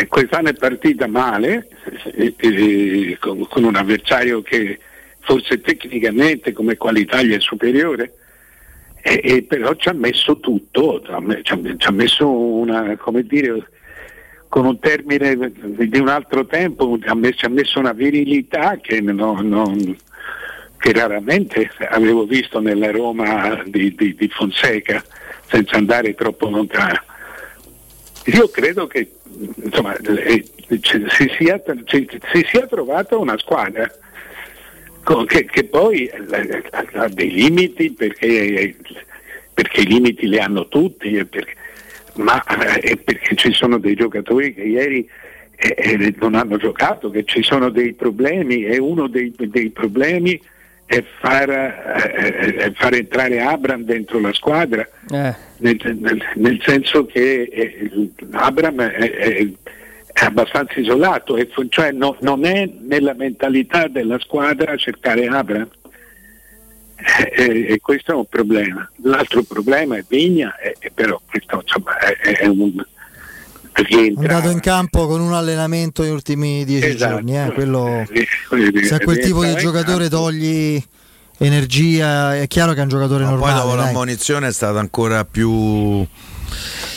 quest'anno 0.08 0.48
è 0.48 0.54
partita 0.54 1.06
male, 1.06 1.68
con, 3.18 3.46
con 3.46 3.64
un 3.64 3.76
avversario 3.76 4.40
che 4.40 4.78
forse 5.20 5.60
tecnicamente 5.60 6.52
come 6.52 6.78
qualità 6.78 7.20
gli 7.20 7.34
è 7.34 7.40
superiore, 7.40 8.14
e, 9.06 9.20
e 9.22 9.42
però 9.42 9.74
ci 9.74 9.90
ha 9.90 9.92
messo 9.92 10.38
tutto, 10.40 11.02
ci 11.02 11.10
ha, 11.52 11.76
ci 11.76 11.86
ha 11.86 11.90
messo 11.90 12.26
una, 12.26 12.96
come 12.96 13.22
dire, 13.24 13.68
con 14.48 14.64
un 14.64 14.78
termine 14.78 15.52
di 15.52 15.98
un 15.98 16.08
altro 16.08 16.46
tempo, 16.46 16.98
ci 16.98 17.08
ha 17.08 17.48
messo, 17.48 17.78
una 17.78 17.92
virilità 17.92 18.78
che, 18.80 19.02
no, 19.02 19.42
non, 19.42 19.94
che, 20.78 20.92
raramente 20.94 21.70
avevo 21.90 22.24
visto 22.24 22.60
nella 22.60 22.90
Roma 22.90 23.62
di, 23.66 23.94
di, 23.94 24.14
di 24.14 24.28
Fonseca, 24.28 25.04
senza 25.48 25.76
andare 25.76 26.14
troppo 26.14 26.48
lontano. 26.48 27.02
Io 28.24 28.48
credo 28.48 28.86
che 28.86 29.16
insomma, 29.56 29.94
si, 30.00 31.30
sia, 31.36 31.62
si 31.84 32.46
sia 32.50 32.66
trovata 32.66 33.18
una 33.18 33.36
squadra 33.36 33.86
che, 35.26 35.44
che 35.44 35.64
poi 35.64 36.10
ha 36.92 37.08
dei 37.08 37.30
limiti 37.30 37.92
perché, 37.92 38.74
perché, 39.52 39.80
i 39.82 39.86
limiti 39.86 40.28
li 40.28 40.38
hanno 40.38 40.68
tutti, 40.68 41.24
perché, 41.24 41.54
ma 42.14 42.42
eh, 42.80 42.96
perché 42.96 43.36
ci 43.36 43.52
sono 43.52 43.78
dei 43.78 43.94
giocatori 43.94 44.54
che 44.54 44.62
ieri 44.62 45.08
eh, 45.56 45.74
eh, 45.76 46.14
non 46.18 46.34
hanno 46.34 46.56
giocato, 46.56 47.10
che 47.10 47.24
ci 47.24 47.42
sono 47.42 47.70
dei 47.70 47.92
problemi 47.92 48.64
e 48.64 48.78
uno 48.78 49.06
dei, 49.06 49.32
dei 49.36 49.70
problemi 49.70 50.40
è 50.86 51.02
far, 51.20 51.48
eh, 51.50 52.72
far, 52.74 52.94
entrare 52.94 53.40
Abram 53.40 53.84
dentro 53.84 54.20
la 54.20 54.32
squadra, 54.32 54.86
eh. 55.10 55.34
nel, 55.58 55.78
nel, 55.98 56.22
nel, 56.34 56.60
senso 56.62 57.06
che 57.06 57.42
eh, 57.42 58.10
Abram 58.32 58.80
è, 58.80 59.10
è 59.10 59.48
abbastanza 60.22 60.78
isolato, 60.78 61.36
e, 61.36 61.48
cioè 61.68 61.90
no, 61.90 62.16
non 62.20 62.44
è 62.44 62.70
nella 62.82 63.14
mentalità 63.14 63.88
della 63.88 64.18
squadra 64.20 64.76
cercare 64.76 65.26
Abra. 65.26 65.66
E, 66.96 67.42
eh, 67.42 67.72
e, 67.72 67.80
questo 67.80 68.12
è 68.12 68.14
un 68.14 68.26
problema. 68.26 68.88
L'altro 69.02 69.42
problema 69.42 69.96
è 69.96 70.04
Vigna, 70.06 70.56
e, 70.56 70.76
e 70.78 70.90
però 70.94 71.20
questo 71.28 71.60
insomma, 71.60 71.98
è, 71.98 72.14
è 72.38 72.46
un 72.46 72.72
rientra. 73.72 74.22
È 74.22 74.34
andato 74.34 74.50
in 74.50 74.60
campo 74.60 75.06
con 75.06 75.20
un 75.20 75.32
allenamento 75.32 76.02
negli 76.02 76.12
ultimi 76.12 76.64
dieci 76.64 76.88
esatto. 76.88 77.14
giorni. 77.14 77.38
Eh? 77.38 77.52
Quello, 77.52 78.04
se 78.08 78.94
a 78.94 78.98
quel 79.00 79.18
tipo 79.18 79.44
di 79.44 79.54
giocatore 79.56 80.08
togli 80.08 80.82
energia, 81.38 82.36
è 82.36 82.46
chiaro 82.46 82.72
che 82.72 82.78
è 82.78 82.82
un 82.82 82.88
giocatore 82.88 83.24
Ma 83.24 83.30
normale. 83.30 83.52
Poi 83.52 83.62
dopo 83.62 83.74
l'ammonizione 83.74 84.48
è 84.48 84.52
stato 84.52 84.78
ancora 84.78 85.24
più 85.24 86.06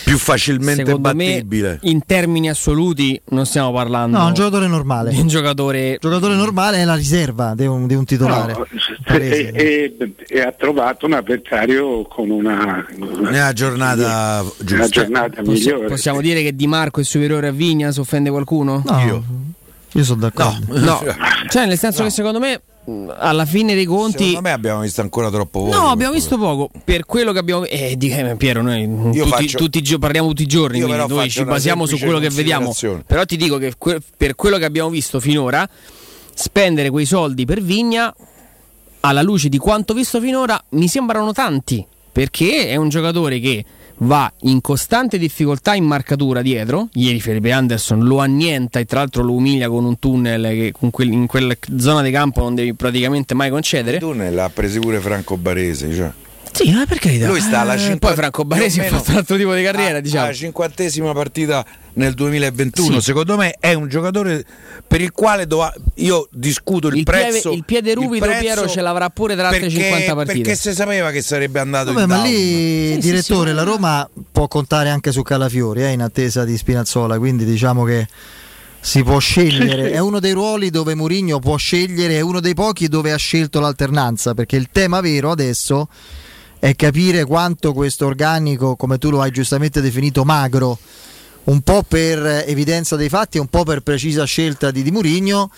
più 0.08 0.18
facilmente 0.18 0.86
Secondo 0.86 1.14
battibile. 1.14 1.80
Me, 1.82 1.90
in 1.90 2.06
termini 2.06 2.50
assoluti 2.50 3.20
non 3.30 3.46
stiamo 3.46 3.74
parlando. 3.74 4.18
No, 4.18 4.28
un 4.28 4.34
giocatore 4.34 4.68
normale. 4.68 5.14
Un 5.14 5.28
giocatore... 5.28 5.98
giocatore 6.00 6.36
normale 6.36 6.78
è 6.78 6.86
la 6.86 6.96
riserva 6.96 7.54
di 7.56 7.66
un, 7.66 7.88
di 7.88 7.94
un 7.94 8.06
titolare. 8.06 8.54
No, 8.54 8.66
e, 9.16 9.52
e, 9.54 10.14
e, 10.28 10.42
ha 10.42 10.54
trovato 10.54 11.06
un 11.06 11.14
avversario 11.14 12.04
con 12.04 12.30
una, 12.30 12.86
una 12.98 13.52
giornata, 13.52 14.46
una 14.70 14.88
giornata 14.88 15.42
Possi- 15.42 15.66
migliore. 15.66 15.88
Possiamo 15.88 16.22
dire 16.22 16.42
che 16.42 16.56
Di 16.56 16.68
Marco 16.68 17.02
è 17.02 17.04
superiore 17.04 17.48
a 17.48 17.52
Vigna 17.52 17.92
se 17.92 18.00
offende 18.00 18.30
qualcuno? 18.30 18.82
No. 18.86 19.00
Io. 19.02 19.24
Io 19.92 20.04
sono 20.04 20.22
d'accordo. 20.22 20.78
No, 20.80 21.02
no. 21.04 21.04
cioè 21.50 21.66
nel 21.66 21.78
senso 21.78 22.00
no. 22.00 22.08
che 22.08 22.14
secondo 22.14 22.40
me 22.40 22.62
alla 23.18 23.46
fine 23.46 23.76
dei 23.76 23.86
conti. 23.86 24.30
Secondo 24.30 24.42
me 24.42 24.52
abbiamo 24.52 24.82
visto 24.82 25.02
ancora 25.02 25.30
troppo 25.30 25.66
poco. 25.66 25.76
No, 25.76 25.90
abbiamo 25.90 26.14
visto 26.14 26.38
poco. 26.38 26.70
Per 26.84 27.06
quello 27.06 27.32
che 27.32 27.40
abbiamo. 27.40 27.66
Eh, 27.66 27.96
di, 27.98 28.10
eh, 28.10 28.36
Piero, 28.38 28.62
noi 28.62 28.88
tutti, 28.88 29.20
faccio... 29.30 29.58
tutti, 29.58 29.98
parliamo 30.00 30.30
tutti 30.30 30.44
i 30.44 30.48
giorni. 30.48 30.82
Quindi 30.82 31.08
noi 31.08 31.30
ci 31.30 31.44
basiamo 31.44 31.86
su 31.86 31.98
quello 31.98 32.20
che 32.20 32.30
vediamo. 32.30 32.74
Però 33.06 33.26
ti 33.26 33.36
dico 33.36 33.58
che 33.58 33.74
que- 33.78 34.02
per 34.16 34.36
quello 34.36 34.58
che 34.58 34.66
abbiamo 34.66 34.90
visto 34.90 35.20
finora, 35.20 35.68
spendere 36.34 36.90
quei 36.90 37.06
soldi 37.06 37.46
per 37.46 37.62
Vigna, 37.62 38.14
alla 39.02 39.22
luce 39.22 39.50
di 39.50 39.58
quanto 39.58 39.94
visto 39.94 40.20
finora, 40.22 40.62
mi 40.70 40.88
sembrano 40.88 41.34
tanti. 41.34 41.86
Perché 42.12 42.68
è 42.70 42.76
un 42.78 42.90
giocatore 42.90 43.40
che 43.40 43.64
va 44.00 44.32
in 44.42 44.62
costante 44.62 45.18
difficoltà 45.18 45.74
in 45.74 45.86
marcatura 45.86 46.42
dietro. 46.42 46.90
Ieri 46.94 47.20
Felipe 47.20 47.52
Anderson 47.52 48.04
lo 48.04 48.20
annienta 48.20 48.80
e 48.80 48.86
tra 48.86 49.00
l'altro 49.00 49.24
lo 49.24 49.34
umilia 49.34 49.70
con 49.70 49.86
un 49.86 49.98
tunnel 50.00 50.44
che 50.44 50.74
quel, 50.92 51.12
in 51.12 51.28
quella 51.28 51.56
zona 51.78 52.02
di 52.02 52.12
campo 52.12 52.42
non 52.42 52.56
devi 52.56 52.74
praticamente 52.74 53.34
mai 53.34 53.50
concedere. 53.50 53.98
Il 53.98 54.04
tunnel 54.04 54.38
ha 54.38 54.50
preso 54.50 54.80
pure 54.80 55.00
Franco 55.00 55.38
Barese. 55.38 55.94
Cioè. 55.94 56.12
Sì, 56.58 56.72
ma 56.72 56.86
perché 56.88 57.18
Lui 57.26 57.40
sta 57.40 57.60
alla 57.60 57.76
eh, 57.76 57.98
Poi 57.98 58.16
Franco 58.16 58.44
Baresi 58.44 58.80
ha 58.80 58.86
fatto 58.86 59.12
un 59.12 59.18
altro 59.18 59.38
tipo 59.38 59.54
di 59.54 59.62
carriera, 59.62 60.00
a, 60.00 60.02
diciamo. 60.02 60.26
La 60.26 60.34
cinquantesima 60.34 61.14
partita 61.14 61.66
nel 61.94 62.14
2021, 62.14 62.96
sì. 62.96 63.02
secondo 63.02 63.38
me 63.38 63.56
è 63.60 63.74
un 63.74 63.88
giocatore 63.88 64.44
per 64.88 65.02
il 65.02 65.12
quale 65.12 65.46
do- 65.46 65.72
io 65.96 66.28
discuto 66.32 66.88
il, 66.88 66.98
il 66.98 67.04
prezzo. 67.04 67.50
Piede, 67.50 67.56
il 67.56 67.66
piede 67.66 67.94
ruvido 67.94 68.26
il 68.26 68.38
Piero 68.40 68.68
ce 68.68 68.82
l'avrà 68.82 69.10
pure 69.10 69.36
tra 69.36 69.50
altre 69.50 69.70
50 69.70 70.16
partite. 70.16 70.42
Perché 70.42 70.56
si 70.56 70.74
sapeva 70.74 71.12
che 71.12 71.22
sarebbe 71.22 71.60
andato 71.60 71.94
Vabbè, 71.94 72.02
in 72.02 72.08
ma 72.08 72.16
down. 72.16 72.28
lì, 72.28 72.94
sì, 72.94 73.00
direttore, 73.00 73.50
sì, 73.50 73.56
la 73.56 73.64
Roma 73.64 74.10
può 74.32 74.48
contare 74.48 74.90
anche 74.90 75.12
su 75.12 75.22
Calafiori 75.22 75.84
eh, 75.84 75.90
in 75.90 76.02
attesa 76.02 76.44
di 76.44 76.58
Spinazzola, 76.58 77.20
quindi 77.20 77.46
diciamo 77.46 77.84
che 77.84 78.08
si 78.80 79.04
può 79.04 79.20
scegliere, 79.20 79.92
è 79.92 80.00
uno 80.00 80.20
dei 80.20 80.32
ruoli 80.32 80.70
dove 80.70 80.96
Mourinho 80.96 81.40
può 81.40 81.58
scegliere, 81.58 82.16
è 82.16 82.22
uno 82.22 82.40
dei 82.40 82.54
pochi 82.54 82.88
dove 82.88 83.12
ha 83.12 83.18
scelto 83.18 83.60
l'alternanza, 83.60 84.34
perché 84.34 84.56
il 84.56 84.70
tema 84.72 85.02
vero 85.02 85.32
adesso 85.32 85.90
è 85.92 86.27
capire 86.76 87.26
quanto 87.26 87.74
questo 87.74 88.06
organico, 88.06 88.76
come 88.76 88.98
tu 88.98 89.10
lo 89.10 89.22
hai 89.22 89.32
giustamente 89.32 89.82
definito, 89.82 90.24
magro, 90.24 90.78
un 91.46 91.62
po' 91.62 91.84
per 91.88 92.44
evidenza 92.48 92.96
dei 92.96 93.10
fatti 93.10 93.38
e 93.38 93.40
un 93.40 93.48
po' 93.48 93.64
per 93.64 93.82
precisa 93.82 94.26
scelta 94.26 94.72
di 94.72 94.84
Di 94.84 94.92
Murigno, 94.92 95.50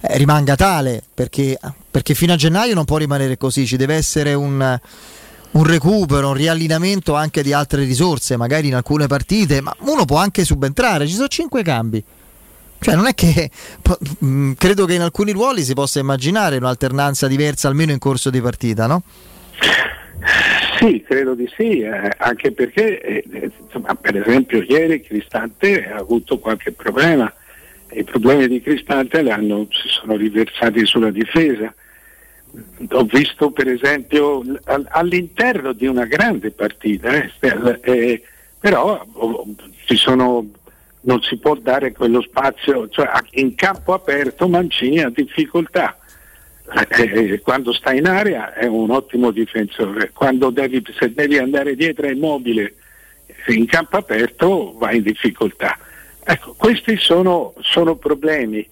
eh, 0.00 0.16
rimanga 0.16 0.54
tale, 0.54 1.02
perché, 1.12 1.58
perché, 1.90 2.14
fino 2.14 2.32
a 2.32 2.36
gennaio 2.36 2.74
non 2.74 2.84
può 2.84 2.98
rimanere 2.98 3.36
così, 3.36 3.66
ci 3.66 3.76
deve 3.76 3.94
essere 3.94 4.32
un, 4.34 4.80
un 5.50 5.64
recupero, 5.64 6.28
un 6.28 6.34
riallineamento 6.34 7.14
anche 7.14 7.42
di 7.42 7.52
altre 7.52 7.84
risorse, 7.84 8.36
magari 8.36 8.68
in 8.68 8.74
alcune 8.74 9.06
partite, 9.06 9.60
ma 9.60 9.74
uno 9.80 10.04
può 10.04 10.18
anche 10.18 10.44
subentrare, 10.44 11.06
ci 11.06 11.14
sono 11.14 11.28
cinque 11.28 11.62
cambi. 11.62 12.02
Cioè, 12.80 12.94
non 12.94 13.06
è 13.06 13.14
che 13.14 13.50
mm, 14.24 14.52
credo 14.52 14.86
che 14.86 14.94
in 14.94 15.02
alcuni 15.02 15.32
ruoli 15.32 15.64
si 15.64 15.74
possa 15.74 15.98
immaginare 15.98 16.58
un'alternanza 16.58 17.26
diversa, 17.26 17.66
almeno 17.66 17.90
in 17.90 17.98
corso 17.98 18.30
di 18.30 18.40
partita, 18.40 18.86
no? 18.86 19.02
Sì, 20.78 21.02
credo 21.02 21.34
di 21.34 21.48
sì, 21.56 21.80
eh, 21.80 22.12
anche 22.18 22.52
perché 22.52 23.00
eh, 23.00 23.50
insomma, 23.62 23.94
per 23.94 24.16
esempio 24.16 24.62
ieri 24.62 25.00
Cristante 25.00 25.88
ha 25.88 25.96
avuto 25.96 26.38
qualche 26.38 26.72
problema 26.72 27.32
i 27.92 28.04
problemi 28.04 28.48
di 28.48 28.60
Cristante 28.60 29.18
hanno, 29.30 29.66
si 29.70 29.88
sono 29.88 30.16
riversati 30.16 30.84
sulla 30.84 31.10
difesa. 31.10 31.72
Ho 32.90 33.04
visto 33.04 33.50
per 33.50 33.68
esempio 33.68 34.42
all'interno 34.64 35.72
di 35.72 35.86
una 35.86 36.04
grande 36.04 36.50
partita, 36.50 37.10
eh, 37.12 37.30
eh, 37.82 38.22
però 38.58 39.06
oh, 39.12 39.46
sono, 39.94 40.46
non 41.02 41.22
si 41.22 41.36
può 41.36 41.54
dare 41.56 41.92
quello 41.92 42.22
spazio, 42.22 42.88
cioè 42.88 43.08
in 43.32 43.54
campo 43.54 43.92
aperto 43.92 44.48
Mancini 44.48 45.00
ha 45.00 45.10
difficoltà. 45.10 45.96
Eh, 46.70 47.02
eh, 47.02 47.40
quando 47.40 47.72
sta 47.72 47.92
in 47.92 48.06
area 48.06 48.52
è 48.52 48.66
un 48.66 48.90
ottimo 48.90 49.30
difensore, 49.30 50.10
quando 50.12 50.50
devi, 50.50 50.84
se 50.98 51.12
devi 51.12 51.38
andare 51.38 51.74
dietro 51.74 52.06
è 52.06 52.10
immobile 52.10 52.74
in 53.46 53.66
campo 53.66 53.96
aperto 53.96 54.74
va 54.76 54.92
in 54.92 55.02
difficoltà. 55.02 55.78
Ecco, 56.22 56.54
questi 56.58 56.96
sono, 56.98 57.54
sono 57.60 57.96
problemi 57.96 58.66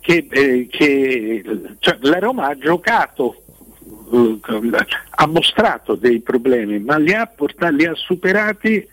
che, 0.00 0.26
eh, 0.28 0.66
che 0.70 1.42
cioè, 1.78 1.96
la 2.00 2.18
Roma 2.18 2.48
ha 2.48 2.58
giocato, 2.58 3.42
uh, 4.10 4.38
ha 5.10 5.26
mostrato 5.26 5.94
dei 5.94 6.20
problemi, 6.20 6.80
ma 6.80 6.98
li 6.98 7.14
ha, 7.14 7.26
portati, 7.26 7.76
li 7.76 7.86
ha 7.86 7.94
superati 7.94 8.88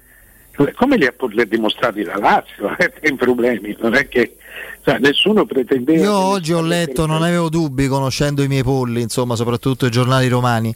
come 0.76 0.98
li 0.98 1.06
ha, 1.06 1.14
li 1.30 1.42
ha 1.42 1.46
dimostrati 1.46 2.04
la 2.04 2.18
Lazio, 2.18 2.76
eh, 2.78 2.94
i 3.04 3.14
problemi, 3.16 3.76
non 3.80 3.96
è 3.96 4.08
che 4.08 4.36
cioè, 4.84 4.98
nessuno 5.00 5.46
pretendeva. 5.46 6.04
Io 6.04 6.16
oggi 6.16 6.54
ho 6.54 6.62
letto, 6.62 7.06
non 7.06 7.22
avevo 7.22 7.50
dubbi 7.50 7.88
conoscendo 7.88 8.44
i 8.44 8.48
miei 8.48 8.64
polli, 8.64 9.02
insomma, 9.02 9.36
soprattutto 9.36 9.86
i 9.86 9.92
giornali 9.92 10.28
romani. 10.28 10.74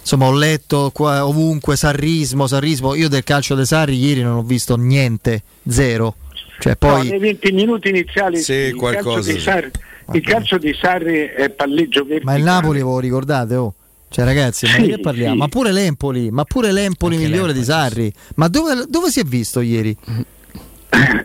Insomma, 0.00 0.26
ho 0.26 0.32
letto 0.32 0.90
qua, 0.92 1.26
ovunque 1.26 1.74
sarrismo, 1.74 2.46
sarrismo. 2.46 2.94
Io 2.94 3.08
del 3.08 3.24
calcio 3.24 3.56
dei 3.56 3.66
Sarri 3.66 3.96
ieri 3.98 4.22
non 4.22 4.36
ho 4.36 4.42
visto 4.42 4.76
niente, 4.76 5.42
zero. 5.68 6.14
Cioè, 6.60 6.76
poi... 6.76 7.04
no, 7.04 7.10
nei 7.10 7.18
20 7.18 7.52
minuti 7.52 7.88
iniziali 7.88 8.38
sì, 8.38 8.52
il, 8.52 8.78
calcio 8.78 9.20
di 9.20 9.38
Sarri, 9.40 9.70
il 10.12 10.22
calcio 10.22 10.58
di 10.58 10.76
Sarri 10.80 11.24
è 11.26 11.50
palleggio 11.50 12.04
verticale. 12.04 12.24
Ma 12.24 12.36
il 12.36 12.44
Napoli 12.44 12.80
voi 12.82 13.02
ricordate? 13.02 13.56
Oh. 13.56 13.74
Cioè 14.08 14.24
ragazzi, 14.24 14.66
ma 14.66 14.78
di 14.78 14.90
che 14.90 15.00
parliamo? 15.00 15.32
Sì. 15.32 15.38
Ma 15.38 15.48
pure 15.48 15.72
l'Empoli, 15.72 16.30
ma 16.30 16.44
pure 16.44 16.70
l'Empoli 16.70 17.16
Anche 17.16 17.26
migliore 17.26 17.52
l'Empoli, 17.52 17.58
di 17.58 17.64
Sarri. 17.64 18.12
Ma 18.36 18.48
dove, 18.48 18.86
dove, 18.88 19.10
si 19.10 19.20
è 19.20 19.24
visto 19.24 19.60
ieri? 19.60 19.96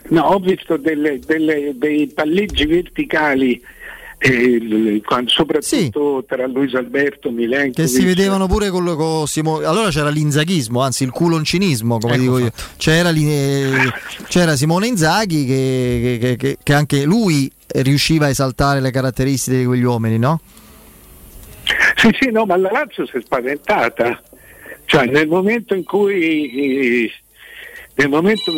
No, 0.09 0.23
ho 0.23 0.39
visto 0.39 0.75
delle, 0.75 1.19
delle, 1.19 1.71
dei 1.75 2.07
palleggi 2.07 2.65
verticali 2.65 3.61
eh, 4.23 5.01
soprattutto 5.25 6.19
sì. 6.19 6.25
tra 6.27 6.45
Luis 6.45 6.75
Alberto 6.75 7.31
Milenkovic 7.31 7.73
che 7.73 7.88
si 7.88 8.05
vedevano 8.05 8.45
pure 8.45 8.69
con, 8.69 8.95
con 8.95 9.25
Simone 9.25 9.65
allora 9.65 9.89
c'era 9.89 10.09
l'inzaghismo 10.09 10.79
anzi 10.79 11.03
il 11.03 11.09
culoncinismo 11.09 11.97
come 11.97 12.13
ecco 12.13 12.21
dico 12.21 12.38
io 12.38 12.51
c'era, 12.77 13.09
eh, 13.09 13.91
c'era, 14.27 14.55
Simone 14.55 14.85
Inzaghi 14.85 15.45
che, 15.47 16.17
che, 16.21 16.35
che, 16.35 16.57
che, 16.61 16.73
anche 16.73 17.03
lui 17.03 17.51
riusciva 17.65 18.27
a 18.27 18.29
esaltare 18.29 18.79
le 18.79 18.91
caratteristiche 18.91 19.57
di 19.57 19.65
quegli 19.65 19.81
uomini 19.81 20.19
no? 20.19 20.39
sì 21.95 22.15
sì 22.19 22.29
no 22.29 22.45
ma 22.45 22.57
la 22.57 22.69
Lazio 22.71 23.07
si 23.07 23.17
è 23.17 23.21
spaventata 23.21 24.21
cioè 24.85 25.07
nel 25.07 25.27
momento 25.27 25.73
in 25.73 25.83
cui 25.83 27.11
nel 28.02 28.10
momento 28.10 28.52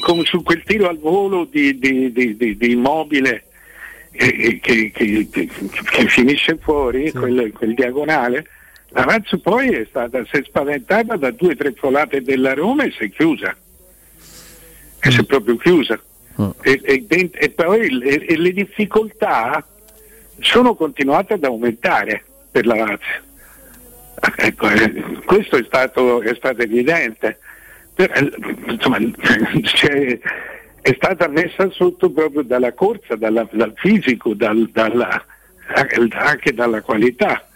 come 0.00 0.24
su 0.24 0.42
quel 0.42 0.62
tiro 0.64 0.88
al 0.88 0.98
volo 0.98 1.44
di, 1.44 1.78
di, 1.78 2.10
di, 2.10 2.56
di 2.56 2.70
immobile 2.70 3.44
che, 4.10 4.58
che, 4.62 4.90
che, 4.90 5.28
che 5.30 6.06
finisce 6.08 6.56
fuori, 6.60 7.10
sì. 7.10 7.18
quel, 7.18 7.52
quel, 7.52 7.74
diagonale, 7.74 8.46
la 8.88 9.04
Lazio 9.04 9.38
poi 9.38 9.68
è 9.68 9.86
stata, 9.88 10.24
si 10.24 10.38
è 10.38 10.42
spaventata 10.42 11.16
da 11.16 11.30
due 11.30 11.52
o 11.52 11.56
tre 11.56 11.72
folate 11.72 12.22
della 12.22 12.54
Roma 12.54 12.84
e 12.84 12.90
si 12.92 13.04
è 13.04 13.10
chiusa. 13.10 13.54
E 15.00 15.10
si 15.10 15.18
è 15.18 15.22
mm. 15.22 15.26
proprio 15.26 15.56
chiusa. 15.56 16.00
Mm. 16.40 16.48
E, 16.62 16.80
e, 16.82 17.30
e, 17.32 17.50
poi 17.50 17.90
le, 17.90 18.24
e 18.24 18.36
le 18.38 18.52
difficoltà 18.52 19.64
sono 20.40 20.74
continuate 20.74 21.34
ad 21.34 21.44
aumentare 21.44 22.24
per 22.50 22.64
la 22.64 22.74
Lazio. 22.74 23.26
Ecco, 24.36 24.68
eh, 24.70 24.90
questo 25.26 25.56
è 25.58 25.64
stato, 25.64 26.22
è 26.22 26.34
stato 26.34 26.62
evidente. 26.62 27.38
Eh, 28.00 28.32
insomma, 28.68 28.98
c'è, 29.60 30.20
è 30.80 30.94
stata 30.94 31.26
messa 31.26 31.68
sotto 31.70 32.12
proprio 32.12 32.42
dalla 32.42 32.72
corsa, 32.72 33.16
dalla, 33.16 33.48
dal 33.50 33.72
fisico, 33.74 34.34
dal, 34.34 34.70
dalla, 34.72 35.24
anche 36.12 36.54
dalla 36.54 36.80
qualità, 36.80 37.48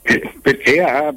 eh, 0.00 0.32
perché 0.40 0.80
ha 0.82 1.14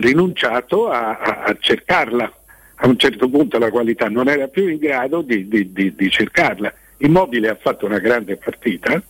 rinunciato 0.00 0.90
a, 0.90 1.16
a, 1.16 1.42
a, 1.44 1.56
cercarla. 1.58 2.32
A 2.80 2.86
un 2.86 2.98
certo 2.98 3.26
punto 3.28 3.58
la 3.58 3.70
qualità 3.70 4.08
non 4.08 4.28
era 4.28 4.48
più 4.48 4.68
in 4.68 4.76
grado 4.76 5.22
di, 5.22 5.48
di, 5.48 5.72
di, 5.72 5.94
di 5.94 6.10
cercarla. 6.10 6.70
Immobile 6.98 7.48
ha 7.48 7.56
fatto 7.58 7.86
una 7.86 7.98
grande 7.98 8.36
partita. 8.36 9.02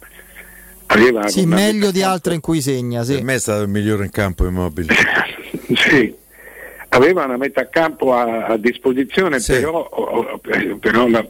Aveva 0.86 1.26
sì, 1.28 1.44
meglio 1.46 1.90
di 1.90 2.02
altre 2.02 2.34
in 2.34 2.40
cui 2.40 2.60
segna. 2.60 3.02
Sì. 3.02 3.14
Per 3.14 3.24
me 3.24 3.34
è 3.34 3.38
stato 3.40 3.62
il 3.62 3.68
migliore 3.68 4.04
in 4.04 4.10
campo 4.10 4.46
Immobile. 4.46 4.94
sì 5.74 6.26
aveva 6.90 7.24
una 7.24 7.36
metà 7.36 7.68
campo 7.68 8.14
a, 8.14 8.46
a 8.46 8.56
disposizione, 8.56 9.40
sì. 9.40 9.52
però, 9.52 10.40
però 10.80 11.06
l'ha, 11.08 11.26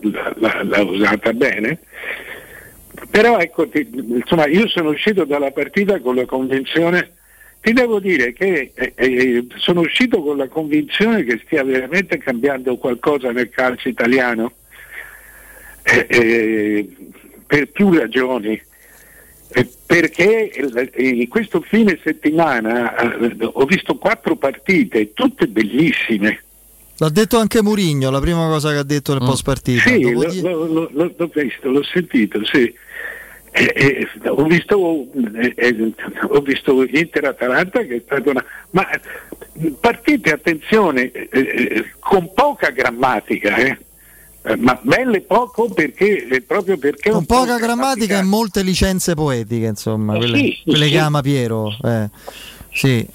usata 0.83 1.33
bene. 1.33 1.81
Però 3.11 3.39
ecco, 3.39 3.69
ti, 3.69 3.89
insomma, 3.93 4.47
io 4.47 4.69
sono 4.69 4.91
uscito 4.91 5.25
dalla 5.25 5.51
partita 5.51 6.01
con 6.01 6.15
la 6.15 6.27
convinzione, 6.27 7.13
ti 7.61 7.73
devo 7.73 8.01
dire 8.01 8.33
che 8.33 8.73
eh, 8.75 8.93
eh, 8.95 9.47
sono 9.57 9.81
uscito 9.81 10.23
con 10.23 10.37
la 10.37 10.49
convinzione 10.49 11.25
che 11.25 11.41
stia 11.45 11.65
veramente 11.65 12.19
cambiando 12.19 12.77
qualcosa 12.77 13.31
nel 13.33 13.51
calcio 13.51 13.89
italiano, 13.89 14.53
eh, 15.83 16.07
eh 16.09 16.89
per 17.47 17.71
più 17.71 17.93
ragioni. 17.93 18.61
Eh, 19.51 19.69
perché 19.87 20.53
in 20.97 21.27
questo 21.29 21.61
fine 21.63 21.99
settimana 22.03 22.95
eh, 22.97 23.37
ho 23.41 23.65
visto 23.65 23.97
quattro 23.97 24.37
partite, 24.37 25.15
tutte 25.15 25.47
bellissime. 25.47 26.43
L'ha 26.99 27.09
detto 27.09 27.39
anche 27.39 27.63
Murigno, 27.63 28.11
la 28.11 28.21
prima 28.21 28.47
cosa 28.49 28.73
che 28.73 28.79
ha 28.79 28.83
detto 28.83 29.13
nel 29.13 29.23
mm. 29.23 29.27
post 29.27 29.45
partita. 29.45 29.89
Sì, 29.89 30.03
l'ho, 30.03 30.23
l'ho, 30.23 30.89
l'ho, 30.93 31.15
l'ho, 31.17 31.31
visto, 31.33 31.71
l'ho 31.71 31.83
sentito, 31.83 32.45
sì. 32.45 32.73
Eh, 33.51 33.73
eh, 33.75 34.29
ho, 34.29 34.45
visto, 34.45 35.07
eh, 35.35 35.55
eh, 35.57 35.95
ho 36.29 36.41
visto 36.41 36.85
Inter-Atalanta 36.85 37.81
che 37.85 37.97
è 37.97 38.03
stata 38.05 38.31
una... 38.31 38.45
Ma 38.71 38.87
partite, 39.81 40.33
attenzione, 40.33 41.11
con 42.01 42.33
poca 42.35 42.71
grammatica, 42.71 43.57
eh 43.57 43.79
eh, 44.49 44.57
ma 44.57 44.79
belle 44.83 45.21
poco 45.21 45.69
perché 45.69 46.27
eh, 46.27 46.41
proprio 46.41 46.79
perché 46.79 47.11
con 47.11 47.27
poca 47.27 47.59
grammatica 47.59 48.19
e 48.19 48.23
molte 48.23 48.63
licenze 48.63 49.15
poetiche 49.15 49.67
insomma 49.67 50.15
eh, 50.15 50.19
quelle, 50.19 50.39
sì, 50.39 50.59
quelle 50.65 50.87
sì. 50.87 50.91
che 50.93 50.99
ama 50.99 51.21
Piero 51.21 51.77
eh. 51.85 52.09
sì, 52.73 53.07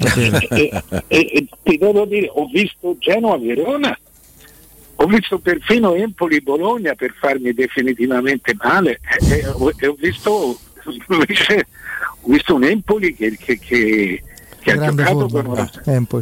e, 0.49 0.83
e, 0.89 1.03
e, 1.07 1.47
ti 1.63 1.77
devo 1.77 2.05
dire 2.05 2.29
ho 2.31 2.45
visto 2.45 2.95
Genoa 2.99 3.37
Verona 3.39 3.97
ho 4.95 5.05
visto 5.07 5.39
perfino 5.39 5.95
Empoli 5.95 6.39
Bologna 6.41 6.93
per 6.93 7.15
farmi 7.19 7.51
definitivamente 7.53 8.55
male 8.61 8.99
e, 9.27 9.47
ho, 9.47 9.65
ho, 9.65 9.95
visto, 9.97 10.57
invece, 11.09 11.67
ho 12.21 12.31
visto 12.31 12.53
un 12.53 12.63
Empoli 12.63 13.15
che, 13.15 13.35
che, 13.37 13.57
che 13.57 14.23
che 14.63 14.71
ha, 14.71 14.89
giocato 14.89 15.27
con 15.27 15.45
una, 15.45 15.69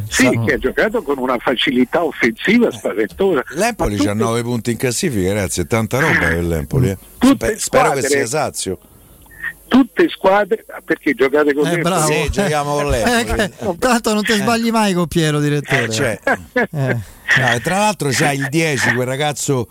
sì, 0.08 0.40
che 0.44 0.54
ha 0.54 0.58
giocato 0.58 1.02
con 1.02 1.18
una 1.18 1.38
facilità 1.38 2.04
offensiva 2.04 2.70
spaventosa. 2.70 3.42
L'Empoli 3.54 4.06
ha 4.06 4.12
9 4.12 4.42
punti 4.42 4.72
in 4.72 4.76
classifica, 4.76 5.30
grazie, 5.30 5.66
tanta 5.66 6.00
roba 6.00 6.18
per 6.18 6.44
l'Empoli. 6.44 6.90
Eh. 6.90 6.98
Sper- 7.20 7.56
spero 7.56 7.92
che 7.92 8.02
sia 8.02 8.26
Sazio 8.26 8.78
tutte 9.72 10.06
squadre 10.10 10.66
perché 10.84 11.14
giocate 11.14 11.54
con 11.54 11.66
eh, 11.66 11.78
bravo. 11.78 12.06
Sì, 12.06 12.28
giochiamo 12.28 12.74
con 12.74 12.90
l'Empoli. 12.90 13.40
Eh, 13.40 13.76
tanto 13.78 14.12
non 14.12 14.22
ti 14.22 14.34
sbagli 14.34 14.70
mai 14.70 14.92
con 14.92 15.06
Piero 15.06 15.40
direttore 15.40 15.84
eh, 15.84 15.88
cioè. 15.88 16.20
eh. 16.52 16.68
no, 16.68 17.60
tra 17.62 17.78
l'altro 17.78 18.10
c'è 18.10 18.32
il 18.32 18.48
10 18.50 18.92
quel 18.92 19.06
ragazzo 19.06 19.66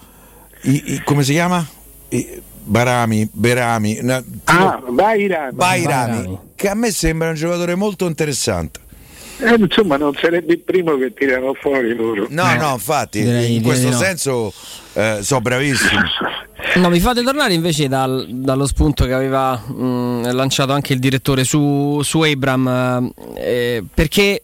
i, 0.63 0.93
i, 0.93 1.01
come 1.03 1.23
si 1.23 1.33
chiama? 1.33 1.63
I, 2.09 2.41
Barami, 2.63 3.27
Berami, 3.31 3.99
no, 4.01 4.23
ah, 4.45 4.81
Bairami. 4.87 5.55
Bairami, 5.55 6.39
che 6.55 6.69
a 6.69 6.75
me 6.75 6.91
sembra 6.91 7.29
un 7.29 7.35
giocatore 7.35 7.75
molto 7.75 8.05
interessante. 8.05 8.79
Eh, 9.39 9.55
insomma, 9.57 9.97
non 9.97 10.13
sarebbe 10.13 10.53
il 10.53 10.59
primo 10.59 10.95
che 10.97 11.13
tirano 11.13 11.53
fuori 11.55 11.95
loro. 11.95 12.27
No, 12.29 12.51
eh. 12.51 12.57
no, 12.57 12.73
infatti, 12.73 13.23
direi, 13.23 13.55
in 13.55 13.63
questo 13.63 13.89
no. 13.89 13.97
senso 13.97 14.53
eh, 14.93 15.19
sono 15.21 15.41
bravissimi. 15.41 16.01
No, 16.75 16.89
mi 16.89 16.99
fate 16.99 17.23
tornare 17.23 17.53
invece 17.53 17.87
dal, 17.87 18.27
dallo 18.29 18.67
spunto 18.67 19.05
che 19.05 19.13
aveva 19.13 19.55
mh, 19.55 20.31
lanciato 20.31 20.73
anche 20.73 20.93
il 20.93 20.99
direttore 20.99 21.43
su, 21.43 22.01
su 22.03 22.21
Abram, 22.21 23.11
eh, 23.35 23.83
perché 23.91 24.43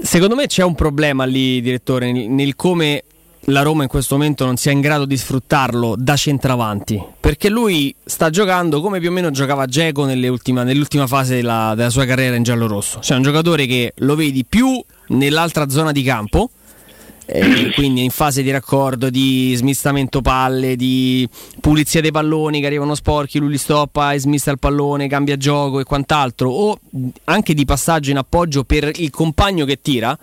secondo 0.00 0.34
me 0.34 0.46
c'è 0.46 0.64
un 0.64 0.74
problema 0.74 1.24
lì, 1.24 1.60
direttore, 1.60 2.10
nel, 2.10 2.30
nel 2.30 2.56
come 2.56 3.04
la 3.48 3.62
Roma 3.62 3.82
in 3.82 3.88
questo 3.88 4.16
momento 4.16 4.44
non 4.44 4.56
sia 4.56 4.72
in 4.72 4.80
grado 4.80 5.04
di 5.04 5.16
sfruttarlo 5.16 5.94
da 5.96 6.16
centravanti, 6.16 7.02
perché 7.18 7.48
lui 7.48 7.94
sta 8.04 8.30
giocando 8.30 8.80
come 8.80 9.00
più 9.00 9.08
o 9.08 9.12
meno 9.12 9.30
giocava 9.30 9.66
Geco 9.66 10.04
nell'ultima, 10.04 11.06
fase 11.06 11.36
della, 11.36 11.72
della 11.74 11.90
sua 11.90 12.04
carriera 12.04 12.36
in 12.36 12.42
giallo-rosso, 12.42 13.00
cioè 13.00 13.16
un 13.16 13.22
giocatore 13.22 13.66
che 13.66 13.92
lo 13.96 14.14
vedi 14.14 14.44
più 14.44 14.82
nell'altra 15.08 15.68
zona 15.70 15.92
di 15.92 16.02
campo, 16.02 16.50
eh, 17.24 17.72
quindi 17.74 18.04
in 18.04 18.10
fase 18.10 18.42
di 18.42 18.50
raccordo, 18.50 19.08
di 19.08 19.54
smistamento 19.54 20.20
palle, 20.20 20.76
di 20.76 21.26
pulizia 21.60 22.02
dei 22.02 22.10
palloni 22.10 22.60
che 22.60 22.66
arrivano 22.66 22.94
sporchi, 22.94 23.38
lui 23.38 23.50
li 23.50 23.58
stoppa 23.58 24.12
e 24.12 24.20
smista 24.20 24.50
il 24.50 24.58
pallone, 24.58 25.08
cambia 25.08 25.36
gioco 25.36 25.80
e 25.80 25.84
quant'altro, 25.84 26.50
o 26.50 26.78
anche 27.24 27.54
di 27.54 27.64
passaggio 27.64 28.10
in 28.10 28.18
appoggio 28.18 28.64
per 28.64 28.90
il 28.96 29.10
compagno 29.10 29.64
che 29.64 29.80
tira. 29.80 30.18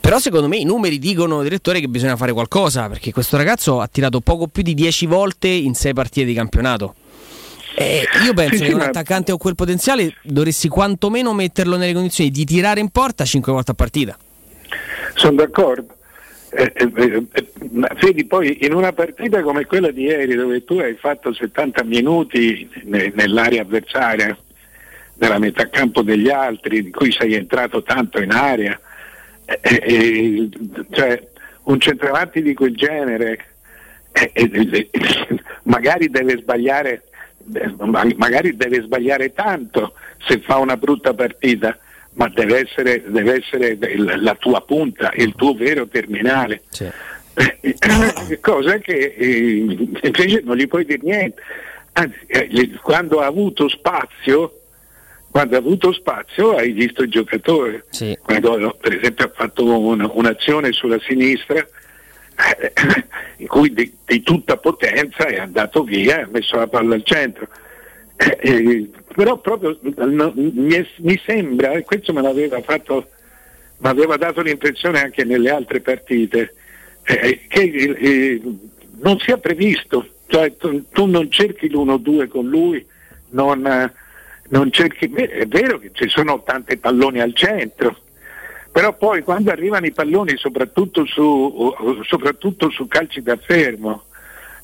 Però 0.00 0.18
secondo 0.18 0.48
me 0.48 0.56
i 0.56 0.64
numeri 0.64 0.98
dicono, 0.98 1.42
direttore, 1.42 1.80
che 1.80 1.88
bisogna 1.88 2.16
fare 2.16 2.32
qualcosa, 2.32 2.88
perché 2.88 3.12
questo 3.12 3.36
ragazzo 3.36 3.80
ha 3.80 3.88
tirato 3.88 4.20
poco 4.20 4.46
più 4.46 4.62
di 4.62 4.74
10 4.74 5.06
volte 5.06 5.48
in 5.48 5.74
6 5.74 5.92
partite 5.94 6.26
di 6.26 6.34
campionato. 6.34 6.94
Eh, 7.74 8.02
io 8.24 8.34
penso 8.34 8.56
sì, 8.56 8.64
che 8.64 8.74
un 8.74 8.80
attaccante 8.80 9.30
con 9.30 9.40
quel 9.40 9.54
potenziale 9.54 10.14
dovresti 10.22 10.68
quantomeno 10.68 11.32
metterlo 11.32 11.76
nelle 11.76 11.92
condizioni 11.92 12.30
di 12.30 12.44
tirare 12.44 12.80
in 12.80 12.90
porta 12.90 13.24
5 13.24 13.52
volte 13.52 13.70
a 13.70 13.74
partita. 13.74 14.16
Sono 15.14 15.36
d'accordo. 15.36 15.94
Eh, 16.50 16.72
eh, 16.74 16.92
eh, 16.96 17.26
eh 17.30 17.46
vedi 18.00 18.24
poi 18.24 18.64
in 18.64 18.72
una 18.72 18.92
partita 18.92 19.42
come 19.42 19.66
quella 19.66 19.90
di 19.90 20.04
ieri 20.04 20.34
dove 20.34 20.64
tu 20.64 20.78
hai 20.78 20.94
fatto 20.94 21.32
70 21.32 21.84
minuti 21.84 22.68
ne, 22.84 23.12
nell'area 23.14 23.60
avversaria 23.60 24.34
nella 25.16 25.38
metà 25.38 25.68
campo 25.68 26.00
degli 26.00 26.30
altri 26.30 26.78
in 26.78 26.90
cui 26.90 27.12
sei 27.12 27.34
entrato 27.34 27.82
tanto 27.82 28.18
in 28.18 28.30
area 28.30 28.80
eh, 29.62 30.48
cioè, 30.90 31.28
un 31.64 31.80
centravanti 31.80 32.42
di 32.42 32.54
quel 32.54 32.76
genere 32.76 33.44
magari 35.62 36.08
deve 36.08 36.38
sbagliare 36.38 37.02
magari 38.16 38.56
deve 38.56 38.82
sbagliare 38.82 39.32
tanto 39.32 39.94
se 40.26 40.40
fa 40.40 40.56
una 40.58 40.76
brutta 40.76 41.14
partita 41.14 41.78
ma 42.18 42.28
deve 42.28 42.66
essere, 42.66 43.02
deve 43.06 43.36
essere 43.36 43.78
la 44.16 44.34
tua 44.34 44.60
punta, 44.62 45.12
il 45.14 45.34
tuo 45.36 45.54
vero 45.54 45.86
terminale. 45.86 46.62
Sì. 46.68 46.90
Cosa 48.40 48.78
che 48.78 49.14
eh, 49.16 49.88
invece 50.02 50.42
non 50.44 50.56
gli 50.56 50.66
puoi 50.66 50.84
dire 50.84 50.98
niente. 51.00 51.40
Anzi, 51.92 52.18
eh, 52.26 52.70
quando 52.82 53.20
ha 53.20 53.26
avuto 53.26 53.68
spazio, 53.68 54.57
quando 55.38 55.54
ha 55.54 55.60
avuto 55.60 55.92
spazio 55.92 56.56
hai 56.56 56.72
visto 56.72 57.04
il 57.04 57.10
giocatore. 57.10 57.84
Sì. 57.90 58.18
Quando 58.20 58.76
per 58.80 58.96
esempio 58.96 59.26
ha 59.26 59.32
fatto 59.32 59.64
un, 59.64 60.10
un'azione 60.12 60.72
sulla 60.72 60.98
sinistra 60.98 61.64
eh, 62.58 62.72
in 63.36 63.46
cui 63.46 63.72
di, 63.72 63.94
di, 64.04 64.20
tutta 64.22 64.56
potenza 64.56 65.26
è 65.26 65.38
andato 65.38 65.84
via 65.84 66.18
e 66.18 66.22
ha 66.22 66.28
messo 66.28 66.56
la 66.56 66.66
palla 66.66 66.96
al 66.96 67.04
centro. 67.04 67.46
Eh, 68.16 68.36
eh, 68.40 68.90
però 69.14 69.38
proprio 69.38 69.78
no, 69.80 70.32
mi, 70.34 70.84
mi, 70.96 71.22
sembra, 71.24 71.70
e 71.70 71.84
questo 71.84 72.12
me 72.12 72.20
l'aveva 72.20 72.60
fatto, 72.60 73.08
mi 73.76 73.88
aveva 73.88 74.16
dato 74.16 74.40
l'impressione 74.40 75.00
anche 75.00 75.22
nelle 75.22 75.50
altre 75.50 75.80
partite, 75.80 76.52
eh, 77.04 77.42
che 77.46 77.60
eh, 77.62 78.42
non 79.02 79.20
sia 79.20 79.38
previsto, 79.38 80.04
cioè 80.26 80.56
tu, 80.56 80.88
tu, 80.90 81.06
non 81.06 81.30
cerchi 81.30 81.70
l'1-2 81.70 82.26
con 82.26 82.48
lui, 82.48 82.84
non 83.28 83.92
cerchi, 84.70 85.12
è 85.12 85.46
vero 85.46 85.78
che 85.78 85.90
ci 85.92 86.08
sono 86.08 86.42
tanti 86.42 86.76
palloni 86.76 87.20
al 87.20 87.34
centro, 87.34 87.96
però 88.70 88.94
poi 88.94 89.22
quando 89.22 89.50
arrivano 89.50 89.86
i 89.86 89.92
palloni 89.92 90.36
soprattutto 90.36 91.04
su, 91.04 91.74
soprattutto 92.06 92.70
su 92.70 92.86
calci 92.86 93.22
da 93.22 93.36
fermo, 93.36 94.04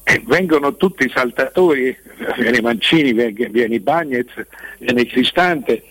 eh, 0.04 0.22
vengono 0.26 0.76
tutti 0.76 1.04
i 1.04 1.10
saltatori, 1.12 1.96
viene 2.36 2.60
Mancini, 2.60 3.12
viene 3.12 3.80
Bagnez, 3.80 4.26
viene 4.78 5.06
Cristante 5.06 5.82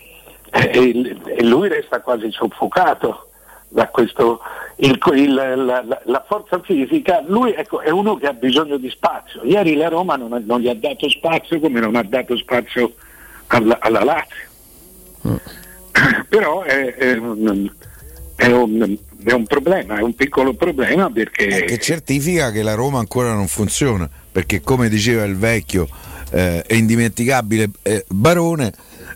eh, 0.50 1.16
e, 1.36 1.42
lui 1.42 1.68
resta 1.68 2.00
quasi 2.00 2.30
soffocato 2.30 3.30
da 3.68 3.88
questo, 3.88 4.40
il, 4.76 4.98
il, 5.14 5.34
la, 5.34 6.00
la, 6.04 6.24
forza 6.26 6.60
fisica, 6.60 7.24
lui 7.26 7.52
ecco, 7.54 7.80
è 7.80 7.90
uno 7.90 8.14
che 8.16 8.28
ha 8.28 8.32
bisogno 8.32 8.76
di 8.76 8.88
spazio. 8.88 9.42
Ieri 9.42 9.74
la 9.74 9.88
Roma 9.88 10.14
non, 10.14 10.44
non 10.46 10.60
gli 10.60 10.68
ha 10.68 10.74
dato 10.74 11.08
spazio 11.08 11.58
come 11.58 11.80
non 11.80 11.96
ha 11.96 12.04
dato 12.04 12.36
spazio 12.36 12.94
alla, 13.48 13.78
alla 13.80 14.04
Lazio. 14.04 14.46
Mm. 15.28 15.36
Però 16.28 16.62
è, 16.62 16.94
è, 16.94 17.16
un, 17.16 17.70
è 18.36 18.46
un 18.46 18.98
è 19.24 19.32
un 19.32 19.46
problema, 19.46 19.96
è 19.98 20.02
un 20.02 20.14
piccolo 20.14 20.52
problema 20.52 21.10
perché... 21.10 21.64
Che 21.64 21.78
certifica 21.78 22.50
che 22.50 22.62
la 22.62 22.74
Roma 22.74 22.98
ancora 22.98 23.32
non 23.32 23.48
funziona, 23.48 24.08
perché 24.30 24.60
come 24.60 24.90
diceva 24.90 25.24
il 25.24 25.36
vecchio 25.36 25.88
eh, 26.30 26.62
e 26.66 26.76
indimenticabile 26.76 27.70
eh, 27.82 28.04
Barone, 28.08 28.72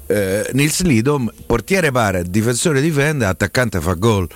eh, 0.09 0.51
Nils 0.52 0.82
Lidom, 0.82 1.32
portiere 1.47 1.93
pare, 1.93 2.24
difensore 2.24 2.80
difende, 2.80 3.24
attaccante 3.24 3.80
fa 3.80 3.94
gol. 3.94 4.28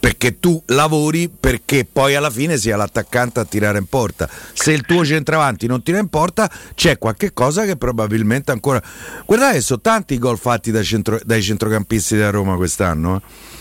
Perché 0.00 0.38
tu 0.38 0.62
lavori 0.66 1.28
perché 1.28 1.84
poi 1.84 2.14
alla 2.14 2.30
fine 2.30 2.56
sia 2.56 2.76
l'attaccante 2.76 3.40
a 3.40 3.44
tirare 3.44 3.78
in 3.78 3.86
porta. 3.86 4.30
Se 4.52 4.72
il 4.72 4.82
tuo 4.82 5.04
centravanti 5.04 5.66
non 5.66 5.82
tira 5.82 5.98
in 5.98 6.08
porta, 6.08 6.50
c'è 6.74 6.98
qualche 6.98 7.32
cosa 7.32 7.64
che 7.64 7.76
probabilmente 7.76 8.52
ancora. 8.52 8.80
Guardate, 9.26 9.60
sono 9.60 9.80
tanti 9.80 10.14
i 10.14 10.18
gol 10.18 10.38
fatti 10.38 10.70
dai, 10.70 10.84
centro... 10.84 11.20
dai 11.22 11.42
centrocampisti 11.42 12.16
da 12.16 12.30
Roma 12.30 12.56
quest'anno. 12.56 13.16
Eh 13.16 13.56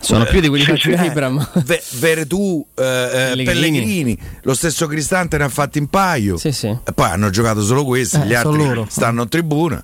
sono 0.00 0.24
più 0.24 0.40
di 0.40 0.48
quelli 0.48 0.64
fatti 0.64 0.90
da 0.94 1.04
Ibram. 1.04 1.50
Ve- 1.64 1.82
Veretù, 1.98 2.64
eh, 2.74 2.82
eh, 2.82 3.08
Pellegrini. 3.34 3.44
Pellegrini. 3.44 4.18
lo 4.42 4.54
stesso 4.54 4.86
Cristante 4.86 5.38
ne 5.38 5.44
ha 5.44 5.48
fatti 5.48 5.78
un 5.78 5.88
paio. 5.88 6.36
Sì, 6.36 6.52
sì. 6.52 6.68
E 6.68 6.92
poi 6.94 7.10
hanno 7.10 7.30
giocato 7.30 7.62
solo 7.62 7.84
questi, 7.84 8.16
eh, 8.16 8.26
gli 8.26 8.34
altri 8.34 8.64
loro. 8.64 8.86
stanno 8.88 9.22
in 9.22 9.28
tribuna. 9.28 9.82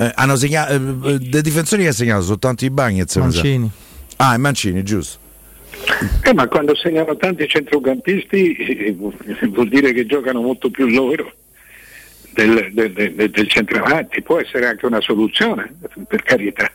Eh, 0.00 0.10
hanno 0.14 0.34
segnato, 0.36 0.72
eh, 0.72 1.18
dei 1.18 1.42
difensori 1.42 1.82
che 1.82 1.88
ha 1.88 1.92
segnato 1.92 2.22
soltanto 2.22 2.64
i 2.64 2.70
Bagnets. 2.70 3.16
Mancini. 3.16 3.70
Ah, 4.16 4.34
i 4.34 4.38
Mancini, 4.38 4.82
giusto. 4.82 5.18
Eh, 6.24 6.32
ma 6.32 6.48
quando 6.48 6.74
segnano 6.74 7.16
tanti 7.16 7.46
centrocampisti 7.46 8.54
eh, 8.54 8.92
vuol 8.94 9.68
dire 9.68 9.92
che 9.92 10.06
giocano 10.06 10.40
molto 10.40 10.70
più 10.70 10.86
loro 10.86 11.30
del, 12.32 12.70
del, 12.72 12.92
del, 12.92 13.30
del 13.30 13.48
centravanti, 13.48 14.22
può 14.22 14.40
essere 14.40 14.68
anche 14.68 14.86
una 14.86 15.02
soluzione, 15.02 15.74
per 16.08 16.22
carità 16.22 16.70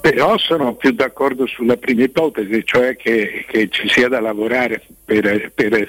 però 0.00 0.36
sono 0.36 0.74
più 0.74 0.90
d'accordo 0.90 1.46
sulla 1.46 1.76
prima 1.76 2.02
ipotesi, 2.02 2.62
cioè 2.64 2.96
che, 2.96 3.44
che 3.48 3.68
ci 3.70 3.88
sia 3.88 4.08
da 4.08 4.20
lavorare 4.20 4.82
per, 5.04 5.52
per, 5.54 5.86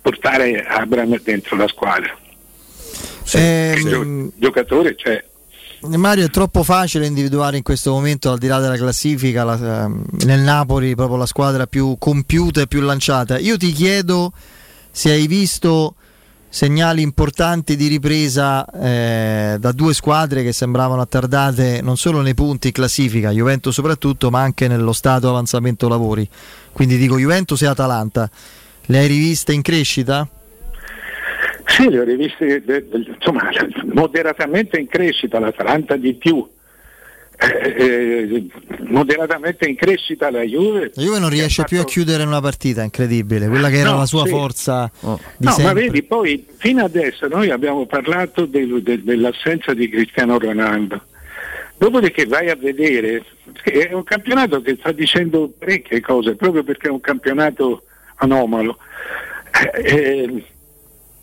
portare 0.00 0.64
Abram 0.64 1.20
dentro 1.20 1.56
la 1.56 1.66
squadra. 1.66 2.16
Sì, 3.24 3.38
eh, 3.38 3.74
il 3.76 4.32
giocatore 4.36 4.94
c'è. 4.94 5.24
Mario 5.96 6.24
è 6.24 6.30
troppo 6.30 6.62
facile 6.62 7.06
individuare 7.06 7.56
in 7.56 7.62
questo 7.62 7.92
momento 7.92 8.30
al 8.30 8.38
di 8.38 8.46
là 8.46 8.58
della 8.58 8.76
classifica 8.76 9.44
la, 9.44 9.84
ehm, 9.84 10.04
nel 10.24 10.40
Napoli 10.40 10.94
proprio 10.94 11.16
la 11.16 11.26
squadra 11.26 11.66
più 11.66 11.96
compiuta 11.98 12.60
e 12.60 12.66
più 12.66 12.80
lanciata 12.80 13.38
io 13.38 13.56
ti 13.56 13.72
chiedo 13.72 14.32
se 14.90 15.10
hai 15.10 15.26
visto 15.26 15.94
segnali 16.48 17.02
importanti 17.02 17.76
di 17.76 17.86
ripresa 17.86 18.64
eh, 18.70 19.56
da 19.60 19.72
due 19.72 19.92
squadre 19.92 20.42
che 20.42 20.54
sembravano 20.54 21.02
attardate 21.02 21.80
non 21.82 21.98
solo 21.98 22.22
nei 22.22 22.32
punti 22.32 22.72
classifica, 22.72 23.30
Juventus 23.30 23.74
soprattutto, 23.74 24.30
ma 24.30 24.40
anche 24.40 24.66
nello 24.66 24.94
stato 24.94 25.28
avanzamento 25.28 25.86
lavori. 25.86 26.26
Quindi 26.72 26.96
dico 26.96 27.18
Juventus 27.18 27.60
e 27.60 27.66
Atalanta. 27.66 28.30
Le 28.86 28.98
hai 28.98 29.06
riviste 29.06 29.52
in 29.52 29.60
crescita? 29.60 30.26
Sì, 31.66 31.88
le 31.90 32.00
ho 32.00 32.04
riviste 32.04 32.62
insomma, 32.92 33.50
moderatamente 33.92 34.78
in 34.78 34.86
crescita, 34.86 35.38
l'Atalanta 35.38 35.96
di 35.96 36.14
più 36.14 36.48
eh, 37.38 37.76
eh, 37.76 38.46
moderatamente 38.88 39.68
in 39.68 39.76
crescita 39.76 40.30
la 40.30 40.40
Juve. 40.40 40.90
La 40.94 41.02
Juve 41.02 41.18
non 41.18 41.28
riesce 41.28 41.62
fatto... 41.62 41.68
più 41.68 41.80
a 41.80 41.84
chiudere 41.84 42.22
una 42.22 42.40
partita, 42.40 42.82
incredibile, 42.82 43.48
quella 43.48 43.68
che 43.68 43.76
era 43.76 43.90
no, 43.90 43.98
la 43.98 44.06
sua 44.06 44.24
sì. 44.24 44.30
forza. 44.30 44.90
Oh. 45.00 45.20
no, 45.38 45.50
sempre. 45.50 45.64
ma 45.64 45.72
vedi, 45.74 46.02
poi 46.02 46.46
fino 46.56 46.84
adesso 46.84 47.28
noi 47.28 47.50
abbiamo 47.50 47.84
parlato 47.84 48.46
del, 48.46 48.82
del, 48.82 49.02
dell'assenza 49.02 49.74
di 49.74 49.88
Cristiano 49.88 50.38
Ronaldo. 50.38 51.02
Dopodiché 51.76 52.24
vai 52.24 52.48
a 52.48 52.56
vedere, 52.56 53.22
è 53.62 53.92
un 53.92 54.04
campionato 54.04 54.62
che 54.62 54.76
sta 54.78 54.92
dicendo 54.92 55.52
parecchie 55.58 56.00
cose, 56.00 56.36
proprio 56.36 56.64
perché 56.64 56.88
è 56.88 56.90
un 56.90 57.00
campionato 57.00 57.82
anomalo. 58.16 58.78
Eh, 59.74 59.84
eh 59.84 60.44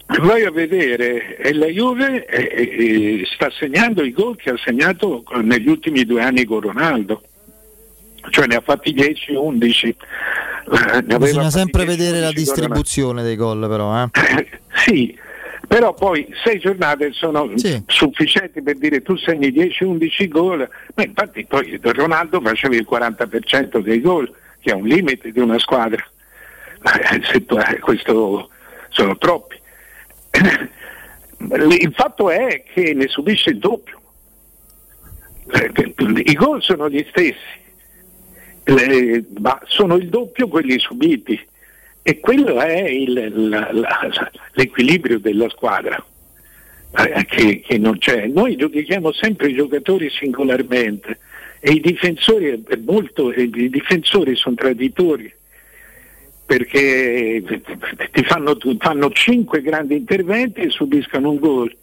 vai 0.05 0.43
a 0.43 0.51
vedere 0.51 1.37
e 1.37 1.53
la 1.53 1.67
Juve 1.67 2.25
eh, 2.25 2.51
eh, 2.51 3.23
sta 3.33 3.49
segnando 3.51 4.03
i 4.03 4.11
gol 4.11 4.35
che 4.35 4.51
ha 4.51 4.57
segnato 4.57 5.23
negli 5.41 5.67
ultimi 5.67 6.03
due 6.03 6.21
anni 6.21 6.43
con 6.43 6.61
Ronaldo 6.61 7.21
cioè 8.29 8.45
ne 8.47 8.55
ha 8.55 8.61
fatti 8.61 8.93
10-11 8.93 9.93
eh, 11.07 11.17
bisogna 11.17 11.49
sempre 11.49 11.85
vedere 11.85 12.19
la 12.19 12.31
distribuzione 12.31 13.23
dei 13.23 13.35
gol 13.35 13.67
però 13.67 14.03
eh? 14.03 14.09
sì 14.85 15.17
però 15.65 15.93
poi 15.93 16.27
sei 16.43 16.59
giornate 16.59 17.11
sono 17.13 17.51
sì. 17.55 17.81
sufficienti 17.87 18.61
per 18.61 18.77
dire 18.77 19.01
tu 19.01 19.15
segni 19.15 19.47
10-11 19.47 20.27
gol 20.27 20.69
ma 20.95 21.03
infatti 21.03 21.45
poi 21.45 21.79
Ronaldo 21.81 22.41
faceva 22.41 22.75
il 22.75 22.87
40% 22.89 23.79
dei 23.79 24.01
gol 24.01 24.31
che 24.59 24.71
è 24.71 24.73
un 24.73 24.85
limite 24.85 25.31
di 25.31 25.39
una 25.39 25.57
squadra 25.59 26.05
eh, 27.33 27.79
questo 27.79 28.49
sono 28.89 29.17
troppi. 29.17 29.61
Il 30.33 31.93
fatto 31.93 32.29
è 32.29 32.63
che 32.73 32.93
ne 32.93 33.07
subisce 33.07 33.51
il 33.51 33.59
doppio. 33.59 34.01
I 36.25 36.33
gol 36.33 36.61
sono 36.61 36.89
gli 36.89 37.05
stessi, 37.09 37.37
ma 39.39 39.59
sono 39.65 39.95
il 39.95 40.07
doppio 40.09 40.47
quelli 40.47 40.79
subiti 40.79 41.39
e 42.01 42.19
quello 42.19 42.61
è 42.61 42.81
il, 42.81 43.49
la, 43.49 43.69
la, 43.71 44.31
l'equilibrio 44.53 45.19
della 45.19 45.49
squadra 45.49 46.03
eh, 46.97 47.25
che, 47.25 47.61
che, 47.61 47.77
non 47.77 47.97
c'è. 47.97 48.27
Noi 48.27 48.55
giudichiamo 48.55 49.11
sempre 49.11 49.49
i 49.49 49.55
giocatori 49.55 50.09
singolarmente 50.09 51.19
e 51.59 51.71
i 51.71 51.79
difensori, 51.81 52.63
molto, 52.85 53.31
i 53.31 53.69
difensori 53.69 54.35
sono 54.35 54.55
traditori 54.55 55.33
perché 56.55 57.41
ti 58.11 58.23
fanno, 58.23 58.55
fanno 58.77 59.09
cinque 59.11 59.61
grandi 59.63 59.95
interventi 59.95 60.61
e 60.61 60.69
subiscono 60.69 61.31
un 61.31 61.39
gol. 61.39 61.75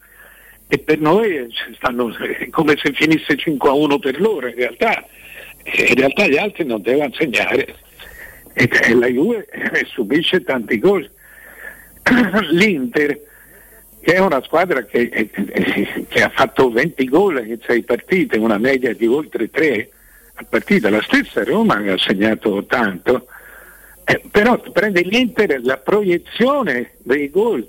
E 0.69 0.79
per 0.79 1.01
noi 1.01 1.53
stanno, 1.75 2.17
è 2.17 2.49
come 2.51 2.77
se 2.81 2.93
finisse 2.93 3.37
5 3.37 3.69
a 3.69 3.73
1 3.73 3.99
per 3.99 4.21
loro 4.21 4.47
in 4.47 4.55
realtà, 4.55 5.05
in 5.65 5.95
realtà 5.95 6.29
gli 6.29 6.37
altri 6.37 6.65
non 6.65 6.81
devono 6.83 7.13
segnare. 7.15 7.75
E 8.53 8.95
la 8.95 9.09
Juve 9.09 9.49
subisce 9.87 10.45
tanti 10.45 10.79
gol. 10.79 11.11
L'Inter, 12.51 13.21
che 14.01 14.15
è 14.15 14.19
una 14.21 14.41
squadra 14.45 14.85
che, 14.85 15.31
che, 16.09 16.23
ha 16.23 16.31
fatto 16.31 16.71
20 16.71 17.05
gol 17.09 17.45
in 17.45 17.59
6 17.61 17.83
partite, 17.83 18.39
una 18.39 18.59
media 18.59 18.95
di 18.95 19.07
oltre 19.07 19.51
3 19.51 19.89
a 20.35 20.45
partita, 20.49 20.91
la 20.91 21.03
stessa 21.03 21.43
Roma 21.43 21.75
ha 21.75 21.99
segnato 21.99 22.65
tanto, 22.67 23.27
eh, 24.11 24.23
però 24.31 24.59
prende 24.73 25.03
l'Inter 25.03 25.61
la 25.63 25.77
proiezione 25.77 26.93
dei 26.99 27.31
gol. 27.31 27.67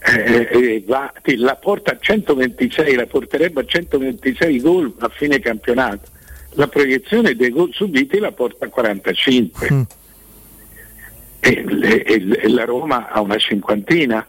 Eh, 0.00 0.48
eh, 0.52 0.84
va, 0.86 1.12
la 1.36 1.56
porta 1.56 1.92
a 1.92 1.98
126, 1.98 2.94
la 2.94 3.06
porterebbe 3.06 3.62
a 3.62 3.64
126 3.64 4.60
gol 4.60 4.94
a 4.98 5.08
fine 5.08 5.40
campionato 5.40 6.16
la 6.58 6.66
proiezione 6.66 7.34
dei 7.34 7.50
gol 7.50 7.72
subiti 7.72 8.18
la 8.18 8.32
porta 8.32 8.66
a 8.66 8.68
45 8.68 9.68
mm. 9.72 9.82
e, 11.40 11.64
le, 11.66 12.02
e, 12.02 12.48
la 12.48 12.64
Roma 12.64 13.08
ha 13.08 13.20
una 13.20 13.38
cinquantina 13.38 14.26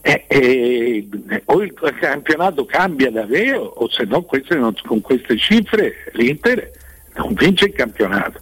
e, 0.00 0.24
e, 0.28 1.08
o 1.46 1.62
il 1.62 1.72
campionato 2.00 2.64
cambia 2.64 3.10
davvero 3.10 3.62
o 3.62 3.88
se 3.88 4.04
no 4.04 4.22
queste 4.22 4.56
non, 4.56 4.74
con 4.84 5.00
queste 5.00 5.36
cifre 5.36 6.10
l'Inter 6.12 6.70
non 7.14 7.34
vince 7.34 7.66
il 7.66 7.72
campionato 7.72 8.40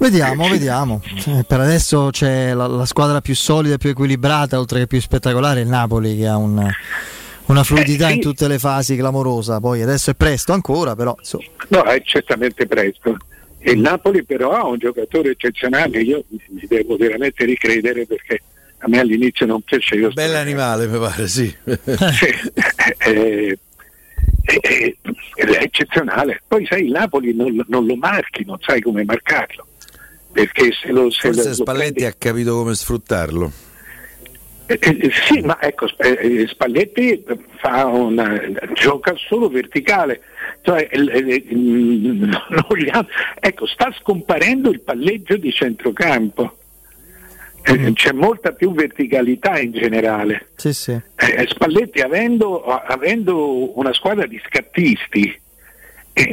Vediamo, 0.00 0.48
vediamo. 0.50 1.02
Eh, 1.26 1.44
per 1.46 1.60
adesso 1.60 2.08
c'è 2.10 2.54
la, 2.54 2.66
la, 2.66 2.86
squadra 2.86 3.20
più 3.20 3.34
solida 3.34 3.74
e 3.74 3.78
più 3.78 3.90
equilibrata, 3.90 4.58
oltre 4.58 4.80
che 4.80 4.86
più 4.86 5.00
spettacolare, 5.00 5.60
il 5.60 5.68
Napoli 5.68 6.16
che 6.16 6.26
ha 6.26 6.38
un, 6.38 6.66
una 7.46 7.62
fluidità 7.62 8.06
eh, 8.06 8.10
sì. 8.10 8.14
in 8.14 8.20
tutte 8.22 8.48
le 8.48 8.58
fasi 8.58 8.96
clamorosa. 8.96 9.60
Poi 9.60 9.82
adesso 9.82 10.10
è 10.10 10.14
presto 10.14 10.54
ancora, 10.54 10.96
però. 10.96 11.14
Insomma. 11.18 11.44
No, 11.68 11.82
è 11.84 12.00
certamente 12.02 12.66
presto. 12.66 13.14
Il 13.58 13.78
Napoli 13.78 14.24
però 14.24 14.52
ha 14.52 14.66
un 14.66 14.78
giocatore 14.78 15.32
eccezionale, 15.32 16.00
io 16.00 16.24
mi 16.30 16.64
devo 16.66 16.96
veramente 16.96 17.44
ricredere 17.44 18.06
perché 18.06 18.40
a 18.78 18.88
me 18.88 19.00
all'inizio 19.00 19.44
non 19.44 19.60
piaceva. 19.60 20.08
Bell'animale 20.08 20.86
mi 20.86 20.98
pare, 20.98 21.28
sì. 21.28 21.54
sì 21.68 22.26
eh, 23.06 23.58
eh, 24.44 24.96
è 25.34 25.62
eccezionale. 25.62 26.40
Poi 26.48 26.64
sai, 26.64 26.86
il 26.86 26.92
Napoli 26.92 27.34
non, 27.34 27.62
non, 27.68 27.84
lo 27.84 27.96
marchi, 27.96 28.46
non 28.46 28.56
sai 28.60 28.80
come 28.80 29.04
marcarlo. 29.04 29.66
Perché 30.32 30.70
se 30.72 30.90
lo, 30.92 31.10
se 31.10 31.32
Forse 31.32 31.48
lo, 31.48 31.54
Spalletti 31.54 32.02
lo 32.02 32.08
ha 32.08 32.14
capito 32.16 32.56
come 32.56 32.74
sfruttarlo. 32.74 33.52
Eh, 34.70 34.78
eh, 34.80 35.10
sì, 35.26 35.40
ma 35.40 35.60
ecco, 35.60 35.88
eh, 35.98 36.46
Spalletti 36.46 37.24
una, 37.64 38.40
gioca 38.72 39.14
solo 39.16 39.48
verticale, 39.48 40.20
cioè, 40.62 40.88
eh, 40.88 41.44
mm, 41.52 42.32
ha, 42.92 43.06
ecco, 43.40 43.66
sta 43.66 43.92
scomparendo 43.98 44.70
il 44.70 44.80
palleggio 44.80 45.36
di 45.36 45.50
centrocampo. 45.50 46.56
Mm. 47.68 47.92
C'è 47.94 48.12
molta 48.12 48.52
più 48.52 48.72
verticalità 48.72 49.58
in 49.58 49.72
generale. 49.72 50.50
Sì, 50.54 50.72
sì. 50.72 50.98
Spalletti 51.46 52.00
avendo, 52.00 52.62
avendo, 52.62 53.76
una 53.76 53.92
squadra 53.92 54.24
di 54.26 54.40
scattisti, 54.46 55.36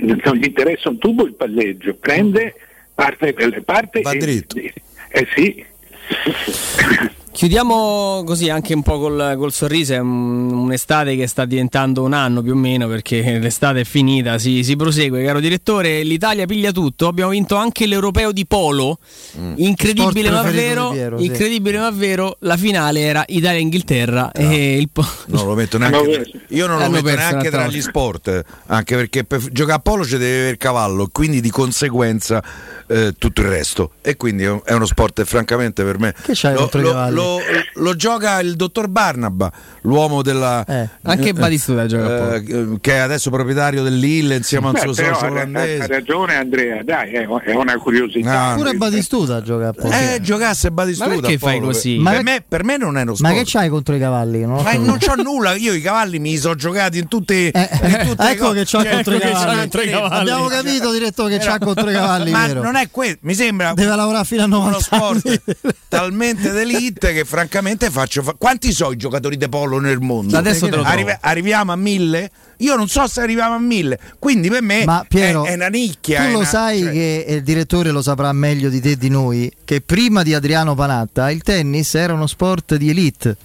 non 0.01 0.35
gli 0.35 0.45
interessa 0.45 0.89
un 0.89 0.99
tubo 0.99 1.25
il 1.25 1.33
palleggio, 1.33 1.95
prende 1.95 2.53
parte 2.97 3.31
per 3.33 3.49
le 3.49 3.61
parti. 3.61 4.01
Va 4.01 4.15
dritto. 4.15 4.57
eh 4.57 5.27
sì. 5.35 5.63
Chiudiamo 7.37 8.23
così 8.25 8.49
anche 8.49 8.73
un 8.73 8.81
po' 8.81 8.97
col, 8.97 9.35
col 9.37 9.53
sorriso, 9.53 9.93
è 9.93 9.99
un, 9.99 10.51
un'estate 10.51 11.15
che 11.15 11.27
sta 11.27 11.45
diventando 11.45 12.01
un 12.01 12.13
anno 12.13 12.41
più 12.41 12.53
o 12.53 12.55
meno 12.55 12.87
perché 12.87 13.21
l'estate 13.37 13.81
è 13.81 13.83
finita, 13.83 14.39
si, 14.39 14.63
si, 14.63 14.75
prosegue, 14.75 15.23
caro 15.23 15.39
direttore, 15.39 16.01
l'Italia 16.01 16.47
piglia 16.47 16.71
tutto, 16.71 17.07
abbiamo 17.07 17.29
vinto 17.29 17.55
anche 17.55 17.85
l'europeo 17.85 18.31
di 18.31 18.47
polo, 18.47 18.97
mm. 19.37 19.53
incredibile, 19.57 20.31
ma 20.31 20.41
vero, 20.41 20.89
Piero, 20.89 21.19
incredibile 21.19 21.77
sì. 21.77 21.83
ma 21.83 21.91
vero, 21.91 22.37
la 22.39 22.57
finale 22.57 23.01
era 23.01 23.23
Italia-Inghilterra 23.27 24.31
no. 24.33 24.41
e 24.41 24.79
il 24.79 24.89
po- 24.91 25.05
non 25.27 25.45
lo 25.45 25.53
metto 25.53 25.77
neanche, 25.77 26.31
io 26.47 26.65
non 26.65 26.79
lo 26.79 26.89
metto 26.89 27.13
neanche 27.13 27.51
tra 27.51 27.67
gli 27.67 27.81
sport, 27.83 28.43
anche 28.65 28.95
perché 28.95 29.25
per 29.25 29.47
giocare 29.51 29.77
a 29.77 29.79
polo 29.79 30.03
ci 30.03 30.17
deve 30.17 30.39
avere 30.39 30.57
cavallo, 30.57 31.07
quindi 31.11 31.39
di 31.39 31.51
conseguenza 31.51 32.43
eh, 32.87 33.13
tutto 33.15 33.41
il 33.41 33.47
resto. 33.47 33.91
E 34.01 34.17
quindi 34.17 34.43
è 34.43 34.73
uno 34.73 34.85
sport 34.85 35.23
francamente 35.23 35.83
per 35.83 35.99
me... 35.99 36.15
Che 36.19 36.31
c'hai 36.33 36.55
lo, 36.55 36.69
lo, 36.73 37.09
lo 37.09 37.26
lo, 37.73 37.95
gioca 37.95 38.39
il 38.39 38.55
dottor 38.55 38.87
Barnaba, 38.87 39.51
l'uomo 39.81 40.21
della. 40.21 40.63
Eh, 40.65 40.89
anche 41.03 41.33
Batistuta 41.33 41.85
gioca 41.85 42.35
eh, 42.35 42.77
che 42.79 42.93
è 42.93 42.97
adesso 42.97 43.29
proprietario 43.29 43.83
dell'Ille 43.83 44.35
insieme 44.35 44.71
Beh, 44.71 44.79
al 44.79 44.93
suo 44.93 44.93
socio 44.93 45.25
olandese. 45.25 45.83
Ha 45.83 45.87
ragione 45.87 46.35
Andrea, 46.35 46.83
dai, 46.83 47.11
è 47.11 47.25
una 47.25 47.77
curiosità. 47.77 48.49
No, 48.49 48.55
Pure 48.55 48.73
Batistuta 48.73 49.41
gioca 49.41 49.73
a. 49.77 49.95
Eh, 49.95 50.21
giocasse 50.21 50.71
Batistuta. 50.71 51.09
Ma 51.09 51.15
perché 51.15 51.37
fai 51.37 51.59
così? 51.59 51.97
Ma 51.97 52.11
per, 52.11 52.23
me, 52.23 52.43
per 52.47 52.63
me 52.63 52.77
non 52.77 52.97
è 52.97 53.01
uno 53.01 53.15
sport. 53.15 53.33
Ma 53.33 53.37
che 53.37 53.45
c'hai 53.45 53.69
contro 53.69 53.95
i 53.95 53.99
cavalli? 53.99 54.45
Non 54.45 54.63
ma 54.63 54.73
non 54.73 54.97
c'ho 54.97 55.15
nulla, 55.15 55.55
io 55.55 55.73
i 55.73 55.81
cavalli 55.81 56.19
mi 56.19 56.37
sono 56.37 56.55
giocati 56.55 56.99
in 56.99 57.07
tutte, 57.07 57.51
eh, 57.51 57.69
in 57.81 58.07
tutte 58.07 58.29
ecco 58.29 58.51
che 58.51 58.63
c'ha 58.65 58.85
contro, 58.85 59.15
i 59.15 59.19
cavalli. 59.19 59.89
Abbiamo 60.09 60.47
capito 60.47 60.91
direttore 60.91 61.37
che 61.37 61.43
c'ha 61.43 61.57
contro 61.57 61.89
i 61.89 61.93
cavalli. 61.93 62.31
Ma 62.31 62.47
non 62.53 62.75
è 62.75 62.89
questo, 62.91 63.19
mi 63.21 63.33
sembra. 63.33 63.73
Deve 63.73 63.95
lavorare 63.95 64.25
fino 64.25 64.43
a 64.43 64.47
90 64.47 64.65
uno 64.67 64.79
sport 64.79 65.41
talmente 65.87 66.51
d'elite 66.51 67.13
che 67.17 67.25
francamente 67.25 67.89
faccio. 67.89 68.21
Fa- 68.21 68.35
Quanti 68.37 68.71
sono 68.71 68.91
i 68.91 68.97
giocatori 68.97 69.37
di 69.37 69.49
polo 69.49 69.79
nel 69.79 69.99
mondo? 69.99 70.37
Adesso 70.37 70.67
Arri- 70.67 71.17
arriviamo 71.19 71.71
a 71.71 71.75
mille? 71.75 72.29
Io 72.57 72.75
non 72.75 72.87
so 72.87 73.07
se 73.07 73.21
arriviamo 73.21 73.55
a 73.55 73.59
mille, 73.59 73.99
quindi 74.17 74.49
per 74.49 74.61
me 74.63 74.83
Ma 74.83 75.05
Piero, 75.07 75.45
è, 75.45 75.51
è 75.51 75.53
una 75.53 75.67
nicchia. 75.67 76.25
Tu 76.25 76.31
lo 76.31 76.37
una, 76.39 76.47
sai 76.47 76.81
cioè... 76.81 76.91
che 76.91 77.25
il 77.27 77.43
direttore 77.43 77.91
lo 77.91 78.01
saprà 78.01 78.31
meglio 78.33 78.69
di 78.69 78.81
te 78.81 78.97
di 78.97 79.09
noi, 79.09 79.51
che 79.63 79.81
prima 79.81 80.23
di 80.23 80.33
Adriano 80.33 80.73
Panatta 80.73 81.29
il 81.29 81.43
tennis 81.43 81.93
era 81.95 82.13
uno 82.13 82.27
sport 82.27 82.75
di 82.75 82.89
elite. 82.89 83.37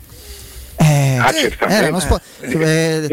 Eh, 0.82 1.16
ah, 1.16 1.32
era 1.68 1.88
uno 1.88 2.00
sport, 2.00 2.22
eh, 2.40 3.08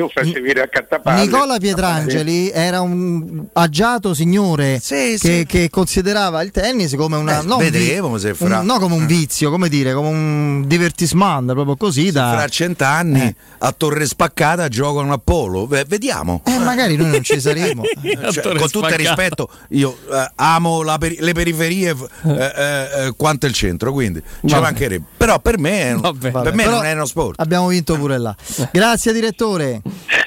Nicola 1.16 1.58
Pietrangeli 1.58 2.50
era 2.50 2.82
un 2.82 3.46
agiato 3.54 4.14
signore 4.14 4.80
sì, 4.82 5.18
che, 5.18 5.18
sì. 5.18 5.46
che, 5.48 5.70
considerava 5.70 6.42
il 6.42 6.52
tennis 6.52 6.96
come 6.96 7.18
una 7.18 7.42
eh, 7.42 7.44
non 7.46 7.60
vedremo 7.60 8.14
vi, 8.14 8.20
se 8.20 8.34
fra 8.34 8.60
un, 8.60 8.66
no 8.66 8.80
come 8.80 8.96
un 8.96 9.06
vizio 9.06 9.52
come 9.52 9.70
dire 9.70 9.94
come 9.94 10.08
un 10.08 10.64
divertissement 10.66 11.52
proprio 11.52 11.76
così 11.76 12.12
da 12.12 12.32
fra 12.34 12.48
cent'anni 12.48 13.22
eh. 13.22 13.36
a 13.60 13.72
Torre 13.72 14.06
Spaccata 14.06 14.68
giocano 14.68 15.14
a 15.14 15.20
polo 15.24 15.68
Beh, 15.70 15.86
vediamo. 15.88 16.42
Eh, 16.46 16.58
magari 16.58 16.96
noi 16.96 17.12
non 17.12 17.24
ci 17.24 17.40
saremo. 17.40 17.84
Cioè, 18.32 18.58
con 18.58 18.70
tutto 18.70 18.88
il 18.88 18.96
rispetto 18.96 19.50
io 19.70 19.96
eh, 20.12 20.32
amo 20.36 20.84
per, 20.98 21.14
le 21.20 21.32
periferie 21.34 21.96
eh, 22.26 23.14
quanto 23.16 23.46
il 23.46 23.54
centro 23.54 23.94
quindi 23.94 24.22
ci 24.46 24.56
mancherebbe. 24.56 25.06
Però 25.16 25.40
per 25.40 25.60
me, 25.60 25.92
è, 25.92 26.00
per 26.00 26.54
me 26.54 26.66
non 26.66 26.84
è 26.86 26.94
uno 26.94 27.06
sport. 27.06 27.40
Abbiamo 27.40 27.59
vinto 27.68 27.96
pure 27.96 28.18
là. 28.18 28.36
Grazie 28.72 29.14
direttore. 29.14 29.82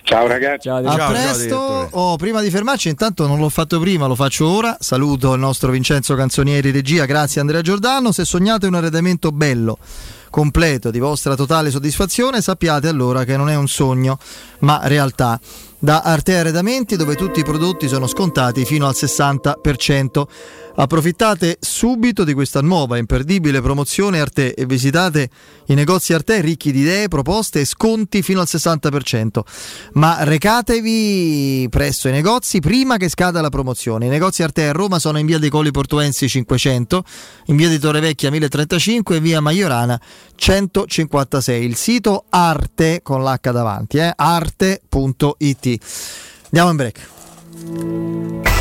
Ciao 0.04 0.26
ragazzi. 0.26 0.68
Ciao, 0.68 0.84
a 0.84 0.96
ciao, 0.96 1.10
presto. 1.10 1.48
Ciao, 1.48 1.88
oh, 1.92 2.16
prima 2.16 2.42
di 2.42 2.50
fermarci, 2.50 2.88
intanto 2.88 3.26
non 3.26 3.38
l'ho 3.38 3.48
fatto 3.48 3.80
prima, 3.80 4.06
lo 4.06 4.14
faccio 4.14 4.46
ora. 4.48 4.76
Saluto 4.78 5.32
il 5.32 5.40
nostro 5.40 5.70
Vincenzo 5.70 6.14
Canzonieri 6.14 6.70
regia. 6.70 7.06
Grazie 7.06 7.40
Andrea 7.40 7.62
Giordano. 7.62 8.12
Se 8.12 8.24
sognate 8.24 8.66
un 8.66 8.74
arredamento 8.74 9.30
bello 9.32 9.78
completo 10.28 10.90
di 10.90 10.98
vostra 10.98 11.34
totale 11.34 11.70
soddisfazione, 11.70 12.40
sappiate 12.40 12.88
allora 12.88 13.24
che 13.24 13.36
non 13.36 13.48
è 13.50 13.54
un 13.54 13.68
sogno, 13.68 14.18
ma 14.60 14.80
realtà. 14.84 15.38
da 15.78 16.02
Arte 16.02 16.38
Arredamenti 16.38 16.94
dove 16.94 17.16
tutti 17.16 17.40
i 17.40 17.44
prodotti 17.44 17.88
sono 17.88 18.06
scontati 18.06 18.64
fino 18.64 18.86
al 18.86 18.94
60%. 18.96 20.22
Approfittate 20.74 21.58
subito 21.60 22.24
di 22.24 22.32
questa 22.32 22.62
nuova 22.62 22.96
imperdibile 22.96 23.60
promozione 23.60 24.20
Arte 24.20 24.54
e 24.54 24.64
visitate 24.64 25.28
i 25.66 25.74
negozi 25.74 26.14
Arte 26.14 26.40
ricchi 26.40 26.72
di 26.72 26.80
idee, 26.80 27.08
proposte 27.08 27.60
e 27.60 27.66
sconti 27.66 28.22
fino 28.22 28.40
al 28.40 28.46
60%. 28.48 29.40
Ma 29.94 30.24
recatevi 30.24 31.68
presso 31.68 32.08
i 32.08 32.12
negozi 32.12 32.60
prima 32.60 32.96
che 32.96 33.10
scada 33.10 33.42
la 33.42 33.50
promozione. 33.50 34.06
I 34.06 34.08
negozi 34.08 34.42
Arte 34.42 34.66
a 34.66 34.72
Roma 34.72 34.98
sono 34.98 35.18
in 35.18 35.26
via 35.26 35.38
dei 35.38 35.50
Colli 35.50 35.70
Portuensi 35.70 36.26
500, 36.26 37.04
in 37.46 37.56
via 37.56 37.68
di 37.68 37.78
Torrevecchia 37.78 38.30
1035 38.30 39.16
e 39.16 39.20
via 39.20 39.40
Maiorana 39.40 40.00
156. 40.34 41.64
Il 41.64 41.76
sito 41.76 42.24
arte 42.30 43.00
con 43.02 43.22
l'H 43.22 43.50
davanti, 43.50 43.98
eh? 43.98 44.12
arte.it. 44.16 45.78
Andiamo 46.50 46.70
in 46.70 46.76
break. 46.76 48.60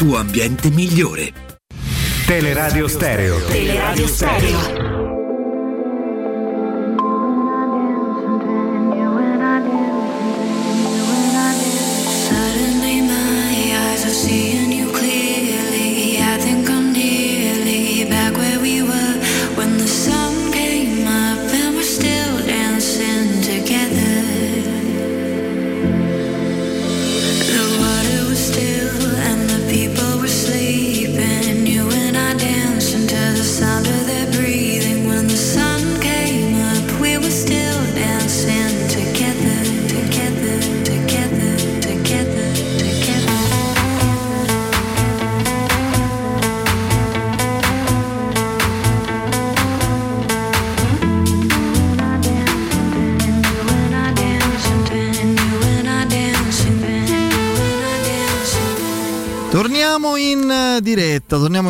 tuo 0.00 0.16
ambiente 0.16 0.70
migliore. 0.70 1.30
Teleradio 2.26 2.88
Stereo. 2.88 3.38
Teleradio 3.48 4.06
Stereo. 4.06 4.99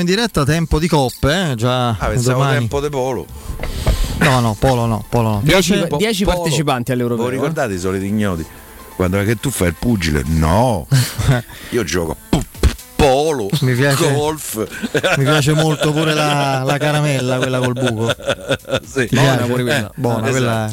In 0.01 0.06
diretta, 0.06 0.44
tempo 0.44 0.78
di 0.78 0.89
coppe, 0.89 1.51
eh? 1.51 1.55
già 1.55 1.90
ah, 1.90 2.06
pensavo 2.06 2.39
domani. 2.39 2.59
tempo 2.59 2.81
di 2.81 2.89
polo. 2.89 3.27
No, 4.18 4.40
no, 4.40 4.56
polo 4.59 4.86
no, 4.86 5.05
polo 5.09 5.28
no. 5.28 5.43
10 5.43 6.24
partecipanti 6.24 6.93
all'Europeo. 6.93 7.24
Voi 7.24 7.32
ricordate 7.32 7.74
i 7.74 7.78
soliti 7.78 8.06
ignoti? 8.06 8.44
Quando 8.97 9.18
è 9.18 9.24
che 9.24 9.36
tu 9.36 9.51
fai 9.51 9.68
il 9.68 9.77
pugile? 9.78 10.22
No, 10.27 10.86
io 11.70 11.85
gioco 11.85 12.16
polo, 13.01 13.48
mi 13.62 13.74
piace, 13.74 14.12
golf. 14.12 14.66
Mi 15.16 15.24
piace 15.24 15.55
molto 15.55 15.90
pure 15.93 16.12
la, 16.12 16.62
la 16.64 16.77
caramella, 16.77 17.39
quella 17.39 17.59
col 17.59 17.72
buco. 17.72 18.14
Sì, 18.85 19.09
buona 19.10 19.44
pure 19.44 19.62
quella. 19.62 19.93
Buona, 19.94 20.18
esatto. 20.18 20.31
quella 20.31 20.70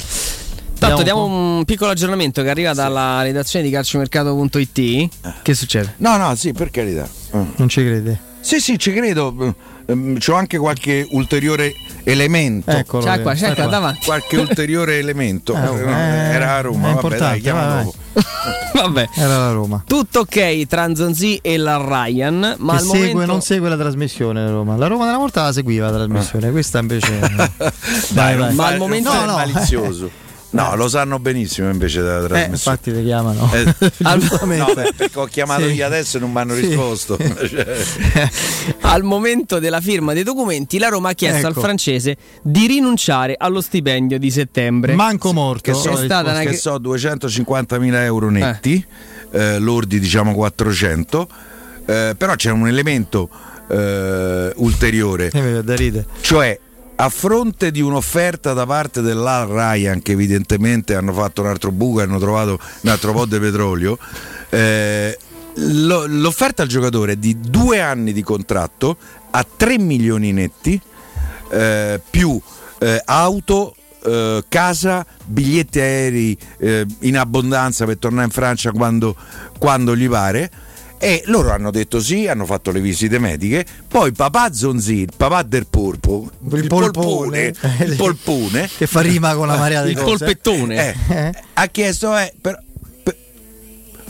Tanto 0.78 1.04
diamo 1.04 1.26
un, 1.26 1.66
piccolo 1.66 1.92
aggiornamento 1.92 2.44
che 2.44 2.50
arriva 2.50 2.74
dalla 2.74 3.22
redazione 3.22 3.66
di 3.66 3.72
calciomercato.it. 3.72 5.10
Che 5.42 5.54
succede? 5.54 5.96
No, 5.98 6.18
no, 6.18 6.36
sì, 6.36 6.54
per 6.54 6.70
carità. 6.70 7.08
Non 7.32 7.68
ci 7.68 7.82
crede? 7.82 8.27
Sì, 8.48 8.62
sì, 8.62 8.80
ci 8.80 8.94
credo. 8.94 9.54
Um, 9.88 10.18
c'ho 10.20 10.34
anche 10.34 10.58
qualche 10.58 11.06
ulteriore 11.12 11.74
elemento. 12.06 12.72
Eccolo, 12.72 13.04
c'è 13.04 13.22
qua, 13.22 13.34
c'è 13.34 13.54
qua 13.54 13.66
davanti. 13.66 14.06
Qualche 14.06 14.38
ulteriore 14.38 15.00
elemento. 15.00 15.54
Eh, 15.54 15.60
no, 15.60 15.78
eh, 15.78 15.84
era 15.84 16.56
a 16.56 16.62
Roma. 16.62 16.94
Vabbè, 16.94 17.18
dai, 17.18 17.42
vai. 17.42 17.92
Vabbè. 18.74 19.10
Era 19.16 19.38
la 19.38 19.52
Roma. 19.52 19.84
Tutto 19.86 20.20
ok 20.20 20.66
tra 20.66 20.96
Zonzi 20.96 21.40
e 21.42 21.58
la 21.58 21.76
Ryan, 21.76 22.56
ma 22.60 22.76
che 22.76 22.80
al 22.80 22.86
segue, 22.86 23.08
momento... 23.10 23.32
non 23.34 23.42
segue 23.42 23.68
la 23.68 23.76
trasmissione 23.76 24.42
la 24.42 24.52
Roma. 24.52 24.78
La 24.78 24.88
Roma 24.88 25.04
della 25.04 25.18
Morta 25.18 25.44
la 25.44 25.52
seguiva 25.52 25.90
la 25.90 25.98
trasmissione, 25.98 26.50
questa 26.50 26.80
invece 26.80 27.20
dai, 28.12 28.38
vai, 28.38 28.54
ma 28.54 28.68
al 28.68 28.78
momento 28.78 29.12
no, 29.12 29.26
no, 29.26 29.34
malizioso. 29.34 30.10
No, 30.50 30.76
lo 30.76 30.88
sanno 30.88 31.20
benissimo 31.20 31.70
invece 31.70 32.02
della 32.02 32.24
eh, 32.24 32.28
trasmissione. 32.28 32.46
Eh, 32.46 32.52
infatti 32.52 32.92
le 32.92 33.04
chiamano. 33.04 33.52
Eh, 33.54 34.56
no, 34.58 34.74
beh, 34.74 34.94
perché 34.96 35.20
ho 35.20 35.26
chiamato 35.26 35.68
sì. 35.68 35.74
io 35.74 35.86
adesso 35.86 36.18
e 36.18 36.20
non 36.22 36.32
mi 36.32 36.40
hanno 36.40 36.56
sì. 36.56 36.62
risposto. 36.62 37.18
al 38.82 39.04
momento 39.04 39.60
della 39.60 39.82
firma 39.82 40.14
dei 40.14 40.24
documenti, 40.24 40.78
la 40.78 40.88
Roma 40.88 41.10
ha 41.10 41.14
chiesto 41.14 41.48
ecco. 41.48 41.60
al 41.60 41.66
francese 41.66 42.16
di 42.42 42.66
rinunciare 42.66 43.36
allo 43.38 43.60
stipendio 43.60 44.18
di 44.18 44.32
settembre. 44.32 44.94
Manco 44.94 45.34
morto. 45.34 45.72
Che 45.72 45.74
so, 45.74 45.96
stata 45.98 46.32
una... 46.32 46.40
che 46.40 46.56
so 46.56 46.76
250.000 46.80 47.94
euro 48.04 48.30
netti, 48.30 48.86
eh. 49.32 49.56
Eh, 49.56 49.60
lordi 49.60 50.00
diciamo 50.00 50.34
400, 50.34 51.28
eh, 51.86 52.16
però 52.18 52.36
c'è 52.36 52.52
un 52.52 52.68
elemento 52.68 53.30
eh, 53.68 54.54
ulteriore. 54.56 55.30
da 55.62 55.76
ride. 55.76 56.06
Cioè 56.22 56.58
a 57.00 57.10
fronte 57.10 57.72
di 57.72 57.82
un'offerta 57.82 58.54
da 58.54 58.66
parte 58.66 59.02
dell'Al 59.02 59.48
Ryan 59.48 60.02
che 60.02 60.14
evidentemente 60.14 60.96
hanno 60.96 61.14
fatto 61.14 61.42
un 61.42 61.48
altro 61.48 61.72
buco 61.72 62.00
e 62.00 62.04
hanno 62.04 62.20
trovato 62.20 62.60
un 62.82 62.90
altro 62.90 63.14
po' 63.14 63.26
di 63.26 63.40
petrolio 63.40 63.98
eh, 64.50 65.18
lo, 65.54 66.06
l'offerta 66.08 66.64
al 66.64 66.68
giocatore 66.68 67.14
è 67.14 67.16
di 67.16 67.40
due 67.40 67.82
anni 67.82 68.14
di 68.14 68.24
contratto 68.24 68.98
a 69.32 69.46
3 69.46 69.78
milioni 69.78 70.32
netti 70.32 70.80
eh, 71.52 72.02
più 72.10 72.40
eh, 72.80 73.02
auto 73.06 73.76
eh, 74.04 74.44
casa, 74.48 75.06
biglietti 75.26 75.80
aerei 75.80 76.38
eh, 76.60 76.86
in 77.02 77.18
abbondanza 77.18 77.86
per 77.86 77.98
tornare 77.98 78.26
in 78.26 78.32
Francia 78.32 78.72
quando, 78.72 79.16
quando 79.58 79.96
gli 79.96 80.08
pare 80.08 80.50
e 81.00 81.22
loro 81.26 81.52
hanno 81.52 81.70
detto 81.70 82.00
sì, 82.00 82.28
hanno 82.28 82.46
fatto 82.46 82.72
le 82.72 82.82
visite 82.82 83.20
mediche. 83.20 83.66
Poi 83.88 84.12
papà 84.12 84.52
Zonzi, 84.52 84.96
il 85.02 85.12
papà 85.16 85.44
del 85.44 85.68
polpo, 85.68 86.30
il, 86.50 86.58
il 86.58 86.68
polpone, 86.68 87.54
il 87.82 87.96
polpone 87.98 88.70
che 88.76 88.88
fa 88.88 89.02
rima 89.02 89.36
con 89.36 89.48
la 89.48 89.58
marea 89.58 89.84
di 89.84 89.92
il 89.92 89.98
cose. 89.98 90.26
polpettone, 90.26 90.96
eh, 91.10 91.34
ha 91.54 91.68
chiesto 91.68 92.18
eh, 92.18 92.34
per, 92.42 92.64
per, 93.04 93.16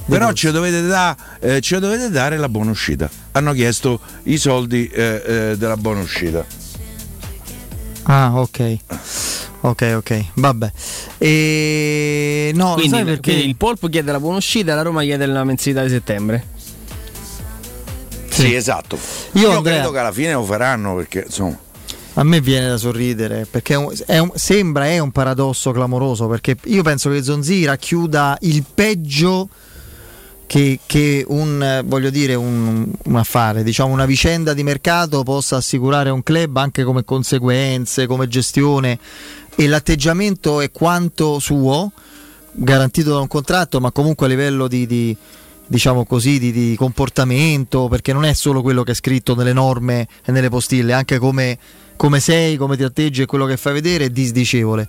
però 0.05 0.31
ci 0.31 0.49
dovete, 0.51 0.81
da, 0.87 1.15
eh, 1.39 1.59
ci 1.61 1.77
dovete, 1.77 2.09
dare 2.09 2.37
la 2.37 2.49
buona 2.49 2.71
uscita. 2.71 3.09
Hanno 3.31 3.51
chiesto 3.53 3.99
i 4.23 4.37
soldi 4.37 4.87
eh, 4.87 5.21
eh, 5.25 5.57
della 5.57 5.77
buona 5.77 5.99
uscita. 5.99 6.45
Ah, 8.03 8.39
ok. 8.39 8.77
Ok, 9.59 9.93
ok, 9.97 10.25
vabbè. 10.35 10.71
E 11.17 12.51
no, 12.55 12.75
quindi, 12.75 13.03
perché 13.03 13.33
il 13.33 13.55
polpo 13.57 13.89
chiede 13.89 14.11
la 14.13 14.19
buona 14.19 14.37
uscita, 14.37 14.75
la 14.75 14.81
Roma 14.81 15.01
chiede 15.01 15.25
la 15.25 15.43
mensilità 15.43 15.83
di 15.83 15.89
settembre. 15.89 16.55
Sì, 18.41 18.53
esatto. 18.53 18.97
Io, 19.33 19.51
Io 19.51 19.61
credo 19.61 19.91
che 19.91 19.99
alla 19.99 20.11
fine 20.11 20.33
lo 20.33 20.43
faranno 20.43 20.95
perché 20.95 21.23
insomma. 21.25 21.57
A 22.13 22.23
me 22.23 22.41
viene 22.41 22.67
da 22.67 22.77
sorridere 22.77 23.45
perché 23.49 23.73
è 23.73 23.77
un, 23.77 23.93
è 24.07 24.17
un, 24.17 24.31
sembra 24.33 24.87
è 24.87 24.97
un 24.97 25.11
paradosso 25.11 25.71
clamoroso 25.71 26.27
perché 26.27 26.57
io 26.63 26.81
penso 26.81 27.11
che 27.11 27.21
Zonzi 27.21 27.63
racchiuda 27.65 28.37
il 28.41 28.63
peggio 28.73 29.47
che, 30.47 30.79
che 30.85 31.23
un, 31.27 31.83
voglio 31.85 32.09
dire, 32.09 32.33
un, 32.33 32.91
un, 33.03 33.15
affare, 33.15 33.63
diciamo 33.63 33.93
una 33.93 34.05
vicenda 34.05 34.53
di 34.53 34.63
mercato 34.63 35.21
possa 35.21 35.57
assicurare 35.57 36.09
a 36.09 36.13
un 36.13 36.23
club 36.23 36.57
anche 36.57 36.83
come 36.83 37.03
conseguenze, 37.03 38.07
come 38.07 38.27
gestione 38.27 38.97
e 39.55 39.67
l'atteggiamento 39.67 40.61
è 40.61 40.71
quanto 40.71 41.37
suo, 41.39 41.91
garantito 42.51 43.11
da 43.11 43.19
un 43.19 43.27
contratto, 43.27 43.79
ma 43.79 43.91
comunque 43.91 44.25
a 44.25 44.29
livello 44.29 44.67
di, 44.67 44.87
di 44.87 45.15
diciamo 45.67 46.05
così, 46.05 46.39
di, 46.39 46.51
di, 46.51 46.75
comportamento, 46.75 47.87
perché 47.87 48.13
non 48.13 48.25
è 48.25 48.33
solo 48.33 48.61
quello 48.61 48.83
che 48.83 48.91
è 48.91 48.95
scritto 48.95 49.35
nelle 49.35 49.53
norme 49.53 50.07
e 50.25 50.31
nelle 50.31 50.49
postille, 50.49 50.93
anche 50.93 51.17
come, 51.19 51.57
come 51.95 52.19
sei, 52.19 52.57
come 52.57 52.77
ti 52.77 52.83
atteggi 52.83 53.21
e 53.21 53.25
quello 53.25 53.45
che 53.45 53.57
fai 53.57 53.73
vedere 53.73 54.05
è 54.05 54.09
disdicevole. 54.09 54.87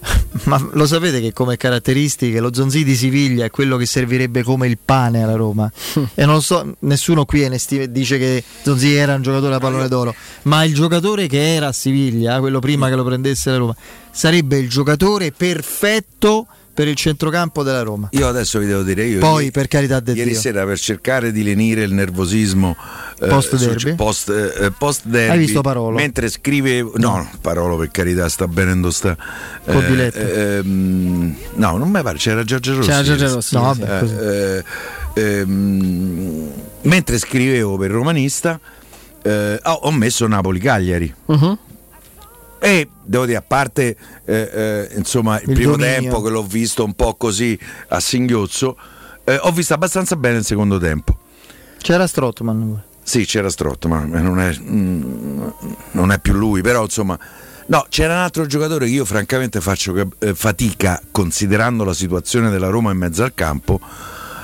Ma 0.44 0.64
lo 0.72 0.86
sapete 0.86 1.20
che 1.20 1.32
come 1.32 1.56
caratteristiche 1.56 2.38
lo 2.40 2.52
Zonzi 2.52 2.84
di 2.84 2.94
Siviglia 2.94 3.44
è 3.44 3.50
quello 3.50 3.76
che 3.76 3.86
servirebbe 3.86 4.42
come 4.42 4.66
il 4.66 4.78
pane 4.82 5.22
alla 5.22 5.34
Roma. 5.34 5.70
e 6.14 6.24
non 6.24 6.42
so, 6.42 6.76
nessuno 6.80 7.24
qui 7.24 7.48
dice 7.90 8.18
che 8.18 8.44
Zonzi 8.62 8.94
era 8.94 9.14
un 9.14 9.22
giocatore 9.22 9.52
da 9.52 9.58
pallone 9.58 9.88
d'oro, 9.88 10.14
ma 10.42 10.64
il 10.64 10.74
giocatore 10.74 11.26
che 11.26 11.54
era 11.54 11.68
a 11.68 11.72
Siviglia, 11.72 12.38
quello 12.38 12.60
prima 12.60 12.88
che 12.88 12.94
lo 12.94 13.04
prendesse 13.04 13.50
la 13.50 13.56
Roma, 13.56 13.76
sarebbe 14.10 14.58
il 14.58 14.68
giocatore 14.68 15.32
perfetto 15.32 16.46
per 16.78 16.86
il 16.86 16.94
centrocampo 16.94 17.64
della 17.64 17.82
Roma. 17.82 18.06
Io 18.12 18.28
adesso 18.28 18.60
vi 18.60 18.66
devo 18.66 18.84
dire, 18.84 19.02
io 19.02 19.18
poi 19.18 19.46
ieri, 19.46 19.50
per 19.50 19.66
carità 19.66 19.98
del 19.98 20.16
ieri 20.16 20.30
Dio. 20.30 20.38
sera 20.38 20.64
per 20.64 20.78
cercare 20.78 21.32
di 21.32 21.42
lenire 21.42 21.82
il 21.82 21.92
nervosismo 21.92 22.76
post 23.18 23.56
derby, 23.56 23.90
eh, 23.90 23.94
post, 23.94 24.28
eh, 24.28 24.70
post 24.78 25.00
derby 25.06 25.32
hai 25.32 25.38
visto 25.38 25.60
Parolo? 25.60 25.96
Mentre 25.96 26.28
scrivevo, 26.28 26.92
no, 26.94 27.28
Parolo 27.40 27.76
per 27.78 27.90
carità 27.90 28.28
sta 28.28 28.46
benendo 28.46 28.92
sta. 28.92 29.16
Eh, 29.64 30.12
ehm, 30.14 31.34
no, 31.54 31.76
non 31.78 31.90
mi 31.90 32.00
pare, 32.00 32.16
c'era 32.16 32.44
Giorgio 32.44 32.76
Rossi. 32.76 32.88
C'era 32.88 33.02
Giorgio 33.02 33.34
Rossi. 33.34 33.54
No, 33.56 33.62
vabbè, 33.62 34.62
eh, 35.16 35.20
ehm, 35.20 36.52
mentre 36.82 37.18
scrivevo 37.18 37.76
per 37.76 37.90
Romanista 37.90 38.60
eh, 39.22 39.58
ho 39.64 39.90
messo 39.90 40.28
Napoli-Cagliari. 40.28 41.12
Uh-huh 41.24 41.58
e 42.58 42.88
devo 43.02 43.24
dire, 43.24 43.38
a 43.38 43.42
parte 43.42 43.96
eh, 44.24 44.50
eh, 44.52 44.88
insomma, 44.96 45.40
il, 45.40 45.48
il 45.48 45.54
primo 45.54 45.76
dominio. 45.76 46.00
tempo 46.00 46.22
che 46.22 46.30
l'ho 46.30 46.42
visto 46.42 46.84
un 46.84 46.94
po' 46.94 47.14
così 47.14 47.58
a 47.88 48.00
singhiozzo, 48.00 48.76
eh, 49.24 49.38
ho 49.40 49.52
visto 49.52 49.74
abbastanza 49.74 50.16
bene 50.16 50.38
il 50.38 50.44
secondo 50.44 50.78
tempo. 50.78 51.18
C'era 51.78 52.06
Strottman? 52.06 52.82
Sì, 53.02 53.24
c'era 53.24 53.48
Strottman, 53.48 54.10
non 54.10 54.40
è, 54.40 54.54
mm, 54.58 55.48
non 55.92 56.12
è 56.12 56.18
più 56.18 56.34
lui, 56.34 56.60
però 56.60 56.82
insomma... 56.82 57.18
No, 57.70 57.84
c'era 57.90 58.14
un 58.14 58.20
altro 58.20 58.46
giocatore 58.46 58.86
che 58.86 58.92
io 58.92 59.04
francamente 59.04 59.60
faccio 59.60 59.94
eh, 60.20 60.34
fatica, 60.34 61.02
considerando 61.10 61.84
la 61.84 61.92
situazione 61.92 62.48
della 62.48 62.68
Roma 62.68 62.92
in 62.92 62.96
mezzo 62.96 63.22
al 63.22 63.34
campo, 63.34 63.78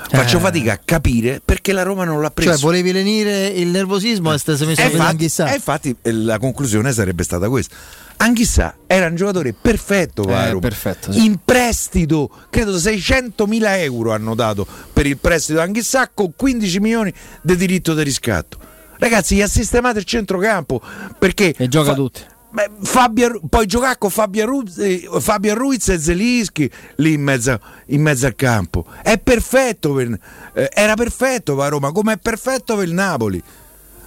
faccio 0.09 0.37
eh. 0.37 0.39
fatica 0.39 0.73
a 0.73 0.79
capire 0.83 1.41
perché 1.43 1.73
la 1.73 1.83
Roma 1.83 2.03
non 2.03 2.21
l'ha 2.21 2.31
preso. 2.31 2.51
Cioè, 2.51 2.59
volevi 2.59 2.91
lenire 2.91 3.47
il 3.47 3.67
nervosismo 3.67 4.33
e 4.33 4.37
stai 4.37 4.57
messo 4.65 4.81
a 4.81 5.07
Anghissà. 5.07 5.51
E 5.51 5.55
infatti 5.55 5.95
la 6.01 6.37
conclusione 6.37 6.91
sarebbe 6.91 7.23
stata 7.23 7.49
questa. 7.49 7.75
Anchissà 8.17 8.75
era 8.87 9.07
un 9.07 9.15
giocatore 9.15 9.53
perfetto, 9.53 10.23
eh, 10.23 10.57
perfetto 10.59 11.11
sì. 11.11 11.25
in 11.25 11.39
prestito, 11.43 12.29
credo 12.49 12.77
600 12.77 13.45
mila 13.45 13.77
euro 13.77 14.13
hanno 14.13 14.35
dato 14.35 14.65
per 14.93 15.05
il 15.05 15.17
prestito 15.17 15.59
Anchissà 15.59 16.09
con 16.13 16.33
15 16.35 16.79
milioni 16.79 17.13
di 17.41 17.55
diritto 17.55 17.93
di 17.93 18.03
riscatto. 18.03 18.57
Ragazzi, 18.97 19.35
gli 19.35 19.41
ha 19.41 19.47
sistemato 19.47 19.99
il 19.99 20.05
centrocampo 20.05 20.81
perché 21.19 21.53
e 21.57 21.67
gioca 21.67 21.89
fa- 21.89 21.95
tutti. 21.95 22.21
Beh, 22.55 22.69
Fabio, 22.83 23.41
poi 23.49 23.65
giocare 23.65 23.97
con 23.97 24.09
Fabio 24.09 24.45
Ruiz, 24.45 24.77
eh, 24.77 25.09
Fabio 25.19 25.55
Ruiz 25.55 25.89
e 25.89 25.99
Zelischi 25.99 26.71
lì 26.97 27.11
in 27.11 27.21
mezzo, 27.21 27.59
in 27.87 28.01
mezzo, 28.01 28.27
al 28.27 28.35
campo. 28.35 28.85
È 29.03 29.17
perfetto 29.17 29.91
per, 29.91 30.17
eh, 30.53 30.69
era 30.73 30.93
perfetto 30.93 31.57
per 31.57 31.67
Roma, 31.67 31.91
come 31.91 32.13
è 32.13 32.17
perfetto 32.17 32.77
per 32.77 32.87
il 32.87 32.93
Napoli. 32.93 33.43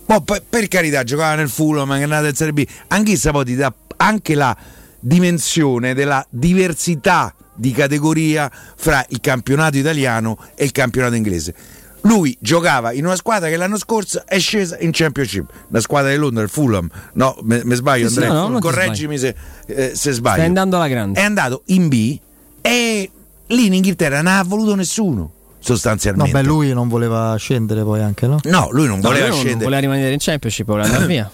Mo, 0.06 0.22
per, 0.22 0.42
per, 0.48 0.66
carità, 0.66 1.04
giocava 1.04 1.34
nel 1.34 1.50
Fulham, 1.50 1.90
che 1.90 2.04
è 2.04 2.26
in 2.26 2.34
Serie 2.34 2.54
B. 2.54 2.66
Anch'essa 2.86 3.32
poi 3.32 3.44
ti 3.44 3.54
dà 3.54 3.70
anche 3.98 4.34
la 4.34 4.56
dimensione 4.98 5.92
della 5.92 6.26
diversità 6.30 7.34
di 7.54 7.72
categoria 7.72 8.50
fra 8.76 9.04
il 9.10 9.20
campionato 9.20 9.76
italiano 9.76 10.38
e 10.54 10.64
il 10.64 10.72
campionato 10.72 11.16
inglese. 11.16 11.54
Lui 12.02 12.36
giocava 12.40 12.92
in 12.92 13.04
una 13.04 13.16
squadra 13.16 13.48
che 13.48 13.56
l'anno 13.56 13.76
scorso 13.76 14.22
è 14.24 14.38
scesa 14.38 14.76
in 14.78 14.90
Championship, 14.92 15.50
la 15.68 15.80
squadra 15.80 16.10
di 16.10 16.16
Londra, 16.16 16.42
il 16.42 16.48
Fulham. 16.48 16.88
No, 17.14 17.36
mi 17.42 17.74
sbaglio 17.74 18.06
Andrea, 18.06 18.32
no, 18.32 18.48
no, 18.48 18.58
correggimi 18.60 19.18
se, 19.18 19.34
eh, 19.66 19.92
se, 19.94 20.12
sbaglio. 20.12 20.36
Stai 20.36 20.46
andando 20.46 20.76
alla 20.76 20.88
grande. 20.88 21.20
È 21.20 21.22
andato 21.24 21.62
in 21.66 21.88
B 21.88 22.18
e 22.60 23.10
lì 23.48 23.66
in 23.66 23.74
Inghilterra 23.74 24.22
non 24.22 24.32
ha 24.32 24.42
voluto 24.44 24.74
nessuno. 24.74 25.32
sostanzialmente. 25.58 26.32
No, 26.32 26.38
beh, 26.40 26.46
lui 26.46 26.72
non 26.72 26.88
voleva 26.88 27.34
scendere 27.36 27.82
poi 27.82 28.00
anche, 28.00 28.26
no? 28.26 28.38
No, 28.44 28.68
lui 28.70 28.86
non 28.86 29.00
No, 29.00 29.08
voleva 29.08 29.26
lui 29.26 29.34
non 29.34 29.38
scendere. 29.38 29.64
voleva 29.64 29.80
rimanere 29.80 30.12
in 30.12 30.18
Championship, 30.20 30.66
voleva 30.66 30.86
andare 30.86 31.06
via. 31.06 31.30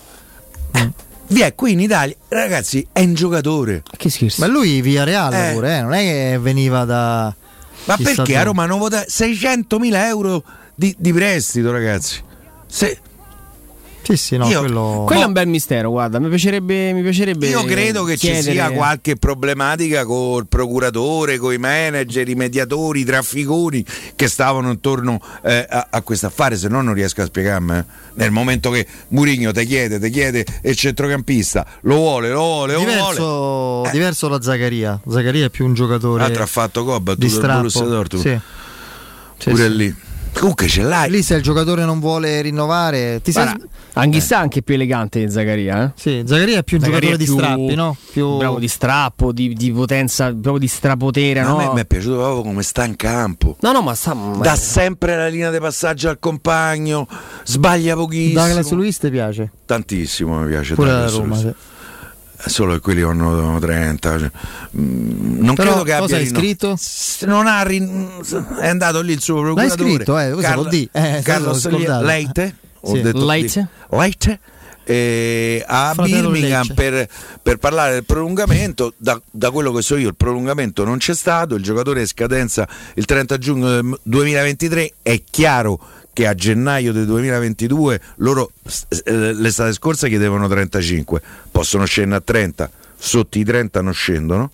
Via, 1.27 1.51
qui 1.55 1.73
in 1.73 1.81
Italia, 1.81 2.15
ragazzi, 2.28 2.86
è 2.93 3.01
un 3.01 3.15
giocatore. 3.15 3.82
Che 3.97 4.11
scherzo. 4.11 4.43
Ma 4.43 4.47
lui 4.47 4.82
via 4.82 5.05
Reale 5.05 5.51
Eh. 5.51 5.53
pure, 5.55 5.78
eh, 5.78 5.81
non 5.82 5.93
è 5.95 6.01
che 6.01 6.39
veniva 6.41 6.85
da. 6.85 7.35
Ma 7.85 7.97
chissà 7.97 8.15
perché 8.15 8.32
dove. 8.32 8.36
a 8.36 8.43
Roma 8.43 8.62
hanno 8.65 8.78
votato 8.78 9.06
600.000 9.09 9.94
euro 10.06 10.43
di, 10.74 10.94
di 10.98 11.12
prestito, 11.12 11.70
ragazzi? 11.70 12.23
Se- 12.66 12.98
Sì, 14.05 14.16
sì, 14.18 14.36
no, 14.36 14.47
Io- 14.48 14.60
quello. 14.60 15.05
Quello 15.06 15.22
è 15.22 15.24
un 15.24 15.32
bel 15.32 15.48
mistero, 15.48 15.89
guarda, 15.90 16.18
mi 16.18 16.28
piacerebbe, 16.28 16.93
mi 16.93 17.01
piacerebbe 17.02 17.48
Io 17.48 17.64
credo 17.64 18.05
che 18.05 18.16
ci 18.18 18.26
chiedere- 18.26 18.52
sia 18.52 18.70
qualche 18.70 19.16
problematica 19.16 20.05
col 20.05 20.47
procuratore, 20.47 21.39
con 21.39 21.52
i 21.55 21.59
manager, 21.59 22.28
i 22.28 22.35
mediatori, 22.35 23.01
i 23.01 23.05
trafficoni 23.05 23.82
che 24.14 24.28
stavano 24.28 24.70
intorno 24.70 25.18
eh, 25.43 25.66
a, 25.68 25.86
a 25.90 26.02
questo 26.02 26.26
affare, 26.26 26.56
se 26.59 26.68
no 26.68 26.82
non 26.82 26.93
riesco 26.93 27.22
a 27.22 27.24
spiegarmi. 27.24 27.76
eh. 27.78 27.85
Nel 28.16 28.31
momento 28.31 28.70
che 28.70 28.86
Murigno 29.09 29.52
ti 29.52 29.64
chiede, 29.64 29.98
ti 29.98 30.10
chiede 30.10 30.44
il 30.62 30.76
centrocampista, 30.76 31.66
lo 31.82 31.97
vuole, 31.97 32.28
lo 32.31 32.40
vuole, 32.40 32.72
lo 32.74 32.78
vuole. 32.81 32.93
Diverso, 32.94 33.82
diverso 33.90 34.28
da 34.28 34.40
Zaccaria. 34.43 35.01
Zaccaria 35.09 35.47
è 35.47 35.51
più 35.51 35.64
un 35.64 35.72
giocatore. 35.74 36.22
L'altro 36.22 36.43
ha 36.43 36.47
fatto 36.47 36.81
ha 36.94 37.01
battuto 37.01 37.26
di 37.26 37.32
il 37.32 37.32
strappo. 37.32 37.56
Borussia 37.59 37.85
Dortmund. 37.85 38.24
Sì. 38.26 38.40
Sì, 39.39 39.51
Pure 39.51 39.64
sì. 39.64 39.76
lì. 39.76 39.94
Comunque 40.39 40.66
ce 40.66 40.82
l'hai. 40.82 41.11
Lì 41.11 41.23
se 41.23 41.35
il 41.36 41.43
giocatore 41.43 41.85
non 41.85 42.01
vuole 42.01 42.40
rinnovare, 42.43 43.20
ti 43.23 43.32
sei... 43.32 43.44
Guarda, 43.44 43.65
Anghissà 43.97 44.39
anche 44.39 44.61
più 44.62 44.74
elegante 44.74 45.24
di 45.24 45.31
Zaccaria. 45.31 45.85
Eh? 45.85 45.90
Sì, 45.94 46.24
Zaccaria 46.27 46.59
è 46.59 46.65
più 46.65 46.78
un 46.78 46.82
Zaccaria 46.82 47.16
giocatore 47.16 47.16
di 47.16 47.24
più- 47.24 47.35
strappi, 47.35 47.74
no? 47.77 47.97
Più... 48.12 48.36
Bravo 48.39 48.59
di 48.59 48.66
strappo, 48.69 49.32
di, 49.32 49.55
di 49.55 49.70
potenza, 49.70 50.27
proprio 50.31 50.59
di 50.59 50.66
strapotere. 50.66 51.43
Ma 51.43 51.48
no? 51.48 51.59
A 51.59 51.66
me 51.69 51.73
mi 51.74 51.81
è 51.81 51.86
piaciuto 51.86 52.16
proprio 52.16 52.43
come 52.43 52.62
sta 52.65 52.85
in 52.85 52.97
campo. 52.97 53.56
No, 53.61 53.70
no, 53.70 53.82
ma 53.82 53.94
sta. 53.94 54.15
ma- 54.15 54.36
Dà 54.43 54.56
sempre 54.56 55.16
la 55.16 55.28
linea 55.28 55.52
di 55.52 55.59
passaggio 55.59 56.09
al 56.09 56.19
compagno, 56.19 57.06
sbaglia 57.44 57.94
pochissimo. 57.94 58.40
Douglas 58.44 58.70
Luiz 58.73 58.98
ti 58.98 59.11
piace? 59.11 59.51
Tantissimo 59.65 60.40
mi 60.40 60.48
piace. 60.48 60.74
Pure 60.74 60.90
la 60.90 61.05
Douglas 61.06 61.15
Roma. 61.16 61.35
Luiz. 61.40 61.40
sì. 61.56 61.73
Solo 62.47 62.75
che 62.75 62.81
quelli 62.81 63.03
hanno 63.03 63.59
30. 63.59 64.19
cioè, 64.19 64.31
mm, 64.77 65.39
non 65.43 65.55
Però 65.55 65.71
credo 65.71 65.83
che 65.85 65.93
cosa 65.93 66.05
abbia 66.05 66.16
hai 66.16 66.25
rinno- 66.25 66.39
scritto? 66.39 66.77
Non 67.27 67.47
ha 67.47 67.62
rin- 67.62 68.11
è 68.61 68.69
andato 68.69 69.01
lì 69.01 69.12
il 69.12 69.21
suo 69.21 69.43
L'hai 69.43 69.55
procuratore. 69.55 69.91
scritto, 69.95 70.19
eh, 70.19 70.31
questo 70.33 70.53
vuol 70.55 70.69
dire. 70.69 70.89
Eh, 70.93 71.23
Carlos. 71.23 71.69
Leite. 72.03 72.57
Ho 72.81 72.95
Sì. 72.95 73.01
detto 73.01 73.25
Leite? 73.25 73.69
Leite, 73.91 74.41
eh, 74.85 75.65
a 75.66 75.93
Fratello 75.95 76.29
Birmingham 76.31 76.75
per, 76.75 77.09
per 77.43 77.57
parlare 77.57 77.93
del 77.95 78.05
prolungamento. 78.05 78.93
Da, 78.99 79.19
da 79.31 79.51
quello 79.51 79.73
che 79.73 79.81
so 79.81 79.97
io, 79.97 80.09
il 80.09 80.15
prolungamento 80.16 80.85
non 80.85 80.99
c'è 80.99 81.15
stato. 81.15 81.55
Il 81.55 81.62
giocatore 81.62 82.03
è 82.03 82.07
scadenza 82.07 82.69
il 82.95 83.07
30 83.07 83.39
giugno 83.39 83.69
del 83.71 83.99
2023. 84.03 84.93
È 85.03 85.23
chiaro 85.31 85.79
che 86.15 86.27
a 86.27 86.35
gennaio 86.35 86.93
del 86.93 87.05
2022 87.05 88.01
loro 88.16 88.53
eh, 89.05 89.35
l'estate 89.35 89.74
scorsa 89.74 90.09
chiedevano 90.09 90.49
35, 90.49 91.20
possono 91.51 91.85
scendere 91.85 92.20
a 92.20 92.23
30, 92.24 92.70
sotto 92.97 93.36
i 93.39 93.45
30 93.45 93.82
non 93.82 93.93
scendono. 93.93 94.51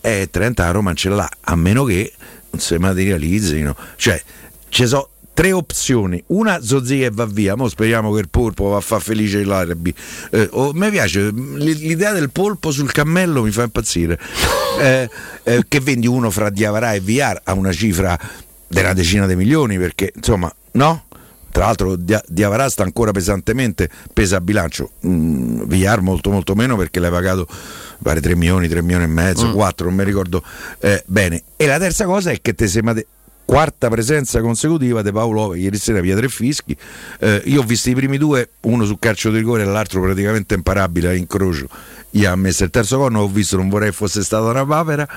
E 0.00 0.28
30 0.30 0.64
a 0.64 0.70
Roma 0.70 0.94
ce 0.94 1.08
l'ha, 1.08 1.28
a 1.40 1.56
meno 1.56 1.82
che 1.82 2.12
non 2.50 2.60
si 2.60 2.76
materializzino. 2.76 3.74
Cioè, 3.96 4.22
ci 4.68 4.86
sono 4.86 5.08
tre 5.38 5.52
opzioni. 5.52 6.20
Una 6.28 6.60
Zozzi 6.60 7.02
e 7.02 7.10
va 7.12 7.24
via. 7.24 7.54
Mo 7.54 7.68
speriamo 7.68 8.12
che 8.12 8.20
il 8.20 8.28
polpo 8.28 8.70
va 8.70 8.78
a 8.78 8.80
far 8.80 9.00
felice 9.00 9.44
l'Arabi. 9.44 9.94
Eh, 10.30 10.48
oh, 10.50 10.72
mi 10.72 10.90
piace 10.90 11.20
l- 11.20 11.56
l'idea 11.58 12.12
del 12.12 12.30
polpo 12.30 12.72
sul 12.72 12.90
cammello, 12.90 13.42
mi 13.42 13.52
fa 13.52 13.62
impazzire. 13.62 14.18
Eh, 14.78 15.10
eh, 15.42 15.64
che 15.66 15.80
vendi 15.80 16.06
uno 16.06 16.30
fra 16.30 16.50
Diavarà 16.50 16.92
e 16.92 17.00
VR 17.00 17.40
a 17.42 17.52
una 17.54 17.72
cifra 17.72 18.16
della 18.68 18.92
decina 18.92 19.26
di 19.26 19.34
milioni, 19.34 19.78
perché 19.78 20.12
insomma, 20.14 20.52
no? 20.72 21.04
Tra 21.50 21.64
l'altro 21.64 21.96
Dia- 21.96 22.22
Diavarà 22.28 22.68
sta 22.68 22.82
ancora 22.84 23.10
pesantemente, 23.10 23.88
pesa 24.12 24.36
a 24.36 24.40
bilancio, 24.40 24.90
mm, 25.06 25.62
VR 25.62 26.00
molto 26.02 26.30
molto 26.30 26.54
meno 26.54 26.76
perché 26.76 27.00
l'hai 27.00 27.10
pagato 27.10 27.48
pare 28.02 28.20
3 28.20 28.36
milioni, 28.36 28.68
3 28.68 28.82
milioni 28.82 29.04
e 29.04 29.08
mezzo, 29.08 29.46
4, 29.52 29.86
non 29.86 29.96
mi 29.96 30.04
ricordo 30.04 30.42
eh, 30.80 31.02
bene. 31.06 31.42
E 31.56 31.66
la 31.66 31.78
terza 31.78 32.04
cosa 32.04 32.30
è 32.30 32.40
che 32.40 32.54
te 32.54 32.68
sei 32.68 32.82
mate- 32.82 33.06
quarta 33.44 33.88
presenza 33.88 34.42
consecutiva 34.42 35.00
di 35.00 35.10
Paolo 35.10 35.54
ieri 35.54 35.78
sera 35.78 36.00
via 36.00 36.14
tre 36.14 36.28
fischi. 36.28 36.76
Eh, 37.18 37.42
io 37.46 37.62
ho 37.62 37.64
visto 37.64 37.88
i 37.88 37.94
primi 37.94 38.18
due, 38.18 38.50
uno 38.60 38.84
sul 38.84 38.98
calcio 39.00 39.30
di 39.30 39.38
rigore 39.38 39.62
e 39.62 39.64
l'altro 39.64 40.02
praticamente 40.02 40.54
imparabile 40.54 41.08
a 41.08 41.14
incrocio. 41.14 41.66
Io 42.10 42.30
ha 42.30 42.36
messo 42.36 42.64
il 42.64 42.70
terzo 42.70 42.98
corno, 42.98 43.20
ho 43.20 43.28
visto, 43.28 43.56
non 43.56 43.70
vorrei 43.70 43.90
fosse 43.90 44.22
stata 44.22 44.44
una 44.50 44.66
papera. 44.66 45.08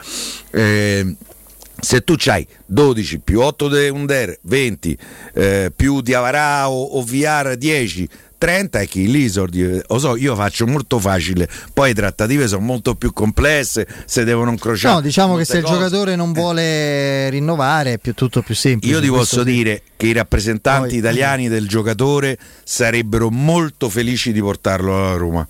Eh, 0.49 1.15
se 1.79 2.03
tu 2.03 2.15
c'hai 2.17 2.45
12 2.65 3.19
più 3.19 3.41
8 3.41 3.67
di 3.69 3.89
Under 3.89 4.37
20 4.43 4.97
eh, 5.33 5.71
più 5.75 6.01
di 6.01 6.13
Avarà 6.13 6.69
o, 6.69 6.83
o 6.83 7.03
VR 7.03 7.55
10 7.55 8.09
30 8.37 8.79
è 8.79 8.87
chi 8.87 9.09
lì 9.11 9.25
esordi- 9.25 9.81
lo 9.87 9.99
so 9.99 10.15
io 10.15 10.33
faccio 10.35 10.65
molto 10.65 10.97
facile 10.97 11.47
poi 11.73 11.89
le 11.89 11.93
trattative 11.93 12.47
sono 12.47 12.61
molto 12.65 12.95
più 12.95 13.13
complesse 13.13 13.87
se 14.05 14.23
devono 14.23 14.49
incrociare 14.49 14.95
No, 14.95 15.01
diciamo 15.01 15.35
che 15.35 15.45
se 15.45 15.57
il 15.57 15.63
cose. 15.63 15.75
giocatore 15.75 16.15
non 16.15 16.33
vuole 16.33 17.29
rinnovare 17.29 17.93
è 17.93 17.97
più, 17.99 18.15
tutto 18.15 18.41
più 18.41 18.55
semplice. 18.55 18.93
Io 18.95 18.99
ti 18.99 19.09
posso 19.09 19.43
sì. 19.45 19.51
dire 19.51 19.83
che 19.95 20.07
i 20.07 20.13
rappresentanti 20.13 20.89
Poi- 20.89 20.97
italiani 20.97 21.49
del 21.49 21.67
giocatore 21.67 22.35
sarebbero 22.63 23.29
molto 23.29 23.89
felici 23.89 24.31
di 24.31 24.39
portarlo 24.41 24.95
alla 24.97 25.17
Roma. 25.17 25.47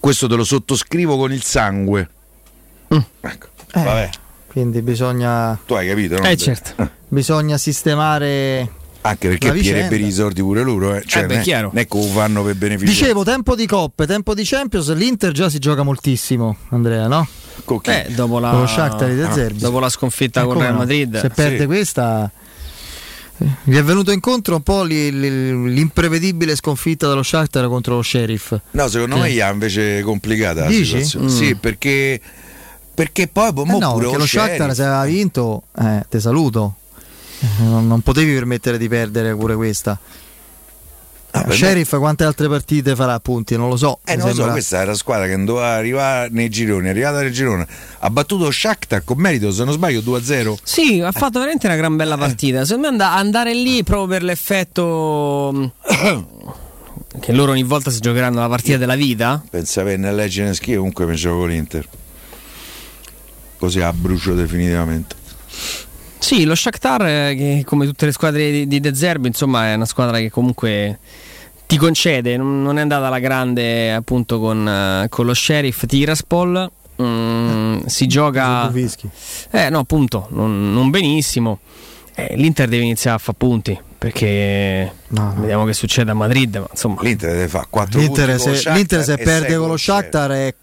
Questo 0.00 0.26
te 0.26 0.34
lo 0.34 0.44
sottoscrivo 0.44 1.18
con 1.18 1.32
il 1.34 1.42
sangue. 1.42 2.08
Ecco, 2.88 3.46
Eh, 3.74 3.82
vabbè, 3.84 4.10
Quindi 4.52 4.82
bisogna, 4.82 5.58
tu 5.66 5.74
hai 5.74 5.88
capito, 5.88 6.18
no? 6.18 6.28
Eh, 6.28 6.36
certo. 6.36 6.90
bisogna 7.08 7.56
sistemare. 7.58 8.70
Anche 9.04 9.28
perché 9.28 9.48
La 9.48 9.52
piglierebbero 9.54 10.04
i 10.06 10.12
soldi 10.12 10.42
pure 10.42 10.62
loro, 10.62 10.94
eh. 10.94 11.02
Cioè, 11.04 11.24
Eh 11.24 11.26
beh, 11.26 11.32
non 11.32 11.40
è- 11.74 11.86
chiaro. 11.88 12.02
fanno 12.12 12.44
per 12.44 12.54
beneficio. 12.54 12.92
Dicevo, 12.92 13.24
tempo 13.24 13.56
di 13.56 13.66
coppe, 13.66 14.06
tempo 14.06 14.32
di 14.34 14.44
Champions. 14.44 14.94
L'Inter 14.94 15.32
già 15.32 15.48
si 15.50 15.58
gioca 15.58 15.82
moltissimo, 15.82 16.56
Andrea, 16.68 17.08
no? 17.08 17.26
Con 17.64 17.80
chi? 17.80 17.90
Eh, 17.90 18.06
dopo 18.14 18.38
la, 18.38 18.50
Con 18.50 18.60
lo 18.60 18.66
Shakhtar 18.66 19.08
di 19.08 19.16
De 19.16 19.28
Zerbi. 19.32 19.58
dopo 19.58 19.80
la 19.80 19.88
sconfitta 19.88 20.42
Eh, 20.42 20.44
con 20.44 20.58
Real? 20.58 20.76
Madrid. 20.76 21.18
Se 21.20 21.30
perde 21.30 21.58
Sì. 21.60 21.66
questa. 21.66 22.30
eh, 23.38 23.46
Gli 23.64 23.74
è 23.76 23.82
venuto 23.82 24.12
incontro 24.12 24.54
un 24.54 24.62
po' 24.62 24.84
li- 24.84 25.10
li- 25.18 25.72
l'imprevedibile 25.72 26.54
sconfitta 26.54 27.08
dello 27.08 27.24
Shakhtar 27.24 27.66
contro 27.66 27.96
lo 27.96 28.02
Sheriff. 28.02 28.56
No, 28.72 28.86
secondo 28.86 29.16
me 29.16 29.30
gli 29.32 29.40
ha 29.40 29.50
invece 29.50 30.02
complicata 30.02 30.60
la 30.62 30.66
Dici? 30.68 30.84
situazione. 30.84 31.24
Mm. 31.26 31.28
Sì, 31.28 31.54
perché, 31.56 32.20
perché 32.94 33.26
poi 33.28 33.48
Eh 33.48 33.52
mo 33.64 33.78
no, 33.78 33.92
pure 33.92 34.04
perché 34.04 34.18
lo 34.18 34.26
Shakhtar 34.26 34.74
se 34.74 34.82
aveva 34.84 35.04
vinto, 35.04 35.62
eh, 35.78 36.04
te 36.08 36.20
saluto. 36.20 36.74
Eh, 37.40 37.46
Non, 37.64 37.86
non 37.86 38.00
potevi 38.02 38.32
permettere 38.34 38.78
di 38.78 38.88
perdere 38.88 39.34
pure 39.34 39.54
questa. 39.56 39.98
Ah, 41.34 41.46
Eh, 41.48 41.52
Sheriff 41.52 41.96
quante 41.96 42.24
altre 42.24 42.46
partite 42.46 42.94
farà 42.94 43.14
appunti? 43.14 43.56
Non 43.56 43.70
lo 43.70 43.76
so. 43.78 44.00
Eh, 44.04 44.16
non 44.16 44.24
lo 44.26 44.28
so, 44.28 44.34
sembra- 44.36 44.52
questa 44.52 44.76
era 44.82 44.90
la 44.90 44.96
squadra 44.96 45.26
che 45.26 45.42
doveva 45.44 45.70
arrivare 45.72 46.28
nei 46.30 46.50
gironi, 46.50 46.88
è 46.88 46.90
arrivata 46.90 47.20
nel 47.22 47.32
girone, 47.32 47.66
ha 48.00 48.10
battuto 48.10 48.50
Shakhtar 48.50 49.02
con 49.02 49.16
merito, 49.18 49.50
se 49.50 49.64
non 49.64 49.72
sbaglio 49.72 50.00
2-0. 50.02 50.58
Sì, 50.62 51.00
ha 51.00 51.10
fatto 51.10 51.38
veramente 51.38 51.66
una 51.66 51.76
gran 51.76 51.96
bella 51.96 52.18
partita. 52.18 52.66
Secondo 52.66 52.88
me 52.90 52.92
and- 52.92 53.00
andare 53.16 53.54
lì 53.54 53.82
proprio 53.82 54.08
per 54.08 54.22
l'effetto 54.24 55.50
mh, 55.54 55.72
che 57.18 57.32
loro 57.32 57.52
ogni 57.52 57.62
volta 57.62 57.90
si 57.90 58.00
giocheranno 58.00 58.38
la 58.38 58.48
partita 58.48 58.76
della 58.76 58.94
vita. 58.94 59.42
Pensa 59.48 59.82
per 59.84 59.98
nel 59.98 60.14
leggere 60.14 60.52
schifo, 60.52 60.76
comunque 60.78 61.06
mi 61.06 61.14
gioco 61.16 61.46
l'Inter. 61.46 61.88
Così 63.62 63.80
a 63.80 63.92
brucio 63.92 64.34
definitivamente. 64.34 65.14
Sì, 66.18 66.42
lo 66.42 66.56
Shakhtar, 66.56 67.06
eh, 67.06 67.34
che 67.36 67.62
come 67.64 67.86
tutte 67.86 68.06
le 68.06 68.10
squadre 68.10 68.50
di, 68.50 68.66
di 68.66 68.80
De 68.80 68.92
Zerbi, 68.92 69.28
insomma, 69.28 69.66
è 69.68 69.74
una 69.74 69.84
squadra 69.84 70.18
che 70.18 70.30
comunque 70.30 70.98
ti 71.66 71.76
concede, 71.76 72.36
non, 72.36 72.60
non 72.60 72.78
è 72.78 72.80
andata 72.80 73.06
alla 73.06 73.20
grande 73.20 73.92
appunto 73.92 74.40
con, 74.40 74.66
eh, 74.68 75.06
con 75.08 75.26
lo 75.26 75.32
Sheriff 75.32 75.86
Tiraspol. 75.86 76.72
Mm, 77.00 77.84
si 77.86 78.08
gioca 78.08 78.70
eh 79.50 79.70
no 79.70 79.78
appunto 79.78 80.26
non, 80.30 80.72
non 80.74 80.90
benissimo 80.90 81.60
Eh, 82.14 82.34
l'Inter 82.36 82.68
deve 82.68 82.82
iniziare 82.84 83.16
a 83.16 83.18
fare 83.18 83.36
punti 83.38 83.80
perché 83.96 84.92
No, 85.08 85.32
no. 85.34 85.40
vediamo 85.40 85.64
che 85.64 85.72
succede 85.72 86.10
a 86.10 86.14
Madrid 86.14 86.54
ma 86.56 86.66
insomma 86.70 87.00
L'Inter 87.00 87.30
deve 87.30 87.48
fare 87.48 87.66
4 87.70 87.98
L'Inter, 87.98 88.26
punti 88.26 88.42
con 88.42 88.52
lo 88.52 88.58
se, 88.58 88.70
l'Inter 88.72 89.02
se 89.02 89.16
perde 89.16 89.56
con 89.56 89.68
lo. 89.68 89.76
Shakhtar 89.78 90.30
è, 90.32 90.54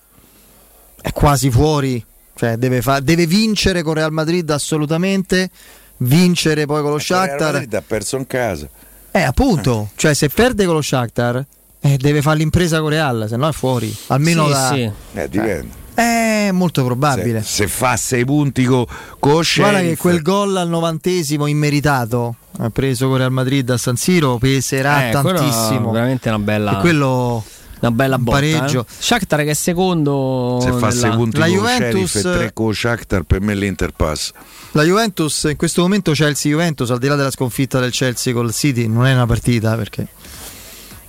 è 1.01 1.11
quasi 1.11 1.49
fuori. 1.49 2.05
Cioè, 2.39 2.55
deve, 2.55 2.81
fa- 2.81 3.01
deve 3.01 3.25
vincere 3.27 3.83
con 3.83 3.95
Real 3.95 4.13
Madrid 4.13 4.49
assolutamente. 4.49 5.49
Vincere 5.97 6.65
poi 6.65 6.81
con 6.81 6.91
lo 6.91 6.97
Eh, 6.97 7.03
con 7.05 7.17
Real 7.17 7.27
Shakhtar. 7.29 7.51
Madrid 7.53 7.73
ha 7.73 7.83
perso 7.85 8.15
in 8.15 8.25
casa. 8.27 8.69
Eh, 9.11 9.21
appunto. 9.21 9.89
Cioè, 9.95 10.13
se 10.13 10.29
perde 10.29 10.63
con 10.65 10.75
lo 10.75 10.81
Shakhtar, 10.81 11.45
eh, 11.81 11.97
deve 11.97 12.21
fare 12.21 12.37
l'impresa 12.37 12.79
con 12.79 12.89
Real, 12.91 13.25
se 13.27 13.35
no 13.35 13.49
è 13.49 13.51
fuori. 13.51 13.93
Almeno 14.07 14.45
Sì, 14.45 14.51
da. 14.51 14.71
sì. 14.73 14.91
Eh, 15.19 15.27
dipende. 15.29 15.67
È 15.95 16.51
molto 16.53 16.85
probabile. 16.85 17.41
Se, 17.41 17.47
se 17.63 17.67
fa 17.67 17.97
6 17.97 18.23
punti 18.23 18.63
co- 18.63 18.87
con 19.19 19.33
lo 19.33 19.43
Guarda 19.57 19.81
che 19.81 19.97
quel 19.97 20.21
gol 20.21 20.55
al 20.55 20.69
novantesimo 20.69 21.45
immeritato, 21.45 22.35
ha 22.59 22.69
preso 22.69 23.09
con 23.09 23.17
Real 23.17 23.31
Madrid 23.33 23.69
a 23.69 23.75
San 23.75 23.97
Siro, 23.97 24.37
peserà 24.37 25.09
Eh, 25.09 25.11
tantissimo. 25.11 25.89
è 25.89 25.91
veramente 25.93 26.29
una 26.29 26.39
bella 26.39 26.77
E 26.77 26.79
quello 26.79 27.43
una 27.81 27.91
bella 27.91 28.15
un 28.17 28.23
botta. 28.23 28.37
pareggio. 28.37 28.81
Eh? 28.81 28.93
Shakhtar 28.99 29.43
che 29.43 29.51
è 29.51 29.53
secondo. 29.53 30.59
Se 30.61 30.71
fa 30.73 30.89
nella... 30.89 31.15
punti 31.15 31.37
La 31.37 31.45
con 31.47 31.55
Juventus- 31.55 32.09
Sheriff 32.09 32.15
e 32.15 32.37
3 32.37 32.53
con 32.53 32.73
Shakhtar, 32.73 33.23
per 33.23 33.41
me 33.41 33.55
l'Inter 33.55 33.91
passa. 33.95 34.33
La 34.73 34.83
Juventus 34.83 35.43
in 35.49 35.55
questo 35.55 35.81
momento 35.81 36.11
Chelsea-Juventus, 36.11 36.91
al 36.91 36.99
di 36.99 37.07
là 37.07 37.15
della 37.15 37.31
sconfitta 37.31 37.79
del 37.79 37.91
Chelsea 37.91 38.33
col 38.33 38.53
City, 38.53 38.87
non 38.87 39.05
è 39.05 39.13
una 39.13 39.25
partita 39.25 39.75
perché 39.75 40.07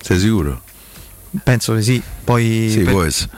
Sei 0.03 0.19
sicuro? 0.19 0.63
Penso 1.43 1.75
che 1.75 1.83
sì. 1.83 2.03
Poi, 2.25 2.69
Sì, 2.71 2.81
per- 2.81 3.29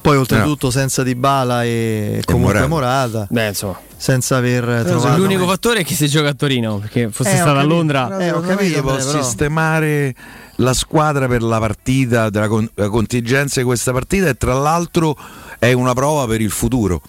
poi 0.00 0.16
oltretutto 0.16 0.70
senza 0.70 1.02
Dybala 1.02 1.64
e 1.64 2.22
comunque 2.24 2.66
Morata, 2.66 3.26
Beh, 3.28 3.48
insomma. 3.48 3.78
senza 3.96 4.36
aver 4.36 4.84
trovato 4.84 5.18
L'unico 5.18 5.46
fattore 5.46 5.80
è 5.80 5.84
che 5.84 5.94
si 5.94 6.08
gioca 6.08 6.28
a 6.30 6.34
Torino. 6.34 6.78
Perché 6.78 7.10
fosse 7.10 7.32
Eh, 7.32 7.34
stata 7.36 7.50
a 7.50 7.54
capito. 7.56 7.74
Londra. 7.74 8.18
Eh, 8.18 8.30
ho 8.30 8.40
capito, 8.40 8.80
può 8.80 8.96
beh, 8.96 9.04
però- 9.04 9.22
sistemare 9.22 10.14
la 10.56 10.72
squadra 10.74 11.26
per 11.28 11.42
la 11.42 11.58
partita, 11.58 12.30
della 12.30 12.48
con- 12.48 12.68
la 12.74 12.88
contingenza 12.88 13.60
di 13.60 13.66
questa 13.66 13.92
partita 13.92 14.28
e 14.28 14.34
tra 14.36 14.54
l'altro 14.54 15.16
è 15.58 15.72
una 15.72 15.92
prova 15.92 16.26
per 16.26 16.40
il 16.40 16.50
futuro, 16.50 17.02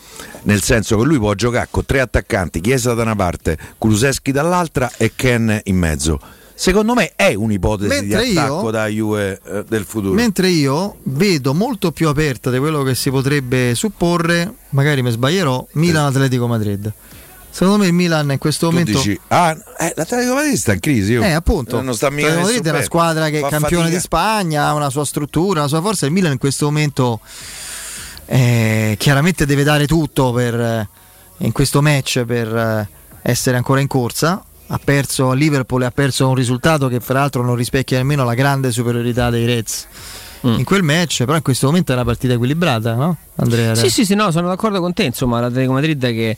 nel 0.43 0.61
senso 0.61 0.97
che 0.97 1.03
lui 1.05 1.17
può 1.17 1.33
giocare 1.33 1.67
con 1.71 1.85
tre 1.85 2.01
attaccanti, 2.01 2.59
Chiesa 2.59 2.93
da 2.93 3.03
una 3.03 3.15
parte, 3.15 3.57
Kuluseschi 3.77 4.31
dall'altra 4.33 4.91
e 4.97 5.13
Ken 5.15 5.57
in 5.65 5.77
mezzo. 5.77 6.19
Secondo 6.61 6.93
me 6.93 7.13
è 7.15 7.33
un'ipotesi 7.33 7.89
Mentre 7.89 8.23
di 8.23 8.33
io- 8.33 8.39
attacco 8.39 8.69
da 8.69 8.85
Juve 8.85 9.41
eh, 9.43 9.63
del 9.67 9.83
futuro. 9.83 10.13
Mentre 10.13 10.47
io 10.49 10.97
vedo 11.05 11.55
molto 11.55 11.91
più 11.91 12.07
aperta 12.07 12.51
di 12.51 12.59
quello 12.59 12.83
che 12.83 12.93
si 12.93 13.09
potrebbe 13.09 13.73
supporre, 13.73 14.57
magari 14.69 15.01
mi 15.01 15.09
sbaglierò, 15.09 15.65
Milan-Atletico 15.71 16.45
Madrid. 16.45 16.93
Secondo 17.49 17.79
me 17.79 17.87
il 17.87 17.93
Milan 17.93 18.29
in 18.29 18.37
questo 18.37 18.67
Tu 18.67 18.73
momento... 18.73 18.91
dici, 18.99 19.19
ah, 19.29 19.57
eh, 19.79 19.93
l'Atletico 19.95 20.35
Madrid 20.35 20.53
sta 20.55 20.73
in 20.73 20.79
crisi. 20.81 21.15
oh. 21.15 21.23
Eh, 21.23 21.31
appunto. 21.31 21.79
Eh, 21.79 21.81
non 21.81 21.95
sta 21.95 22.11
mica 22.11 22.27
L'Atletico 22.27 22.45
Madrid 22.53 22.65
è 22.67 22.69
una 22.75 22.83
squadra 22.83 23.29
che 23.29 23.37
è 23.39 23.41
campione 23.41 23.83
fatica. 23.85 23.89
di 23.97 23.99
Spagna, 23.99 24.65
ha 24.67 24.73
una 24.75 24.91
sua 24.91 25.03
struttura, 25.03 25.61
una 25.61 25.67
sua 25.67 25.81
forza. 25.81 26.05
Il 26.05 26.11
Milan 26.11 26.33
in 26.33 26.37
questo 26.37 26.65
momento 26.65 27.21
eh, 28.27 28.95
chiaramente 28.99 29.47
deve 29.47 29.63
dare 29.63 29.87
tutto 29.87 30.31
per, 30.31 30.53
eh, 30.53 30.89
in 31.37 31.51
questo 31.53 31.81
match 31.81 32.23
per 32.23 32.55
eh, 32.55 32.89
essere 33.23 33.57
ancora 33.57 33.79
in 33.79 33.87
corsa. 33.87 34.45
Ha 34.73 34.79
perso 34.81 35.31
a 35.31 35.33
Liverpool 35.33 35.81
e 35.81 35.85
ha 35.85 35.91
perso 35.91 36.29
un 36.29 36.35
risultato 36.35 36.87
che 36.87 37.01
fra 37.01 37.19
l'altro 37.19 37.43
non 37.43 37.55
rispecchia 37.55 37.97
nemmeno 37.97 38.23
la 38.23 38.33
grande 38.33 38.71
superiorità 38.71 39.29
dei 39.29 39.45
Reds. 39.45 39.87
Mm. 40.45 40.57
In 40.57 40.63
quel 40.63 40.81
match, 40.81 41.19
però 41.25 41.35
in 41.35 41.43
questo 41.43 41.67
momento 41.67 41.91
è 41.91 41.95
una 41.95 42.03
partita 42.03 42.33
equilibrata, 42.33 42.95
no? 42.95 43.15
Andrea? 43.35 43.75
Sì, 43.75 43.89
sì, 43.91 44.05
sì, 44.05 44.15
no, 44.15 44.31
sono 44.31 44.47
d'accordo 44.47 44.79
con 44.79 44.91
te. 44.91 45.03
Insomma, 45.03 45.39
l'Atletico 45.39 45.73
Madrid 45.73 46.01
che 46.01 46.35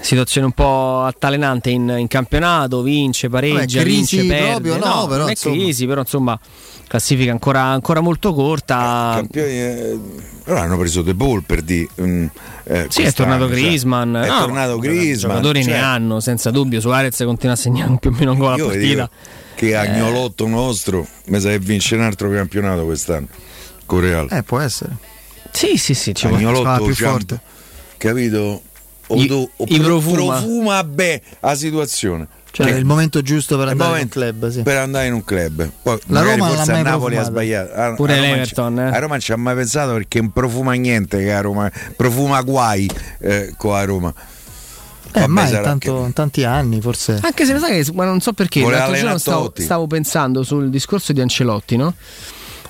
situazione 0.00 0.46
un 0.46 0.52
po' 0.52 1.00
altalenante 1.04 1.70
in, 1.70 1.94
in 1.98 2.08
campionato, 2.08 2.82
vince, 2.82 3.30
pareggia, 3.30 3.78
Vabbè, 3.78 3.88
crisi 3.88 4.16
vince, 4.20 4.34
perde. 4.34 4.50
proprio, 4.70 4.72
no, 4.76 5.06
però, 5.06 5.18
non 5.20 5.28
è 5.28 5.30
insomma. 5.30 5.54
crisi, 5.56 5.86
però 5.86 6.00
insomma, 6.02 6.38
classifica 6.86 7.30
ancora, 7.30 7.62
ancora 7.62 8.00
molto 8.00 8.34
corta. 8.34 9.12
Campioni, 9.16 9.50
eh, 9.50 9.98
però 10.44 10.58
hanno 10.58 10.76
preso 10.76 11.00
De 11.00 11.14
Paul 11.14 11.42
per 11.44 11.62
di. 11.62 11.88
mm, 12.02 12.26
eh, 12.64 12.86
Sì, 12.90 13.02
è 13.02 13.12
tornato 13.12 13.46
cioè, 13.48 13.54
Griezmann. 13.56 14.14
È 14.16 14.26
No, 14.26 14.38
tornato 14.40 14.74
ma 14.76 14.82
Griezmann. 14.82 15.30
Giocatori 15.36 15.62
cioè, 15.64 15.72
ne 15.72 15.78
hanno, 15.80 16.20
senza 16.20 16.50
dubbio. 16.50 16.80
Suarez 16.80 17.16
continua 17.24 17.54
a 17.54 17.58
segnare 17.58 17.96
più 17.98 18.10
o 18.10 18.12
meno 18.12 18.32
un 18.32 18.38
gol 18.38 18.52
a 18.52 18.56
Io 18.56 18.66
partita. 18.66 18.86
dico 18.86 19.08
che 19.58 19.74
agnolotto 19.74 20.46
nostro 20.46 21.04
mi 21.26 21.40
sa 21.40 21.48
che 21.48 21.58
vince 21.58 21.96
un 21.96 22.02
altro 22.02 22.30
campionato 22.30 22.84
quest'anno 22.84 23.26
con 23.86 24.00
Real. 24.00 24.28
Eh, 24.30 24.44
può 24.44 24.60
essere. 24.60 24.96
Sì, 25.50 25.76
sì, 25.76 25.94
sì. 25.94 26.14
Ci 26.14 26.26
agnolotto 26.28 26.84
più 26.84 26.94
Ciamp, 26.94 27.10
forte. 27.10 27.40
capito? 27.96 28.62
O, 29.08 29.16
I- 29.16 29.26
do- 29.26 29.50
o 29.56 29.64
pro- 29.64 29.76
profuma. 29.82 30.36
profuma 30.38 30.84
beh 30.84 31.22
la 31.40 31.54
situazione. 31.56 32.28
Cioè, 32.52 32.66
Che- 32.66 32.72
è 32.74 32.76
il 32.76 32.84
momento 32.84 33.20
giusto 33.20 33.58
per 33.58 33.68
andare 33.68 33.96
in 33.98 34.02
un 34.04 34.08
club. 34.08 34.48
Sì. 34.50 34.62
per 34.62 34.76
andare 34.76 35.06
in 35.06 35.12
un 35.14 35.24
club. 35.24 35.70
Poi 35.82 35.98
La 36.06 36.20
magari 36.20 36.38
Roma 36.38 36.46
non 36.48 36.56
forse 36.56 36.70
l'ha 36.72 36.78
a 36.78 36.82
mai 36.82 36.92
Napoli 36.92 37.16
ha 37.16 37.22
sbagliato. 37.24 37.72
A- 37.74 37.94
Pure 37.94 38.12
a 38.12 38.16
Roma 38.16 38.28
l'Everton, 38.28 38.74
ci- 38.76 38.80
eh. 38.80 38.84
A 38.84 38.98
Roma 38.98 39.08
non 39.14 39.20
ci 39.20 39.32
ha 39.32 39.36
mai 39.36 39.54
pensato 39.56 39.92
perché 39.94 40.20
non 40.20 40.30
profuma 40.30 40.72
niente 40.74 41.18
che 41.18 41.32
a 41.32 41.40
Roma 41.40 41.70
profuma 41.96 42.40
guai 42.42 42.88
eh, 43.20 43.54
con 43.56 43.74
a 43.74 43.84
Roma. 43.84 44.14
Eh, 45.12 45.20
Vabbè, 45.20 45.26
mai 45.26 45.48
sarà 45.48 45.62
tanto, 45.62 46.04
in 46.04 46.12
tanti 46.12 46.44
anni, 46.44 46.80
forse. 46.80 47.18
Anche 47.22 47.44
se 47.46 47.52
lo 47.54 47.58
sai 47.58 47.82
che 47.82 47.92
ma 47.92 48.04
non 48.04 48.20
so 48.20 48.32
perché 48.32 48.60
Voleva 48.60 48.82
l'altro 48.82 49.00
giorno 49.00 49.18
stavo, 49.18 49.52
stavo 49.56 49.86
pensando 49.86 50.42
sul 50.42 50.68
discorso 50.70 51.12
di 51.12 51.20
Ancelotti, 51.20 51.76
no? 51.76 51.94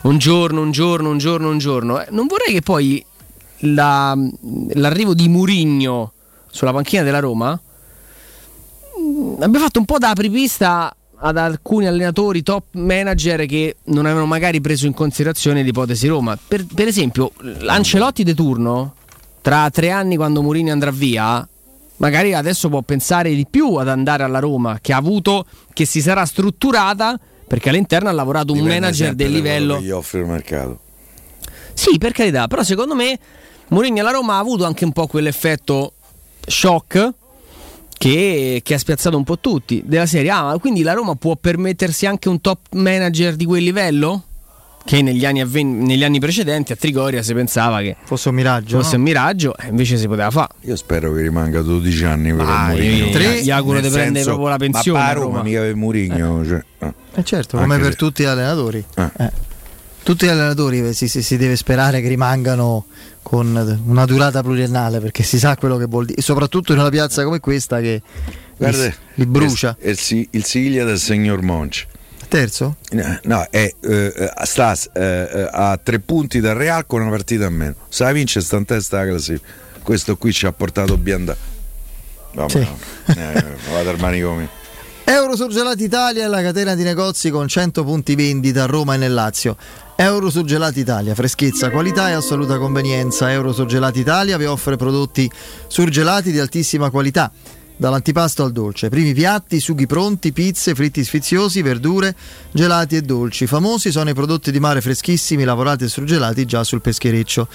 Un 0.02 0.19
giorno, 0.19 0.60
un 0.60 0.70
giorno, 0.70 1.10
un 1.10 1.19
giorno, 1.19 1.51
un 1.51 1.59
giorno. 1.59 2.01
Eh, 2.01 2.06
Non 2.10 2.27
vorrei 2.27 2.52
che 2.55 2.62
poi 2.62 3.05
la- 3.62 4.16
l'arrivo 4.74 5.15
di 5.15 5.28
Murigno 5.28 6.12
sulla 6.51 6.73
panchina 6.73 7.02
della 7.02 7.19
Roma 7.19 7.60
mm, 9.01 9.43
abbia 9.43 9.60
fatto 9.60 9.78
un 9.81 9.85
po' 9.85 9.98
da 9.98 10.10
apripista 10.10 10.94
ad 11.20 11.36
alcuni 11.36 11.86
allenatori 11.89 12.43
top 12.44 12.66
manager 12.74 13.44
che 13.47 13.77
non 13.86 14.05
avevano 14.06 14.27
magari 14.27 14.60
preso 14.60 14.86
in 14.86 14.94
considerazione 14.94 15.62
l'ipotesi 15.62 16.06
Roma. 16.06 16.39
Per, 16.47 16.65
per 16.73 16.86
esempio, 16.86 17.32
l'Ancelotti 17.40 18.23
de 18.23 18.35
turno, 18.35 18.94
tra 19.43 19.69
tre 19.70 19.90
anni 19.90 20.15
quando 20.15 20.43
Mourinho 20.43 20.70
andrà 20.70 20.93
via, 20.93 21.47
magari 21.99 22.35
adesso 22.35 22.69
può 22.69 22.83
pensare 22.83 23.35
di 23.35 23.47
più 23.49 23.75
ad 23.75 23.89
andare 23.89 24.25
alla 24.25 24.41
Roma, 24.41 24.79
che 24.81 24.93
ha 24.93 24.97
avuto, 24.97 25.47
che 25.73 25.85
si 25.85 26.01
sarà 26.01 26.25
strutturata, 26.25 27.19
perché 27.47 27.69
all'interno 27.69 28.09
ha 28.09 28.12
lavorato 28.12 28.53
un 28.53 28.59
Dipende 28.59 28.81
manager 28.81 29.15
del 29.15 29.31
livello. 29.31 29.77
che 29.77 29.83
gli 29.85 29.91
offre 29.91 30.20
il 30.20 30.27
mercato. 30.27 30.81
Sì, 31.73 31.99
per 31.99 32.12
carità, 32.12 32.49
però 32.49 32.62
secondo 32.62 32.95
me 32.95 33.19
Mourinho 33.69 34.01
alla 34.01 34.11
Roma 34.11 34.35
ha 34.35 34.39
avuto 34.39 34.65
anche 34.65 34.85
un 34.85 34.93
po' 34.93 35.07
quell'effetto 35.07 35.93
shock 36.47 37.12
che, 37.97 38.61
che 38.62 38.75
ha 38.75 38.79
spiazzato 38.79 39.16
un 39.16 39.25
po' 39.25 39.39
tutti 39.39 39.83
della 39.85 40.07
serie 40.07 40.31
A, 40.31 40.43
ma 40.43 40.59
quindi 40.59 40.83
la 40.83 40.93
Roma 40.93 41.15
può 41.15 41.37
permettersi 41.37 42.07
anche 42.07 42.29
un 42.29 42.41
top 42.41 42.73
manager 42.73 43.37
di 43.37 43.45
quel 43.45 43.62
livello? 43.62 44.25
Che 44.85 45.03
negli 45.03 45.27
anni, 45.27 45.41
avven- 45.43 45.81
negli 45.83 46.03
anni 46.03 46.19
precedenti 46.19 46.73
a 46.73 46.77
Trigoria 46.77 47.23
si 47.23 47.35
pensava 47.35 47.81
che 47.81 47.97
fosse 48.05 48.31
un 48.31 48.35
miraggio. 48.37 48.79
fosse 48.79 48.93
no? 48.93 48.99
un 48.99 49.03
miraggio, 49.03 49.55
e 49.59 49.69
invece 49.69 49.99
si 49.99 50.07
poteva 50.07 50.31
fare. 50.31 50.49
Io 50.63 50.77
spero 50.77 51.13
che 51.13 51.21
rimanga 51.21 51.61
12 51.61 52.05
anni 52.05 52.33
per 52.33 52.47
Ah, 52.49 52.69
Mourinho. 52.69 53.11
Tre- 53.11 53.43
gli 53.43 53.51
auguro 53.51 53.81
di 53.81 53.89
prendere 53.91 54.25
proprio 54.25 54.49
la 54.49 54.57
pensione 54.57 54.99
Ma 54.99 55.07
a 55.09 55.13
Roma, 55.13 55.43
mica 55.43 55.61
per 55.61 55.75
Mourinho. 55.75 56.45
Cioè, 56.47 56.65
no. 56.79 56.95
Eh 57.15 57.25
certo, 57.25 57.57
Anche 57.57 57.69
come 57.69 57.81
per 57.83 57.91
se- 57.93 57.97
tutti 57.99 58.23
gli 58.23 58.27
allenatori. 58.27 58.83
Eh. 58.97 59.11
Eh. 59.19 59.31
Tutti 60.03 60.25
gli 60.25 60.31
allenatori 60.31 60.79
eh, 60.81 60.93
si, 60.95 61.07
si- 61.07 61.23
si 61.23 61.37
deve 61.37 61.57
sperare 61.57 62.01
che 62.01 62.09
rimangano 62.09 62.87
con 63.23 63.79
una 63.85 64.05
durata 64.07 64.43
pluriennale 64.43 65.01
perché 65.01 65.23
si 65.23 65.39
sa 65.39 65.55
quello 65.59 65.77
che 65.77 65.85
vuol 65.85 66.07
dire, 66.07 66.23
soprattutto 66.23 66.73
in 66.73 66.79
una 66.79 66.89
piazza 66.89 67.25
come 67.25 67.41
questa 67.41 67.79
che 67.81 68.01
Guarda, 68.57 68.85
li, 68.85 68.95
li 69.17 69.27
brucia. 69.27 69.77
Il, 69.83 69.99
si- 69.99 70.27
il 70.31 70.45
Siviglia 70.45 70.85
del 70.85 70.99
signor 70.99 71.43
Monci. 71.43 71.85
Terzo? 72.29 72.77
Eh, 72.91 73.21
No, 73.25 73.47
è, 73.51 73.73
eh, 73.81 74.33
sta 74.45 74.77
eh, 74.93 75.01
eh, 75.03 75.49
a 75.51 75.79
tre 75.83 75.99
punti 75.99 76.41
dal 76.41 76.55
Real 76.57 76.87
con 76.87 77.01
una 77.01 77.11
partita 77.11 77.47
a 77.47 77.51
meno. 77.51 77.75
Se 77.89 78.05
la 78.05 78.13
vince 78.13 78.41
sta 78.41 78.57
in 78.57 78.65
testa 78.65 78.99
la 78.99 79.07
classifica. 79.07 79.47
Questo 79.83 80.17
qui 80.17 80.33
ci 80.33 80.47
ha 80.47 80.53
portato 80.53 80.97
Bianda. 80.99 81.35
No, 82.33 82.49
Sì. 82.49 82.59
eh, 82.59 83.45
vado 83.73 83.91
al 83.91 83.99
manicomio. 83.99 84.49
Eurosurgelati 85.05 85.85
Italia 85.85 86.25
è 86.25 86.29
la 86.29 86.43
catena 86.43 86.75
di 86.75 86.83
negozi 86.83 87.31
con 87.31 87.49
100 87.49 87.83
punti 87.83 88.15
vendita 88.15 88.65
a 88.65 88.67
Roma 88.67 88.95
e 88.95 88.99
nel 88.99 89.15
Lazio. 89.15 89.57
Eurosurgelati 89.97 90.81
Italia, 90.81 91.15
freschezza, 91.15 91.71
qualità 91.71 92.11
e 92.11 92.13
assoluta 92.13 92.59
convenienza. 92.59 93.33
Eurosurgelati 93.33 94.01
Italia 94.01 94.37
vi 94.37 94.45
offre 94.45 94.77
prodotti 94.77 95.29
surgelati 95.67 96.31
di 96.31 96.39
altissima 96.39 96.91
qualità. 96.91 97.33
Dall'antipasto 97.81 98.43
al 98.43 98.51
dolce, 98.51 98.89
primi 98.89 99.15
piatti, 99.15 99.61
sughi 99.61 99.87
pronti, 99.87 100.33
pizze, 100.33 100.75
fritti 100.75 101.05
sfiziosi, 101.05 101.63
verdure, 101.63 102.13
gelati 102.51 102.97
e 102.97 103.03
dolci. 103.03 103.47
Famosi 103.47 103.93
sono 103.93 104.11
i 104.11 104.15
prodotti 104.15 104.51
di 104.51 104.59
mare 104.59 104.81
freschissimi 104.81 105.45
lavorati 105.45 105.85
e 105.85 105.89
surgelati 105.89 106.45
già 106.45 106.65
sul 106.65 106.81
peschereccio. 106.81 107.47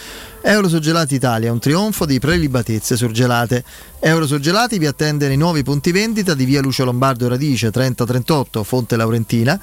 Eurosurgelati 0.42 1.16
Italia, 1.16 1.52
un 1.52 1.60
trionfo 1.60 2.06
di 2.06 2.20
prelibatezze 2.20 2.96
surgelate. 2.96 3.66
Eurosurgelati 4.00 4.78
vi 4.78 4.86
attende 4.86 5.28
nei 5.28 5.36
nuovi 5.36 5.62
punti 5.62 5.92
vendita 5.92 6.34
di 6.34 6.46
via 6.46 6.62
Lucio 6.62 6.86
Lombardo 6.86 7.28
Radice 7.28 7.70
3038 7.70 8.64
Fonte 8.64 8.96
Laurentina, 8.96 9.60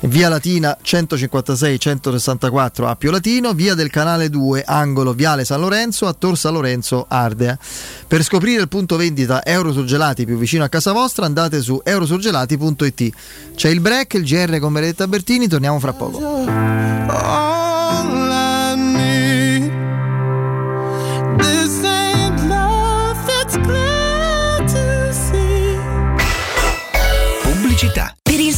via 0.00 0.28
Latina 0.28 0.76
156-164 0.82 2.84
Appio 2.84 3.10
Latino, 3.10 3.52
via 3.52 3.74
del 3.74 3.90
Canale 3.90 4.30
2 4.30 4.62
angolo 4.64 5.12
Viale 5.12 5.44
San 5.44 5.60
Lorenzo 5.60 6.06
a 6.06 6.12
Tor 6.12 6.36
San 6.36 6.52
Lorenzo 6.52 7.06
Ardea. 7.08 7.58
Per 8.06 8.22
scoprire 8.22 8.62
il 8.62 8.68
punto 8.68 8.96
vendita 8.96 9.44
Eurosurgelati 9.44 10.24
più 10.24 10.36
vicino 10.36 10.64
a 10.64 10.68
casa 10.68 10.92
vostra 10.92 11.26
andate 11.26 11.60
su 11.60 11.80
eurosurgelati.it. 11.82 13.12
C'è 13.54 13.68
il 13.68 13.80
break, 13.80 14.14
il 14.14 14.24
GR 14.24 14.58
con 14.58 14.72
Benedetta 14.72 15.06
Bertini, 15.06 15.48
torniamo 15.48 15.78
fra 15.78 15.92
poco. 15.92 17.53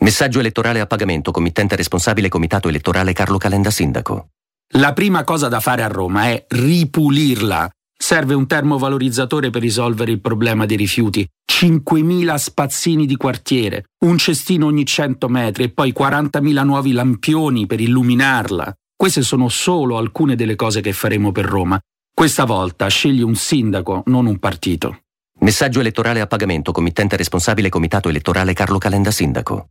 Messaggio 0.00 0.38
elettorale 0.38 0.78
a 0.78 0.86
pagamento, 0.86 1.32
committente 1.32 1.74
responsabile 1.74 2.28
Comitato 2.28 2.68
Elettorale 2.68 3.12
Carlo 3.12 3.36
Calenda 3.36 3.70
Sindaco. 3.70 4.28
La 4.74 4.92
prima 4.92 5.24
cosa 5.24 5.48
da 5.48 5.58
fare 5.58 5.82
a 5.82 5.88
Roma 5.88 6.26
è 6.26 6.44
ripulirla. 6.48 7.68
Serve 7.98 8.34
un 8.34 8.46
termovalorizzatore 8.46 9.50
per 9.50 9.60
risolvere 9.60 10.12
il 10.12 10.20
problema 10.20 10.66
dei 10.66 10.76
rifiuti, 10.76 11.28
5.000 11.50 12.34
spazzini 12.36 13.06
di 13.06 13.16
quartiere, 13.16 13.86
un 14.04 14.18
cestino 14.18 14.66
ogni 14.66 14.86
100 14.86 15.28
metri 15.28 15.64
e 15.64 15.70
poi 15.70 15.92
40.000 15.92 16.64
nuovi 16.64 16.92
lampioni 16.92 17.66
per 17.66 17.80
illuminarla. 17.80 18.72
Queste 18.94 19.22
sono 19.22 19.48
solo 19.48 19.98
alcune 19.98 20.36
delle 20.36 20.54
cose 20.54 20.80
che 20.80 20.92
faremo 20.92 21.32
per 21.32 21.44
Roma. 21.44 21.78
Questa 22.14 22.44
volta 22.44 22.86
scegli 22.86 23.22
un 23.22 23.34
sindaco, 23.34 24.04
non 24.06 24.26
un 24.26 24.38
partito. 24.38 25.00
Messaggio 25.40 25.80
elettorale 25.80 26.20
a 26.20 26.26
pagamento, 26.28 26.70
committente 26.70 27.16
responsabile 27.16 27.68
Comitato 27.68 28.08
Elettorale 28.08 28.52
Carlo 28.52 28.78
Calenda 28.78 29.10
Sindaco. 29.10 29.70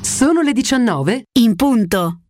Sono 0.00 0.40
le 0.40 0.54
19 0.54 1.24
in 1.40 1.54
punto. 1.54 2.20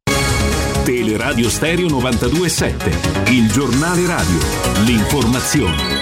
Teleradio 0.82 1.48
Stereo 1.48 1.86
92.7 1.86 3.30
Il 3.30 3.48
giornale 3.52 4.04
radio. 4.06 4.38
L'informazione 4.84 6.01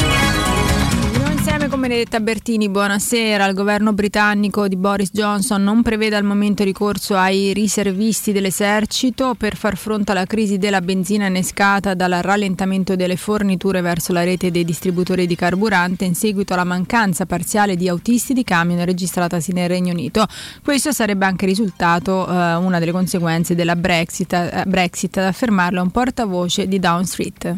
Benedetta 1.81 2.21
Bertini, 2.21 2.69
buonasera. 2.69 3.47
Il 3.47 3.55
governo 3.55 3.95
britannico 3.95 4.69
di 4.69 4.77
Boris 4.77 5.09
Johnson 5.13 5.63
non 5.63 5.81
prevede 5.81 6.15
al 6.15 6.25
momento 6.25 6.63
ricorso 6.63 7.17
ai 7.17 7.55
riservisti 7.55 8.33
dell'esercito 8.33 9.35
per 9.35 9.57
far 9.57 9.79
fronte 9.79 10.13
alla 10.13 10.27
crisi 10.27 10.59
della 10.59 10.83
benzina 10.83 11.27
innescata 11.27 11.95
dal 11.95 12.19
rallentamento 12.21 12.97
delle 12.97 13.17
forniture 13.17 13.81
verso 13.81 14.13
la 14.13 14.25
rete 14.25 14.51
dei 14.51 14.65
distributori 14.65 15.27
di 15.27 15.35
carburante 15.35 16.05
in 16.05 16.15
seguito 16.15 16.53
alla 16.53 16.65
mancanza 16.65 17.25
parziale 17.25 17.77
di 17.77 17.89
autisti 17.89 18.35
di 18.35 18.45
camion 18.45 18.85
registratasi 18.85 19.53
nel 19.53 19.71
Regno 19.71 19.93
Unito. 19.93 20.27
Questo 20.63 20.93
sarebbe 20.93 21.25
anche 21.25 21.47
risultato 21.47 22.29
eh, 22.29 22.55
una 22.57 22.79
delle 22.79 22.93
conseguenze 22.93 23.55
della 23.55 23.75
Brexit, 23.75 24.35
eh, 24.35 24.65
Brexit 24.67 25.17
ad 25.17 25.25
affermarlo 25.25 25.81
un 25.81 25.91
portavoce 25.91 26.69
di 26.69 26.79
Down 26.79 27.07
Street. 27.07 27.57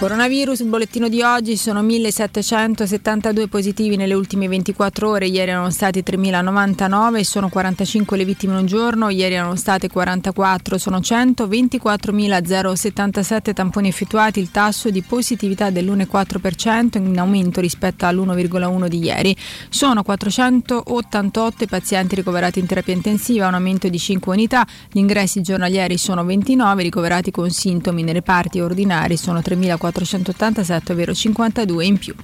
Coronavirus, 0.00 0.60
il 0.60 0.68
bollettino 0.68 1.10
di 1.10 1.20
oggi 1.20 1.58
sono 1.58 1.82
1772 1.82 3.48
positivi 3.48 3.96
nelle 3.96 4.14
ultime 4.14 4.48
24 4.48 5.10
ore, 5.10 5.26
ieri 5.26 5.50
erano 5.50 5.68
stati 5.68 6.02
3099, 6.02 7.22
sono 7.22 7.50
45 7.50 8.16
le 8.16 8.24
vittime 8.24 8.54
in 8.54 8.60
un 8.60 8.66
giorno, 8.66 9.10
ieri 9.10 9.34
erano 9.34 9.56
state 9.56 9.90
44, 9.90 10.78
sono 10.78 11.00
124.077 11.00 13.52
tamponi 13.52 13.88
effettuati, 13.88 14.40
il 14.40 14.50
tasso 14.50 14.88
di 14.88 15.02
positività 15.02 15.68
dell'1,4% 15.68 16.96
in 16.96 17.18
aumento 17.18 17.60
rispetto 17.60 18.06
all'1,1 18.06 18.86
di 18.86 19.04
ieri. 19.04 19.36
Sono 19.68 20.02
488 20.02 21.64
i 21.64 21.66
pazienti 21.66 22.14
ricoverati 22.14 22.58
in 22.58 22.64
terapia 22.64 22.94
intensiva, 22.94 23.48
un 23.48 23.54
aumento 23.54 23.90
di 23.90 23.98
5 23.98 24.32
unità, 24.32 24.66
gli 24.90 24.96
ingressi 24.96 25.42
giornalieri 25.42 25.98
sono 25.98 26.24
29, 26.24 26.82
ricoverati 26.82 27.30
con 27.30 27.50
sintomi. 27.50 28.02
Nei 28.02 28.14
reparti 28.14 28.60
ordinari 28.60 29.18
sono 29.18 29.40
3.400 29.40 29.88
487, 29.92 30.92
ovvero 30.92 31.14
52 31.14 31.84
in 31.84 31.98
più. 31.98 32.14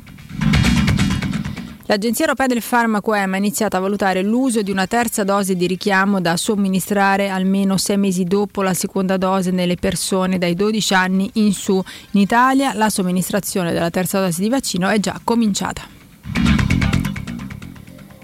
L'Agenzia 1.89 2.25
Europea 2.25 2.49
del 2.49 2.63
Farmaco 2.63 3.15
EMA 3.15 3.37
ha 3.37 3.39
iniziato 3.39 3.77
a 3.77 3.81
valutare 3.81 4.21
l'uso 4.21 4.61
di 4.63 4.73
una 4.73 4.89
terza 4.89 5.23
dose 5.23 5.55
di 5.55 5.69
richiamo 5.69 6.21
da 6.21 6.37
somministrare 6.37 7.29
almeno 7.29 7.77
sei 7.77 7.97
mesi 7.97 8.25
dopo 8.25 8.63
la 8.63 8.75
seconda 8.75 9.17
dose 9.17 9.53
nelle 9.53 9.77
persone 9.77 10.37
dai 10.37 10.55
12 10.55 10.95
anni 10.95 11.31
in 11.35 11.53
su. 11.53 11.81
In 12.13 12.21
Italia 12.21 12.75
la 12.75 12.91
somministrazione 12.91 13.73
della 13.73 13.91
terza 13.91 14.19
dose 14.19 14.43
di 14.43 14.49
vaccino 14.49 14.89
è 14.89 14.99
già 14.99 15.21
cominciata. 15.23 16.76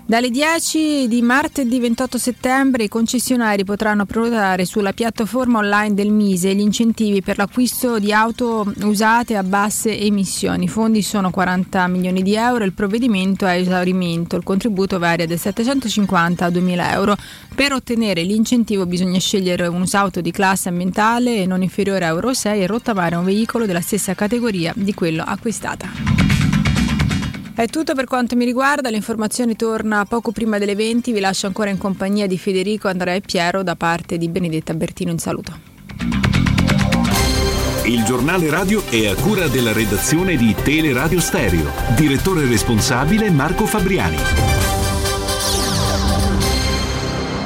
Dalle 0.04 0.30
10 0.30 1.06
di 1.06 1.22
martedì 1.22 1.78
28 1.78 2.18
settembre 2.18 2.84
i 2.84 2.88
concessionari 2.88 3.64
potranno 3.64 4.04
prenotare 4.04 4.64
sulla 4.64 4.92
piattaforma 4.92 5.60
online 5.60 5.94
del 5.94 6.10
Mise 6.10 6.54
gli 6.54 6.60
incentivi 6.60 7.22
per 7.22 7.38
l'acquisto 7.38 8.00
di 8.00 8.12
auto 8.12 8.70
usate 8.82 9.36
a 9.36 9.44
basse 9.44 9.96
emissioni. 9.96 10.64
I 10.64 10.68
fondi 10.68 11.02
sono 11.02 11.30
40 11.30 11.86
milioni 11.86 12.22
di 12.22 12.34
euro, 12.34 12.64
il 12.64 12.72
provvedimento 12.72 13.46
è 13.46 13.56
esaurimento, 13.56 14.34
il 14.36 14.42
contributo 14.42 14.98
varia 14.98 15.26
da 15.26 15.36
750 15.36 16.44
a 16.44 16.50
2000 16.50 16.92
euro. 16.92 17.16
Per 17.54 17.72
ottenere 17.72 18.22
l'incentivo 18.22 18.86
bisogna 18.86 19.20
scegliere 19.20 19.68
un'usauto 19.68 20.20
di 20.20 20.32
classe 20.32 20.68
ambientale 20.68 21.46
non 21.46 21.62
inferiore 21.62 22.04
a 22.06 22.08
Euro 22.08 22.34
6 22.34 22.60
e 22.60 22.66
rottamare 22.66 23.14
un 23.14 23.24
veicolo 23.24 23.66
della 23.66 23.80
stessa 23.80 24.14
categoria 24.14 24.72
di 24.76 24.92
quello 24.94 25.22
acquistata. 25.22 26.51
È 27.54 27.66
tutto 27.66 27.94
per 27.94 28.06
quanto 28.06 28.34
mi 28.34 28.46
riguarda, 28.46 28.88
l'informazione 28.88 29.56
torna 29.56 30.06
poco 30.06 30.32
prima 30.32 30.56
delle 30.58 30.74
20, 30.74 31.12
vi 31.12 31.20
lascio 31.20 31.46
ancora 31.46 31.68
in 31.68 31.76
compagnia 31.76 32.26
di 32.26 32.38
Federico, 32.38 32.88
Andrea 32.88 33.14
e 33.14 33.20
Piero 33.20 33.62
da 33.62 33.76
parte 33.76 34.16
di 34.16 34.28
Benedetta 34.28 34.72
Bertino 34.72 35.10
in 35.10 35.18
saluto. 35.18 35.70
Il 37.84 38.04
giornale 38.04 38.48
radio 38.48 38.82
è 38.88 39.06
a 39.06 39.14
cura 39.14 39.48
della 39.48 39.72
redazione 39.72 40.36
di 40.36 40.54
Teleradio 40.54 41.20
Stereo, 41.20 41.70
direttore 41.94 42.46
responsabile 42.46 43.30
Marco 43.30 43.66
Fabriani. 43.66 44.16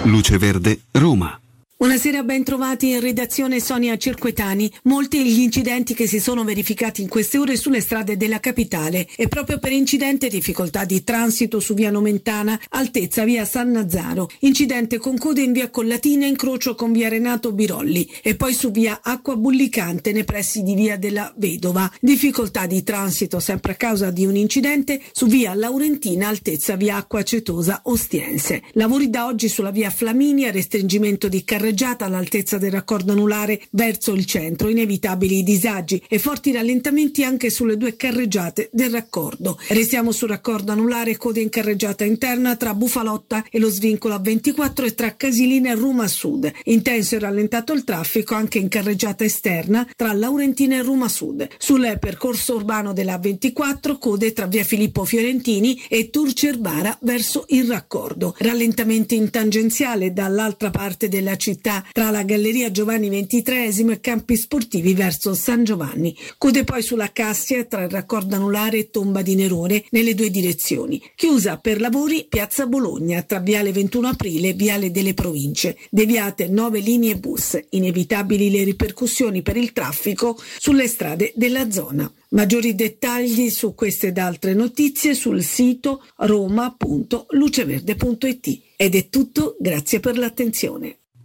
Luce 0.05 0.39
Verde, 0.39 0.83
Roma. 0.93 1.37
Buonasera, 1.79 2.23
ben 2.23 2.43
trovati 2.43 2.89
in 2.89 3.01
redazione 3.01 3.61
Sonia 3.61 3.99
Cirquetani. 3.99 4.73
Molti 4.85 5.23
gli 5.23 5.41
incidenti 5.41 5.93
che 5.93 6.07
si 6.07 6.21
sono 6.21 6.43
verificati 6.43 7.03
in 7.03 7.09
queste 7.09 7.37
ore 7.37 7.57
sulle 7.57 7.83
strade 7.83 8.17
della 8.17 8.41
capitale 8.41 9.07
e 9.15 9.29
proprio 9.29 9.59
per 9.59 9.73
incidente 9.73 10.29
difficoltà 10.29 10.87
di 10.87 11.05
transito 11.05 11.61
su 11.61 11.75
via 11.75 11.91
Nomentana, 11.91 12.59
altezza 12.71 13.25
via 13.25 13.45
San 13.45 13.73
Nazzaro, 13.73 14.31
incidente 14.39 14.97
con 14.97 15.19
code 15.19 15.43
in 15.43 15.53
via 15.53 15.69
Collatina, 15.69 16.25
incrocio 16.25 16.75
con 16.75 16.93
via 16.93 17.11
Renato 17.11 17.53
Birolli 17.53 18.11
e 18.23 18.37
poi 18.37 18.55
su 18.55 18.71
via 18.71 19.01
Acqua 19.03 19.37
Bullicante 19.37 20.13
nei 20.13 20.25
pressi 20.25 20.63
di 20.63 20.75
via 20.75 20.97
della 20.97 21.31
Vedova. 21.37 21.93
Difficoltà 22.01 22.65
di 22.65 22.83
transito 22.85 23.39
sempre 23.39 23.73
a 23.73 23.77
causa 23.77 24.11
di 24.11 24.25
un 24.25 24.35
incidente 24.37 25.03
su 25.13 25.27
via 25.27 25.53
Laurentina, 25.53 26.29
altezza 26.29 26.75
via 26.75 26.97
Acqua 26.97 27.23
Cetosa 27.23 27.83
Ostiense. 27.85 28.63
Lavori 28.73 29.11
da 29.11 29.27
oggi 29.27 29.51
sulla 29.51 29.71
via 29.71 29.91
Flaminia, 29.91 30.51
restringimento 30.51 31.29
di 31.29 31.45
carreggiata 31.45 31.65
carreggiata 31.67 32.05
all'altezza 32.05 32.59
del 32.59 32.71
raccordo 32.71 33.11
anulare 33.11 33.61
verso 33.71 34.13
il 34.13 34.25
centro, 34.25 34.69
inevitabili 34.69 35.43
disagi 35.43 36.01
e 36.09 36.21
forti 36.21 36.53
rallentamenti 36.53 37.25
anche 37.25 37.51
sulle 37.51 37.77
due 37.77 37.97
carreggiate 37.97 38.69
del 38.71 38.91
raccordo. 38.91 39.59
Restiamo 39.69 40.13
sul 40.13 40.29
raccordo 40.29 40.71
anulare 40.71 41.17
code 41.17 41.41
in 41.41 41.49
carreggiata 41.49 42.05
interna 42.05 42.55
tra 42.55 42.73
Bufalotta 42.73 43.45
e 43.51 43.59
lo 43.59 43.69
svincolo 43.69 44.15
a 44.15 44.21
24 44.21 44.87
e 44.87 44.95
tra 44.95 45.17
Casilina 45.17 45.73
e 45.73 45.75
Roma 45.75 46.07
Sud. 46.07 46.53
Intenso 46.67 47.17
e 47.17 47.19
rallentato 47.19 47.73
il 47.73 47.83
traffico 47.83 48.37
anche 48.37 48.59
in 48.59 48.69
carreggiata 48.69 49.25
esterna 49.25 49.85
tra 49.97 50.13
Laurentina 50.13 50.77
e 50.77 50.83
Roma 50.83 51.09
Sud. 51.09 51.49
Sul 51.59 51.97
percorso 51.99 52.55
urbano 52.55 52.93
della 52.93 53.19
24 53.19 53.99
code 53.99 54.33
tra 54.33 54.47
via 54.47 54.63
Filippo 54.63 55.05
Fiorentini 55.05 55.83
e 55.89 56.11
Turcerbara 56.11 56.97
verso 57.01 57.45
il 57.49 57.67
raccordo. 57.67 58.37
Rallentamenti 58.39 59.17
in 59.17 59.31
tangenziale 59.31 60.13
dall'altra 60.13 60.71
parte 60.71 61.09
della 61.09 61.35
città 61.35 61.55
città 61.57 61.83
tra 61.91 62.11
la 62.11 62.23
Galleria 62.23 62.71
Giovanni 62.71 63.09
XXIII 63.09 63.93
e 63.93 64.01
campi 64.01 64.37
sportivi 64.37 64.93
verso 64.93 65.33
San 65.35 65.65
Giovanni. 65.65 66.15
Code 66.37 66.65
poi 66.65 66.83
sulla 66.83 67.11
Cassia 67.13 67.65
tra 67.65 67.85
il 67.85 67.91
raccordo 67.91 68.37
anulare 68.37 68.77
e 68.79 68.91
Tomba 68.91 69.23
di 69.23 69.35
Nerone 69.35 69.85
nelle 69.91 70.15
due 70.15 70.29
direzioni. 70.31 71.03
Chiusa 71.15 71.57
per 71.57 71.81
lavori 71.81 72.27
Piazza 72.29 72.67
Bologna 72.67 73.23
tra 73.23 73.41
Viale 73.41 73.73
21 73.73 74.09
Aprile 74.09 74.51
e 74.51 74.53
Viale 74.53 74.91
delle 74.91 75.15
Province. 75.15 75.79
Deviate 75.91 76.49
nove 76.49 76.81
linee 76.81 77.17
bus. 77.17 77.59
Inevitabili 77.71 78.51
le 78.51 78.65
ripercussioni 78.65 79.41
per 79.43 79.57
il 79.57 79.73
traffico 79.73 80.39
sulle 80.59 80.89
strade 80.89 81.33
della 81.35 81.71
zona. 81.71 82.13
Maggiori 82.31 82.75
dettagli 82.75 83.51
su 83.51 83.73
queste 83.75 84.09
ed 84.09 84.19
altre 84.19 84.53
notizie 84.53 85.15
sul 85.15 85.41
sito 85.43 86.03
roma.luceverde.it. 86.17 88.61
Ed 88.77 88.95
è 88.95 89.09
tutto, 89.09 89.57
grazie 89.59 90.01
per 90.01 90.19
l'attenzione. 90.19 90.99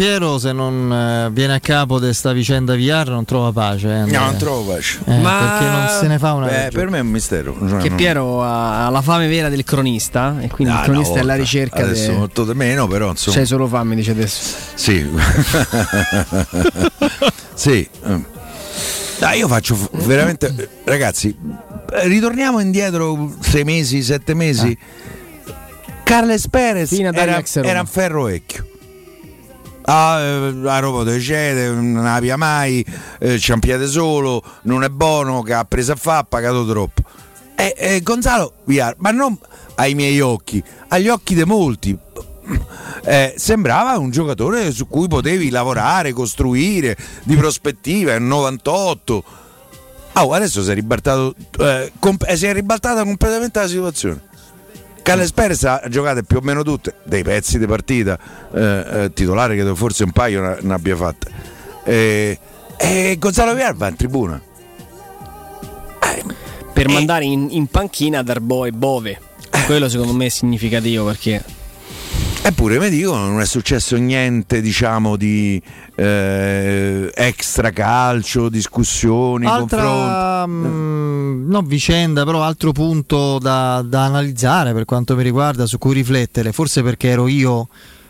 Piero, 0.00 0.38
se 0.38 0.52
non 0.52 0.90
eh, 0.90 1.28
viene 1.30 1.56
a 1.56 1.60
capo 1.60 1.98
di 1.98 2.06
questa 2.06 2.32
vicenda 2.32 2.74
VR, 2.74 3.10
non 3.10 3.26
trova 3.26 3.52
pace. 3.52 3.86
Eh, 3.86 4.10
no, 4.10 4.18
non 4.18 4.36
trova 4.38 4.72
pace. 4.72 4.98
Eh, 5.04 5.18
Ma 5.18 5.38
perché 5.38 5.70
non 5.70 5.88
se 6.00 6.06
ne 6.06 6.18
fa 6.18 6.32
una. 6.32 6.46
Beh, 6.46 6.70
per 6.72 6.88
me 6.88 6.96
è 6.96 7.00
un 7.02 7.08
mistero. 7.08 7.54
Cioè, 7.68 7.80
che 7.80 7.88
non... 7.90 7.98
Piero 7.98 8.42
ha, 8.42 8.88
la 8.88 9.02
fame 9.02 9.28
vera 9.28 9.50
del 9.50 9.62
cronista 9.62 10.40
e 10.40 10.48
quindi 10.48 10.72
ah, 10.72 10.78
il 10.78 10.84
cronista 10.84 11.18
è 11.18 11.20
alla 11.20 11.34
ricerca. 11.34 11.82
Adesso 11.82 12.12
de... 12.12 12.16
molto 12.16 12.46
di 12.46 12.54
meno, 12.54 12.86
però 12.86 13.10
insomma. 13.10 13.36
C'hai 13.36 13.44
solo 13.44 13.66
fame, 13.66 13.94
dice 13.94 14.12
adesso. 14.12 14.56
Sì. 14.72 15.06
sì. 17.52 17.86
Dai, 19.18 19.38
io 19.38 19.48
faccio 19.48 19.76
veramente. 20.06 20.80
Ragazzi, 20.84 21.36
ritorniamo 22.04 22.58
indietro 22.58 23.34
sei 23.40 23.64
mesi, 23.64 24.02
sette 24.02 24.32
mesi. 24.32 24.78
Ah. 24.80 25.52
Carles 26.04 26.48
Perez 26.48 26.90
era, 26.90 27.44
era 27.52 27.80
un 27.80 27.86
ferro 27.86 28.22
vecchio. 28.22 28.69
Ah, 29.92 30.20
eh, 30.20 30.68
a 30.68 30.78
Roma 30.78 31.02
dove 31.02 31.18
cede, 31.18 31.68
non 31.68 32.04
la 32.04 32.36
mai, 32.36 32.84
eh, 33.18 33.38
c'è 33.38 33.54
un 33.54 33.58
piede 33.58 33.88
solo, 33.88 34.40
non 34.62 34.84
è 34.84 34.88
buono, 34.88 35.42
che 35.42 35.52
ha 35.52 35.64
preso 35.64 35.90
a 35.90 35.96
fa, 35.96 36.18
ha 36.18 36.22
pagato 36.22 36.64
troppo. 36.64 37.02
Eh, 37.56 37.74
eh, 37.76 38.00
Gonzalo 38.00 38.52
Viar, 38.66 38.94
ma 38.98 39.10
non 39.10 39.36
ai 39.74 39.94
miei 39.94 40.20
occhi, 40.20 40.62
agli 40.88 41.08
occhi 41.08 41.34
di 41.34 41.42
molti. 41.42 41.98
Eh, 43.02 43.34
sembrava 43.36 43.98
un 43.98 44.10
giocatore 44.10 44.70
su 44.70 44.86
cui 44.86 45.08
potevi 45.08 45.50
lavorare, 45.50 46.12
costruire 46.12 46.96
di 47.24 47.34
prospettiva, 47.34 48.12
è 48.12 48.18
un 48.18 48.28
98. 48.28 49.24
Oh, 50.12 50.32
adesso 50.32 50.62
si 50.62 50.70
è, 50.70 50.74
ribaltato, 50.74 51.34
eh, 51.58 51.90
comp- 51.98 52.28
eh, 52.28 52.36
si 52.36 52.46
è 52.46 52.52
ribaltata 52.52 53.02
completamente 53.02 53.58
la 53.58 53.66
situazione. 53.66 54.28
Carles 55.02 55.32
Perez 55.32 55.64
ha 55.64 55.82
giocato 55.88 56.22
più 56.22 56.38
o 56.38 56.40
meno 56.42 56.62
tutte, 56.62 56.94
dei 57.04 57.22
pezzi 57.22 57.58
di 57.58 57.66
partita, 57.66 58.18
eh, 58.52 58.84
eh, 59.04 59.12
titolare 59.12 59.56
che 59.56 59.74
forse 59.74 60.04
un 60.04 60.12
paio 60.12 60.58
ne 60.60 60.72
abbia 60.72 60.96
fatte. 60.96 61.30
E, 61.84 62.38
e 62.76 63.16
Gonzalo 63.18 63.54
Viar 63.54 63.74
va 63.74 63.88
in 63.88 63.96
tribuna. 63.96 64.40
per 66.72 66.88
mandare 66.88 67.24
in, 67.24 67.48
in 67.50 67.66
panchina 67.66 68.22
Darbo 68.22 68.64
e 68.64 68.72
Bove. 68.72 69.20
Quello 69.66 69.88
secondo 69.88 70.12
me 70.12 70.26
è 70.26 70.28
significativo 70.30 71.04
perché 71.04 71.42
Eppure 72.42 72.78
mi 72.78 72.88
dicono 72.88 73.28
non 73.28 73.40
è 73.40 73.44
successo 73.44 73.96
niente 73.96 74.62
diciamo 74.62 75.16
di 75.16 75.60
eh, 75.94 77.12
extra 77.14 77.70
calcio, 77.70 78.48
discussioni, 78.48 79.44
Altra, 79.44 79.82
confronti. 79.82 80.50
Mh, 80.50 80.68
mm, 80.68 81.50
no 81.50 81.60
vicenda, 81.60 82.24
però 82.24 82.42
altro 82.42 82.72
punto 82.72 83.38
da, 83.38 83.84
da 83.86 84.04
analizzare 84.04 84.72
per 84.72 84.86
quanto 84.86 85.14
mi 85.16 85.22
riguarda, 85.22 85.66
su 85.66 85.76
cui 85.76 85.92
riflettere, 85.92 86.52
forse 86.52 86.82
perché 86.82 87.08
ero 87.08 87.28
io 87.28 87.68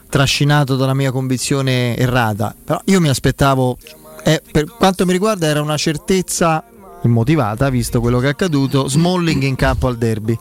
trascinato 0.08 0.76
dalla 0.76 0.94
mia 0.94 1.10
convinzione 1.10 1.96
errata, 1.96 2.54
però 2.64 2.80
io 2.84 3.00
mi 3.00 3.08
aspettavo, 3.08 3.78
eh, 4.22 4.40
per 4.48 4.64
quanto 4.66 5.06
mi 5.06 5.12
riguarda 5.12 5.48
era 5.48 5.60
una 5.60 5.76
certezza 5.76 6.62
immotivata, 7.02 7.68
visto 7.68 8.00
quello 8.00 8.20
che 8.20 8.26
è 8.26 8.30
accaduto, 8.30 8.86
Smalling 8.86 9.42
in 9.42 9.56
campo 9.56 9.88
al 9.88 9.98
derby. 9.98 10.38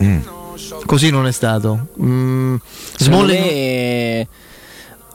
Mm. 0.00 0.20
Così 0.86 1.10
non 1.10 1.26
è 1.26 1.32
stato. 1.32 1.88
Mm, 2.00 2.56
Smalling 2.96 4.26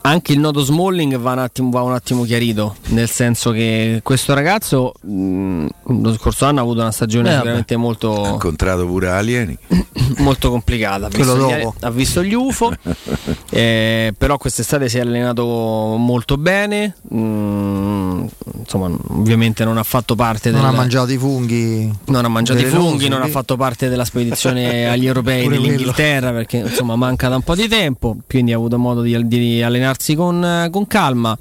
anche 0.08 0.32
il 0.32 0.38
nodo 0.38 0.62
Smalling 0.62 1.18
va 1.18 1.32
un, 1.32 1.38
attimo, 1.38 1.70
va 1.70 1.82
un 1.82 1.92
attimo 1.92 2.24
chiarito, 2.24 2.76
nel 2.88 3.10
senso 3.10 3.50
che 3.50 4.00
questo 4.02 4.32
ragazzo 4.32 4.94
mh, 5.02 5.12
mm, 5.12 5.66
lo 6.02 6.14
scorso 6.14 6.46
anno 6.46 6.60
ha 6.60 6.62
avuto 6.62 6.80
una 6.80 6.90
stagione 6.90 7.30
eh, 7.30 7.36
veramente 7.36 7.76
molto... 7.76 8.24
Ha 8.24 8.28
incontrato 8.30 8.86
pure 8.86 9.10
alieni. 9.10 9.56
molto 10.18 10.50
complicata, 10.50 11.06
ha 11.06 11.10
visto, 11.10 11.36
gli, 11.36 11.68
ha 11.80 11.90
visto, 11.90 12.22
gli, 12.22 12.32
UFO, 12.32 12.72
eh, 13.50 14.14
però 14.16 14.38
quest'estate 14.38 14.88
si 14.88 14.96
è 14.96 15.00
allenato 15.00 15.44
molto 15.44 16.38
bene, 16.38 16.94
mh, 17.02 17.18
mm, 17.18 18.26
insomma 18.60 18.90
ovviamente 19.08 19.64
non 19.64 19.76
ha 19.76 19.82
fatto 19.82 20.14
parte... 20.14 20.50
Non 20.50 20.62
del, 20.62 20.70
ha 20.70 20.72
mangiato 20.72 21.12
i 21.12 21.18
funghi. 21.18 21.92
Non 22.06 22.24
ha 22.24 22.28
mangiato 22.28 22.60
i 22.60 22.64
funghi, 22.64 23.08
non 23.08 23.20
ha 23.20 23.28
fatto 23.28 23.56
parte 23.56 23.90
della 23.90 24.06
spedizione 24.06 24.88
agli 24.90 25.06
europei 25.06 25.46
dell'Inghilterra 25.48 26.32
perché 26.32 26.56
insomma 26.58 26.96
manca 26.96 27.28
da 27.28 27.36
un 27.36 27.42
po' 27.42 27.54
di 27.54 27.68
tempo, 27.68 28.16
quindi 28.26 28.54
ha 28.54 28.56
avuto 28.56 28.78
modo 28.78 29.02
di, 29.02 29.28
di 29.28 29.62
allenarsi 29.62 29.96
allenarsi 29.98 30.14
con, 30.14 30.68
con, 30.70 30.86
calma. 30.86 31.36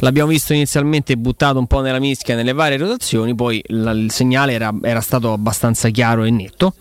L'abbiamo 0.00 0.30
visto 0.30 0.54
inizialmente 0.54 1.16
buttato 1.16 1.58
un 1.58 1.66
po' 1.66 1.80
nella 1.80 1.98
mischia 1.98 2.34
nelle 2.34 2.52
varie 2.52 2.78
rotazioni, 2.78 3.34
poi 3.34 3.62
la, 3.66 3.90
il 3.92 4.10
segnale 4.10 4.52
era, 4.52 4.72
era 4.82 5.00
stato 5.00 5.32
abbastanza 5.32 5.88
chiaro 5.90 6.24
e 6.24 6.30
netto 6.30 6.74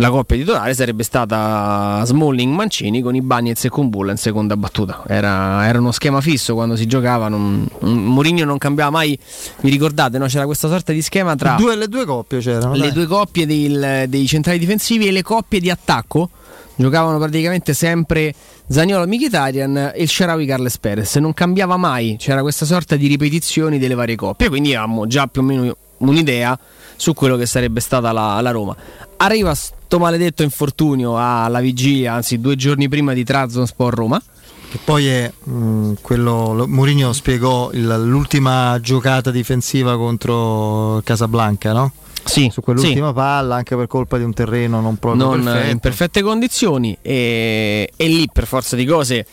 la 0.00 0.10
coppia 0.10 0.36
titolare 0.36 0.74
sarebbe 0.74 1.02
stata 1.02 2.04
Smalling 2.04 2.54
Mancini 2.54 3.02
con 3.02 3.16
i 3.16 3.20
Bagnets 3.20 3.64
e 3.64 3.68
con 3.68 3.88
Bulla 3.88 4.12
in 4.12 4.16
seconda 4.16 4.56
battuta. 4.56 5.02
Era, 5.08 5.66
era, 5.66 5.80
uno 5.80 5.90
schema 5.90 6.20
fisso 6.20 6.54
quando 6.54 6.76
si 6.76 6.86
giocava. 6.86 7.26
Non, 7.26 7.66
Mourinho 7.80 8.44
non 8.44 8.58
cambiava 8.58 8.90
mai. 8.90 9.18
Vi 9.60 9.68
ricordate? 9.68 10.18
No? 10.18 10.26
C'era 10.26 10.44
questa 10.44 10.68
sorta 10.68 10.92
di 10.92 11.02
schema 11.02 11.34
tra 11.34 11.56
due, 11.56 11.74
le 11.74 11.88
due 11.88 12.04
coppie 12.04 12.38
c'erano. 12.38 12.74
Le 12.74 12.78
dai. 12.78 12.92
due 12.92 13.06
coppie 13.06 13.44
del, 13.44 14.04
dei 14.06 14.24
centrali 14.28 14.60
difensivi 14.60 15.08
e 15.08 15.10
le 15.10 15.22
coppie 15.22 15.58
di 15.58 15.68
attacco 15.68 16.30
giocavano 16.78 17.18
praticamente 17.18 17.74
sempre 17.74 18.32
Zagnolo 18.68 19.06
Mkhitaryan 19.06 19.92
e 19.94 20.02
il 20.02 20.08
Sharawi 20.08 20.46
Carles 20.46 20.78
Perez. 20.78 21.16
Non 21.16 21.34
cambiava 21.34 21.76
mai 21.76 22.16
c'era 22.18 22.40
questa 22.40 22.64
sorta 22.64 22.96
di 22.96 23.06
ripetizioni 23.08 23.78
delle 23.78 23.94
varie 23.94 24.16
coppie 24.16 24.48
quindi 24.48 24.74
avevamo 24.74 25.06
già 25.06 25.26
più 25.26 25.42
o 25.42 25.44
meno 25.44 25.76
un'idea 25.98 26.58
su 26.96 27.12
quello 27.14 27.36
che 27.36 27.46
sarebbe 27.46 27.80
stata 27.80 28.12
la, 28.12 28.40
la 28.40 28.50
Roma. 28.50 28.76
Arriva 29.18 29.54
sto 29.54 29.98
maledetto 29.98 30.42
infortunio 30.42 31.16
alla 31.18 31.60
vigilia 31.60 32.14
anzi 32.14 32.40
due 32.40 32.56
giorni 32.56 32.88
prima 32.88 33.12
di 33.12 33.24
Trabzonspor 33.24 33.94
Roma. 33.94 34.22
Che 34.70 34.78
poi 34.84 35.06
è 35.06 35.32
mh, 35.44 35.52
mm, 35.52 35.92
quello 36.02 36.64
Mourinho 36.68 37.12
spiegò 37.12 37.70
il, 37.72 37.86
l'ultima 38.04 38.78
giocata 38.82 39.30
difensiva 39.30 39.96
contro 39.96 41.00
Casablanca 41.04 41.72
no? 41.72 41.92
Sì, 42.28 42.48
su 42.50 42.60
quell'ultima 42.60 43.08
sì. 43.08 43.14
palla 43.14 43.56
anche 43.56 43.76
per 43.76 43.86
colpa 43.86 44.18
di 44.18 44.24
un 44.24 44.32
terreno 44.32 44.80
non 44.80 44.96
proprio 44.96 45.24
non 45.24 45.42
perfetto. 45.42 45.70
in 45.70 45.78
perfette 45.78 46.22
condizioni 46.22 46.96
e, 47.00 47.90
e, 47.96 48.08
lì 48.08 48.28
per 48.32 48.46
forza 48.46 48.76
di 48.76 48.84
cose 48.84 49.26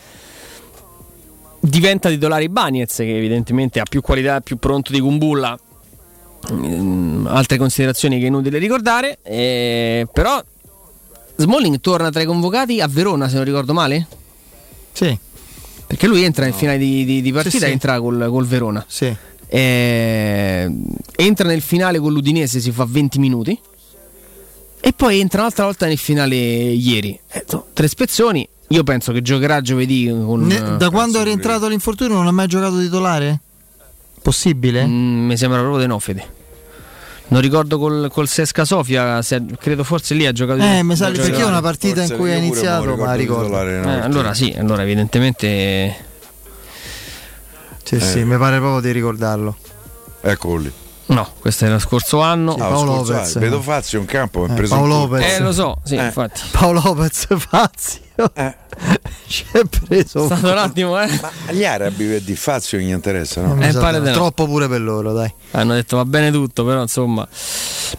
diventa 1.60 2.10
titolare 2.10 2.50
Bagnez 2.50 2.96
che 2.96 3.18
evidentemente 3.18 3.80
ha 3.80 3.84
più 3.84 4.02
qualità 4.02 4.40
più 4.42 4.58
pronto 4.58 4.92
di 4.92 5.00
Gumbulla 5.00 5.58
mm, 6.52 7.28
altre 7.28 7.58
considerazioni 7.58 8.18
che 8.18 8.26
è 8.26 8.28
inutile 8.28 8.58
ricordare 8.58 9.20
eh, 9.24 10.08
però 10.12 10.42
Smalling 11.36 11.82
torna 11.82 12.10
tra 12.12 12.22
i 12.22 12.26
convocati 12.26 12.80
a 12.80 12.88
Verona 12.88 13.28
se 13.28 13.36
non 13.36 13.44
ricordo 13.44 13.74
male 13.74 14.08
sì 14.94 15.18
perché 15.88 16.08
lui 16.08 16.24
entra 16.24 16.46
no. 16.46 16.52
in 16.52 16.58
finale 16.58 16.78
di, 16.78 17.04
di, 17.06 17.22
di 17.22 17.32
partita 17.32 17.58
sì, 17.58 17.66
sì. 17.66 17.72
entra 17.72 18.00
col, 18.00 18.28
col 18.30 18.46
Verona 18.46 18.84
sì 18.88 19.16
eh, 19.56 20.70
entra 21.16 21.48
nel 21.48 21.62
finale 21.62 22.00
con 22.00 22.12
l'Udinese, 22.12 22.60
si 22.60 22.72
fa 22.72 22.86
20 22.86 23.20
minuti. 23.20 23.58
E 24.82 24.94
poi 24.94 25.22
entra 25.22 25.40
un'altra 25.40 25.64
volta 25.64 25.86
nel 25.86 25.98
finale 25.98 26.36
ieri. 26.36 27.18
Eh, 27.32 27.46
tre 27.74 27.88
spezzoni. 27.88 28.48
Io 28.70 28.84
penso 28.84 29.14
che 29.14 29.22
giocherà 29.22 29.62
giovedì. 29.62 30.08
Con, 30.10 30.42
ne, 30.42 30.76
da 30.78 30.90
quando 30.90 31.22
è 31.22 31.24
rientrato 31.24 31.70
l'infortunio 31.70 32.16
non 32.16 32.28
ha 32.28 32.32
mai 32.32 32.48
giocato 32.48 32.80
titolare? 32.80 33.40
Possibile? 34.22 34.86
Mm, 34.86 35.28
mi 35.28 35.38
sembra 35.38 35.60
proprio 35.60 35.80
di 35.80 35.88
no, 35.88 36.00
Fede. 36.00 36.34
Non 37.28 37.42
ricordo 37.42 37.80
col, 37.80 38.10
col 38.12 38.28
Sesca 38.28 38.66
Sofia, 38.66 39.22
se, 39.22 39.42
credo 39.58 39.84
forse 39.84 40.14
lì 40.16 40.26
ha 40.26 40.34
giocato. 40.34 40.62
Eh, 40.62 40.84
mi 40.84 40.96
sa 40.98 41.10
perché 41.10 41.38
è 41.38 41.46
una 41.46 41.62
partita 41.62 42.02
forse 42.02 42.14
in 42.14 42.20
cui 42.20 42.32
ha 42.32 42.36
iniziato, 42.36 42.96
ma 42.98 43.14
ricordo. 43.16 43.58
Eh, 43.62 44.02
allora 44.02 44.34
sì, 44.34 44.54
allora 44.56 44.84
evidentemente 44.84 46.05
sì, 47.86 47.96
eh. 47.96 48.00
sì, 48.00 48.24
mi 48.24 48.38
pare 48.38 48.58
proprio 48.58 48.82
di 48.82 48.92
ricordarlo. 48.92 49.56
Eccolo 50.22 50.58
lì. 50.58 50.74
No, 51.08 51.30
questo 51.40 51.66
era 51.66 51.76
lo 51.76 51.80
scorso 51.80 52.20
anno. 52.22 52.54
Sì, 52.54 52.58
Paolo 52.58 52.96
Lopez. 52.96 53.38
Vedo 53.38 53.62
Fazio 53.62 54.00
in 54.00 54.06
campo. 54.06 54.48
Eh, 54.48 54.62
Paolo 54.64 55.02
Lopez. 55.02 55.36
Eh, 55.36 55.40
lo 55.40 55.52
so, 55.52 55.78
sì, 55.84 55.96
eh. 55.96 56.06
infatti. 56.06 56.42
Paolo 56.50 56.82
Lopez 56.84 57.28
Fazio. 57.38 58.02
Eh. 58.34 58.56
Ci 59.28 59.46
è 59.52 59.62
preso. 59.66 60.24
È 60.24 60.26
stato 60.26 60.52
un 60.52 60.58
attimo, 60.58 61.00
eh. 61.00 61.08
Ma 61.22 61.30
agli 61.46 61.64
arabi 61.64 62.24
di 62.24 62.36
Fazio 62.36 62.80
gli 62.80 62.90
interessa, 62.90 63.42
no? 63.42 63.62
Eh, 63.62 63.72
pare 63.74 64.00
no. 64.00 64.12
Troppo 64.14 64.48
pure 64.48 64.68
per 64.68 64.82
loro, 64.82 65.14
dai. 65.14 65.32
Hanno 65.52 65.74
detto 65.76 65.98
va 65.98 66.06
bene 66.06 66.32
tutto, 66.32 66.66
però 66.66 66.82
insomma. 66.82 67.28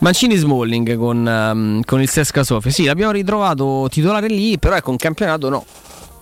Mancini 0.01 0.35
Smalling 0.35 0.97
con, 0.97 1.25
um, 1.25 1.85
con 1.85 2.03
il 2.03 2.09
Sesca 2.09 2.43
Sofia. 2.43 2.73
Sì, 2.73 2.85
l'abbiamo 2.87 3.13
ritrovato 3.13 3.87
titolare 3.89 4.27
lì, 4.27 4.59
però 4.59 4.75
ecco, 4.75 4.91
un 4.91 4.97
campionato 4.97 5.49
no 5.49 5.65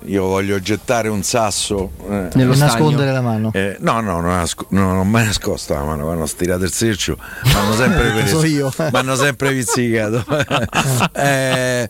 io 0.04 0.24
voglio 0.24 0.60
gettare 0.60 1.08
un 1.08 1.22
sasso 1.22 1.92
eh, 2.08 2.28
nello 2.34 2.54
nascondere 2.54 3.12
la 3.12 3.20
mano. 3.20 3.50
Eh, 3.52 3.76
no 3.80 4.00
no 4.00 4.20
non, 4.20 4.30
nasco- 4.30 4.66
non, 4.70 4.96
ho 4.96 5.04
mai 5.04 5.24
nascosto 5.24 5.74
la 5.74 5.82
mano 5.82 6.04
quando 6.04 6.22
ho 6.22 6.26
stirato 6.26 6.64
il 6.64 6.72
sercio 6.72 7.16
mi 7.44 7.52
hanno 7.52 7.74
sempre 7.76 8.10
preso 8.10 8.44
io. 8.44 8.72
mi 8.78 8.90
hanno 8.92 9.14
sempre 9.16 9.52
pizzicato. 9.52 10.24
Eh, 11.16 11.88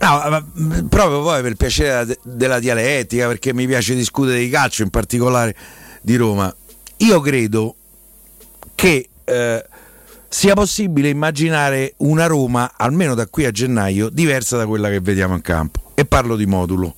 no, 0.00 0.46
proprio 0.88 1.22
poi 1.22 1.42
per 1.42 1.50
il 1.50 1.56
piacere 1.56 2.04
della, 2.04 2.16
della 2.22 2.58
dialettica 2.58 3.26
perché 3.26 3.52
mi 3.52 3.66
piace 3.66 3.94
discutere 3.94 4.38
di 4.38 4.48
calcio 4.48 4.82
in 4.82 4.90
particolare 4.90 5.54
di 6.00 6.16
Roma. 6.16 6.54
Io 6.98 7.20
credo 7.20 7.76
che 8.74 9.08
eh, 9.24 9.66
sia 10.28 10.54
possibile 10.54 11.08
immaginare 11.08 11.94
una 11.98 12.26
Roma, 12.26 12.72
almeno 12.76 13.14
da 13.14 13.26
qui 13.26 13.44
a 13.44 13.50
gennaio, 13.50 14.08
diversa 14.08 14.56
da 14.56 14.66
quella 14.66 14.88
che 14.88 15.00
vediamo 15.00 15.34
in 15.34 15.42
campo. 15.42 15.91
E 16.02 16.04
parlo 16.04 16.34
di 16.34 16.46
modulo. 16.46 16.96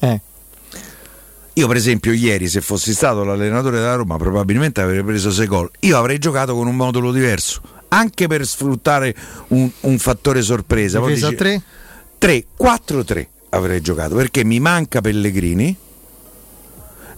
Eh. 0.00 0.20
Io, 1.52 1.68
per 1.68 1.76
esempio, 1.76 2.12
ieri, 2.12 2.48
se 2.48 2.60
fossi 2.60 2.92
stato 2.92 3.22
l'allenatore 3.22 3.76
della 3.76 3.94
Roma, 3.94 4.16
probabilmente 4.16 4.80
avrei 4.80 5.04
preso 5.04 5.30
6 5.30 5.46
gol. 5.46 5.70
Io 5.80 5.96
avrei 5.96 6.18
giocato 6.18 6.56
con 6.56 6.66
un 6.66 6.74
modulo 6.74 7.12
diverso, 7.12 7.60
anche 7.88 8.26
per 8.26 8.44
sfruttare 8.44 9.14
un, 9.48 9.70
un 9.82 9.98
fattore 9.98 10.42
sorpresa. 10.42 10.98
Difesa 10.98 11.32
3? 11.32 11.62
3, 12.18 12.44
4, 12.56 13.04
3 13.04 13.28
avrei 13.50 13.80
giocato 13.80 14.16
perché 14.16 14.42
mi 14.42 14.58
manca 14.58 15.00
Pellegrini. 15.00 15.76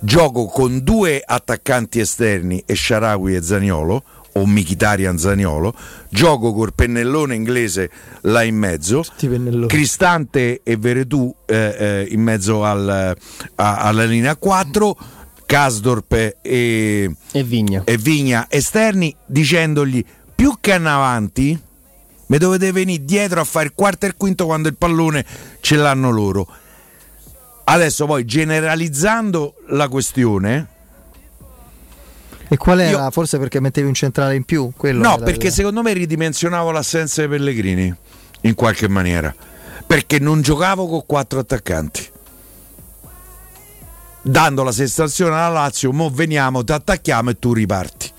Gioco 0.00 0.44
con 0.44 0.84
due 0.84 1.22
attaccanti 1.24 2.00
esterni, 2.00 2.62
e 2.66 2.74
Sharawi 2.74 3.36
e 3.36 3.42
Zaniolo, 3.42 4.02
o 4.34 4.46
Michitarian 4.46 5.18
Zaniolo. 5.18 5.74
Gioco 6.08 6.52
col 6.52 6.74
pennellone 6.74 7.34
inglese 7.34 7.90
là 8.22 8.42
in 8.42 8.56
mezzo. 8.56 9.04
Cristante 9.66 10.60
e 10.62 10.76
Veretù 10.76 11.34
eh, 11.46 11.76
eh, 11.78 12.08
in 12.10 12.20
mezzo 12.20 12.64
al, 12.64 13.16
a, 13.54 13.76
alla 13.76 14.04
linea 14.04 14.36
4. 14.36 14.96
Casdorp 15.46 16.12
e, 16.12 16.34
e, 16.40 17.42
Vigna. 17.42 17.82
e 17.84 17.98
Vigna 17.98 18.46
esterni 18.48 19.14
dicendogli 19.26 20.02
più 20.34 20.56
che 20.58 20.74
in 20.74 20.86
avanti 20.86 21.60
mi 22.26 22.38
dovete 22.38 22.72
venire 22.72 23.04
dietro 23.04 23.40
a 23.40 23.44
fare 23.44 23.66
il 23.66 23.72
quarto 23.74 24.06
e 24.06 24.08
il 24.08 24.14
quinto 24.16 24.46
quando 24.46 24.68
il 24.68 24.76
pallone 24.76 25.24
ce 25.60 25.76
l'hanno 25.76 26.10
loro. 26.10 26.46
Adesso 27.64 28.06
poi 28.06 28.24
generalizzando 28.24 29.54
la 29.68 29.88
questione, 29.88 30.68
e 32.48 32.56
qual 32.56 32.80
era? 32.80 33.04
Io... 33.04 33.10
Forse 33.10 33.38
perché 33.38 33.60
mettevi 33.60 33.86
un 33.86 33.94
centrale 33.94 34.34
in 34.34 34.44
più? 34.44 34.70
no, 34.80 35.18
perché 35.18 35.46
il... 35.48 35.52
secondo 35.52 35.82
me 35.82 35.92
ridimensionavo 35.92 36.70
l'assenza 36.70 37.22
di 37.22 37.28
Pellegrini 37.28 37.94
in 38.42 38.54
qualche 38.54 38.88
maniera. 38.88 39.34
Perché 39.86 40.18
non 40.18 40.40
giocavo 40.40 40.86
con 40.86 41.02
quattro 41.06 41.40
attaccanti. 41.40 42.10
Dando 44.22 44.62
la 44.62 44.72
sensazione 44.72 45.34
alla 45.34 45.48
Lazio, 45.48 45.92
mo 45.92 46.08
veniamo, 46.08 46.64
ti 46.64 46.72
attacchiamo 46.72 47.30
e 47.30 47.38
tu 47.38 47.52
riparti. 47.52 48.12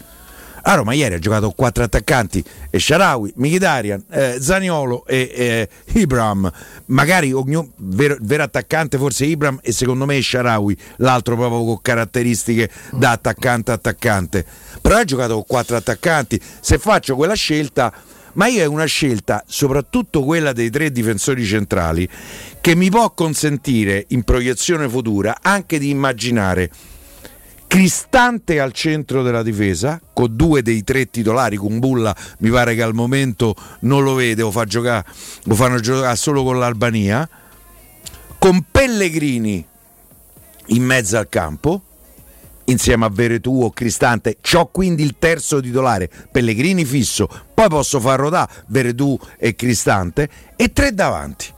A 0.67 0.73
Roma 0.73 0.93
ieri 0.93 1.13
ha 1.13 1.19
giocato 1.19 1.51
quattro 1.51 1.83
attaccanti, 1.83 2.43
e 2.71 2.79
Sharawi, 2.79 3.33
Mkhitaryan, 3.35 4.03
eh, 4.09 4.37
Zaniolo 4.39 5.05
e 5.05 5.31
eh, 5.31 5.69
Ibram. 5.99 6.51
Magari 6.87 7.31
ognuno, 7.33 7.69
vero, 7.77 8.17
vero, 8.21 8.41
attaccante 8.41 8.97
forse 8.97 9.25
Ibram 9.25 9.59
e 9.61 9.71
secondo 9.71 10.07
me 10.07 10.19
Sharawi, 10.19 10.75
l'altro 10.97 11.35
proprio 11.35 11.63
con 11.65 11.81
caratteristiche 11.83 12.71
da 12.93 13.11
attaccante 13.11 13.71
attaccante. 13.71 14.43
Però 14.81 14.95
ha 14.95 15.03
giocato 15.03 15.35
con 15.35 15.43
quattro 15.45 15.75
attaccanti. 15.75 16.41
Se 16.59 16.79
faccio 16.79 17.15
quella 17.15 17.35
scelta 17.35 17.93
ma 18.33 18.47
io 18.47 18.63
è 18.63 18.65
una 18.65 18.85
scelta, 18.85 19.43
soprattutto 19.47 20.23
quella 20.23 20.51
dei 20.51 20.69
tre 20.69 20.91
difensori 20.91 21.45
centrali, 21.45 22.09
che 22.59 22.75
mi 22.75 22.89
può 22.89 23.11
consentire 23.11 24.05
in 24.09 24.23
proiezione 24.23 24.89
futura 24.89 25.37
anche 25.41 25.77
di 25.79 25.89
immaginare 25.89 26.69
Cristante 27.67 28.59
al 28.59 28.71
centro 28.71 29.21
della 29.21 29.43
difesa, 29.43 29.99
con 30.13 30.35
due 30.35 30.61
dei 30.61 30.83
tre 30.83 31.09
titolari, 31.09 31.57
con 31.57 31.79
Bulla 31.79 32.15
mi 32.39 32.49
pare 32.49 32.75
che 32.75 32.81
al 32.81 32.93
momento 32.93 33.55
non 33.81 34.03
lo 34.03 34.13
vede, 34.13 34.41
o, 34.43 34.51
fa 34.51 34.65
giocare, 34.65 35.05
lo 35.43 35.55
fanno 35.55 35.79
giocare 35.79 36.15
solo 36.15 36.43
con 36.43 36.57
l'Albania, 36.57 37.27
con 38.39 38.65
Pellegrini 38.71 39.65
in 40.67 40.83
mezzo 40.83 41.17
al 41.17 41.27
campo, 41.27 41.81
insieme 42.65 43.05
a 43.05 43.09
Veretù 43.09 43.63
o 43.63 43.71
Cristante, 43.71 44.37
ho 44.53 44.67
quindi 44.67 45.03
il 45.03 45.15
terzo 45.19 45.59
titolare, 45.59 46.09
Pellegrini 46.31 46.85
fisso, 46.85 47.27
poi 47.53 47.67
posso 47.67 47.99
far 47.99 48.19
rodare 48.19 48.51
Veretù 48.67 49.19
e 49.37 49.55
Cristante 49.55 50.29
e 50.55 50.71
tre 50.71 50.93
davanti. 50.93 51.53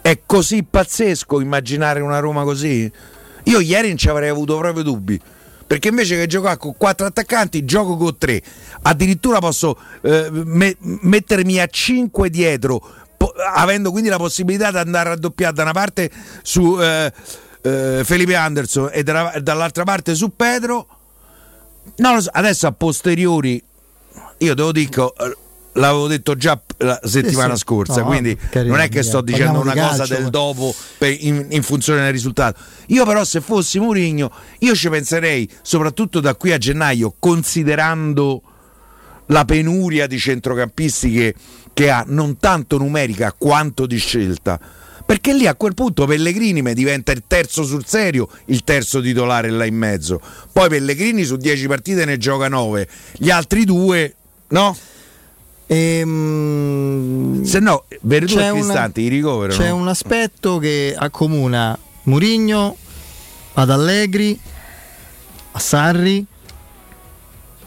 È 0.00 0.20
così 0.26 0.64
pazzesco 0.64 1.40
immaginare 1.40 2.00
una 2.00 2.18
Roma 2.18 2.42
così? 2.42 2.90
Io 3.44 3.60
ieri 3.60 3.88
non 3.88 3.96
ci 3.96 4.08
avrei 4.08 4.28
avuto 4.28 4.56
proprio 4.56 4.82
dubbi. 4.82 5.20
Perché 5.66 5.88
invece 5.88 6.16
che 6.16 6.26
giocare 6.26 6.58
con 6.58 6.76
quattro 6.76 7.06
attaccanti, 7.06 7.64
gioco 7.64 7.96
con 7.96 8.18
tre. 8.18 8.42
Addirittura 8.82 9.38
posso 9.38 9.78
eh, 10.02 10.28
me- 10.30 10.76
mettermi 10.80 11.58
a 11.60 11.66
cinque 11.66 12.28
dietro, 12.28 12.82
po- 13.16 13.32
avendo 13.54 13.90
quindi 13.90 14.10
la 14.10 14.18
possibilità 14.18 14.70
di 14.70 14.76
andare 14.76 15.10
a 15.10 15.16
doppiare 15.16 15.54
da 15.54 15.62
una 15.62 15.72
parte 15.72 16.10
su 16.42 16.78
eh, 16.78 17.10
eh, 17.62 18.02
Felipe 18.04 18.34
Anderson 18.34 18.90
e 18.92 19.02
da- 19.02 19.38
dall'altra 19.40 19.84
parte 19.84 20.14
su 20.14 20.36
Pedro. 20.36 20.86
No, 21.96 22.20
so, 22.20 22.28
adesso 22.32 22.66
a 22.66 22.72
posteriori, 22.72 23.62
io 24.38 24.54
te 24.54 24.60
lo 24.60 24.72
dico, 24.72 25.14
l'avevo 25.74 26.06
detto 26.06 26.34
già 26.34 26.60
la 26.78 27.00
settimana 27.02 27.54
sì, 27.54 27.58
sì. 27.58 27.64
scorsa, 27.64 28.00
no, 28.00 28.06
quindi 28.06 28.36
non 28.64 28.80
è 28.80 28.88
che 28.88 29.02
sto 29.02 29.20
dicendo 29.20 29.60
una 29.60 29.74
cosa 29.74 30.06
del 30.06 30.28
dopo 30.28 30.74
in, 31.00 31.46
in, 31.50 31.62
funzione 31.62 32.02
del 32.02 32.12
risultato. 32.12 32.60
Io 32.88 33.04
però 33.04 33.24
se 33.24 33.40
fossi 33.40 33.78
Mourinho, 33.78 34.30
io 34.58 34.74
ci 34.74 34.88
penserei 34.88 35.48
soprattutto 35.62 36.20
da 36.20 36.34
qui 36.34 36.52
a 36.52 36.58
gennaio, 36.58 37.14
considerando 37.18 38.42
la 39.26 39.44
penuria 39.44 40.06
di 40.06 40.18
centrocampisti 40.18 41.10
che, 41.10 41.34
che 41.72 41.90
ha, 41.90 42.04
non 42.06 42.36
tanto 42.38 42.76
numerica 42.76 43.34
quanto 43.36 43.86
di 43.86 43.96
scelta. 43.96 44.60
Perché 45.04 45.34
lì 45.34 45.46
a 45.46 45.56
quel 45.56 45.74
punto 45.74 46.06
Pellegrini 46.06 46.62
diventa 46.74 47.12
il 47.12 47.24
terzo 47.26 47.64
sul 47.64 47.84
serio, 47.84 48.28
il 48.46 48.62
terzo 48.62 49.00
titolare 49.00 49.50
là 49.50 49.64
in 49.64 49.74
mezzo. 49.74 50.20
Poi 50.52 50.68
Pellegrini 50.68 51.24
su 51.24 51.36
10 51.36 51.66
partite 51.66 52.04
ne 52.04 52.18
gioca 52.18 52.48
9, 52.48 52.88
gli 53.14 53.30
altri 53.30 53.64
due 53.64 54.14
no? 54.52 54.76
Ehm, 55.72 57.42
Se 57.44 57.58
no, 57.58 57.84
Veretù 58.02 58.38
e 58.38 58.50
Cristante 58.50 59.00
i 59.00 59.08
ricovero. 59.08 59.52
C'è 59.52 59.70
un 59.70 59.88
aspetto 59.88 60.58
che 60.58 60.94
accomuna 60.96 61.78
Murigno 62.04 62.76
ad 63.54 63.70
Allegri, 63.70 64.38
a 65.52 65.58
Sarri, 65.58 66.26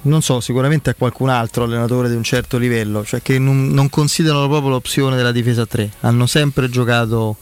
non 0.05 0.21
so, 0.21 0.39
sicuramente 0.39 0.91
a 0.91 0.93
qualcun 0.93 1.29
altro 1.29 1.63
allenatore 1.63 2.09
di 2.09 2.15
un 2.15 2.23
certo 2.23 2.57
livello, 2.57 3.03
cioè 3.03 3.21
che 3.21 3.39
non, 3.39 3.69
non 3.69 3.89
considerano 3.89 4.47
proprio 4.47 4.69
l'opzione 4.69 5.15
della 5.15 5.31
difesa 5.31 5.63
a 5.63 5.65
3. 5.65 5.91
Hanno 6.01 6.27
sempre 6.27 6.69
giocato 6.69 7.35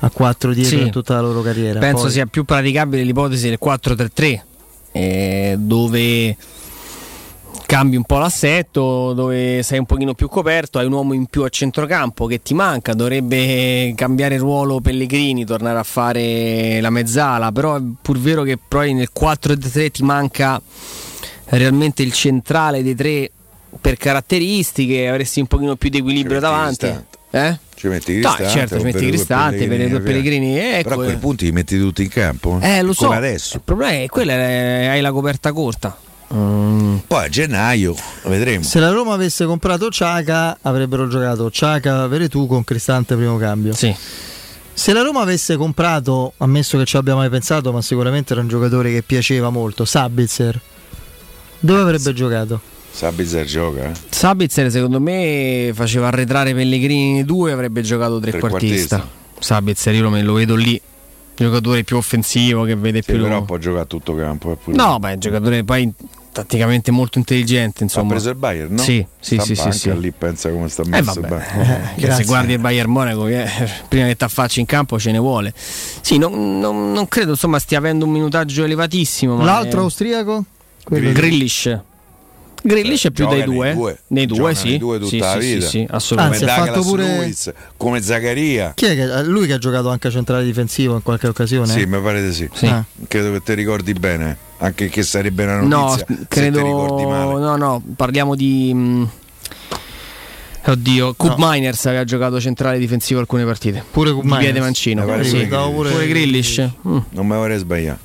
a 0.00 0.10
4 0.10 0.52
dietro 0.52 0.76
sì. 0.76 0.82
in 0.82 0.90
tutta 0.90 1.14
la 1.14 1.20
loro 1.22 1.40
carriera. 1.40 1.80
Penso 1.80 2.02
Poi... 2.02 2.12
sia 2.12 2.26
più 2.26 2.44
praticabile 2.44 3.02
l'ipotesi 3.02 3.48
del 3.48 3.58
4-3-3, 3.62 4.40
eh, 4.92 5.56
dove 5.58 6.36
cambi 7.68 7.96
un 7.96 8.04
po' 8.04 8.16
l'assetto, 8.16 9.12
dove 9.12 9.62
sei 9.62 9.78
un 9.78 9.84
pochino 9.84 10.14
più 10.14 10.28
coperto, 10.28 10.78
hai 10.78 10.86
un 10.86 10.92
uomo 10.92 11.12
in 11.12 11.26
più 11.26 11.44
a 11.44 11.50
centrocampo 11.50 12.24
che 12.26 12.40
ti 12.40 12.54
manca, 12.54 12.94
dovrebbe 12.94 13.92
cambiare 13.94 14.38
ruolo 14.38 14.80
Pellegrini, 14.80 15.44
tornare 15.44 15.78
a 15.78 15.82
fare 15.82 16.80
la 16.80 16.88
mezzala, 16.88 17.52
però 17.52 17.76
è 17.76 17.82
pur 18.00 18.18
vero 18.18 18.42
che 18.42 18.56
poi 18.56 18.94
nel 18.94 19.10
4-3 19.14 19.90
ti 19.90 20.02
manca 20.02 20.60
realmente 21.50 22.02
il 22.02 22.12
centrale 22.12 22.82
dei 22.82 22.94
tre 22.94 23.30
per 23.80 23.96
caratteristiche, 23.98 25.06
avresti 25.06 25.40
un 25.40 25.46
pochino 25.46 25.76
più 25.76 25.90
di 25.90 25.98
equilibrio 25.98 26.40
davanti. 26.40 26.86
Eh? 27.30 27.58
Ci 27.74 27.86
metti 27.88 28.12
Cristante, 28.14 28.42
no, 28.44 28.48
certo, 28.48 28.78
ci 28.78 28.84
metti 28.84 29.06
Cristante 29.06 29.68
per 29.68 29.80
i 29.80 29.88
due 29.88 30.00
Pellegrini. 30.00 30.58
Ecco. 30.58 30.88
Però 30.88 31.00
a 31.02 31.04
quel 31.04 31.18
punto 31.18 31.44
li 31.44 31.52
metti 31.52 31.78
tutti 31.78 32.02
in 32.02 32.08
campo. 32.08 32.58
Eh, 32.62 32.80
lo 32.80 32.94
so. 32.94 33.10
Adesso. 33.10 33.56
Il 33.56 33.62
problema 33.62 33.92
è 33.92 34.06
quello, 34.06 34.32
hai 34.32 35.00
la 35.02 35.12
coperta 35.12 35.52
corta. 35.52 36.06
Mm. 36.34 36.96
Poi 37.06 37.24
a 37.24 37.28
gennaio 37.28 37.94
vedremo. 38.24 38.62
Se 38.62 38.80
la 38.80 38.90
Roma 38.90 39.14
avesse 39.14 39.46
comprato 39.46 39.88
Ciaca, 39.90 40.58
avrebbero 40.62 41.08
giocato 41.08 41.50
Ciaca 41.50 42.06
Veretù 42.06 42.46
con 42.46 42.64
Cristante 42.64 43.16
primo 43.16 43.36
cambio. 43.38 43.72
Sì. 43.72 43.94
Se 44.72 44.92
la 44.92 45.02
Roma 45.02 45.22
avesse 45.22 45.56
comprato, 45.56 46.34
ammesso 46.36 46.78
che 46.78 46.84
ci 46.84 46.96
abbia 46.96 47.14
mai 47.14 47.28
pensato, 47.30 47.72
ma 47.72 47.82
sicuramente 47.82 48.32
era 48.32 48.42
un 48.42 48.48
giocatore 48.48 48.92
che 48.92 49.02
piaceva 49.02 49.50
molto, 49.50 49.84
Sabitzer, 49.84 50.60
dove 51.58 51.80
avrebbe 51.80 51.98
sì. 51.98 52.14
giocato? 52.14 52.60
Sabitzer 52.90 53.44
gioca. 53.44 53.90
Eh? 53.90 53.92
Sabitzer 54.08 54.70
secondo 54.70 55.00
me 55.00 55.70
faceva 55.74 56.08
arretrare 56.08 56.54
Pellegrini 56.54 57.24
2 57.24 57.52
avrebbe 57.52 57.82
giocato 57.82 58.18
trequartista. 58.18 59.06
Sabitzer 59.38 59.94
io 59.94 60.08
lo 60.10 60.32
vedo 60.32 60.54
lì 60.56 60.80
giocatore 61.36 61.84
più 61.84 61.96
offensivo 61.96 62.64
che 62.64 62.74
vede 62.74 63.02
sì, 63.02 63.12
più 63.12 63.22
però 63.22 63.42
può 63.42 63.58
giocare 63.58 63.82
a 63.82 63.86
tutto 63.86 64.14
campo 64.16 64.58
no 64.64 64.98
beh 64.98 65.18
giocatore 65.18 65.62
poi 65.62 65.92
tatticamente 66.38 66.92
molto 66.92 67.18
intelligente. 67.18 67.82
Insomma. 67.82 68.06
Ha 68.06 68.10
preso 68.10 68.30
il 68.30 68.36
Bayern, 68.36 68.74
no? 68.74 68.82
Sì, 68.82 69.04
sì, 69.18 69.38
sì, 69.38 69.56
sì, 69.56 69.72
sì. 69.72 69.98
lì 69.98 70.12
pensa 70.12 70.50
come 70.50 70.68
sta 70.68 70.84
messo. 70.86 71.18
Eh, 71.18 71.20
vabbè, 71.20 71.94
eh, 71.96 72.12
se 72.12 72.24
guardi 72.24 72.52
il 72.52 72.60
Bayern 72.60 72.90
Monaco, 72.90 73.26
eh, 73.26 73.48
prima 73.88 74.06
che 74.06 74.16
ti 74.16 74.24
affacci 74.24 74.60
in 74.60 74.66
campo 74.66 74.98
ce 75.00 75.10
ne 75.10 75.18
vuole. 75.18 75.52
Sì, 75.54 76.16
non, 76.16 76.60
non, 76.60 76.92
non, 76.92 77.08
credo 77.08 77.32
insomma 77.32 77.58
stia 77.58 77.78
avendo 77.78 78.04
un 78.04 78.12
minutaggio 78.12 78.62
elevatissimo. 78.62 79.42
L'altro 79.42 79.80
è... 79.80 79.82
austriaco? 79.82 80.44
Grillish. 80.84 81.80
Grillish 82.62 83.06
è 83.06 83.10
più 83.10 83.26
dei 83.28 83.44
due. 83.44 83.72
due. 83.74 83.98
Nei 84.08 84.26
due, 84.26 84.54
sì. 84.54 84.68
Nei 84.70 84.78
due 84.78 84.98
tutta 84.98 85.08
sì, 85.10 85.18
la 85.18 85.36
vita. 85.36 85.66
Sì, 85.66 85.68
sì, 85.68 85.86
assolutamente. 85.88 86.44
Anzi, 86.44 86.60
ha 86.60 86.64
fatto 86.64 86.82
pure 86.82 87.16
Luiz, 87.16 87.52
come 87.76 88.02
Zaccaria. 88.02 88.72
Chi 88.74 88.86
è 88.86 88.94
che, 88.94 89.22
lui 89.24 89.46
che 89.46 89.54
ha 89.54 89.58
giocato 89.58 89.88
anche 89.88 90.08
a 90.08 90.10
centrale 90.10 90.44
difensivo 90.44 90.94
in 90.94 91.02
qualche 91.02 91.28
occasione? 91.28 91.72
Sì, 91.72 91.84
mi 91.86 92.00
pare 92.00 92.22
di 92.22 92.32
sì. 92.32 92.48
sì. 92.52 92.66
Ah. 92.66 92.84
Credo 93.06 93.32
che 93.32 93.42
ti 93.42 93.54
ricordi 93.54 93.92
bene 93.92 94.46
anche 94.58 94.88
che 94.88 95.02
sarebbe 95.02 95.44
una 95.44 95.60
notizia. 95.60 96.06
No, 96.08 96.24
credo. 96.28 97.38
No, 97.38 97.56
no, 97.56 97.82
parliamo 97.96 98.34
di. 98.34 98.72
Mh, 98.74 98.78
mm, 98.78 99.04
Oddio, 100.66 101.14
Coop 101.16 101.38
no. 101.38 101.48
Miners 101.48 101.86
aveva 101.86 102.04
giocato 102.04 102.38
centrale 102.40 102.78
difensivo 102.78 103.20
alcune 103.20 103.44
partite. 103.44 103.82
Pure 103.90 104.12
Coop 104.12 104.24
Miners. 104.24 104.42
Piede 104.42 104.60
mancino. 104.60 105.22
Sì, 105.22 105.46
pure, 105.46 105.90
pure 105.90 106.08
Grillish. 106.08 106.60
Mm. 106.86 106.98
Non 107.10 107.26
mi 107.26 107.34
vorrei 107.36 107.58
sbagliare. 107.58 107.98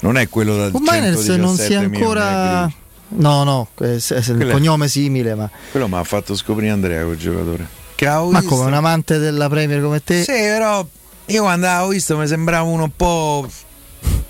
Non 0.00 0.16
è 0.16 0.28
quello 0.28 0.56
da 0.56 0.70
Coop 0.70 0.88
Miners 0.90 1.28
non 1.28 1.56
si 1.56 1.72
è 1.72 1.76
ancora 1.76 2.70
No, 3.08 3.44
no, 3.44 3.68
è, 3.78 3.84
è 3.84 4.30
il 4.30 4.48
cognome 4.50 4.88
simile, 4.88 5.34
ma 5.34 5.48
quello 5.70 5.88
mi 5.88 5.94
ha 5.94 6.04
fatto 6.04 6.34
scoprire 6.34 6.72
Andrea 6.72 7.04
quel 7.04 7.16
giocatore. 7.16 7.66
ma 8.30 8.42
come 8.42 8.66
un 8.66 8.74
amante 8.74 9.18
della 9.18 9.48
Premier 9.48 9.80
come 9.80 10.02
te? 10.02 10.22
Sì, 10.22 10.32
però 10.32 10.84
io 11.26 11.42
quando 11.42 11.66
avevo 11.66 11.88
visto 11.88 12.16
mi 12.16 12.26
sembrava 12.26 12.68
uno 12.68 12.84
un 12.84 12.90
po' 12.94 13.48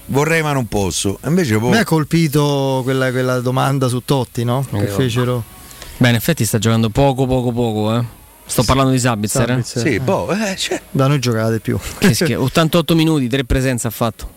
vorrei 0.07 0.43
ma 0.43 0.53
non 0.53 0.67
posso. 0.67 1.19
Invece 1.25 1.59
poi... 1.59 1.71
Mi 1.71 1.79
ha 1.79 1.85
colpito 1.85 2.81
quella, 2.85 3.11
quella, 3.11 3.41
domanda 3.41 3.89
su 3.89 4.03
Totti, 4.05 4.45
no? 4.45 4.67
Che 4.69 4.83
eh, 4.83 4.87
fecero. 4.87 5.43
Beh, 5.97 6.11
in 6.11 6.15
effetti 6.15 6.45
sta 6.45 6.59
giocando 6.59 6.91
poco, 6.91 7.27
poco, 7.27 7.53
poco, 7.53 7.97
eh. 7.97 8.05
Sto 8.45 8.61
sì. 8.61 8.67
parlando 8.67 8.93
di 8.93 8.99
Sabitzer, 9.01 9.47
Sabitzer 9.49 9.87
eh? 9.87 9.89
Sì, 9.89 9.95
eh. 9.97 10.01
boh, 10.01 10.31
eh, 10.31 10.57
cioè. 10.57 10.81
Da 10.91 11.07
noi 11.09 11.19
giocate 11.19 11.59
più. 11.59 11.79
Che 11.99 12.15
schifo. 12.15 12.43
88 12.45 12.95
minuti, 12.95 13.29
tre 13.29 13.45
presenze 13.45 13.87
ha 13.87 13.91
fatto. 13.91 14.35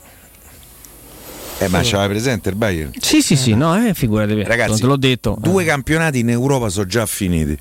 Eh, 1.60 1.68
ma 1.68 1.81
c'aveva 1.81 2.07
presente 2.07 2.49
il 2.49 2.56
Bayern? 2.56 2.91
Sì, 2.99 3.22
sì, 3.22 3.36
sì, 3.36 3.53
no, 3.53 3.76
eh, 3.86 3.94
figurati. 3.94 4.44
Ragazzi, 4.44 4.80
te 4.80 4.88
l'ho 4.88 4.95
detto. 4.95 5.38
Due 5.40 5.65
campionati 5.65 6.19
in 6.19 6.30
Europa 6.30 6.69
sono 6.69 6.86
già 6.86 7.06
finiti. 7.06 7.57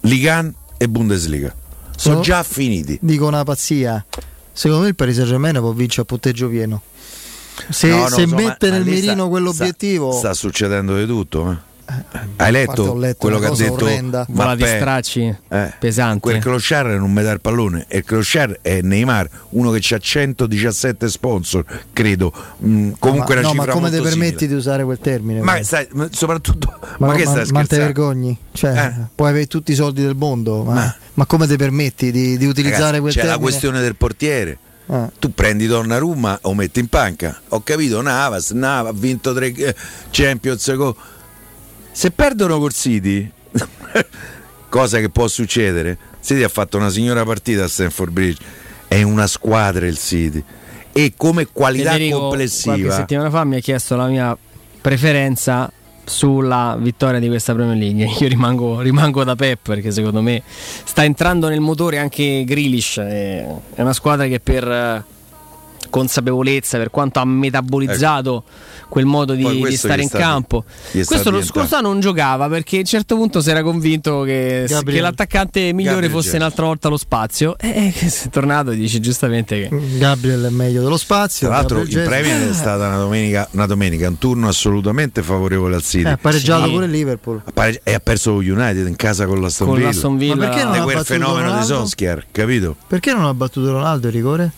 Ligan 0.00 0.54
e 0.76 0.88
Bundesliga. 0.88 1.54
Sono 1.96 2.16
so, 2.16 2.22
già 2.22 2.42
finiti. 2.42 2.98
Dico 3.00 3.26
una 3.26 3.42
pazzia. 3.42 4.04
Secondo 4.52 4.82
me 4.82 4.90
il 4.90 4.94
Paris 4.94 5.14
Saint-Germain 5.14 5.56
può 5.60 5.72
vincere 5.72 6.02
a 6.02 6.04
punteggio 6.04 6.48
pieno. 6.48 6.82
Se, 7.70 7.88
no, 7.88 8.00
no, 8.00 8.08
se 8.08 8.26
so, 8.26 8.34
mette 8.34 8.70
nel 8.70 8.84
mirino 8.84 9.28
quell'obiettivo. 9.28 10.10
Sta, 10.10 10.20
sta, 10.20 10.34
succedendo 10.34 10.96
di 10.96 11.06
tutto. 11.06 11.50
Eh. 11.50 11.56
Hai 12.36 12.52
letto, 12.52 12.94
letto 12.94 13.18
quello 13.18 13.38
che 13.38 13.46
ha 13.46 13.54
detto 13.54 14.26
Vola 14.28 14.54
di 14.54 14.64
stracci 14.64 15.36
eh, 15.48 15.72
pesanti. 15.78 16.20
Quel 16.20 16.40
Clochard 16.40 16.90
non 16.98 17.12
mi 17.12 17.22
dà 17.22 17.32
il 17.32 17.40
pallone 17.40 17.86
e 17.88 17.98
il 17.98 18.04
Clochard 18.04 18.58
è 18.62 18.80
Neymar, 18.80 19.28
uno 19.50 19.70
che 19.70 19.94
ha 19.94 19.98
117 19.98 21.08
sponsor, 21.08 21.64
credo. 21.92 22.32
Mm, 22.64 22.92
comunque 22.98 23.34
no, 23.36 23.52
ma, 23.54 23.64
no, 23.64 23.66
ma 23.66 23.72
come 23.72 23.90
ti 23.90 24.00
permetti 24.00 24.46
di 24.46 24.54
usare 24.54 24.84
quel 24.84 24.98
termine? 24.98 25.40
Ma 25.40 25.62
stai, 25.62 25.88
soprattutto 26.10 26.78
ma, 26.98 27.08
ma 27.08 27.14
che 27.14 27.26
stai 27.26 27.46
ma 27.50 27.64
te 27.64 27.78
vergogni? 27.78 28.36
Cioè, 28.52 28.70
eh. 28.70 29.06
puoi 29.14 29.30
avere 29.30 29.46
tutti 29.46 29.72
i 29.72 29.74
soldi 29.74 30.02
del 30.02 30.16
mondo, 30.16 30.62
ma, 30.62 30.94
ma 31.14 31.26
come 31.26 31.46
ti 31.46 31.56
permetti 31.56 32.10
di, 32.10 32.36
di 32.36 32.46
utilizzare 32.46 32.98
Ragazzi, 32.98 33.00
quel 33.00 33.12
c'è 33.12 33.20
termine? 33.20 33.34
C'è 33.34 33.38
la 33.38 33.38
questione 33.38 33.80
del 33.80 33.96
portiere. 33.96 34.58
Ah. 34.86 35.10
Tu 35.18 35.32
prendi 35.32 35.66
Donnarumma 35.66 36.40
o 36.42 36.54
metti 36.54 36.80
in 36.80 36.88
panca. 36.88 37.40
Ho 37.48 37.62
capito, 37.62 38.02
Navas, 38.02 38.50
Navas 38.50 38.92
ha 38.92 38.96
vinto 38.96 39.32
tre 39.32 39.52
eh, 39.52 39.74
Champions. 40.10 40.74
Go. 40.74 40.96
Se 41.92 42.10
perdono 42.10 42.58
col 42.58 42.72
City, 42.72 43.30
cosa 44.68 44.98
che 44.98 45.10
può 45.10 45.28
succedere, 45.28 45.98
City 46.22 46.42
ha 46.42 46.48
fatto 46.48 46.78
una 46.78 46.88
signora 46.88 47.24
partita 47.24 47.64
a 47.64 47.68
Stanford 47.68 48.10
Bridge, 48.10 48.42
è 48.88 49.02
una 49.02 49.26
squadra 49.26 49.86
il 49.86 49.98
City 49.98 50.42
e 50.92 51.12
come 51.16 51.46
qualità 51.46 51.92
Federico, 51.92 52.20
complessiva. 52.20 52.74
Qualche 52.74 52.94
settimana 52.94 53.30
fa 53.30 53.44
mi 53.44 53.56
ha 53.56 53.60
chiesto 53.60 53.96
la 53.96 54.06
mia 54.06 54.36
preferenza 54.80 55.70
sulla 56.04 56.76
vittoria 56.78 57.18
di 57.18 57.28
questa 57.28 57.54
Premier 57.54 57.76
League. 57.76 58.04
Io 58.20 58.28
rimango, 58.28 58.80
rimango, 58.80 59.24
da 59.24 59.36
Pep 59.36 59.60
perché 59.62 59.90
secondo 59.90 60.20
me 60.20 60.42
sta 60.46 61.04
entrando 61.04 61.48
nel 61.48 61.60
motore 61.60 61.98
anche 61.98 62.44
Grealish. 62.44 62.98
È 62.98 63.46
una 63.76 63.92
squadra 63.92 64.26
che 64.26 64.40
per 64.40 65.04
consapevolezza, 65.90 66.78
per 66.78 66.90
quanto 66.90 67.18
ha 67.20 67.24
metabolizzato 67.24 68.44
ecco. 68.46 68.71
Quel 68.92 69.06
modo 69.06 69.32
di, 69.32 69.42
di 69.42 69.74
stare 69.78 70.02
in 70.02 70.08
stato, 70.08 70.22
campo. 70.22 70.64
Questo 70.90 71.30
lo 71.30 71.42
scorso 71.42 71.76
anno 71.76 71.88
non 71.88 72.00
giocava 72.00 72.46
perché 72.50 72.76
a 72.76 72.78
un 72.80 72.84
certo 72.84 73.16
punto 73.16 73.40
si 73.40 73.48
era 73.48 73.62
convinto 73.62 74.20
che, 74.20 74.66
che 74.68 75.00
l'attaccante 75.00 75.72
migliore 75.72 75.94
Gabriel 75.94 76.12
fosse 76.12 76.36
un'altra 76.36 76.66
volta 76.66 76.90
lo 76.90 76.98
spazio. 76.98 77.56
E 77.58 77.68
eh, 77.68 77.94
è 77.94 78.28
tornato 78.28 78.72
e 78.72 78.76
dice 78.76 79.00
giustamente 79.00 79.66
che 79.66 79.96
Gabriel 79.96 80.44
è 80.44 80.50
meglio 80.50 80.82
dello 80.82 80.98
spazio. 80.98 81.46
Tra 81.46 81.56
l'altro, 81.56 81.80
il 81.80 82.02
Premier 82.02 82.50
è 82.50 82.52
stata 82.52 82.88
una 82.88 82.98
domenica, 82.98 83.48
una 83.52 83.64
domenica, 83.64 84.08
un 84.08 84.18
turno 84.18 84.48
assolutamente 84.48 85.22
favorevole 85.22 85.76
al 85.76 85.82
City. 85.82 86.10
Ha 86.10 86.18
pareggiato 86.18 86.66
sì. 86.66 86.70
pure 86.72 86.86
Liverpool. 86.86 87.42
E 87.82 87.94
ha 87.94 88.00
perso 88.00 88.34
United 88.34 88.86
in 88.86 88.96
casa 88.96 89.24
con 89.24 89.40
l'Aston 89.40 89.68
con 89.68 89.76
Villa. 89.76 89.88
L'Aston 89.88 90.16
Villa. 90.18 90.34
Ma 90.34 90.48
perché 90.48 90.64
non 90.64 90.74
ha 90.74 90.82
quel 90.82 91.04
fenomeno 91.06 91.46
Ronaldo? 91.46 91.60
di 91.60 91.66
Solskjaer, 91.66 92.26
capito? 92.30 92.76
Perché 92.86 93.14
non 93.14 93.24
ha 93.24 93.32
battuto 93.32 93.72
Ronaldo 93.72 94.08
il 94.08 94.12
rigore? 94.12 94.52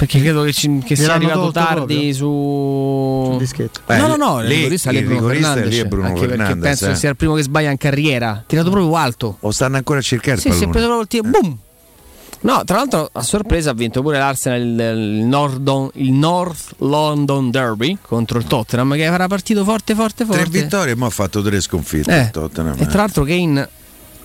Perché 0.00 0.18
credo 0.18 0.44
che, 0.44 0.54
ci, 0.54 0.78
che 0.78 0.96
sia 0.96 1.12
arrivato 1.12 1.52
tardi 1.52 2.14
su. 2.14 3.36
dischetto. 3.38 3.80
Eh, 3.86 3.98
no, 3.98 4.06
no, 4.06 4.16
no, 4.16 4.40
lì, 4.40 4.54
il 4.54 4.60
rigorista, 4.60 4.90
il 4.92 5.04
Bruno 5.04 5.28
Fernandes. 5.28 5.68
Lì 5.68 5.76
è 5.76 5.84
Bruno 5.84 6.06
anche 6.06 6.20
Fernandes, 6.20 6.46
perché 6.46 6.60
penso 6.60 6.84
eh. 6.86 6.88
che 6.88 6.94
sia 6.94 7.10
il 7.10 7.16
primo 7.16 7.34
che 7.34 7.42
sbaglia 7.42 7.70
in 7.70 7.76
carriera. 7.76 8.42
Tirato 8.46 8.70
proprio 8.70 8.96
alto. 8.96 9.36
O 9.40 9.50
stanno 9.50 9.76
ancora 9.76 9.98
a 9.98 10.02
cercare 10.02 10.38
sì, 10.38 10.48
il 10.48 10.54
pallone. 10.54 10.64
Sì, 10.64 10.64
si 10.64 10.68
è 10.68 10.72
preso 10.72 10.86
proprio 10.86 11.02
il 11.02 11.08
tiro. 11.08 11.40
Boom! 11.40 11.58
No, 12.42 12.64
tra 12.64 12.76
l'altro 12.78 13.10
a 13.12 13.22
sorpresa 13.22 13.72
ha 13.72 13.74
vinto 13.74 14.00
pure 14.00 14.16
l'Arsenal 14.16 14.58
il, 14.58 14.80
il, 14.80 15.24
Nordon, 15.26 15.90
il, 15.96 16.12
North 16.12 16.76
London 16.78 17.50
Derby 17.50 17.98
contro 18.00 18.38
il 18.38 18.44
Tottenham 18.44 18.94
che 18.94 19.02
era 19.02 19.26
partito 19.26 19.62
forte 19.64 19.94
forte 19.94 20.24
forte. 20.24 20.48
Tre 20.48 20.50
vittorie 20.50 20.94
ma 20.94 21.04
ha 21.04 21.10
fatto 21.10 21.42
tre 21.42 21.60
sconfitte 21.60 22.18
eh, 22.18 22.30
Tottenham. 22.30 22.76
E 22.78 22.86
tra 22.86 23.00
l'altro 23.00 23.24
Kane 23.24 23.68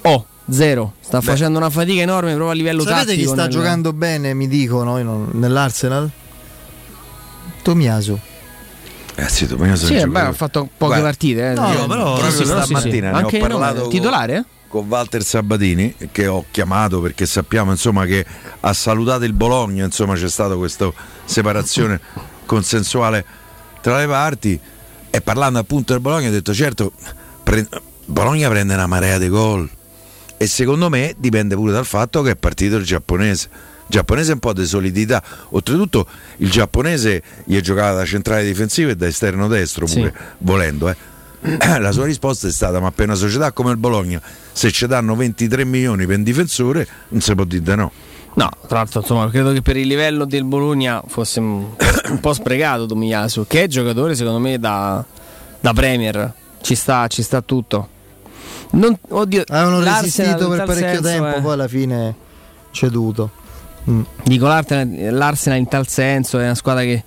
oh, 0.03 0.25
zero, 0.49 0.93
sta 0.99 1.19
Beh. 1.19 1.25
facendo 1.25 1.57
una 1.57 1.69
fatica 1.69 2.01
enorme 2.01 2.29
proprio 2.29 2.51
a 2.51 2.53
livello 2.53 2.83
Sapete 2.83 3.05
tattico. 3.05 3.21
chi 3.21 3.27
sta 3.27 3.43
nel... 3.43 3.51
giocando 3.51 3.93
bene, 3.93 4.33
mi 4.33 4.47
dicono, 4.47 4.97
nell'Arsenal? 5.31 6.09
Tomiasu. 7.61 8.19
Eh 9.15 9.29
sì, 9.29 9.47
Tomiasu 9.47 9.85
sì, 9.85 10.05
beh, 10.05 10.19
ha 10.19 10.33
fatto 10.33 10.63
poche 10.63 10.75
Guarda, 10.77 11.03
partite. 11.03 11.51
Eh. 11.51 11.53
No, 11.53 11.71
io 11.71 11.87
però, 11.87 12.17
proprio 12.17 12.31
sì, 12.31 12.45
stamattina 12.45 12.79
sì, 12.79 12.89
sì. 12.89 13.23
Anche 13.23 13.37
ho 13.37 13.39
parlato 13.39 13.81
no, 13.83 13.87
titolare? 13.87 14.45
Con, 14.67 14.81
con 14.81 14.89
Walter 14.89 15.23
Sabatini 15.23 15.95
che 16.11 16.27
ho 16.27 16.45
chiamato 16.51 16.99
perché 17.01 17.25
sappiamo 17.25 17.71
insomma, 17.71 18.05
che 18.05 18.25
ha 18.59 18.73
salutato 18.73 19.23
il 19.23 19.33
Bologna, 19.33 19.85
insomma 19.85 20.15
c'è 20.15 20.29
stata 20.29 20.55
questa 20.55 20.91
separazione 21.23 21.99
consensuale 22.45 23.25
tra 23.81 23.97
le 23.97 24.07
parti 24.07 24.59
e 25.09 25.21
parlando 25.21 25.59
appunto 25.59 25.93
del 25.93 26.01
Bologna 26.01 26.27
ho 26.27 26.31
detto 26.31 26.53
certo 26.53 26.91
pre- 27.41 27.67
Bologna 28.05 28.49
prende 28.49 28.73
una 28.73 28.87
marea 28.87 29.17
di 29.17 29.29
gol 29.29 29.69
e 30.37 30.47
secondo 30.47 30.89
me 30.89 31.15
dipende 31.17 31.55
pure 31.55 31.71
dal 31.71 31.85
fatto 31.85 32.21
che 32.21 32.31
è 32.31 32.35
partito 32.35 32.75
il 32.75 32.83
giapponese 32.83 33.73
giapponese 33.87 34.33
un 34.33 34.39
po' 34.39 34.53
di 34.53 34.65
solidità. 34.65 35.21
Oltretutto 35.49 36.07
il 36.37 36.49
giapponese 36.49 37.21
gli 37.43 37.55
è 37.55 37.61
giocato 37.61 37.97
da 37.97 38.05
centrale 38.05 38.43
difensivo 38.43 38.91
e 38.91 38.95
da 38.95 39.07
esterno 39.07 39.47
destro 39.47 39.85
pure, 39.85 40.13
sì. 40.15 40.23
volendo. 40.39 40.89
Eh. 40.89 40.97
La 41.79 41.91
sua 41.91 42.05
risposta 42.05 42.47
è 42.47 42.51
stata: 42.51 42.79
ma 42.79 42.91
per 42.91 43.05
una 43.05 43.15
società 43.15 43.51
come 43.51 43.71
il 43.71 43.77
Bologna, 43.77 44.21
se 44.51 44.71
ci 44.71 44.87
danno 44.87 45.15
23 45.15 45.65
milioni 45.65 46.05
per 46.05 46.17
un 46.17 46.23
difensore, 46.23 46.87
non 47.09 47.21
si 47.21 47.35
può 47.35 47.43
dire 47.43 47.75
no. 47.75 47.91
No, 48.37 48.49
tra 48.67 48.79
l'altro 48.79 48.99
insomma, 48.99 49.29
credo 49.29 49.53
che 49.53 49.61
per 49.61 49.77
il 49.77 49.87
livello 49.87 50.25
del 50.25 50.43
Bologna 50.43 51.01
fosse 51.07 51.39
un, 51.39 51.67
un 52.09 52.19
po' 52.19 52.33
sprecato 52.33 52.85
Tomiyasu, 52.85 53.45
che 53.47 53.63
è 53.63 53.67
giocatore 53.67 54.13
secondo 54.13 54.39
me 54.39 54.59
da, 54.59 55.03
da 55.61 55.71
Premier, 55.71 56.33
ci 56.59 56.75
sta, 56.75 57.07
ci 57.07 57.23
sta 57.23 57.41
tutto. 57.41 57.89
Non, 58.75 58.97
oddio, 59.09 59.43
avevano 59.47 59.79
resistito 59.81 60.49
per 60.49 60.63
parecchio 60.63 61.01
tempo, 61.01 61.35
è... 61.35 61.41
poi 61.41 61.53
alla 61.53 61.67
fine 61.67 62.15
ceduto. 62.71 63.31
Mm. 63.89 64.01
Dico 64.23 64.47
l'Arsenal 64.47 65.57
in 65.57 65.67
tal 65.67 65.87
senso 65.87 66.39
è 66.39 66.43
una 66.43 66.55
squadra 66.55 66.83
che, 66.83 67.03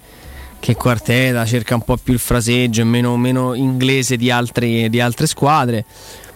che 0.58 0.74
quarteta, 0.76 1.44
cerca 1.44 1.74
un 1.74 1.82
po' 1.82 1.96
più 1.96 2.14
il 2.14 2.18
fraseggio, 2.18 2.80
è 2.80 2.84
meno, 2.84 3.16
meno 3.16 3.54
inglese 3.54 4.16
di, 4.16 4.30
altri, 4.30 4.88
di 4.88 5.00
altre 5.00 5.26
squadre. 5.26 5.84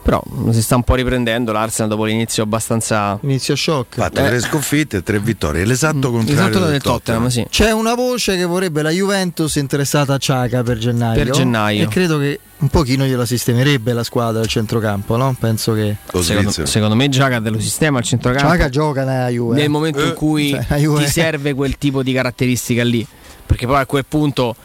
Però 0.03 0.21
si 0.51 0.63
sta 0.63 0.75
un 0.75 0.83
po' 0.83 0.97
riprendendo 0.97 1.53
l'Arsenal 1.53 1.91
dopo 1.91 2.05
l'inizio 2.05 2.43
abbastanza. 2.43 3.19
Inizio 3.23 3.55
shock. 3.55 3.97
Fatto 3.97 4.21
eh. 4.21 4.27
tre 4.27 4.41
sconfitte 4.41 4.97
e 4.99 5.03
tre 5.03 5.21
vittorie. 5.21 5.65
L'esatto 5.65 6.11
mm. 6.11 6.13
contrario 6.13 6.49
esatto 6.49 6.67
del 6.67 6.83
Tottenham. 6.83 7.23
Tottenham 7.23 7.29
sì. 7.29 7.47
C'è 7.49 7.71
una 7.71 7.95
voce 7.95 8.37
che 8.37 8.45
vorrebbe 8.45 8.83
la 8.83 8.91
Juventus 8.91 9.55
interessata 9.55 10.15
a 10.15 10.19
Ciaca 10.19 10.65
per 10.65 10.79
gennaio. 10.79 11.23
Per 11.23 11.33
gennaio. 11.33 11.85
E 11.85 11.89
credo 11.89 12.19
che 12.19 12.41
un 12.59 12.69
pochino 12.69 13.05
gliela 13.05 13.25
sistemerebbe 13.25 13.93
la 13.93 14.03
squadra 14.03 14.41
al 14.41 14.49
centrocampo, 14.49 15.17
no? 15.17 15.37
Penso 15.39 15.73
che. 15.73 15.97
Secondo, 16.21 16.67
secondo 16.67 16.97
me 16.97 17.09
Ciaca 17.09 17.39
dello 17.39 17.61
sistema 17.61 17.99
al 17.99 18.05
centrocampo. 18.05 18.49
Ciaca 18.49 18.69
gioca 18.69 19.05
nella 19.05 19.29
Juve. 19.29 19.55
Nel 19.55 19.69
momento 19.71 20.03
eh. 20.03 20.09
in 20.09 20.15
cui 20.15 20.51
cioè, 20.69 21.05
ti 21.05 21.07
serve 21.07 21.55
quel 21.55 21.79
tipo 21.79 22.03
di 22.03 22.13
caratteristica 22.13 22.83
lì. 22.83 23.07
Perché 23.47 23.67
poi 23.67 23.81
a 23.81 23.87
quel 23.87 24.05
punto 24.07 24.57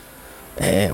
eh, 0.59 0.91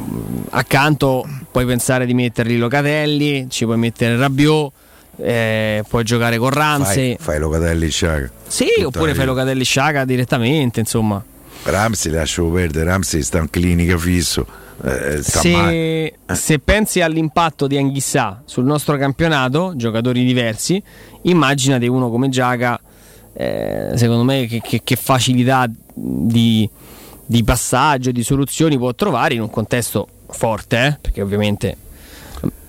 accanto 0.50 1.28
puoi 1.52 1.66
pensare 1.66 2.06
di 2.06 2.14
metterli 2.14 2.58
Locatelli, 2.58 3.48
ci 3.50 3.66
puoi 3.66 3.78
mettere 3.78 4.18
Rabiot, 4.18 4.72
eh, 5.18 5.84
puoi 5.88 6.04
giocare 6.04 6.38
con 6.38 6.50
Ramsey. 6.50 7.16
Fai, 7.16 7.26
fai 7.26 7.40
Locatelli 7.40 7.90
Sciaga. 7.90 8.30
Sì, 8.48 8.66
Tutta 8.76 8.88
oppure 8.88 9.14
fai 9.14 9.26
Locatelli 9.26 9.64
Sciaga 9.64 10.06
direttamente, 10.06 10.80
insomma. 10.80 11.24
Ramsey 11.64 12.12
lascio 12.12 12.46
perdere, 12.48 12.86
Ramsey 12.86 13.22
sta 13.22 13.40
in 13.40 13.50
clinica 13.50 13.98
fisso. 13.98 14.46
Eh, 14.84 15.22
se, 15.22 16.06
eh. 16.06 16.36
se, 16.36 16.60
pensi 16.60 17.00
all'impatto 17.00 17.68
di 17.68 17.78
Anghissà 17.78 18.42
sul 18.44 18.66
nostro 18.66 18.98
campionato, 18.98 19.74
giocatori 19.78 20.26
diversi, 20.26 20.82
immaginate 21.22 21.88
uno 21.88 22.10
come 22.10 22.28
Giaga, 22.28 22.78
eh, 23.34 23.92
secondo 23.96 24.24
me 24.24 24.46
che, 24.46 24.60
che, 24.62 24.82
che 24.84 24.96
facilità 24.98 25.70
di, 25.94 26.70
di 27.26 27.44
passaggio, 27.44 28.12
di 28.12 28.24
soluzioni 28.24 28.78
può 28.78 28.94
trovare 28.94 29.34
in 29.36 29.42
un 29.42 29.50
contesto 29.50 30.08
forte, 30.30 30.86
eh? 30.86 30.98
perché 31.02 31.22
ovviamente 31.22 31.78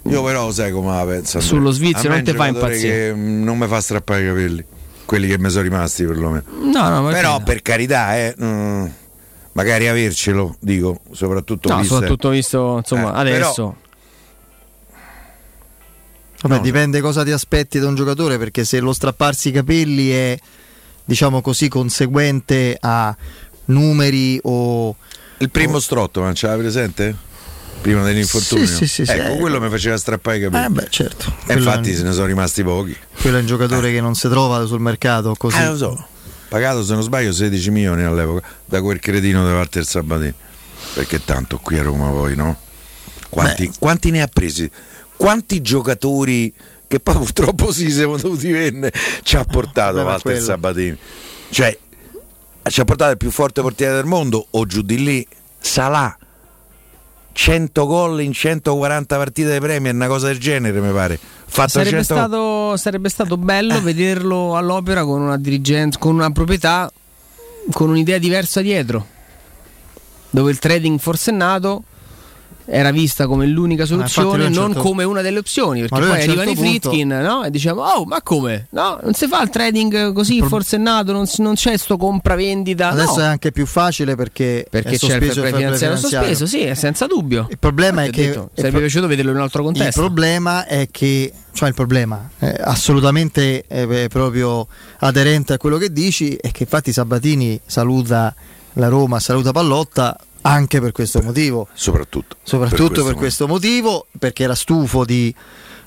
Io 0.03 0.23
però 0.23 0.51
sai 0.53 0.71
come 0.73 0.95
la 0.97 1.05
penso. 1.05 1.41
Sullo 1.41 1.71
Svizzero 1.71 2.15
non 2.15 2.23
ti 2.25 2.33
fa 2.33 2.47
impazzire. 2.47 2.93
che 3.09 3.15
mm, 3.15 3.43
non 3.43 3.59
mi 3.59 3.67
fa 3.67 3.81
strappare 3.81 4.23
i 4.23 4.27
capelli. 4.29 4.65
Quelli 5.07 5.27
che 5.29 5.39
mi 5.39 5.51
sono 5.51 5.63
rimasti 5.63 6.05
perlomeno. 6.05 6.45
No, 6.73 6.89
no, 6.89 7.03
ma 7.03 7.11
Però 7.11 7.39
no? 7.39 7.43
per 7.45 7.61
carità, 7.63 8.17
eh, 8.17 8.35
mm, 8.43 8.87
magari 9.53 9.87
avercelo, 9.89 10.57
dico, 10.61 11.01
soprattutto 11.13 11.69
No, 11.69 11.79
visto- 11.79 11.95
soprattutto 11.95 12.29
visto, 12.31 12.77
insomma, 12.79 13.15
Eh, 13.15 13.21
adesso. 13.21 13.77
Vabbè, 16.43 16.61
dipende 16.61 17.01
cosa 17.01 17.25
ti 17.25 17.31
aspetti 17.31 17.79
da 17.79 17.89
un 17.89 17.95
giocatore, 17.95 18.37
perché 18.39 18.65
se 18.65 18.79
lo 18.81 18.93
strapparsi 18.93 19.49
i 19.49 19.53
capelli 19.53 20.11
è, 20.11 20.39
diciamo 21.05 21.41
così, 21.41 21.69
conseguente 21.69 22.77
a 22.79 23.17
numeri 23.67 24.39
o... 24.43 24.95
Il 25.39 25.51
primo 25.51 25.79
strotto, 25.81 26.21
ma 26.23 26.33
ce 26.33 26.47
l'hai 26.47 26.59
presente? 26.59 27.15
Prima 27.81 28.03
dell'infortunio. 28.03 28.67
Sì, 28.67 28.87
sì, 28.87 29.05
sì, 29.05 29.11
ecco, 29.13 29.35
eh. 29.35 29.37
quello 29.39 29.61
mi 29.61 29.69
faceva 29.69 29.97
strappare 29.99 30.39
i 30.39 30.41
capelli. 30.41 30.65
Eh 30.65 30.69
beh, 30.71 30.87
certo. 30.89 31.27
E 31.41 31.45
Quello 31.47 31.61
infatti 31.65 31.91
è- 31.91 31.95
se 31.95 32.03
ne 32.03 32.13
sono 32.13 32.27
rimasti 32.27 32.63
pochi. 32.63 32.97
Quello 33.21 33.37
è 33.37 33.41
un 33.41 33.47
giocatore 33.47 33.93
che 33.93 34.01
non 34.01 34.15
si 34.15 34.29
trova 34.29 34.65
sul 34.65 34.81
mercato 34.81 35.35
così. 35.37 35.59
Eh, 35.61 35.67
lo 35.69 35.77
so. 35.77 36.07
Pagato 36.49 36.83
se 36.85 36.95
non 36.95 37.03
sbaglio 37.03 37.33
16 37.33 37.71
milioni 37.71 38.03
all'epoca 38.05 38.47
da 38.65 38.81
quel 38.81 39.01
cretino 39.01 39.45
di 39.47 39.53
Walter 39.53 39.85
Sabatini. 39.85 40.33
Perché 40.95 41.23
tanto 41.25 41.59
qui 41.59 41.79
a 41.79 41.83
Roma 41.83 42.09
poi, 42.11 42.37
no? 42.37 42.57
Quanti, 43.29 43.71
quanti 43.79 44.11
ne 44.11 44.23
ha 44.23 44.29
presi? 44.33 44.71
Quanti 45.17 45.61
giocatori 45.61 46.53
che 46.87 47.01
poi 47.01 47.15
purtroppo 47.17 47.73
sì 47.73 47.91
siamo 47.91 48.17
dovuti 48.17 48.51
vendere 48.51 48.95
ci 49.23 49.37
ha 49.37 49.45
portato 49.45 49.95
vabbè, 49.97 50.05
ma 50.05 50.11
Walter 50.13 50.23
quello- 50.33 50.47
Sabatini? 50.47 50.99
Cioè, 51.51 51.79
ci 52.71 52.81
ha 52.81 52.85
portato 52.85 53.11
il 53.13 53.17
più 53.17 53.31
forte 53.31 53.61
portiere 53.61 53.95
del 53.95 54.05
mondo 54.05 54.47
o 54.51 54.67
giù 54.67 54.83
di 54.83 55.03
lì? 55.03 55.27
Salà. 55.59 56.17
100 57.33 57.87
gol 57.87 58.23
in 58.23 58.33
140 58.33 59.17
partite 59.17 59.53
di 59.53 59.59
Premier, 59.59 59.93
una 59.93 60.07
cosa 60.07 60.29
del 60.29 60.39
genere 60.39 60.81
mi 60.81 60.93
pare. 60.93 61.19
Fatto 61.47 61.71
Sarebbe 61.71 62.03
100 62.03 62.05
stato, 62.05 62.77
sarebbe 62.77 63.09
stato 63.09 63.35
Eh. 63.35 63.39
bello 63.39 63.81
vederlo 63.81 64.57
all'opera 64.57 65.05
con 65.05 65.21
una 65.21 65.37
dirigenza, 65.37 65.99
con 65.99 66.15
una 66.15 66.31
proprietà, 66.31 66.91
con 67.73 67.91
un'idea 67.91 68.19
diversa 68.19 68.61
dietro, 68.61 69.07
dove 70.31 70.51
il 70.53 70.59
trading 70.59 70.99
forsennato 70.99 71.83
era 72.67 72.91
vista 72.91 73.27
come 73.27 73.47
l'unica 73.47 73.83
infatti 73.83 74.11
soluzione, 74.11 74.37
lui 74.37 74.47
a 74.47 74.49
un 74.49 74.55
non 74.55 74.73
certo- 74.73 74.89
come 74.89 75.05
una 75.05 75.21
delle 75.21 75.39
opzioni. 75.39 75.81
Perché 75.81 75.99
poi 75.99 76.09
certo 76.09 76.31
arrivano 76.31 76.51
i 76.51 76.55
punto- 76.55 76.89
Fritkin 76.91 77.09
no? 77.09 77.45
e 77.45 77.51
diciamo: 77.51 77.83
Oh, 77.83 78.05
ma 78.05 78.23
come? 78.23 78.67
No, 78.71 78.99
non 79.03 79.13
si 79.15 79.27
fa 79.27 79.43
il 79.43 79.51
trading 79.51 80.13
così 80.13 80.41
forsennato, 80.43 81.13
non, 81.13 81.27
si- 81.27 81.43
non 81.43 81.55
c'è 81.55 81.77
sto 81.77 81.97
compravendita. 81.97 82.89
Adesso 82.91 83.17
no. 83.17 83.23
è 83.23 83.27
anche 83.27 83.53
più 83.53 83.67
facile 83.67 84.15
perché, 84.17 84.67
perché 84.71 84.95
è 84.95 84.99
c'è 84.99 85.17
il 85.17 85.33
play 85.33 85.53
finanziario 85.53 85.97
sospeso, 85.97 86.47
sì, 86.47 86.61
è 86.63 86.75
senza 86.75 87.07
dubbio. 87.07 87.47
Il 87.51 87.59
problema 87.59 88.03
è 88.05 88.09
Ho 88.09 88.11
che 88.11 88.27
detto, 88.27 88.51
sarebbe 88.55 88.79
piaciuto 88.81 89.07
vederlo 89.07 89.31
in 89.31 89.37
un 89.37 89.43
altro 89.43 89.61
Il 89.61 89.67
contesto. 89.67 90.01
problema 90.01 90.67
è 90.67 90.89
che, 90.91 91.33
cioè 91.53 91.69
il 91.69 91.75
problema 91.75 92.31
è 92.39 92.57
assolutamente 92.61 93.65
eh, 93.67 94.05
è 94.05 94.09
proprio 94.09 94.67
aderente 95.01 95.53
a 95.53 95.57
quello 95.59 95.77
che 95.77 95.93
dici, 95.93 96.35
è 96.35 96.51
che 96.51 96.63
infatti 96.65 96.93
Sabatini 96.93 97.61
saluta 97.67 98.35
la 98.75 98.89
Roma, 98.89 99.21
saluta 99.21 99.53
Pallotta 99.53 100.17
anche 100.47 100.81
per 100.81 100.93
questo 100.93 101.23
motivo. 101.23 101.69
Soprattutto. 101.73 102.37
Soprattutto 102.43 103.05
per 103.05 103.15
questo, 103.15 103.47
motivo, 103.47 104.07
perché 104.19 104.43
era 104.45 104.55
stufo 104.55 105.05
di... 105.05 105.35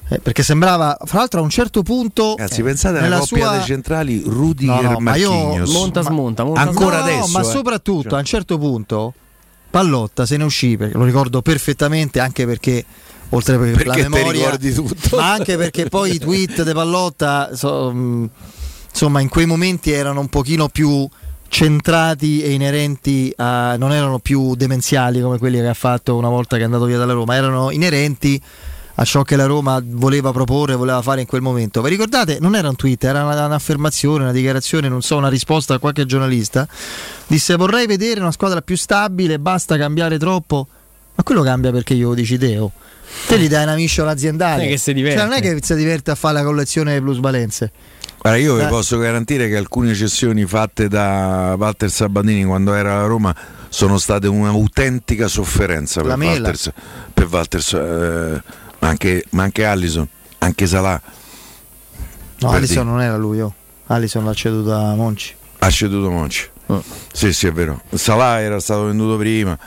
eh, 0.09 0.19
perché 0.19 0.41
sembrava, 0.41 0.97
fra 1.05 1.19
l'altro 1.19 1.39
a 1.39 1.43
un 1.43 1.49
certo 1.49 1.83
punto... 1.83 2.35
Ragazzi, 2.37 2.61
eh, 2.61 2.63
pensate 2.63 2.97
alla 2.97 3.19
coppia 3.19 3.45
sua- 3.47 3.57
dei 3.57 3.65
centrali 3.65 4.23
Rudiger 4.25 4.81
No, 4.81 4.91
no, 4.93 4.99
ma 4.99 5.15
io-. 5.15 5.31
Monta, 5.67 6.01
smonta, 6.01 6.43
monta, 6.43 6.61
Ancora 6.61 6.99
No, 6.99 7.05
no, 7.05 7.11
adesso. 7.11 7.31
ma 7.31 7.41
eh. 7.41 7.43
soprattutto 7.43 8.09
Cioè. 8.09 8.13
a 8.17 8.19
un 8.19 8.25
certo 8.25 8.57
punto 8.57 9.13
Pallotta 9.69 10.25
se 10.25 10.37
ne 10.37 10.43
uscì, 10.45 10.75
perché 10.77 10.97
lo 10.97 11.03
ricordo 11.03 11.41
perfettamente 11.41 12.19
anche 12.19 12.45
perché 12.45 12.83
oltre 13.29 13.57
per 13.59 13.85
la 13.85 13.93
Perché 13.93 14.03
te 14.03 14.09
memoria, 14.09 14.57
ma 15.11 15.31
anche 15.33 15.57
perché 15.57 15.87
poi 15.89 16.13
i 16.15 16.17
tweet 16.19 16.63
di 16.63 16.71
Pallotta 16.71 17.49
so- 17.53 17.91
mh, 17.91 18.29
insomma 18.89 19.19
in 19.19 19.27
quei 19.27 19.45
momenti 19.45 19.91
erano 19.91 20.21
un 20.21 20.29
pochino 20.29 20.69
più 20.69 21.07
centrati 21.49 22.41
e 22.41 22.51
inerenti 22.51 23.33
a 23.37 23.75
non 23.77 23.91
erano 23.91 24.19
più 24.19 24.55
demenziali 24.55 25.21
come 25.21 25.37
quelli 25.37 25.59
che 25.59 25.67
ha 25.67 25.73
fatto 25.73 26.15
una 26.15 26.29
volta 26.29 26.55
che 26.55 26.61
è 26.63 26.65
andato 26.65 26.85
via 26.85 26.97
dalla 26.97 27.13
Roma, 27.13 27.35
erano 27.35 27.71
inerenti 27.71 28.41
a 28.99 29.03
ciò 29.05 29.21
che 29.21 29.35
la 29.35 29.45
Roma 29.45 29.79
voleva 29.83 30.31
proporre, 30.31 30.73
voleva 30.75 31.01
fare 31.03 31.21
in 31.21 31.27
quel 31.27 31.41
momento. 31.41 31.81
Vi 31.83 31.89
ricordate? 31.89 32.37
Non 32.39 32.55
era 32.55 32.67
un 32.67 32.75
tweet, 32.75 33.03
era 33.03 33.23
una- 33.23 33.45
un'affermazione, 33.45 34.23
una 34.23 34.31
dichiarazione, 34.31 34.89
non 34.89 35.03
so, 35.03 35.17
una 35.17 35.29
risposta 35.29 35.75
a 35.75 35.79
qualche 35.79 36.05
giornalista. 36.05 36.67
Disse 37.27 37.55
vorrei 37.55 37.85
vedere 37.85 38.19
una 38.19 38.31
squadra 38.31 38.61
più 38.61 38.75
stabile, 38.75 39.37
basta 39.37 39.77
cambiare 39.77 40.17
troppo. 40.17 40.67
Ma 41.13 41.23
quello 41.23 41.41
cambia 41.43 41.71
perché 41.71 41.93
io 41.93 42.09
lo 42.09 42.13
dici 42.15 42.37
Deo. 42.37 42.71
Te 43.27 43.39
gli 43.39 43.47
dai 43.47 43.63
una 43.63 43.75
miscela 43.75 44.11
aziendale. 44.11 44.57
Non 44.57 44.65
è 44.65 44.69
che 44.69 44.77
si 44.77 44.93
diverte. 44.93 45.17
Cioè, 45.19 45.27
non 45.27 45.37
è 45.37 45.41
che 45.41 45.59
si 45.61 45.75
diverte 45.75 46.11
a 46.11 46.15
fare 46.15 46.33
la 46.35 46.43
collezione 46.43 46.91
delle 46.91 47.01
plusvalenze. 47.03 47.71
Guarda, 48.27 48.35
io 48.43 48.55
vi 48.55 48.63
Eh. 48.63 48.67
posso 48.67 48.97
garantire 48.97 49.47
che 49.47 49.55
alcune 49.55 49.93
cessioni 49.93 50.45
fatte 50.45 50.87
da 50.89 51.55
Walter 51.57 51.89
Sabatini 51.89 52.43
quando 52.43 52.73
era 52.73 52.97
alla 52.97 53.05
Roma 53.07 53.33
sono 53.69 53.97
state 53.97 54.27
un'autentica 54.27 55.27
sofferenza 55.27 56.01
per. 56.01 56.17
Walter, 56.17 56.73
per 57.13 57.27
Walter 57.29 57.61
eh, 57.73 58.41
ma, 58.79 58.87
anche, 58.87 59.23
ma 59.31 59.43
anche 59.43 59.65
Allison, 59.65 60.07
anche 60.39 60.67
Salah. 60.67 61.01
No, 62.39 62.49
Per 62.49 62.57
Alisson 62.57 62.83
dire. 62.83 62.89
non 62.95 63.01
era 63.01 63.17
lui, 63.17 63.39
oh. 63.41 63.53
Alisson 63.87 64.25
l'ha 64.25 64.33
ceduto 64.33 64.73
a 64.73 64.93
Monci. 64.93 65.33
Ha 65.59 65.69
ceduto 65.69 66.09
Monci. 66.11 66.47
Oh. 66.67 66.83
Sì, 67.13 67.31
sì, 67.33 67.47
è 67.47 67.51
vero. 67.51 67.81
Salah 67.93 68.41
era 68.41 68.59
stato 68.59 68.85
venduto 68.85 69.17
prima, 69.17 69.57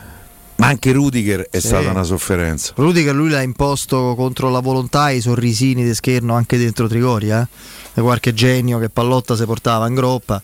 ma 0.60 0.66
anche 0.66 0.92
Rudiger 0.92 1.48
è 1.50 1.58
Sì. 1.58 1.68
stata 1.68 1.88
una 1.90 2.02
sofferenza. 2.02 2.72
Rudiger 2.76 3.14
lui 3.14 3.30
l'ha 3.30 3.40
imposto 3.40 4.14
contro 4.14 4.50
la 4.50 4.60
volontà 4.60 5.08
i 5.08 5.22
sorrisini 5.22 5.82
di 5.82 5.94
scherno 5.94 6.34
anche 6.34 6.58
dentro 6.58 6.86
Trigoria, 6.86 7.48
eh? 7.94 8.00
Qualche 8.00 8.34
genio 8.34 8.78
che 8.78 8.90
Pallotta 8.90 9.34
si 9.36 9.44
portava 9.46 9.86
in 9.88 9.94
groppa, 9.94 10.40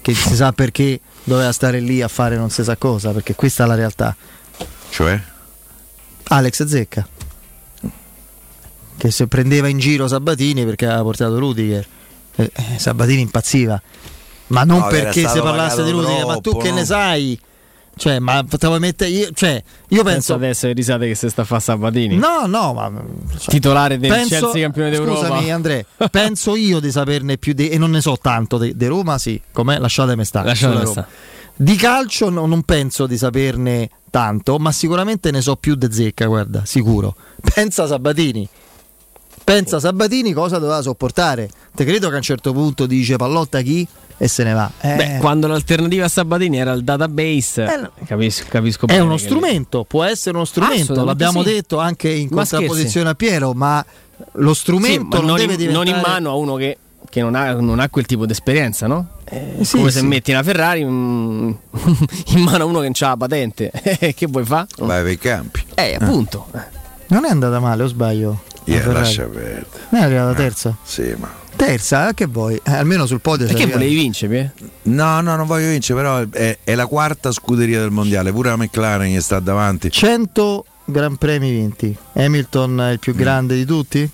che 0.00 0.14
si 0.14 0.34
sa 0.34 0.52
perché 0.52 1.00
doveva 1.22 1.52
stare 1.52 1.80
lì 1.80 2.00
a 2.00 2.08
fare 2.08 2.36
non 2.36 2.48
si 2.50 2.64
sa 2.64 2.76
cosa, 2.76 3.10
perché 3.12 3.34
questa 3.34 3.64
è 3.64 3.66
la 3.66 3.74
realtà. 3.74 4.16
Cioè? 4.90 5.20
Alex 6.30 6.64
Zecca, 6.64 7.06
che 8.96 9.10
se 9.10 9.26
prendeva 9.26 9.68
in 9.68 9.78
giro 9.78 10.08
Sabatini 10.08 10.64
perché 10.64 10.86
aveva 10.86 11.02
portato 11.02 11.38
Rudiger, 11.38 11.86
eh, 12.36 12.50
eh, 12.54 12.78
Sabatini 12.78 13.20
impazziva, 13.20 13.80
ma 14.48 14.64
non 14.64 14.78
No, 14.78 14.86
perché 14.88 15.28
si 15.28 15.40
parlasse 15.40 15.84
di 15.84 15.90
Rudiger, 15.90 16.24
ma 16.24 16.34
tu 16.36 16.40
troppo, 16.52 16.58
che 16.58 16.70
no? 16.70 16.76
ne 16.76 16.84
sai? 16.86 17.38
Cioè, 17.98 18.18
ma 18.20 18.42
te 18.48 18.66
vuoi 18.66 18.78
mettere 18.78 19.10
io, 19.10 19.28
cioè, 19.34 19.62
io 19.88 20.02
Penso 20.02 20.04
penso 20.04 20.34
adesso 20.34 20.66
le 20.68 20.72
risate 20.72 21.06
che 21.08 21.14
si 21.14 21.28
sta 21.28 21.42
a 21.42 21.44
fare 21.44 21.60
Sabatini. 21.60 22.16
No, 22.16 22.46
no, 22.46 22.72
ma 22.72 22.90
cioè, 23.36 23.48
Titolare 23.50 23.98
del 23.98 24.10
penso- 24.10 24.38
Chelsea 24.38 24.62
campione 24.62 24.90
d'Europa. 24.90 25.26
Scusami, 25.26 25.52
Andrea, 25.52 25.84
penso 26.10 26.54
io 26.56 26.80
di 26.80 26.90
saperne 26.90 27.36
più 27.36 27.52
di, 27.52 27.68
e 27.68 27.76
non 27.76 27.90
ne 27.90 28.00
so 28.00 28.16
tanto 28.20 28.56
di 28.58 28.86
Roma, 28.86 29.18
sì, 29.18 29.40
com'è? 29.52 29.78
Lasciatemi 29.78 30.24
stare. 30.24 30.46
Lasciatemi 30.46 30.84
Roma. 30.84 31.06
Di 31.60 31.74
calcio 31.74 32.30
no- 32.30 32.46
non 32.46 32.62
penso 32.62 33.06
di 33.06 33.18
saperne 33.18 33.90
tanto, 34.10 34.58
ma 34.58 34.70
sicuramente 34.72 35.30
ne 35.32 35.40
so 35.40 35.56
più 35.56 35.74
di 35.74 35.88
zecca, 35.90 36.26
guarda, 36.26 36.62
sicuro. 36.64 37.16
Pensa 37.54 37.86
Sabatini. 37.86 38.48
Pensa 39.44 39.80
Sabatini 39.80 40.32
cosa 40.32 40.58
doveva 40.58 40.82
sopportare. 40.82 41.48
Te 41.74 41.84
credo 41.84 42.08
che 42.08 42.14
a 42.14 42.18
un 42.18 42.22
certo 42.22 42.52
punto 42.52 42.86
dice 42.86 43.16
Pallotta 43.16 43.60
chi 43.62 43.86
e 44.18 44.28
se 44.28 44.42
ne 44.44 44.52
va. 44.52 44.70
Eh, 44.80 44.94
Beh, 44.96 45.16
quando 45.20 45.46
l'alternativa 45.46 46.04
a 46.06 46.08
Sabatini 46.08 46.58
era 46.58 46.72
il 46.72 46.82
database, 46.84 47.64
Eh, 47.64 48.04
capisco, 48.04 48.44
capisco 48.48 48.84
è 48.86 48.88
bene 48.88 49.00
uno 49.02 49.14
che- 49.14 49.22
strumento, 49.22 49.84
può 49.84 50.02
essere 50.04 50.36
uno 50.36 50.44
strumento, 50.44 51.04
l'abbiamo 51.04 51.42
sì. 51.42 51.52
detto 51.52 51.78
anche 51.78 52.10
in 52.10 52.28
Ma 52.30 52.36
contrapposizione 52.42 53.08
a 53.10 53.14
Piero, 53.14 53.52
ma 53.54 53.84
lo 54.32 54.52
Sì, 54.54 54.60
strumento 54.60 55.04
ma 55.04 55.16
non, 55.18 55.26
non, 55.26 55.36
deve 55.36 55.52
in, 55.52 55.58
diventare 55.58 55.84
non 55.86 55.94
in 55.96 56.02
mano 56.04 56.30
a 56.30 56.34
uno 56.34 56.54
che, 56.56 56.76
che 57.08 57.20
non, 57.20 57.34
ha, 57.36 57.52
non 57.54 57.78
ha 57.78 57.88
quel 57.88 58.04
tipo 58.06 58.26
di 58.26 58.32
esperienza, 58.32 58.86
no? 58.88 59.06
Eh, 59.24 59.58
sì, 59.62 59.76
Come 59.76 59.90
sì. 59.90 59.98
se 59.98 60.04
metti 60.04 60.30
una 60.32 60.42
Ferrari 60.42 60.84
mm, 60.84 61.50
in 62.34 62.40
mano 62.40 62.64
a 62.64 62.66
uno 62.66 62.80
che 62.80 62.86
non 62.86 62.94
ha 62.98 63.06
la 63.08 63.16
patente. 63.16 63.70
che 64.16 64.26
vuoi 64.26 64.44
fare? 64.44 64.66
Vai 64.78 65.02
per 65.02 65.12
i 65.12 65.18
campi. 65.18 65.62
Eh, 65.74 65.94
appunto. 66.00 66.46
Non 67.08 67.24
è 67.24 67.30
andata 67.30 67.60
male, 67.60 67.84
o 67.84 67.86
sbaglio? 67.86 68.42
La 68.68 68.74
Yeah, 68.74 68.82
Ferrari. 68.82 69.04
lascia 69.04 69.22
perdere. 69.24 69.66
Non 69.90 70.00
è 70.00 70.04
arrivata 70.04 70.34
terza? 70.34 70.76
Sì, 70.82 71.14
ma. 71.18 71.30
Terza, 71.56 72.08
eh, 72.10 72.14
che 72.14 72.26
vuoi? 72.26 72.60
Eh, 72.62 72.72
almeno 72.72 73.04
sul 73.06 73.20
podio 73.20 73.46
Perché 73.46 73.66
volevi 73.66 73.94
vincere? 73.94 74.52
Pie? 74.56 74.68
No, 74.94 75.20
no, 75.20 75.34
non 75.34 75.46
voglio 75.46 75.68
vincere, 75.70 75.98
però 76.00 76.24
è, 76.30 76.58
è 76.62 76.74
la 76.76 76.86
quarta 76.86 77.32
scuderia 77.32 77.80
del 77.80 77.90
mondiale, 77.90 78.30
pure 78.30 78.50
la 78.50 78.56
McLaren 78.56 79.12
che 79.12 79.20
sta 79.20 79.40
davanti. 79.40 79.90
100 79.90 80.64
Gran 80.84 81.16
Premi 81.16 81.50
vinti. 81.50 81.96
Hamilton 82.14 82.80
è 82.80 82.86
il 82.90 82.94
Mm. 82.94 83.00
più 83.00 83.14
grande 83.14 83.54
di 83.56 83.64
tutti? 83.64 84.08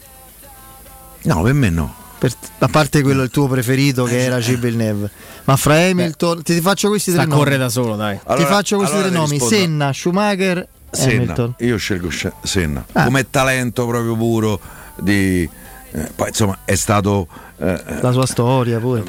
No, 1.24 1.42
per 1.42 1.52
me 1.52 1.70
no. 1.70 1.94
Per- 2.18 2.32
a 2.60 2.68
parte 2.68 3.02
quello 3.02 3.22
il 3.22 3.30
tuo 3.30 3.46
preferito 3.48 4.04
che 4.04 4.24
era 4.24 4.38
Gilles 4.40 4.60
Villeneuve. 4.60 5.10
Ma 5.44 5.56
fra 5.56 5.74
Hamilton, 5.76 6.42
ti, 6.42 6.54
ti 6.54 6.60
faccio 6.62 6.88
questi 6.88 7.12
tre 7.12 7.26
nomi. 7.26 7.56
da 7.58 7.68
solo, 7.68 7.96
dai. 7.96 8.18
ti 8.36 8.44
faccio 8.44 8.76
questi 8.78 8.94
allora 8.94 9.08
tre 9.10 9.18
nomi: 9.18 9.30
rispondo. 9.32 9.54
Senna, 9.54 9.92
Schumacher, 9.92 10.66
Senna. 10.94 11.12
Hamilton. 11.14 11.54
Io 11.58 11.76
scelgo 11.76 12.08
Sce- 12.08 12.32
Senna. 12.42 12.84
Ah. 12.92 13.04
Come 13.04 13.28
talento 13.30 13.86
proprio 13.86 14.16
puro 14.16 14.60
di, 14.96 15.48
eh, 15.92 16.10
poi 16.14 16.28
insomma 16.28 16.58
è 16.64 16.74
stato... 16.74 17.28
Eh, 17.56 17.82
la 18.00 18.12
sua 18.12 18.26
storia 18.26 18.78
pure. 18.78 19.02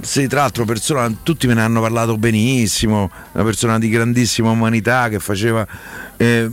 Sì, 0.00 0.26
tra 0.26 0.40
l'altro 0.40 0.64
persona, 0.64 1.12
tutti 1.22 1.46
me 1.46 1.54
ne 1.54 1.62
hanno 1.62 1.80
parlato 1.80 2.16
benissimo, 2.16 3.10
una 3.32 3.44
persona 3.44 3.78
di 3.78 3.88
grandissima 3.88 4.50
umanità 4.50 5.08
che 5.08 5.18
faceva 5.18 5.66
eh, 6.16 6.50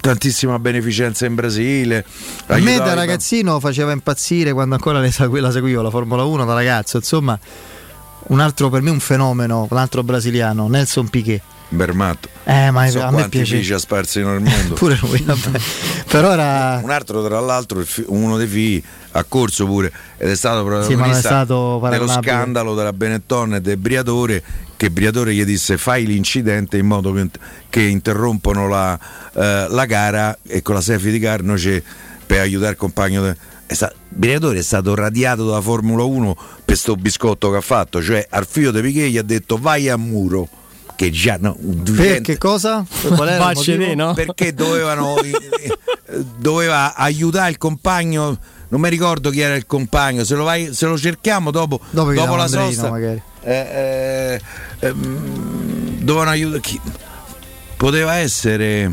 tantissima 0.00 0.58
beneficenza 0.58 1.26
in 1.26 1.34
Brasile. 1.34 2.04
A 2.46 2.58
me 2.58 2.78
da 2.78 2.94
ragazzino 2.94 3.60
faceva 3.60 3.92
impazzire 3.92 4.52
quando 4.52 4.74
ancora 4.74 5.00
la 5.00 5.50
seguivo 5.50 5.82
la 5.82 5.90
Formula 5.90 6.24
1 6.24 6.44
da 6.44 6.54
ragazzo, 6.54 6.96
insomma 6.96 7.38
un 8.28 8.40
altro 8.40 8.70
per 8.70 8.82
me 8.82 8.90
un 8.90 9.00
fenomeno, 9.00 9.68
un 9.70 9.76
altro 9.76 10.02
brasiliano, 10.02 10.66
Nelson 10.68 11.08
Piquet. 11.08 11.42
Bermato. 11.68 12.28
Eh, 12.44 12.70
ma 12.70 12.88
so 12.88 13.02
a 13.02 13.10
me 13.10 13.28
piace. 13.28 13.56
figli 13.56 13.72
ha 13.72 13.78
sparsi 13.78 14.22
nel 14.22 14.40
mondo. 14.40 14.74
pure 14.76 14.98
lui, 15.00 15.20
vabbè. 15.22 15.58
Però 16.08 16.32
era 16.32 16.80
un 16.82 16.90
altro 16.90 17.24
tra 17.24 17.40
l'altro 17.40 17.84
uno 18.06 18.36
dei 18.36 18.46
figli 18.46 18.82
ha 19.12 19.24
corso 19.24 19.66
pure 19.66 19.90
ed 20.18 20.28
è 20.28 20.36
stato 20.36 20.64
protagonista 20.64 21.40
sì, 21.40 21.88
dello 21.90 22.08
scandalo 22.08 22.74
della 22.74 22.92
Benetton 22.92 23.54
e 23.54 23.60
del 23.60 23.78
Briatore 23.78 24.42
che 24.76 24.90
Briatore 24.90 25.34
gli 25.34 25.44
disse 25.44 25.78
fai 25.78 26.06
l'incidente 26.06 26.76
in 26.76 26.86
modo 26.86 27.12
che, 27.12 27.30
che 27.70 27.82
interrompono 27.82 28.68
la, 28.68 28.98
eh, 29.32 29.66
la, 29.70 29.84
gara 29.86 30.36
e 30.46 30.60
con 30.60 30.74
la 30.74 30.82
safety 30.82 31.18
car 31.18 31.42
noce 31.42 31.82
per 32.26 32.40
aiutare 32.40 32.72
il 32.72 32.76
compagno 32.76 33.22
de, 33.22 33.36
è 33.64 33.72
stato, 33.72 33.96
Briatore 34.08 34.58
è 34.58 34.62
stato 34.62 34.94
radiato 34.94 35.46
dalla 35.46 35.62
Formula 35.62 36.04
1 36.04 36.34
per 36.34 36.44
questo 36.64 36.94
biscotto 36.96 37.50
che 37.50 37.56
ha 37.56 37.62
fatto 37.62 38.02
cioè 38.02 38.26
al 38.28 38.46
figlio 38.46 38.70
di 38.70 38.82
Piquet 38.82 39.10
gli 39.10 39.18
ha 39.18 39.22
detto 39.22 39.56
vai 39.56 39.88
a 39.88 39.96
muro 39.96 40.46
che 40.96 41.10
già 41.10 41.36
no, 41.38 41.56
per 41.94 42.22
che 42.22 42.38
cosa? 42.38 42.84
Qual 43.14 43.28
era 43.28 43.50
il 43.50 43.96
no? 43.96 44.14
Perché 44.14 44.54
dovevano 44.54 45.14
doveva 46.38 46.94
aiutare 46.94 47.50
il 47.50 47.58
compagno, 47.58 48.38
non 48.68 48.80
mi 48.80 48.88
ricordo 48.88 49.30
chi 49.30 49.40
era 49.40 49.54
il 49.54 49.66
compagno, 49.66 50.24
se 50.24 50.34
lo, 50.34 50.44
vai, 50.44 50.72
se 50.72 50.86
lo 50.86 50.96
cerchiamo 50.96 51.50
dopo, 51.50 51.80
dopo, 51.90 52.12
dopo 52.12 52.34
la 52.34 52.44
Andrino, 52.44 52.66
sosta. 52.66 52.90
Magari. 52.90 53.22
Eh, 53.42 53.52
eh, 53.52 54.40
eh, 54.80 54.94
dovevano 54.94 56.30
aiutare 56.30 56.60
chi? 56.60 56.80
Poteva 57.76 58.14
essere 58.14 58.92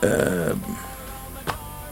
eh, 0.00 0.54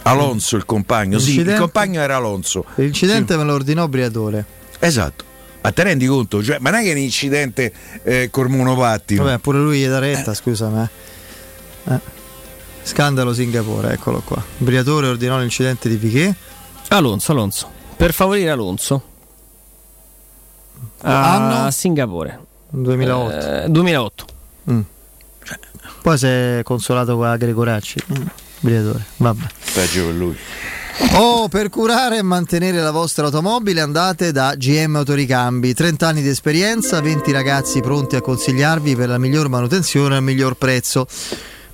Alonso 0.03 0.57
il 0.57 0.65
compagno, 0.67 1.19
sì, 1.19 1.41
il 1.41 1.55
compagno 1.55 2.01
era 2.01 2.17
Alonso. 2.17 2.65
L'incidente 2.77 3.33
sì. 3.33 3.39
me 3.39 3.45
lo 3.45 3.55
ordinò 3.55 3.89
Briatore. 3.89 4.45
Esatto. 4.79 5.26
Ma 5.67 5.73
te 5.73 5.83
rendi 5.83 6.07
conto? 6.07 6.45
Cioè, 6.45 6.59
ma 6.61 6.71
non 6.71 6.79
è 6.79 6.83
che 6.85 6.91
è 6.91 6.93
un 6.93 7.01
incidente 7.01 7.73
eh, 8.05 8.31
col 8.31 8.49
monopattino. 8.49 9.25
Vabbè, 9.25 9.39
pure 9.39 9.59
lui 9.59 9.81
gli 9.81 9.89
dà 9.89 9.99
retta, 9.99 10.31
eh. 10.31 10.35
scusami. 10.37 10.81
Eh. 10.81 11.93
eh. 11.93 12.01
Scandalo 12.85 13.35
Singapore, 13.35 13.95
eccolo 13.95 14.21
qua. 14.21 14.41
Briatore 14.59 15.09
ordinò 15.09 15.41
l'incidente 15.41 15.89
di 15.89 15.97
Piquet. 15.97 16.37
Alonso, 16.91 17.33
Alonso. 17.33 17.69
Per 17.97 18.13
favorire 18.13 18.51
Alonso. 18.51 19.03
A 21.01 21.35
Anno? 21.35 21.71
Singapore. 21.73 22.39
2008. 22.69 23.65
Eh, 23.65 23.69
2008. 23.69 24.25
Mm. 24.71 24.81
Poi 26.01 26.17
si 26.17 26.27
è 26.27 26.61
consolato 26.63 27.17
con 27.17 27.35
Gregoracci. 27.37 27.99
Mm. 28.17 28.27
Briatore, 28.61 29.05
vabbè. 29.17 29.47
Peggio 29.75 30.05
per 30.05 30.15
lui. 30.15 30.37
Oh, 30.99 31.49
per 31.49 31.69
curare 31.69 32.19
e 32.19 32.23
mantenere 32.23 32.81
la 32.81 32.91
vostra 32.91 33.27
automobile 33.27 33.83
andate 33.83 34.33
da 34.33 34.55
GM 34.55 34.97
Autoricambi. 34.97 35.75
30 35.75 36.09
anni 36.09 36.23
di 36.23 36.29
esperienza, 36.29 37.01
20 37.03 37.33
ragazzi 37.33 37.81
pronti 37.81 38.17
a 38.17 38.23
consigliarvi 38.23 38.97
per 38.97 39.09
la 39.09 39.19
miglior 39.19 39.49
manutenzione 39.49 40.17
al 40.17 40.23
miglior 40.23 40.55
prezzo. 40.55 41.07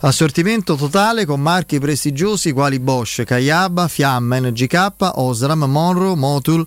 Assortimento 0.01 0.75
totale 0.75 1.25
con 1.25 1.41
marchi 1.41 1.79
prestigiosi 1.79 2.51
quali 2.51 2.81
Bosch, 2.81 3.23
Kayaba, 3.23 3.87
Fiamma, 3.87 4.41
NGK, 4.41 5.13
Osram, 5.15 5.65
Monroe, 5.65 6.17
Motul, 6.17 6.67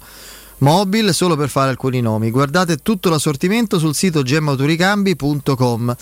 Mobil, 0.60 1.14
solo 1.14 1.36
per 1.36 1.50
fare 1.50 1.72
alcuni 1.72 2.00
nomi. 2.00 2.32
Guardate 2.32 2.78
tutto 2.78 3.10
l'assortimento 3.10 3.80
sul 3.80 3.94
sito 3.94 4.24
gemautoricambi.com. 4.24 5.96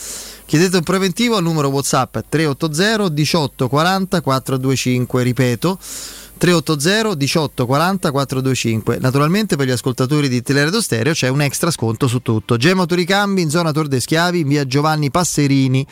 Chiedete 0.45 0.77
un 0.77 0.83
preventivo 0.83 1.35
al 1.35 1.43
numero 1.43 1.69
WhatsApp 1.69 2.17
380 2.29 3.09
18 3.09 3.67
40 3.67 4.21
425, 4.21 5.23
ripeto 5.23 5.79
380 6.43 7.15
18 7.15 7.65
40 7.65 8.11
425. 8.11 8.97
Naturalmente 8.99 9.55
per 9.55 9.65
gli 9.65 9.71
ascoltatori 9.71 10.27
di 10.27 10.41
Teleradio 10.41 10.81
Stereo 10.81 11.13
c'è 11.13 11.29
un 11.29 11.39
extra 11.39 11.71
sconto 11.71 12.09
su 12.09 12.21
tutto. 12.21 12.57
Gemma 12.57 12.83
Ricambi 12.85 13.41
in 13.41 13.49
zona 13.49 13.71
Tor 13.71 13.87
de 13.87 14.01
Schiavi, 14.01 14.41
in 14.41 14.49
via 14.49 14.65
Giovanni 14.65 15.09
Passerini. 15.09 15.87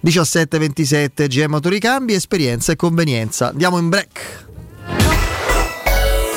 1727 0.00 1.28
GM 1.28 1.50
Motoricambi, 1.50 2.14
esperienza 2.14 2.72
e 2.72 2.76
convenienza. 2.76 3.50
Andiamo 3.50 3.76
in 3.76 3.90
break 3.90 4.46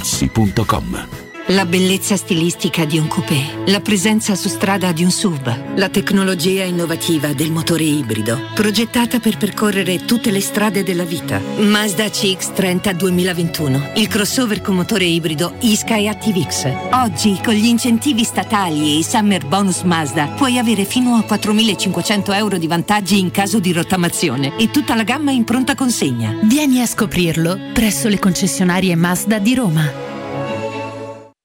materassi.com 0.00 1.29
la 1.50 1.66
bellezza 1.66 2.16
stilistica 2.16 2.84
di 2.84 2.96
un 2.96 3.08
coupé, 3.08 3.64
la 3.66 3.80
presenza 3.80 4.36
su 4.36 4.48
strada 4.48 4.92
di 4.92 5.02
un 5.02 5.10
SUV, 5.10 5.76
la 5.76 5.88
tecnologia 5.88 6.62
innovativa 6.62 7.32
del 7.32 7.50
motore 7.50 7.82
ibrido, 7.82 8.38
progettata 8.54 9.18
per 9.18 9.36
percorrere 9.36 10.04
tutte 10.04 10.30
le 10.30 10.40
strade 10.40 10.84
della 10.84 11.04
vita. 11.04 11.40
Mazda 11.58 12.04
CX30 12.04 12.92
2021, 12.92 13.92
il 13.96 14.06
crossover 14.06 14.60
con 14.60 14.76
motore 14.76 15.04
ibrido 15.04 15.54
Isky 15.60 16.06
ActiveX. 16.06 16.72
Oggi, 16.92 17.40
con 17.42 17.54
gli 17.54 17.66
incentivi 17.66 18.22
statali 18.22 18.92
e 18.92 18.98
i 18.98 19.02
Summer 19.02 19.44
Bonus 19.44 19.82
Mazda, 19.82 20.28
puoi 20.28 20.56
avere 20.56 20.84
fino 20.84 21.14
a 21.14 21.24
4.500 21.28 22.32
euro 22.36 22.58
di 22.58 22.68
vantaggi 22.68 23.18
in 23.18 23.32
caso 23.32 23.58
di 23.58 23.72
rottamazione 23.72 24.56
e 24.56 24.70
tutta 24.70 24.94
la 24.94 25.02
gamma 25.02 25.32
in 25.32 25.42
pronta 25.42 25.74
consegna. 25.74 26.32
Vieni 26.44 26.80
a 26.80 26.86
scoprirlo 26.86 27.58
presso 27.72 28.06
le 28.06 28.20
concessionarie 28.20 28.94
Mazda 28.94 29.38
di 29.38 29.54
Roma. 29.56 30.10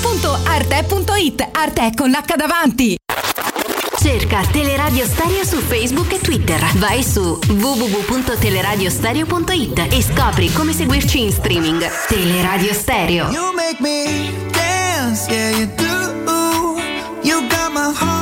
www.arte.it 0.00 1.48
Arte 1.52 1.92
con 1.96 2.10
l'H 2.10 2.36
davanti. 2.36 2.96
Cerca 4.00 4.42
Teleradio 4.50 5.04
Stereo 5.04 5.44
su 5.44 5.58
Facebook 5.58 6.12
e 6.12 6.20
Twitter. 6.20 6.64
Vai 6.76 7.02
su 7.02 7.36
www.teleradiostereo.it 7.46 9.88
e 9.90 10.00
scopri 10.02 10.50
come 10.52 10.72
seguirci 10.72 11.20
in 11.22 11.32
streaming. 11.32 11.84
Teleradio 12.06 12.72
Stereo. 12.72 13.28
You 13.30 13.52
make 13.54 13.78
me 13.80 14.30
dance, 14.52 15.28
yeah 15.28 15.50
you 15.50 15.66
do. 15.74 15.86
You 17.22 17.40
got 17.48 17.72
my 17.72 17.92
heart 17.92 18.17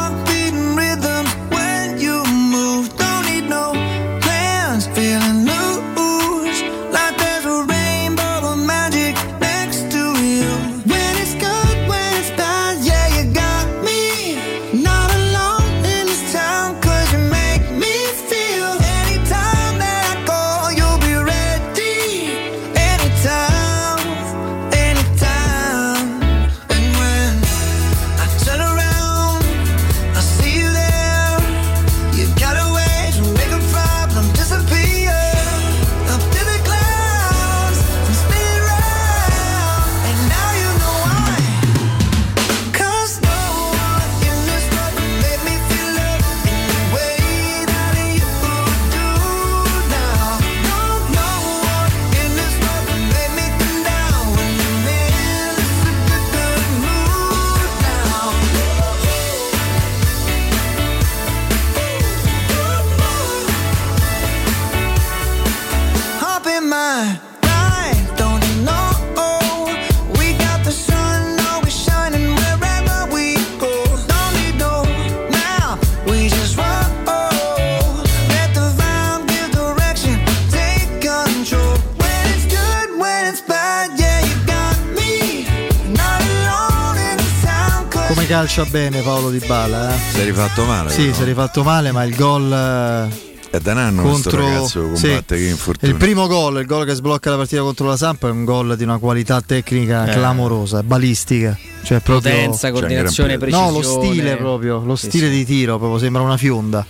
calcia 88.27 88.65
bene 88.65 89.01
Paolo 89.03 89.31
Di 89.31 89.41
Bala, 89.47 89.95
eh? 89.95 89.99
Si 90.13 90.21
è 90.21 90.25
rifatto 90.25 90.65
male. 90.65 90.91
Sì, 90.91 91.13
si 91.13 91.23
è 91.23 91.25
rifatto 91.25 91.63
male, 91.63 91.93
ma 91.93 92.05
il 92.05 92.15
gol 92.15 92.53
eh, 92.53 93.51
È 93.51 93.61
da 93.61 93.73
un 93.73 93.79
anno 93.79 94.03
questo 94.03 94.31
contro 94.31 94.47
ragazzo 94.49 94.91
che 94.91 94.97
sì. 94.97 95.03
combatte 95.07 95.37
che 95.37 95.45
infortuni. 95.47 95.93
il 95.93 95.99
primo 95.99 96.27
gol, 96.27 96.61
il 96.61 96.67
gol 96.67 96.85
che 96.87 96.95
sblocca 96.95 97.31
la 97.31 97.37
partita 97.37 97.63
contro 97.63 97.87
la 97.87 97.97
Samp 97.97 98.27
è 98.27 98.31
un 98.31 98.45
gol 98.45 98.77
di 98.77 98.83
una 98.83 98.99
qualità 98.99 99.41
tecnica 99.41 100.07
Eh. 100.07 100.13
clamorosa, 100.13 100.83
balistica. 100.83 101.57
Cioè 101.83 102.01
proprio 102.01 102.33
Potenza, 102.33 102.71
coordinazione, 102.73 103.37
No, 103.37 103.71
lo 103.71 103.79
precisione. 103.79 104.07
stile 104.09 104.37
proprio, 104.37 104.83
lo 104.85 104.97
Sì, 104.97 105.07
stile 105.09 105.29
sì. 105.29 105.33
di 105.35 105.45
tiro, 105.45 105.79
proprio 105.79 105.99
sembra 106.01 106.23
una 106.23 106.37
fionda. 106.37 106.85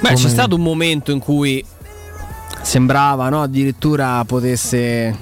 Beh, 0.00 0.08
Come- 0.08 0.14
c'è 0.14 0.28
stato 0.28 0.56
un 0.56 0.62
momento 0.62 1.12
in 1.12 1.20
cui 1.20 1.64
sembrava 2.62 3.28
no, 3.28 3.42
addirittura 3.42 4.24
potesse 4.26 5.16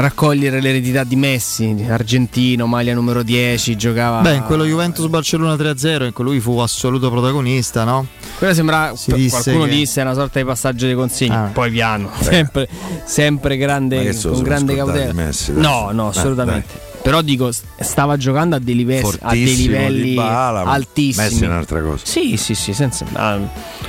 raccogliere 0.00 0.60
l'eredità 0.60 1.04
di 1.04 1.16
Messi, 1.16 1.86
argentino, 1.88 2.66
maglia 2.66 2.92
numero 2.92 3.22
10, 3.22 3.76
giocava... 3.76 4.20
Beh, 4.20 4.34
in 4.34 4.42
quello 4.42 4.64
Juventus 4.64 5.06
Barcellona 5.06 5.54
3-0 5.54 6.04
in 6.04 6.12
cui 6.12 6.24
lui 6.24 6.38
fu 6.40 6.58
assoluto 6.58 7.10
protagonista, 7.10 7.84
no? 7.84 8.06
Quella 8.36 8.52
sembra, 8.52 8.92
Si 8.94 9.10
disse 9.14 9.40
qualcuno 9.42 9.64
che- 9.64 9.74
disse, 9.76 10.00
è 10.00 10.04
una 10.04 10.12
sorta 10.12 10.38
di 10.38 10.44
passaggio 10.44 10.86
di 10.86 10.92
consegna, 10.94 11.44
Ah. 11.44 11.50
poi 11.50 11.70
piano, 11.70 12.10
sempre, 12.20 12.68
sempre 13.04 13.56
grande, 13.56 14.14
con 14.22 14.42
grande 14.42 14.74
cautela. 14.76 15.12
Messi, 15.14 15.52
dai. 15.54 15.62
no, 15.62 15.90
no, 15.92 16.06
Eh, 16.06 16.10
assolutamente. 16.10 16.85
Però 17.06 17.22
dico, 17.22 17.52
stava 17.78 18.16
giocando 18.16 18.56
a 18.56 18.58
dei, 18.58 18.74
live- 18.74 19.00
a 19.20 19.30
dei 19.30 19.54
livelli 19.54 20.08
Dybala, 20.08 20.64
ma 20.64 20.72
altissimi. 20.72 21.28
Messi 21.28 21.44
è 21.44 21.46
un'altra 21.46 21.80
cosa. 21.80 22.04
Sì, 22.04 22.36
sì, 22.36 22.56
sì, 22.56 22.72
senza, 22.72 23.06
ah, 23.12 23.38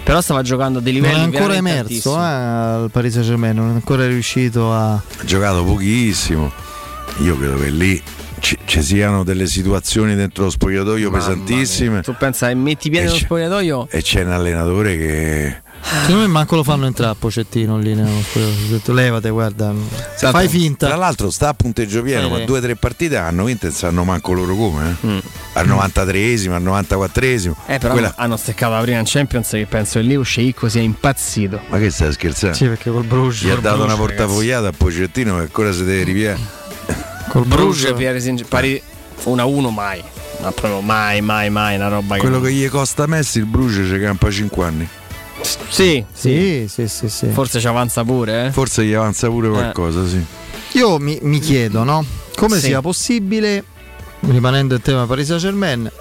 però 0.04 0.22
stava 0.22 0.44
giocando 0.44 0.78
a 0.78 0.82
dei 0.84 0.94
livelli 0.94 1.14
non 1.14 1.22
è 1.22 1.36
ancora 1.36 1.56
emerso 1.56 2.16
eh, 2.16 2.22
al 2.24 2.92
Paris 2.92 3.14
Saint 3.14 3.28
Germain, 3.28 3.56
non 3.56 3.70
è 3.70 3.74
ancora 3.74 4.06
riuscito 4.06 4.72
a. 4.72 4.92
Ha 4.94 5.02
giocato 5.26 5.64
pochissimo. 5.64 6.52
Io 7.24 7.36
credo 7.40 7.58
che 7.58 7.70
lì 7.72 8.00
ci, 8.38 8.56
ci 8.66 8.84
siano 8.84 9.24
delle 9.24 9.48
situazioni 9.48 10.14
dentro 10.14 10.44
lo 10.44 10.50
spogliatoio 10.52 11.10
Mamma 11.10 11.24
pesantissime. 11.24 12.02
Tu 12.02 12.14
pensa 12.20 12.52
e 12.52 12.54
metti 12.54 12.92
piede 12.92 13.08
nello 13.08 13.18
spogliatoio? 13.18 13.88
E 13.90 14.02
c'è 14.04 14.24
un 14.26 14.32
allenatore 14.32 14.96
che. 14.96 15.62
Secondo 15.82 16.22
me 16.22 16.28
manco 16.28 16.56
lo 16.56 16.64
fanno 16.64 16.86
entrare 16.86 17.12
a 17.12 17.16
Pocettino 17.18 17.78
lì 17.78 17.96
detto 18.70 18.92
levate, 18.94 19.30
guarda. 19.30 19.72
Tra 20.18 20.32
Fai 20.32 20.44
l'altro- 20.44 20.50
finta. 20.60 20.88
Tra 20.88 20.96
l'altro 20.98 21.30
sta 21.30 21.50
a 21.50 21.54
punteggio 21.54 22.02
pieno, 22.02 22.26
Sì. 22.26 22.32
ma 22.32 22.40
due 22.40 22.58
o 22.58 22.62
tre 22.62 22.76
partite 22.76 23.16
hanno 23.18 23.46
vinto 23.46 23.68
e 23.68 23.72
sanno 23.72 24.04
manco 24.04 24.34
loro 24.34 24.56
come. 24.56 24.98
eh. 25.02 25.08
Mm. 25.08 25.18
Al 25.54 25.68
93esimo, 25.68 26.54
al 26.54 26.64
94esimo. 26.64 27.54
Eh, 27.68 27.78
però 27.80 27.94
Quella- 27.94 28.14
hanno 28.18 28.36
steccato 28.38 28.74
la 28.74 28.82
prima 28.82 29.00
in 29.00 29.06
Champions 29.08 29.50
che 29.50 29.66
penso 29.68 30.00
che 30.00 30.06
Leo 30.06 30.24
Sceicco 30.24 30.68
sia 30.68 30.82
impazzito. 30.82 31.62
Ma 31.70 31.78
che 31.78 31.90
stai 31.90 32.12
scherzando? 32.12 32.56
Sì, 32.56 32.66
perché 32.68 32.92
col 32.92 33.06
Bruges. 33.06 33.44
Gli 33.44 33.50
ha 33.50 33.56
dato 33.56 33.84
una 33.84 33.96
Bruges, 33.96 34.16
portafogliata 34.18 34.68
a 34.68 34.74
Pocettino 34.76 35.36
che 35.36 35.42
ancora 35.42 35.72
si 35.72 35.84
deve 35.86 36.04
ripiare. 36.04 36.40
Col 37.30 37.46
Bruges 37.46 37.94
Pierre 37.96 38.20
Saint- 38.20 38.46
pari 38.48 38.82
1-1 39.24 39.70
mai. 39.70 40.04
Ma 40.42 40.52
proprio 40.52 40.82
mai, 40.82 41.22
mai, 41.22 41.50
mai 41.50 41.76
una 41.78 41.88
roba 41.88 42.18
Quello 42.18 42.40
che. 42.40 42.50
che 42.50 42.54
gli 42.54 42.70
costa 42.70 43.08
Messi, 43.08 43.40
il 43.40 43.46
Bruce 43.46 43.84
ci 43.86 44.00
campa 44.00 44.30
5 44.30 44.66
anni. 44.66 44.88
Sì, 45.70 46.04
Sì, 46.14 46.66
sì, 46.68 46.88
sì, 46.88 47.10
sì. 47.10 47.28
Forse 47.30 47.60
ci 47.60 47.68
avanza 47.68 48.04
pure, 48.04 48.48
eh. 48.48 48.52
Forse 48.52 48.84
gli 48.86 48.94
avanza 48.94 49.28
pure 49.30 49.50
qualcosa, 49.50 50.06
sì. 50.08 50.24
Io 50.74 50.98
mi, 51.00 51.18
mi 51.22 51.40
chiedo, 51.40 51.84
no? 51.84 52.04
Come 52.36 52.58
Sì. 52.60 52.68
sia 52.68 52.82
possibile, 52.82 53.64
rimanendo 54.22 54.76
in 54.76 54.82
tema 54.82 55.06
Paris 55.06 55.28
Saint 55.28 55.42
Germain, 55.42 55.92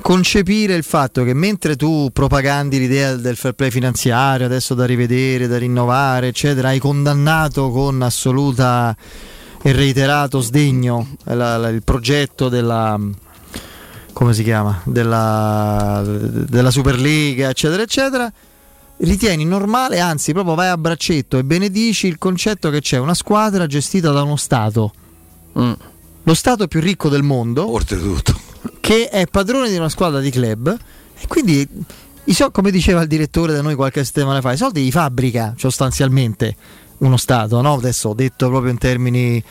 concepire 0.00 0.74
il 0.74 0.82
fatto 0.84 1.24
che 1.24 1.34
mentre 1.34 1.76
tu 1.76 2.10
propagandi 2.12 2.78
l'idea 2.78 3.14
del 3.16 3.36
fair 3.36 3.54
play 3.54 3.70
finanziario, 3.70 4.46
adesso 4.46 4.74
da 4.74 4.84
rivedere, 4.86 5.46
da 5.46 5.58
rinnovare, 5.58 6.28
eccetera, 6.28 6.68
hai 6.68 6.78
condannato 6.78 7.70
con 7.70 8.00
assoluta 8.02 8.94
e 9.62 9.72
reiterato 9.72 10.40
sdegno 10.40 11.16
la- 11.24 11.56
la- 11.56 11.68
il 11.68 11.82
progetto 11.82 12.48
della 12.48 12.98
come 14.12 14.32
si 14.32 14.42
chiama? 14.42 14.80
Della, 14.84 16.02
della 16.06 16.70
Superliga, 16.70 17.50
eccetera, 17.50 17.82
eccetera. 17.82 18.32
Ritieni 18.98 19.44
normale, 19.44 20.00
anzi, 20.00 20.32
proprio 20.32 20.54
vai 20.54 20.68
a 20.68 20.78
braccetto 20.78 21.36
e 21.36 21.44
benedici 21.44 22.06
il 22.06 22.16
concetto 22.18 22.70
che 22.70 22.80
c'è 22.80 22.98
una 22.98 23.12
squadra 23.14 23.66
gestita 23.66 24.10
da 24.10 24.22
uno 24.22 24.36
Stato, 24.36 24.92
Mm. 25.58 25.72
lo 26.22 26.34
Stato 26.34 26.66
più 26.66 26.80
ricco 26.80 27.08
del 27.08 27.22
mondo, 27.22 27.70
oltretutto, 27.70 28.38
che 28.80 29.08
è 29.08 29.26
padrone 29.26 29.70
di 29.70 29.76
una 29.76 29.88
squadra 29.88 30.20
di 30.20 30.30
club 30.30 30.74
e 31.18 31.26
quindi, 31.26 31.66
i 32.24 32.34
so- 32.34 32.50
come 32.50 32.70
diceva 32.70 33.00
il 33.02 33.08
direttore 33.08 33.52
da 33.54 33.62
noi 33.62 33.74
qualche 33.74 34.04
settimana 34.04 34.40
fa, 34.40 34.52
i 34.52 34.56
soldi 34.56 34.82
li 34.82 34.90
fabbrica 34.90 35.54
sostanzialmente 35.56 36.56
uno 36.98 37.16
Stato, 37.16 37.60
no? 37.60 37.74
adesso 37.74 38.12
detto 38.14 38.48
proprio 38.48 38.70
in 38.70 38.78
termini 38.78 39.42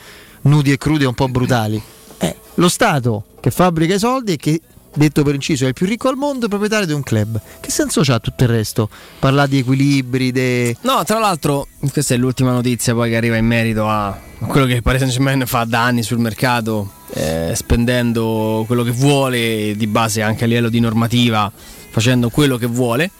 nudi 0.42 0.72
e 0.72 0.76
crudi 0.78 1.04
e 1.04 1.06
un 1.06 1.14
po' 1.14 1.28
brutali. 1.28 1.80
È 2.18 2.34
lo 2.54 2.68
Stato 2.68 3.24
che 3.40 3.50
fabbrica 3.50 3.94
i 3.94 3.98
soldi 3.98 4.32
e 4.32 4.36
che, 4.36 4.60
detto 4.96 5.22
per 5.22 5.34
inciso, 5.34 5.64
è 5.64 5.68
il 5.68 5.74
più 5.74 5.86
ricco 5.86 6.08
al 6.08 6.16
mondo, 6.16 6.48
proprietario 6.48 6.86
di 6.86 6.92
un 6.92 7.02
club. 7.02 7.40
Che 7.60 7.70
senso 7.70 8.00
c'ha 8.02 8.18
tutto 8.18 8.42
il 8.44 8.48
resto? 8.48 8.88
Parlare 9.18 9.48
di 9.48 9.58
equilibri, 9.58 10.32
de... 10.32 10.76
No, 10.80 11.04
tra 11.04 11.18
l'altro, 11.18 11.68
questa 11.92 12.14
è 12.14 12.16
l'ultima 12.16 12.52
notizia 12.52 12.94
poi 12.94 13.10
che 13.10 13.16
arriva 13.16 13.36
in 13.36 13.46
merito 13.46 13.88
a 13.88 14.26
a 14.38 14.46
quello 14.46 14.66
che 14.66 14.74
il 14.74 14.82
Paris 14.82 15.00
Saint-Germain 15.00 15.46
fa 15.46 15.64
da 15.64 15.84
anni 15.84 16.02
sul 16.02 16.18
mercato, 16.18 16.90
eh, 17.14 17.52
spendendo 17.54 18.64
quello 18.66 18.82
che 18.82 18.90
vuole, 18.90 19.74
di 19.76 19.86
base 19.86 20.20
anche 20.20 20.44
a 20.44 20.46
livello 20.46 20.68
di 20.68 20.78
normativa, 20.78 21.50
facendo 21.90 22.28
quello 22.28 22.58
che 22.58 22.66
vuole. 22.66 23.10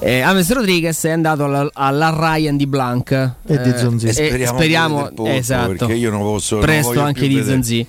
Eh, 0.00 0.20
James 0.20 0.52
Rodriguez 0.52 1.04
è 1.04 1.10
andato 1.10 1.44
alla, 1.44 1.68
alla 1.72 2.14
Ryan 2.16 2.56
di 2.56 2.66
Blanc 2.68 3.10
E 3.46 3.60
di 3.60 3.72
Zonzi. 3.76 4.06
e 4.06 4.10
E 4.10 4.12
speriamo 4.12 4.56
speriamo, 4.58 4.96
Porto, 5.02 5.26
esatto, 5.26 5.68
perché 5.74 5.94
io 5.94 6.10
non 6.10 6.20
posso- 6.20 6.54
non 6.56 6.64
presto 6.64 6.88
voglio 6.88 7.02
anche 7.02 7.26
di 7.26 7.34
vedere. 7.34 7.54
Zonzi 7.56 7.86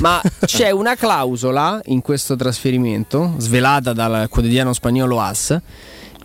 ma 0.00 0.20
c'è 0.44 0.70
una 0.70 0.94
clausola 0.96 1.80
in 1.86 2.02
questo 2.02 2.36
trasferimento 2.36 3.34
svelata 3.38 3.92
dal 3.94 4.28
quotidiano 4.28 4.74
spagnolo 4.74 5.18
AS 5.20 5.58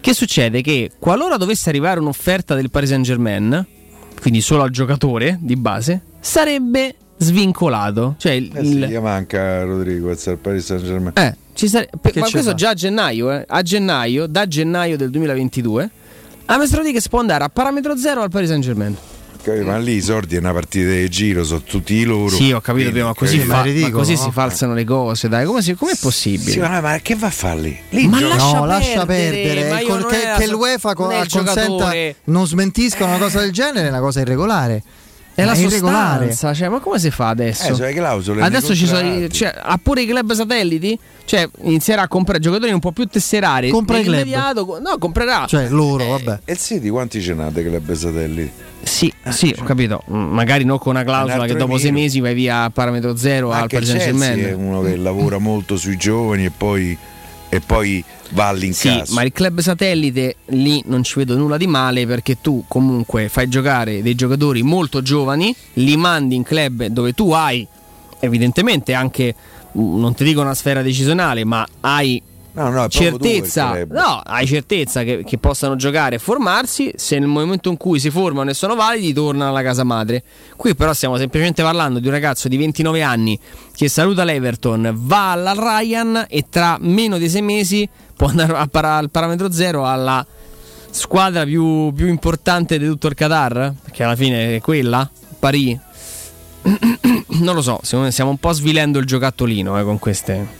che 0.02 0.14
succede 0.14 0.62
che 0.62 0.92
qualora 1.00 1.38
dovesse 1.38 1.70
arrivare 1.70 2.00
un'offerta 2.02 2.54
del 2.54 2.70
Paris 2.70 2.90
Saint 2.90 3.06
Germain 3.06 3.66
quindi 4.20 4.42
solo 4.42 4.64
al 4.64 4.70
giocatore 4.70 5.38
di 5.40 5.56
base 5.56 6.02
sarebbe 6.20 6.96
svincolato 7.22 8.16
cioè 8.18 8.32
il, 8.34 8.52
Eh 8.56 8.64
sì, 8.66 8.78
il- 8.78 9.00
manca 9.02 9.64
Rodriguez 9.64 10.26
al 10.28 10.38
Paris 10.38 10.66
Saint 10.66 10.84
Germain. 10.84 11.12
eh, 11.16 11.36
ci 11.54 11.68
sare- 11.68 11.88
per- 12.02 12.14
ma 12.18 12.28
questo 12.30 12.50
fa? 12.50 12.56
già 12.56 12.70
a 12.70 12.74
gennaio, 12.74 13.32
eh. 13.32 13.46
a 13.48 13.62
gennaio, 13.62 14.26
da 14.28 14.48
gennaio 14.48 14.98
del 14.98 15.10
2022, 15.12 15.90
James 16.48 16.74
Rodriguez 16.74 17.08
può 17.08 17.20
andare 17.20 17.44
a 17.44 17.50
parametro 17.50 17.96
zero 17.96 18.22
al 18.22 18.30
Paris 18.30 18.50
Saint 18.50 18.64
Germain. 18.64 18.96
Capito? 19.44 19.66
Ma 19.66 19.78
lì 19.80 19.94
i 19.96 20.02
soldi 20.02 20.36
è 20.36 20.40
una 20.40 20.54
partita 20.54 20.90
di 20.92 21.10
giro, 21.10 21.44
sono 21.44 21.62
tutti 21.64 22.04
loro. 22.04 22.36
Sì, 22.36 22.52
ho 22.52 22.62
capito, 22.62 22.90
Quindi, 22.92 23.02
ma 23.08 23.14
così, 23.16 23.38
capito? 23.40 23.80
fa- 23.86 23.90
ma 23.90 23.98
così 23.98 24.16
si 24.16 24.30
falsano 24.32 24.74
le 24.76 24.84
cose, 24.84 25.30
dai, 25.30 25.46
come 25.46 25.62
si- 25.64 25.74
com'è 25.74 25.96
possibile? 26.00 26.52
Sì, 26.52 26.60
ma, 26.60 26.68
no, 26.68 26.82
ma 26.82 26.98
che 27.02 27.16
va 27.16 27.26
a 27.28 27.32
fare 27.32 27.60
lì? 27.60 27.78
Lì 27.90 28.08
Ma 28.08 28.20
lascia 28.22 28.58
no, 28.60 28.66
lascia 28.66 29.06
perdere, 29.06 29.42
perdere. 29.42 29.70
ma 29.70 29.80
Il 29.82 29.88
io 29.88 29.98
col- 29.98 30.06
che, 30.12 30.18
che 30.38 30.48
l'UEFA 30.48 30.88
non 30.90 30.96
co- 31.08 31.12
è 31.12 31.22
il 31.22 31.30
consenta, 31.32 31.92
non 32.26 32.46
smentisca 32.48 33.04
una 33.06 33.18
cosa 33.18 33.40
del 33.40 33.52
genere 33.52 33.88
è 33.88 33.90
una 33.90 34.00
cosa 34.00 34.20
irregolare. 34.22 34.84
È 35.34 35.46
la 35.46 35.56
irregolare. 35.56 36.30
sostanza, 36.32 36.54
cioè, 36.54 36.70
ma 36.70 36.80
come 36.80 37.00
si 37.00 37.10
fa 37.10 37.30
adesso? 37.30 37.74
Eh, 37.74 37.88
le 37.88 37.94
clausole 37.94 38.42
adesso 38.42 38.76
ci 38.76 38.86
sono, 38.86 39.28
cioè, 39.30 39.54
ha 39.62 39.80
pure 39.82 40.02
i 40.02 40.06
club 40.06 40.34
satelliti? 40.34 40.98
Cioè, 41.24 41.50
inizierà 41.62 42.02
a 42.04 42.08
comprare 42.08 42.40
giocatori 42.40 42.72
un 42.72 42.80
po' 42.80 42.92
più 42.92 43.06
tesserari. 43.06 43.70
Compra 43.70 43.98
i 44.00 44.04
club. 44.04 44.80
No, 44.80 44.98
comprerà. 45.00 45.46
Cioè 45.48 45.70
loro, 45.70 46.06
vabbè. 46.10 46.40
E 46.46 46.52
il 46.54 46.58
City 46.60 46.90
quanti 46.90 47.22
ce 47.22 47.34
n'ha 47.34 47.50
dei 47.50 47.64
club 47.64 47.92
satelliti? 47.94 48.52
Sì, 48.84 49.14
sì, 49.30 49.56
ho 49.58 49.64
capito. 49.64 50.04
Mm, 50.12 50.34
Magari 50.34 50.64
non 50.66 50.78
con 50.80 50.96
una 50.96 51.04
clausola 51.04 51.44
Un 51.44 51.48
che 51.48 51.56
dopo 51.56 51.78
sei 51.78 51.92
mesi 51.92 52.20
vai 52.20 52.34
via 52.34 52.64
a 52.64 52.70
parametro 52.70 53.16
zero 53.16 53.52
al 53.52 53.62
Anche 53.62 53.78
il 53.78 53.86
Paris 53.86 54.02
Saint 54.04 54.04
Chelsea 54.20 54.32
è 54.34 54.36
Germain. 54.50 54.68
uno 54.68 54.82
che 54.82 54.96
lavora 54.98 55.38
molto 55.38 55.78
sui 55.78 55.96
giovani 55.98 56.46
e 56.46 56.52
poi, 56.56 56.98
e 57.54 57.60
poi 57.60 58.02
va 58.30 58.46
Sì, 58.46 58.88
all'incasso. 58.88 59.14
ma 59.14 59.24
il 59.24 59.34
club 59.34 59.60
satellite 59.60 60.38
lì 60.48 60.82
non 60.86 61.04
ci 61.04 61.16
vedo 61.18 61.36
nulla 61.36 61.58
di 61.58 61.68
male 61.68 62.08
perché 62.08 62.40
tu 62.40 62.64
comunque 62.66 63.28
fai 63.28 63.50
giocare 63.50 64.02
dei 64.02 64.16
giocatori 64.16 64.64
molto 64.64 65.02
giovani, 65.02 65.54
li 65.74 65.98
mandi 65.98 66.36
in 66.36 66.44
club 66.44 66.86
dove 66.86 67.12
tu 67.12 67.32
hai 67.32 67.68
evidentemente 68.22 68.94
anche, 68.94 69.36
mm, 69.78 70.00
non 70.00 70.14
ti 70.14 70.24
dico 70.24 70.40
una 70.40 70.54
sfera 70.54 70.82
decisionale, 70.82 71.44
ma 71.44 71.68
hai 71.82 72.22
No, 72.54 72.70
no, 72.70 72.90
certezza, 72.90 73.86
no, 73.88 74.22
hai 74.26 74.46
certezza 74.46 75.04
che, 75.04 75.24
che 75.26 75.38
possano 75.38 75.78
giocare 75.78 76.16
e 76.16 76.20
formarsi, 76.20 76.92
se 76.96 77.18
nel 77.18 77.30
momento 77.30 77.70
in 77.70 77.78
cui 77.78 77.98
si 77.98 78.10
formano 78.10 78.50
e 78.50 78.54
sono 78.54 78.76
validi 78.76 79.14
tornano 79.14 79.52
alla 79.52 79.64
casa 79.64 79.86
madre. 79.86 80.22
Qui 80.58 80.76
però 80.76 80.92
stiamo 80.92 81.16
semplicemente 81.16 81.64
parlando 81.64 82.00
di 82.00 82.08
un 82.08 82.14
ragazzo 82.14 82.50
di 82.50 82.58
29 82.58 83.02
anni 83.04 83.40
che 83.74 83.88
saluta 83.88 84.26
l'Everton, 84.26 84.92
va 84.94 85.32
alla 85.32 85.54
Ryan 85.54 86.26
e 86.28 86.46
tra 86.50 86.78
meno 86.82 87.18
di 87.18 87.30
sei 87.30 87.42
mesi 87.42 87.88
può 88.18 88.28
andare 88.28 88.68
para- 88.70 88.98
al 88.98 89.10
parametro 89.10 89.50
zero 89.50 89.88
alla 89.88 90.26
squadra 90.90 91.46
più, 91.46 91.94
più 91.94 92.08
importante 92.08 92.78
di 92.78 92.86
tutto 92.86 93.08
il 93.08 93.16
Qatar, 93.16 93.74
perché 93.82 94.04
alla 94.04 94.18
fine 94.18 94.58
è 94.58 94.60
quella, 94.60 95.10
Paris. 95.40 95.80
non 97.40 97.56
lo 97.56 97.62
so, 97.62 97.80
stiamo 97.82 98.30
un 98.30 98.38
po' 98.38 98.52
svilendo 98.52 99.00
il 99.00 99.06
giocattolino 99.06 99.80
eh, 99.80 99.84
con 99.84 99.98
queste 99.98 100.60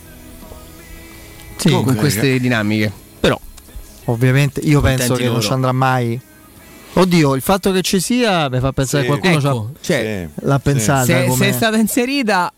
Sì, 1.68 1.82
con 1.82 1.94
queste 1.96 2.38
dinamiche. 2.38 2.90
Però 3.20 3.38
Ovviamente 4.06 4.60
io 4.60 4.80
Contenti 4.80 4.98
penso 4.98 5.14
che 5.14 5.24
non 5.24 5.32
loro. 5.34 5.44
ci 5.46 5.52
andrà 5.52 5.72
mai. 5.72 6.20
Oddio, 6.94 7.34
il 7.34 7.40
fatto 7.40 7.72
che 7.72 7.80
ci 7.82 8.00
sia 8.00 8.48
mi 8.50 8.58
fa 8.60 8.72
pensare 8.72 9.04
Sì. 9.04 9.10
che 9.10 9.18
qualcuno 9.18 9.48
Ecco, 9.48 9.70
cioè, 9.80 10.28
l'ha 10.42 10.58
pensata. 10.58 11.04
se, 11.04 11.24
come... 11.26 11.44
se 11.44 11.50
è 11.50 11.52
stata 11.52 11.76
inserita, 11.78 12.52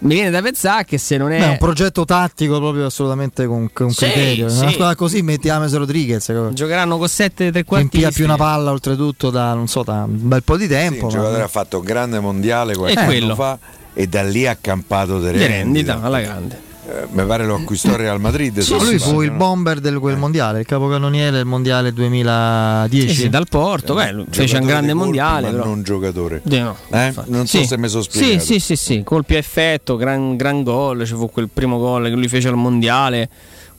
mi 0.00 0.14
viene 0.14 0.28
da 0.30 0.42
pensare 0.42 0.84
che 0.84 0.98
se 0.98 1.16
non 1.16 1.32
è. 1.32 1.38
Beh, 1.38 1.44
è 1.44 1.48
un 1.50 1.56
progetto 1.58 2.04
tattico 2.04 2.58
proprio 2.58 2.84
assolutamente 2.86 3.46
con, 3.46 3.70
con 3.72 3.90
Sì, 3.92 4.04
criterio. 4.04 4.48
sì. 4.50 4.60
Una 4.60 4.70
squadra 4.72 4.94
così 4.94 5.22
metti 5.22 5.48
James 5.48 5.72
Rodriguez 5.74 6.26
che 6.26 6.48
Giocheranno 6.52 6.98
con 6.98 7.08
7 7.08 7.50
tre 7.50 7.60
impia 7.60 7.64
quarti. 7.64 8.10
più 8.12 8.24
una 8.24 8.36
palla 8.36 8.72
oltretutto 8.72 9.30
da 9.30 9.54
non 9.54 9.68
so 9.68 9.82
da 9.84 10.02
un 10.06 10.28
bel 10.28 10.42
po' 10.42 10.56
di 10.58 10.64
Sì, 10.64 10.68
tempo. 10.70 10.96
il 10.96 11.02
ma- 11.04 11.08
giocatore 11.20 11.42
ha 11.42 11.48
fatto 11.48 11.78
un 11.78 11.84
grande 11.84 12.18
mondiale 12.20 12.74
qualche 12.76 12.98
anno 12.98 13.06
quello. 13.08 13.34
fa 13.34 13.58
e 13.94 14.06
da 14.06 14.22
lì 14.22 14.46
ha 14.46 14.58
campato 14.60 15.18
di 15.18 15.30
Di 15.30 15.38
rendita. 15.38 15.54
rendita 15.54 16.02
alla 16.02 16.20
grande. 16.20 16.60
Eh, 16.88 17.06
mi 17.10 17.24
pare 17.26 17.44
lo 17.44 17.56
acquistò 17.56 17.88
il 17.90 17.96
Real 17.96 18.20
Madrid. 18.20 18.64
non 18.68 18.84
lui 18.84 18.98
fu 19.00 19.20
il 19.22 19.32
bomber 19.32 19.80
del 19.80 19.98
quel 19.98 20.16
mondiale, 20.16 20.60
il 20.60 20.66
capocannoniere 20.66 21.32
del 21.32 21.44
mondiale 21.44 21.92
2010. 21.92 23.08
Sì, 23.08 23.14
sì, 23.22 23.28
dal 23.28 23.46
Porto, 23.48 23.94
beh, 23.94 24.12
lui 24.12 24.24
fece 24.30 24.58
un 24.58 24.66
grande 24.66 24.92
di 24.92 24.98
colpi, 24.98 25.04
mondiale. 25.18 25.46
ma 25.46 25.52
però. 25.52 25.64
non 25.64 25.82
giocatore. 25.82 26.42
Sì, 26.48 26.58
no, 26.60 26.76
Eh? 26.90 27.12
Non 27.26 27.46
so 27.48 27.58
Sì. 27.58 27.66
se 27.66 27.76
mi 27.76 27.88
sono 27.88 28.02
Sì, 28.02 28.10
spiegato. 28.10 28.44
sì, 28.44 28.58
sì, 28.60 28.76
sì, 28.76 29.02
colpi 29.02 29.34
a 29.34 29.38
effetto, 29.38 29.96
gran, 29.96 30.36
gran 30.36 30.62
gol, 30.62 31.04
ci 31.04 31.14
fu 31.14 31.28
quel 31.28 31.48
primo 31.52 31.78
gol 31.78 32.04
che 32.04 32.10
lui 32.14 32.28
fece 32.28 32.46
al 32.48 32.56
mondiale, 32.56 33.28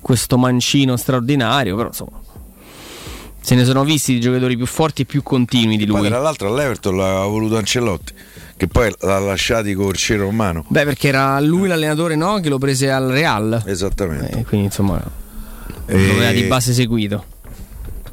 questo 0.01 0.37
mancino 0.37 0.97
straordinario, 0.97 1.75
però 1.77 1.87
insomma. 1.87 2.19
se 3.39 3.55
ne 3.55 3.63
sono 3.63 3.85
visti 3.85 4.11
di 4.13 4.19
giocatori 4.19 4.57
più 4.57 4.65
forti 4.65 5.03
e 5.03 5.05
più 5.05 5.23
continui 5.23 5.77
di 5.77 5.85
lui. 5.85 5.99
Poi, 5.99 6.09
tra 6.09 6.19
l'altro 6.19 6.49
all'Everton 6.49 6.97
l'ha 6.97 7.23
voluto 7.23 7.55
Ancelotti, 7.55 8.11
che 8.57 8.67
poi 8.67 8.91
l'ha 9.01 9.19
lasciato 9.19 9.71
col 9.73 9.95
cero 9.95 10.27
in 10.27 10.35
mano. 10.35 10.65
Beh, 10.67 10.83
perché 10.83 11.09
era 11.09 11.39
lui 11.39 11.67
l'allenatore 11.67 12.15
no? 12.15 12.39
che 12.39 12.49
lo 12.49 12.57
prese 12.57 12.91
al 12.91 13.05
Real. 13.05 13.63
Esattamente. 13.65 14.39
Eh, 14.39 14.43
quindi 14.43 14.65
insomma 14.65 15.01
E- 15.85 16.07
lo 16.07 16.13
aveva 16.13 16.31
di 16.31 16.43
base 16.43 16.73
seguito. 16.73 17.23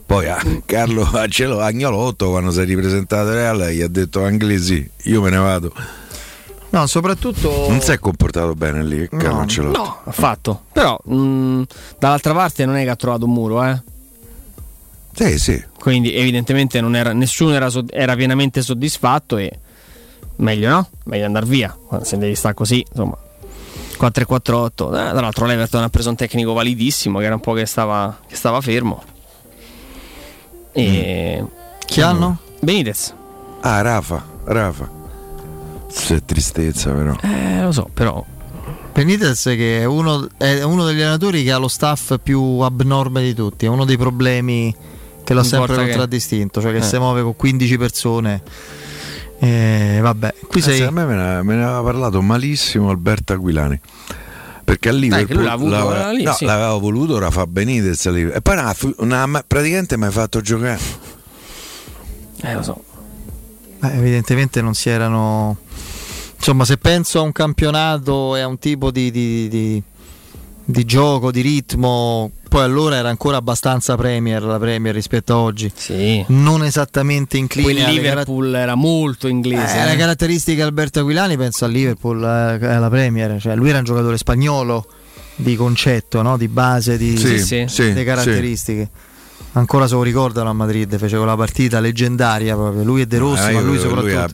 Poi 0.06 0.28
a 0.28 0.38
Carlo 0.66 1.08
Ancelo 1.12 1.60
Agnolotto 1.60 2.28
quando 2.28 2.50
si 2.50 2.60
è 2.60 2.64
ripresentato 2.64 3.28
al 3.28 3.34
Real 3.34 3.70
gli 3.70 3.80
ha 3.80 3.88
detto 3.88 4.22
Anglesi, 4.22 4.88
io 5.04 5.22
me 5.22 5.30
ne 5.30 5.38
vado. 5.38 5.72
No, 6.68 6.86
soprattutto. 6.86 7.66
Non 7.68 7.80
si 7.80 7.92
è 7.92 7.98
comportato 7.98 8.52
bene 8.54 8.84
lì 8.84 9.08
Carlo 9.08 9.46
No, 9.62 9.70
no, 9.70 10.00
affatto. 10.04 10.64
Però 10.72 10.98
mh, 11.02 11.62
dall'altra 11.98 12.34
parte 12.34 12.66
non 12.66 12.76
è 12.76 12.82
che 12.82 12.90
ha 12.90 12.96
trovato 12.96 13.24
un 13.24 13.32
muro, 13.32 13.64
eh. 13.64 13.80
Sì, 15.14 15.38
sì. 15.38 15.64
Quindi 15.78 16.14
evidentemente 16.14 16.80
non 16.80 16.96
era, 16.96 17.12
nessuno 17.12 17.54
era, 17.54 17.70
era 17.90 18.16
pienamente 18.16 18.60
soddisfatto 18.60 19.36
e 19.38 19.60
meglio 20.36 20.68
no? 20.68 20.88
Meglio 21.04 21.26
andare 21.26 21.46
via. 21.46 21.76
Se 22.02 22.16
devi 22.18 22.34
stare 22.34 22.54
così, 22.54 22.84
insomma. 22.88 23.16
4-4-8. 23.98 24.66
Eh, 24.66 24.70
tra 25.10 25.12
l'altro 25.20 25.46
l'Everton 25.46 25.82
ha 25.82 25.88
preso 25.88 26.10
un 26.10 26.16
tecnico 26.16 26.52
validissimo 26.52 27.18
che 27.20 27.24
era 27.26 27.34
un 27.34 27.40
po' 27.40 27.52
che 27.52 27.64
stava, 27.66 28.18
che 28.26 28.34
stava 28.36 28.60
fermo. 28.60 29.02
E... 30.72 31.44
Chi 31.86 32.00
hanno? 32.00 32.38
Benitez. 32.60 33.14
Ah, 33.60 33.80
Rafa, 33.80 34.24
Rafa. 34.44 34.90
C'è 35.92 36.24
tristezza 36.24 36.90
però. 36.90 37.14
Eh, 37.22 37.62
lo 37.62 37.72
so, 37.72 37.88
però. 37.92 38.24
Benitez 38.92 39.42
che 39.44 39.80
è 39.80 39.84
uno, 39.84 40.28
è 40.36 40.62
uno 40.62 40.84
degli 40.84 41.00
allenatori 41.00 41.42
che 41.44 41.52
ha 41.52 41.56
lo 41.58 41.68
staff 41.68 42.16
più 42.22 42.40
abnorme 42.60 43.22
di 43.22 43.34
tutti, 43.34 43.66
è 43.66 43.68
uno 43.68 43.84
dei 43.84 43.96
problemi 43.96 44.74
che 45.24 45.34
l'ha 45.34 45.42
sempre 45.42 45.60
importa 45.72 45.82
che- 45.82 45.88
contraddistinto, 45.90 46.60
cioè 46.60 46.70
che 46.72 46.78
Eh. 46.78 46.82
si 46.82 46.98
muove 46.98 47.22
con 47.22 47.34
15 47.36 47.76
persone. 47.78 48.42
Eh, 49.38 49.98
vabbè, 50.00 50.34
qui 50.46 50.60
Eh, 50.60 50.62
sei... 50.62 50.82
a 50.82 50.90
me 50.90 51.04
me 51.04 51.14
ne, 51.14 51.42
me 51.42 51.54
ne 51.56 51.64
aveva 51.64 51.82
parlato 51.82 52.22
malissimo 52.22 52.90
Alberto 52.90 53.32
Aquilani. 53.32 53.78
Perché 54.64 54.88
a 54.88 54.92
Liverpool 54.92 55.42
l'ha 55.42 55.52
avuto, 55.52 55.70
l'aveva- 55.70 55.98
era 55.98 56.10
lì, 56.12 56.22
no, 56.22 56.32
sì. 56.32 56.44
l'aveva 56.46 56.72
voluto 56.78 57.18
Rafa 57.18 57.46
Benitez 57.46 58.06
a 58.06 58.10
Liverpool. 58.10 58.36
e 58.38 58.40
poi 58.40 59.12
ha 59.12 59.26
mai- 59.26 59.42
praticamente 59.46 59.96
mi 59.98 60.06
ha 60.06 60.10
fatto 60.10 60.40
giocare. 60.40 60.80
Eh, 62.42 62.54
lo 62.54 62.62
so. 62.62 62.82
Beh, 63.80 63.92
evidentemente 63.94 64.62
non 64.62 64.74
si 64.74 64.88
erano. 64.88 65.58
Insomma, 66.36 66.64
se 66.64 66.76
penso 66.78 67.18
a 67.18 67.22
un 67.22 67.32
campionato 67.32 68.36
e 68.36 68.40
a 68.40 68.46
un 68.46 68.58
tipo 68.58 68.90
di, 68.90 69.10
di- 69.10 69.48
di- 69.48 69.82
di 70.64 70.84
gioco, 70.86 71.30
di 71.30 71.40
ritmo, 71.42 72.30
poi 72.54 72.62
allora 72.62 72.94
era 72.94 73.08
ancora 73.08 73.38
abbastanza 73.38 73.96
Premier 73.96 74.40
la 74.40 74.60
Premier 74.60 74.94
rispetto 74.94 75.32
a 75.32 75.38
oggi. 75.38 75.72
Sì. 75.74 76.24
Non 76.28 76.62
esattamente 76.62 77.36
incline 77.36 77.82
Quel 77.82 77.92
Liverpool 77.92 78.54
era 78.54 78.76
molto 78.76 79.26
inglese. 79.26 79.76
Eh, 79.76 79.80
eh. 79.80 79.86
le 79.86 79.96
caratteristiche 79.96 80.58
di 80.58 80.62
Alberto 80.62 81.00
Aquilani 81.00 81.36
penso 81.36 81.64
al 81.64 81.72
Liverpool, 81.72 82.22
eh, 82.22 82.64
alla 82.64 82.88
Premier, 82.88 83.40
cioè 83.40 83.56
lui 83.56 83.70
era 83.70 83.78
un 83.78 83.84
giocatore 83.84 84.16
spagnolo 84.16 84.86
di 85.34 85.56
concetto, 85.56 86.22
no? 86.22 86.36
di 86.36 86.46
base, 86.46 86.96
di, 86.96 87.16
Sì, 87.16 87.40
sì, 87.40 87.64
sì, 87.66 87.92
di 87.92 88.04
caratteristiche. 88.04 88.88
Ancora 89.54 89.88
se 89.88 89.94
lo 89.94 90.04
ricordano 90.04 90.48
a 90.48 90.52
Madrid, 90.52 90.96
fece 90.96 91.16
quella 91.16 91.34
partita 91.34 91.80
leggendaria 91.80 92.54
proprio, 92.54 92.84
lui 92.84 93.00
e 93.00 93.06
De 93.06 93.18
Rossi, 93.18 93.48
Eh, 93.48 93.52
ma 93.52 93.60
lui 93.62 93.80
soprattutto. 93.80 94.16
ha- 94.16 94.30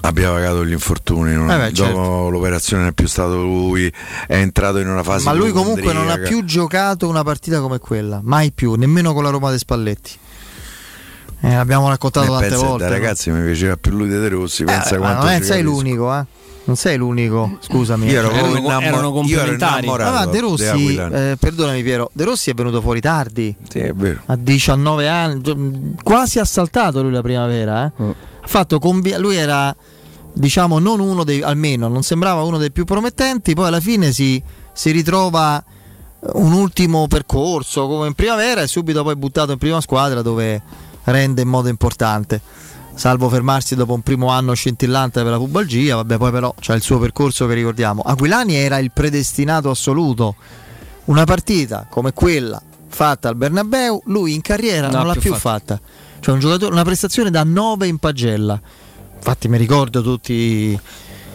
abbia 0.00 0.30
pagato 0.30 0.64
gli 0.64 0.72
infortuni. 0.72 1.34
non- 1.34 1.50
Eh 1.50 1.56
beh, 1.56 1.72
dopo 1.72 1.92
certo. 1.92 2.28
l'operazione 2.30 2.82
non 2.82 2.90
è 2.90 2.94
più 2.94 3.06
stato 3.06 3.42
lui, 3.42 3.92
è 4.26 4.36
entrato 4.36 4.78
in 4.78 4.88
una 4.88 5.02
fase. 5.02 5.24
Ma 5.24 5.32
lui 5.32 5.50
comunque 5.52 5.92
non 5.92 6.08
ha 6.08 6.18
più 6.18 6.44
giocato 6.44 7.08
una 7.08 7.22
partita 7.22 7.60
come 7.60 7.78
quella, 7.78 8.20
mai 8.22 8.52
più, 8.52 8.74
nemmeno 8.74 9.12
con 9.12 9.22
la 9.22 9.30
Roma 9.30 9.50
dei 9.50 9.58
Spalletti. 9.58 10.12
Eh, 11.40 11.54
l'abbiamo 11.54 11.88
raccontato 11.88 12.32
tante 12.36 12.56
volte. 12.56 12.84
Da 12.84 12.90
ragazzi 12.90 13.30
mi 13.30 13.44
piaceva 13.44 13.76
più 13.76 13.92
lui 13.92 14.08
di 14.08 14.18
De 14.18 14.28
Rossi. 14.28 14.62
Eh, 14.62 14.66
Pensa 14.66 14.96
quanto 14.98 15.24
non 15.26 15.34
è- 15.34 15.40
sei 15.42 15.62
capisco. 15.62 15.70
l'unico, 15.70 16.14
eh. 16.16 16.24
Non 16.64 16.76
sei 16.76 16.96
l'unico, 16.98 17.56
scusami. 17.60 18.06
Io 18.10 18.18
ero 18.18 18.28
Cioè, 18.28 18.38
proprio 18.40 18.56
erano- 18.68 18.88
innamor- 19.08 19.26
io 19.26 19.40
ero 19.40 19.52
innamorato 19.52 20.12
Ma 20.12 20.26
De 20.26 20.40
Rossi, 20.40 20.96
eh, 20.96 21.36
perdonami 21.40 21.82
Piero, 21.82 22.10
De 22.12 22.24
Rossi 22.24 22.50
è 22.50 22.54
venuto 22.54 22.82
fuori 22.82 23.00
tardi. 23.00 23.54
Sì, 23.70 23.78
è 23.78 23.92
vero. 23.94 24.20
A 24.26 24.36
19 24.36 25.08
anni, 25.08 25.40
gi- 25.40 25.94
quasi 26.02 26.38
ha 26.40 26.44
saltato 26.44 27.00
lui 27.02 27.12
la 27.12 27.22
primavera. 27.22 27.86
eh. 27.86 28.02
Mm. 28.02 28.10
Fatto 28.50 28.78
convi- 28.78 29.14
lui 29.18 29.36
era, 29.36 29.76
diciamo, 30.32 30.78
non 30.78 31.00
uno 31.00 31.22
dei, 31.22 31.42
almeno 31.42 31.86
non 31.88 32.02
sembrava 32.02 32.42
uno 32.44 32.56
dei 32.56 32.72
più 32.72 32.86
promettenti. 32.86 33.52
Poi 33.52 33.66
alla 33.66 33.78
fine 33.78 34.10
si, 34.10 34.42
si 34.72 34.90
ritrova 34.90 35.62
un 36.20 36.52
ultimo 36.52 37.06
percorso 37.08 37.86
come 37.86 38.06
in 38.06 38.14
primavera 38.14 38.62
e 38.62 38.66
subito 38.66 39.02
poi 39.02 39.16
buttato 39.16 39.52
in 39.52 39.58
prima 39.58 39.82
squadra 39.82 40.22
dove 40.22 40.62
rende 41.04 41.42
in 41.42 41.48
modo 41.48 41.68
importante. 41.68 42.40
Salvo 42.94 43.28
fermarsi 43.28 43.74
dopo 43.76 43.92
un 43.92 44.00
primo 44.00 44.28
anno 44.28 44.54
scintillante 44.54 45.22
per 45.22 45.30
la 45.32 45.36
pubalgia, 45.36 45.96
vabbè, 45.96 46.16
poi 46.16 46.30
però 46.30 46.54
c'è 46.58 46.74
il 46.74 46.80
suo 46.80 46.98
percorso 46.98 47.46
che 47.46 47.52
ricordiamo. 47.52 48.00
Aquilani 48.00 48.54
era 48.54 48.78
il 48.78 48.92
predestinato 48.92 49.68
assoluto. 49.68 50.36
Una 51.04 51.24
partita 51.24 51.86
come 51.90 52.14
quella 52.14 52.60
fatta 52.88 53.28
al 53.28 53.36
Bernabeu, 53.36 54.00
lui 54.06 54.32
in 54.34 54.40
carriera 54.40 54.88
Non 54.88 54.96
non 55.00 55.06
l'ha 55.08 55.12
più 55.20 55.34
fatta. 55.34 55.76
fatta. 55.76 56.06
Cioè 56.20 56.34
un 56.34 56.40
giocatore, 56.40 56.72
una 56.72 56.84
prestazione 56.84 57.30
da 57.30 57.44
9 57.44 57.86
in 57.86 57.98
pagella. 57.98 58.60
Infatti 59.16 59.48
mi 59.48 59.56
ricordo 59.56 60.02
tutti 60.02 60.78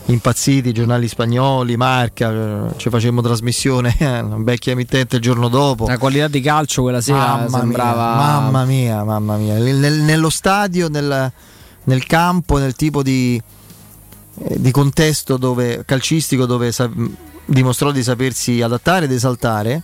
impazziti, 0.05 0.69
i 0.69 0.73
giornali 0.73 1.07
spagnoli, 1.07 1.77
Marca, 1.77 2.31
eh, 2.31 2.77
ci 2.77 2.89
facemmo 2.89 3.21
trasmissione, 3.21 3.95
eh, 3.99 4.19
una 4.19 4.35
vecchia 4.39 4.73
emittente 4.73 5.15
il 5.17 5.21
giorno 5.21 5.47
dopo. 5.47 5.87
La 5.87 5.97
qualità 5.97 6.27
di 6.27 6.41
calcio 6.41 6.81
quella 6.81 7.01
sera 7.01 7.17
Mamma 7.37 7.59
sembrava. 7.59 8.15
mia, 8.15 8.15
mamma 8.15 8.65
mia, 8.65 9.03
mamma 9.03 9.35
mia. 9.37 9.53
Nel- 9.57 9.75
nel- 9.77 10.01
nello 10.01 10.29
stadio, 10.29 10.89
nel, 10.89 11.31
nel 11.85 12.05
campo, 12.05 12.57
nel 12.57 12.75
tipo 12.75 13.01
di, 13.01 13.41
eh, 14.39 14.59
di 14.59 14.71
contesto 14.71 15.37
dove, 15.37 15.83
calcistico 15.85 16.45
dove 16.45 16.71
sa- 16.71 16.89
dimostrò 17.45 17.91
di 17.91 18.03
sapersi 18.03 18.61
adattare 18.61 19.05
ed 19.05 19.11
esaltare. 19.11 19.83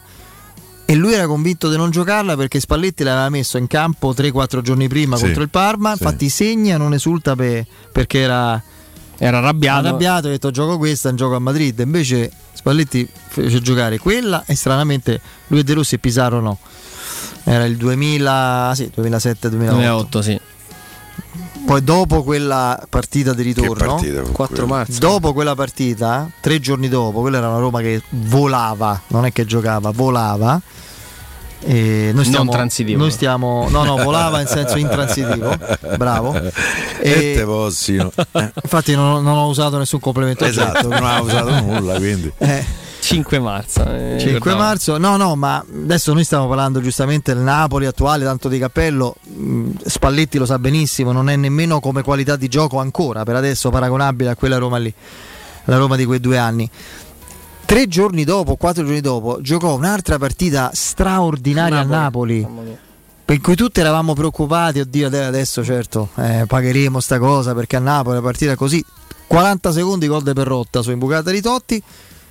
E 0.89 0.95
lui 0.95 1.13
era 1.13 1.27
convinto 1.27 1.69
di 1.69 1.77
non 1.77 1.91
giocarla 1.91 2.35
perché 2.35 2.59
Spalletti 2.59 3.03
l'aveva 3.03 3.29
messo 3.29 3.57
in 3.59 3.67
campo 3.67 4.11
3-4 4.11 4.61
giorni 4.61 4.87
prima 4.87 5.17
Sì, 5.17 5.25
contro 5.25 5.43
il 5.43 5.49
Parma. 5.51 5.95
sì. 5.95 6.01
Infatti, 6.01 6.29
segna 6.29 6.77
non 6.77 6.93
esulta 6.95 7.35
pe- 7.35 7.63
perché 7.91 8.21
era, 8.21 8.59
era 9.19 9.37
arrabbiato. 9.37 9.85
arrabbiato. 9.87 10.27
Ha 10.27 10.31
detto: 10.31 10.49
Gioco 10.49 10.79
questa, 10.79 11.09
un 11.09 11.15
gioco 11.15 11.35
a 11.35 11.39
Madrid. 11.39 11.77
Invece, 11.77 12.31
Spalletti 12.53 13.07
fece 13.27 13.61
giocare 13.61 13.99
quella 13.99 14.43
e 14.47 14.55
stranamente 14.55 15.21
lui 15.49 15.59
e 15.59 15.63
De 15.63 15.73
Rossi 15.75 15.93
e 15.93 15.99
Pisaro 15.99 16.39
no. 16.41 16.57
Era 17.43 17.65
il 17.65 17.77
2000, 17.77 18.71
sì, 18.73 18.91
2007-2008. 18.95 19.47
2008, 19.49 20.21
sì. 20.23 20.39
Poi 21.69 21.83
dopo 21.83 22.23
quella 22.23 22.83
partita 22.89 23.31
di 23.35 23.43
ritorno, 23.43 23.93
partita 23.95 24.23
fu 24.23 24.31
4 24.31 24.55
quella? 24.55 24.73
marzo. 24.73 24.97
dopo 24.97 25.33
quella 25.33 25.53
partita, 25.53 26.27
tre 26.41 26.59
giorni 26.59 26.89
dopo, 26.89 27.21
quella 27.21 27.37
era 27.37 27.47
una 27.47 27.59
Roma 27.59 27.79
che 27.79 28.01
volava, 28.09 28.99
non 29.09 29.25
è 29.25 29.31
che 29.31 29.45
giocava, 29.45 29.91
volava. 29.91 30.59
E 31.61 32.09
noi 32.11 32.25
stiamo, 32.25 32.45
Non 32.45 32.53
transitivo. 32.53 32.97
Noi 32.97 33.11
stiamo, 33.11 33.67
no, 33.69 33.83
no, 33.83 33.97
volava 33.97 34.41
in 34.41 34.47
senso 34.47 34.79
intransitivo, 34.79 35.55
bravo. 35.95 36.33
E 37.01 37.33
te 37.35 37.43
possino. 37.45 38.11
Infatti 38.63 38.95
non, 38.95 39.21
non 39.21 39.37
ho 39.37 39.47
usato 39.47 39.77
nessun 39.77 39.99
complemento. 39.99 40.45
Esatto, 40.45 40.87
oggetto. 40.87 40.87
non 40.87 41.05
ha 41.05 41.21
usato 41.21 41.51
nulla, 41.61 41.97
quindi. 41.97 42.33
Eh. 42.39 42.65
5 43.15 43.39
marzo. 43.39 43.81
eh, 43.83 44.17
5 44.17 44.33
ricordavo. 44.33 44.57
marzo, 44.57 44.97
no, 44.97 45.17
no, 45.17 45.35
ma 45.35 45.63
adesso 45.83 46.13
noi 46.13 46.23
stiamo 46.23 46.47
parlando 46.47 46.79
giustamente 46.81 47.33
del 47.33 47.41
Napoli 47.41 47.85
attuale, 47.85 48.23
tanto 48.23 48.49
di 48.49 48.59
cappello. 48.59 49.15
Spalletti 49.83 50.37
lo 50.37 50.45
sa 50.45 50.59
benissimo, 50.59 51.11
non 51.11 51.29
è 51.29 51.35
nemmeno 51.35 51.79
come 51.79 52.03
qualità 52.03 52.35
di 52.35 52.47
gioco 52.47 52.79
ancora 52.79 53.23
per 53.23 53.35
adesso 53.35 53.69
paragonabile 53.69 54.29
a 54.29 54.35
quella 54.35 54.57
Roma 54.57 54.77
lì, 54.77 54.93
la 55.65 55.77
Roma 55.77 55.95
di 55.95 56.05
quei 56.05 56.19
due 56.19 56.37
anni. 56.37 56.69
Tre 57.65 57.87
giorni 57.87 58.23
dopo, 58.23 58.55
quattro 58.55 58.83
giorni 58.83 59.01
dopo, 59.01 59.39
giocò 59.41 59.75
un'altra 59.75 60.17
partita 60.17 60.71
straordinaria 60.73 61.79
a 61.79 61.83
Napoli. 61.83 62.47
Per 63.25 63.41
cui 63.41 63.55
tutti 63.55 63.79
eravamo 63.79 64.13
preoccupati, 64.13 64.79
oddio, 64.79 65.05
ade- 65.05 65.23
adesso 65.23 65.63
certo 65.63 66.09
eh, 66.15 66.45
pagheremo 66.47 66.99
sta 66.99 67.19
cosa 67.19 67.53
perché 67.53 67.75
a 67.75 67.79
Napoli 67.79 68.15
la 68.15 68.21
partita 68.21 68.53
è 68.53 68.55
così. 68.55 68.83
40 69.27 69.71
secondi 69.71 70.07
gol 70.07 70.23
de 70.23 70.33
Perrotta 70.33 70.81
su 70.81 70.89
imbucata 70.89 71.29
di 71.29 71.39
Totti, 71.39 71.83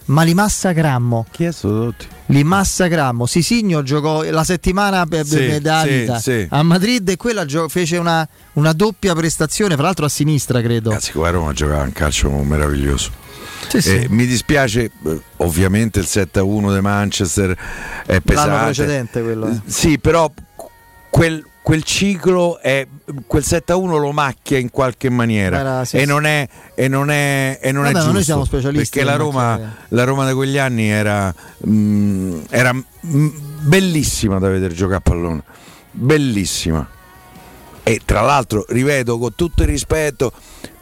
ma 0.08 0.22
li 0.22 0.34
massacrammo. 0.34 1.26
Chi 1.30 1.44
è 1.44 1.52
sto 1.52 1.68
Totti? 1.68 2.06
Li 2.26 2.44
massacrammo. 2.44 3.24
Sisigno 3.26 3.82
giocò 3.82 4.22
la 4.30 4.44
settimana 4.44 5.06
per 5.06 5.24
Sì, 5.26 5.58
da 5.60 5.82
sì, 5.82 5.88
vita 5.88 6.18
sì. 6.18 6.46
a 6.50 6.62
Madrid 6.62 7.08
e 7.08 7.16
quella 7.16 7.44
gio- 7.46 7.68
fece 7.68 7.96
una, 7.96 8.26
una 8.54 8.72
doppia 8.72 9.14
prestazione, 9.14 9.74
fra 9.74 9.84
l'altro 9.84 10.04
a 10.04 10.08
sinistra 10.08 10.60
credo. 10.60 10.90
Ragazzi, 10.90 11.12
qua 11.12 11.28
a 11.28 11.30
Roma 11.30 11.52
giocava 11.52 11.82
un 11.82 11.92
calcio 11.92 12.28
meraviglioso. 12.30 13.10
Sì, 13.68 13.80
sì. 13.82 13.94
Eh, 13.96 14.06
mi 14.08 14.24
dispiace, 14.26 14.90
eh, 15.04 15.20
ovviamente 15.38 15.98
il 15.98 16.06
7-1 16.08 16.74
di 16.74 16.80
Manchester 16.80 17.50
è 18.06 18.20
pesante. 18.20 18.50
L'anno 18.50 18.64
precedente 18.64 19.22
quello. 19.22 19.48
eh. 19.48 19.60
Sì, 19.66 19.98
però 19.98 20.30
quel, 21.10 21.44
quel 21.68 21.82
ciclo 21.82 22.58
è 22.60 22.86
quel 23.26 23.42
7-1 23.46 23.98
lo 23.98 24.10
macchia 24.12 24.56
in 24.56 24.70
qualche 24.70 25.10
maniera 25.10 25.58
Era- 25.58 25.84
sì, 25.84 25.96
e, 25.96 26.00
sì. 26.00 26.06
non 26.06 26.24
è, 26.24 26.48
e 26.74 26.88
non 26.88 27.10
è, 27.10 27.58
e 27.60 27.72
non 27.72 27.84
è 27.84 27.92
Vabbè, 27.92 27.92
ma 27.92 27.98
giusto 27.98 28.12
noi 28.14 28.24
siamo 28.24 28.44
specialisti 28.46 28.88
perché 28.88 29.04
la 29.04 29.16
Roma, 29.16 29.76
la 29.88 30.04
Roma 30.04 30.26
di 30.26 30.32
quegli 30.32 30.56
anni 30.56 30.88
era, 30.88 31.34
mm, 31.68 32.40
era 32.48 32.72
mm, 32.72 33.28
bellissima 33.60 34.38
da 34.38 34.48
vedere 34.48 34.72
giocare 34.72 34.96
a 34.96 35.00
pallone 35.00 35.42
bellissima. 35.90 36.88
E 37.82 38.00
tra 38.02 38.22
l'altro, 38.22 38.64
rivedo 38.68 39.18
con 39.18 39.34
tutto 39.34 39.62
il 39.62 39.68
rispetto, 39.68 40.32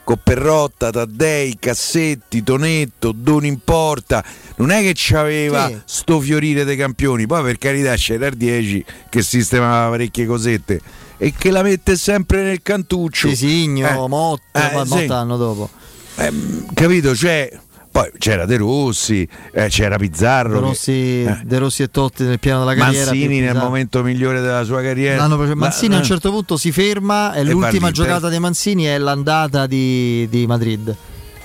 con 0.06 0.20
Perrotta, 0.22 0.90
Taddei, 0.92 1.56
Cassetti, 1.58 2.44
Tonetto, 2.44 3.10
Don 3.12 3.44
Importa, 3.44 4.24
non 4.58 4.70
è 4.70 4.80
che 4.80 4.92
c'aveva 4.94 5.66
Sì. 5.66 5.80
sto 5.84 6.20
fiorire 6.20 6.62
dei 6.62 6.76
campioni, 6.76 7.26
poi 7.26 7.42
per 7.42 7.58
carità 7.58 7.96
c'era 7.96 8.26
il 8.28 8.36
10 8.36 8.84
che 9.10 9.22
sistemava 9.22 9.90
parecchie 9.90 10.24
cosette 10.26 10.80
e 11.16 11.32
che 11.36 11.50
la 11.50 11.62
mette 11.62 11.96
sempre 11.96 12.44
nel 12.44 12.62
cantuccio. 12.62 13.26
Sisigno, 13.26 14.04
Eh, 14.04 14.08
Motta, 14.08 14.70
eh, 14.70 14.74
ma 14.76 14.84
sì. 14.84 14.90
Motta 14.94 15.14
l'anno 15.14 15.36
dopo. 15.36 15.70
Ehm, 16.18 16.66
capito? 16.72 17.12
Cioè, 17.12 17.50
poi 18.00 18.10
c'era 18.18 18.44
De 18.46 18.56
Rossi, 18.56 19.26
eh, 19.52 19.68
c'era 19.68 19.96
Pizzarro. 19.96 20.54
De 20.54 20.60
che- 20.60 20.66
Rossi, 20.66 20.90
eh, 21.24 21.40
De 21.44 21.58
Rossi 21.58 21.82
e 21.82 21.90
Totti 21.90 22.24
nel 22.24 22.38
piano 22.38 22.60
della 22.60 22.74
carriera. 22.74 23.06
Mancini 23.06 23.26
più 23.26 23.36
nel 23.36 23.46
pesante. 23.46 23.64
momento 23.66 24.02
migliore 24.02 24.40
della 24.40 24.64
sua 24.64 24.82
carriera. 24.82 25.16
L'anno 25.16 25.38
pre- 25.38 25.54
Mancini 25.54 25.88
La- 25.90 25.96
a 25.96 25.98
un 26.00 26.04
certo 26.04 26.30
punto 26.30 26.56
si 26.56 26.72
ferma 26.72 27.32
e, 27.32 27.40
E 27.40 27.44
l'ultima 27.44 27.90
giocata 27.90 28.28
di 28.28 28.38
Mancini 28.38 28.84
è 28.84 28.98
l'andata 28.98 29.66
di, 29.66 30.26
di 30.28 30.46
Madrid 30.46 30.94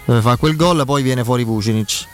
dove 0.03 0.21
fa 0.21 0.35
quel 0.35 0.55
gol 0.55 0.83
poi 0.85 1.03
viene 1.03 1.23
fuori 1.23 1.43
Vucinic 1.43 2.05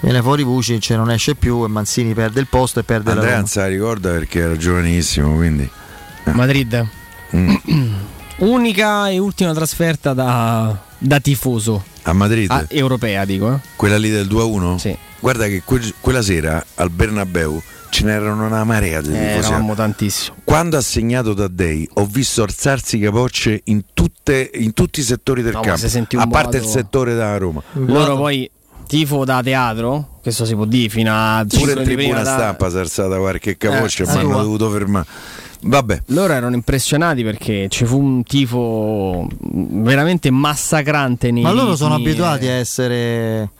viene 0.00 0.20
fuori 0.20 0.42
Vucinic 0.42 0.90
non 0.90 1.10
esce 1.10 1.34
più 1.36 1.64
e 1.64 1.68
Mancini 1.68 2.12
perde 2.12 2.40
il 2.40 2.46
posto 2.48 2.80
e 2.80 2.82
perde 2.82 3.04
la 3.06 3.10
Andrea 3.12 3.28
Roma 3.30 3.38
non 3.40 3.46
se 3.48 3.60
la 3.60 3.66
ricorda 3.68 4.10
perché 4.10 4.40
era 4.40 4.56
giovanissimo, 4.56 5.34
quindi. 5.34 5.68
Madrid. 6.24 6.86
Mm. 7.34 7.54
Unica 8.38 9.08
e 9.08 9.18
ultima 9.18 9.52
trasferta 9.54 10.12
da, 10.12 10.76
da 10.98 11.20
tifoso. 11.20 11.84
A 12.02 12.12
Madrid? 12.12 12.50
Ah, 12.50 12.64
europea, 12.68 13.24
dico. 13.24 13.52
Eh. 13.54 13.58
Quella 13.76 13.96
lì 13.98 14.10
del 14.10 14.26
2-1? 14.26 14.76
Sì. 14.78 14.96
Guarda 15.20 15.46
che 15.46 15.62
que- 15.64 15.94
quella 16.00 16.22
sera 16.22 16.64
al 16.76 16.90
Bernabeu 16.90 17.60
ce 17.90 18.04
n'erano 18.04 18.46
una 18.46 18.64
marea 18.64 19.00
di 19.00 19.08
Eh, 19.08 19.12
tifosi. 19.30 19.48
eravamo 19.48 19.74
tantissimo. 19.74 20.36
Quando 20.44 20.76
ha 20.76 20.80
segnato 20.80 21.34
Taddei 21.34 21.88
ho 21.94 22.06
visto 22.06 22.42
alzarsi 22.42 22.98
capocce 22.98 23.60
in, 23.64 23.82
tutte- 23.94 24.50
in 24.54 24.72
tutti 24.74 25.00
i 25.00 25.02
settori 25.02 25.42
del 25.42 25.52
No, 25.52 25.60
ma 25.60 25.64
campo, 25.66 25.88
se 25.88 26.06
a 26.16 26.26
parte 26.26 26.56
il 26.58 26.62
modo- 26.62 26.74
settore 26.74 27.14
da 27.14 27.36
Roma. 27.38 27.62
Loro 27.72 28.16
poi 28.16 28.48
tifo 28.86 29.24
da 29.24 29.42
teatro, 29.42 30.18
questo 30.22 30.44
si 30.44 30.54
può 30.54 30.64
dire 30.64 30.88
fino 30.88 31.10
a 31.12 31.44
Pure 31.48 31.72
in 31.72 31.82
tribuna 31.82 32.22
da- 32.22 32.34
stampa 32.34 32.70
si 32.70 32.76
è 32.76 32.80
alzata 32.80 33.16
qualche 33.18 33.56
capoccia 33.56 34.04
Eh, 34.04 34.06
mi 34.12 34.18
hanno 34.20 34.42
dovuto 34.42 34.70
fermare. 34.70 35.06
Vabbè. 35.60 36.02
Loro 36.06 36.32
erano 36.32 36.54
impressionati 36.54 37.22
perché 37.24 37.66
ci 37.68 37.84
fu 37.84 37.98
un 38.00 38.22
tifo 38.22 39.26
veramente 39.40 40.30
massacrante 40.30 41.30
nei 41.32 41.42
ma 41.42 41.50
loro 41.52 41.74
sono 41.76 41.96
ritmi, 41.96 42.10
abituati 42.10 42.46
eh. 42.46 42.50
a 42.50 42.52
essere 42.54 43.50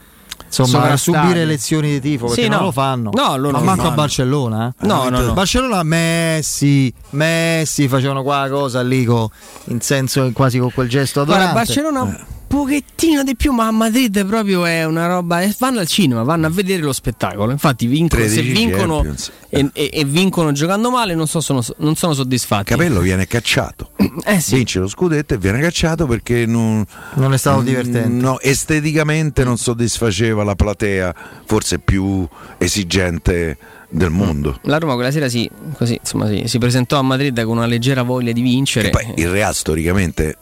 insomma 0.46 0.84
a 0.90 0.96
subire 0.96 1.44
lezioni 1.44 1.90
di 1.90 2.00
tifo 2.00 2.26
perché 2.26 2.42
Sì, 2.42 2.48
non 2.48 2.58
no. 2.60 2.64
lo 2.66 2.70
fanno 2.72 3.10
No, 3.12 3.36
loro 3.36 3.58
ma 3.58 3.64
manco 3.64 3.82
fanno. 3.82 3.92
a 3.92 3.96
Barcellona 3.96 4.68
eh. 4.80 4.86
No, 4.86 5.08
no, 5.08 5.20
no. 5.20 5.32
Barcellona 5.34 5.82
Messi 5.82 6.92
Messi 7.10 7.88
facevano 7.88 8.22
qua 8.22 8.42
la 8.42 8.48
cosa 8.48 8.80
lì 8.82 9.04
co- 9.04 9.30
in 9.64 9.80
senso 9.80 10.30
quasi 10.32 10.58
con 10.58 10.70
quel 10.72 10.88
gesto 10.88 11.24
Guarda, 11.24 11.50
adorante 11.50 11.66
Barcellona 11.66 12.00
un 12.02 12.16
pochettino 12.48 13.22
di 13.22 13.36
più, 13.36 13.52
ma 13.52 13.66
a 13.66 13.70
Madrid 13.70 14.24
proprio 14.26 14.64
è 14.64 14.84
una 14.84 15.06
roba. 15.06 15.42
eh, 15.42 15.54
Vanno 15.58 15.80
al 15.80 15.86
cinema, 15.86 16.22
vanno 16.22 16.46
a 16.46 16.50
vedere 16.50 16.82
lo 16.82 16.92
spettacolo. 16.92 17.52
Infatti, 17.52 17.86
vincono, 17.86 18.22
se 18.26 18.28
13 18.40 18.52
vincono 18.52 19.04
e, 19.50 19.70
e- 19.72 19.90
e 19.92 20.04
vincono 20.04 20.50
giocando 20.52 20.90
male, 20.90 21.14
non, 21.14 21.26
so, 21.28 21.40
sono, 21.40 21.62
non 21.78 21.94
sono 21.94 22.14
soddisfatti. 22.14 22.64
Capello 22.64 23.00
viene 23.00 23.26
cacciato. 23.26 23.90
Eh 24.24 24.40
sì. 24.40 24.56
Vince 24.56 24.80
lo 24.80 24.88
scudetto 24.88 25.34
e 25.34 25.38
viene 25.38 25.60
cacciato 25.60 26.06
perché 26.06 26.44
non, 26.44 26.84
Non 27.14 27.32
è 27.32 27.36
stato 27.38 27.60
Mm, 27.60 27.64
divertente. 27.64 28.08
No, 28.08 28.40
esteticamente 28.40 29.44
non 29.44 29.56
soddisfaceva 29.56 30.42
la 30.42 30.54
platea, 30.56 31.14
forse 31.44 31.78
più 31.78 32.26
esigente 32.58 33.56
del 33.90 34.10
mondo. 34.10 34.58
La 34.62 34.78
Roma 34.78 34.94
quella 34.94 35.10
sera 35.10 35.28
si, 35.28 35.48
così, 35.76 35.94
insomma, 36.00 36.26
si, 36.28 36.42
si 36.46 36.58
presentò 36.58 36.98
a 36.98 37.02
Madrid 37.02 37.40
con 37.44 37.56
una 37.58 37.66
leggera 37.66 38.02
voglia 38.02 38.32
di 38.32 38.40
vincere. 38.42 38.88
E 38.88 38.90
poi 38.90 39.12
il 39.16 39.28
Real 39.28 39.54
storicamente 39.54 40.36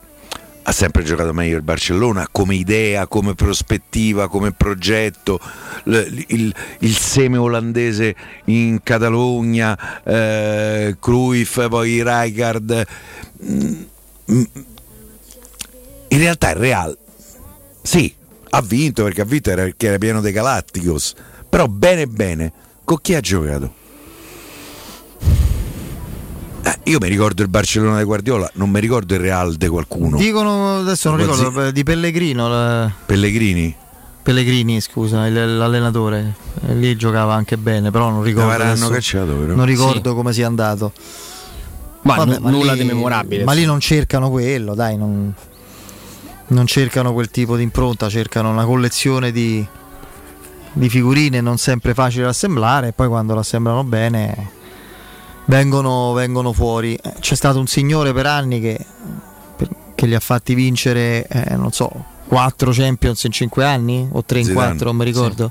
ha 0.69 0.73
sempre 0.73 1.05
giocato 1.05 1.33
meglio 1.33 1.57
il 1.57 1.63
Barcellona 1.63 2.27
come 2.31 2.57
idea, 2.57 3.07
come 3.07 3.35
prospettiva, 3.35 4.29
come 4.29 4.51
progetto, 4.51 5.39
L- 5.85 6.25
il, 6.27 6.53
il 6.81 6.97
seme 6.97 7.37
olandese 7.37 8.17
in 8.47 8.81
Catalogna, 8.83 10.03
eh, 10.03 10.97
Cruyff, 10.99 11.69
poi 11.69 12.03
Rijkaard. 12.03 12.87
Mm, 13.45 13.83
mm. 14.33 14.45
In 16.09 16.19
realtà 16.19 16.51
il 16.51 16.57
Real 16.57 16.99
sì, 17.83 18.13
ha 18.51 18.61
vinto 18.61 19.05
perché 19.05 19.21
ha 19.21 19.25
vinto 19.25 19.55
perché 19.55 19.87
era 19.87 19.99
pieno 19.99 20.21
dei 20.21 20.33
Galacticos, 20.33 21.15
però 21.49 21.69
bene 21.69 22.09
bene, 22.09 22.53
con 22.83 22.99
chi 23.01 23.15
ha 23.15 23.21
giocato? 23.21 23.85
Eh, 26.67 26.79
io 26.91 26.99
mi 27.01 27.09
ricordo 27.09 27.43
il 27.43 27.49
Barcellona 27.49 27.99
di 27.99 28.05
Guardiola, 28.05 28.51
non 28.55 28.71
mi 28.71 28.81
ricordo 28.81 29.15
il 29.15 29.21
Real 29.21 29.55
di 29.55 29.69
qualcuno. 29.69 30.17
dicono 30.17 30.79
adesso 30.79 31.11
non 31.11 31.19
ricordo 31.19 31.71
di 31.71 31.83
Pellegrino 31.85 32.49
la- 32.49 32.91
Pellegrini? 33.07 33.73
Pellegrini 34.23 34.81
scusa 34.81 35.27
il- 35.29 35.57
l'allenatore 35.57 36.35
lì 36.73 36.97
giocava 36.97 37.35
anche 37.35 37.57
bene 37.57 37.93
però 37.93 38.11
non 38.11 38.25
ricordo 38.25 38.51
adesso- 38.51 38.89
cacciato, 38.89 39.33
però. 39.35 39.55
non 39.55 39.65
ricordo 39.65 40.11
Sì. 40.11 40.15
come 40.17 40.33
sia 40.33 40.49
andato 40.49 40.93
Ma 42.03 42.17
Vabbè, 42.17 42.39
nu- 42.41 42.51
nulla 42.51 42.73
lì- 42.73 42.81
di 42.81 42.85
memorabile. 42.87 43.45
ma 43.45 43.53
lì 43.53 43.65
non 43.65 43.79
cercano 43.79 44.29
quello 44.31 44.75
dai 44.75 44.97
non, 44.97 45.33
non 46.49 46.67
cercano 46.67 47.13
quel 47.13 47.31
tipo 47.31 47.55
di 47.57 47.63
impronta 47.63 48.09
cercano 48.09 48.51
una 48.51 48.65
collezione 48.65 49.31
di, 49.31 49.65
di 50.73 50.89
figurine 50.89 51.41
non 51.41 51.59
sempre 51.59 51.95
facili 51.95 52.25
da 52.25 52.31
assemblare 52.31 52.89
e 52.89 52.93
poi 52.93 53.07
quando 53.07 53.35
lo 53.35 53.41
assemblano 53.41 53.85
bene 53.85 54.51
vengono, 55.47 56.13
vengono 56.13 56.53
fuori 56.53 56.95
Eh, 56.95 57.15
c'è 57.21 57.35
stato 57.35 57.59
un 57.59 57.67
signore 57.67 58.13
per 58.13 58.27
anni 58.27 58.61
che, 58.61 58.79
per- 59.57 59.69
che 59.95 60.07
li 60.07 60.15
ha 60.15 60.21
fatti 60.21 60.55
vincere 60.55 61.27
eh, 61.27 61.57
non 61.57 61.73
so 61.73 61.91
4 62.29 62.71
Champions 62.73 63.23
in 63.25 63.33
5 63.33 63.65
anni 63.65 64.09
o 64.13 64.25
3 64.25 64.39
in 64.39 64.45
Zidane, 64.47 64.67
4 64.69 64.87
non 64.87 64.97
mi 64.97 65.05
ricordo 65.05 65.51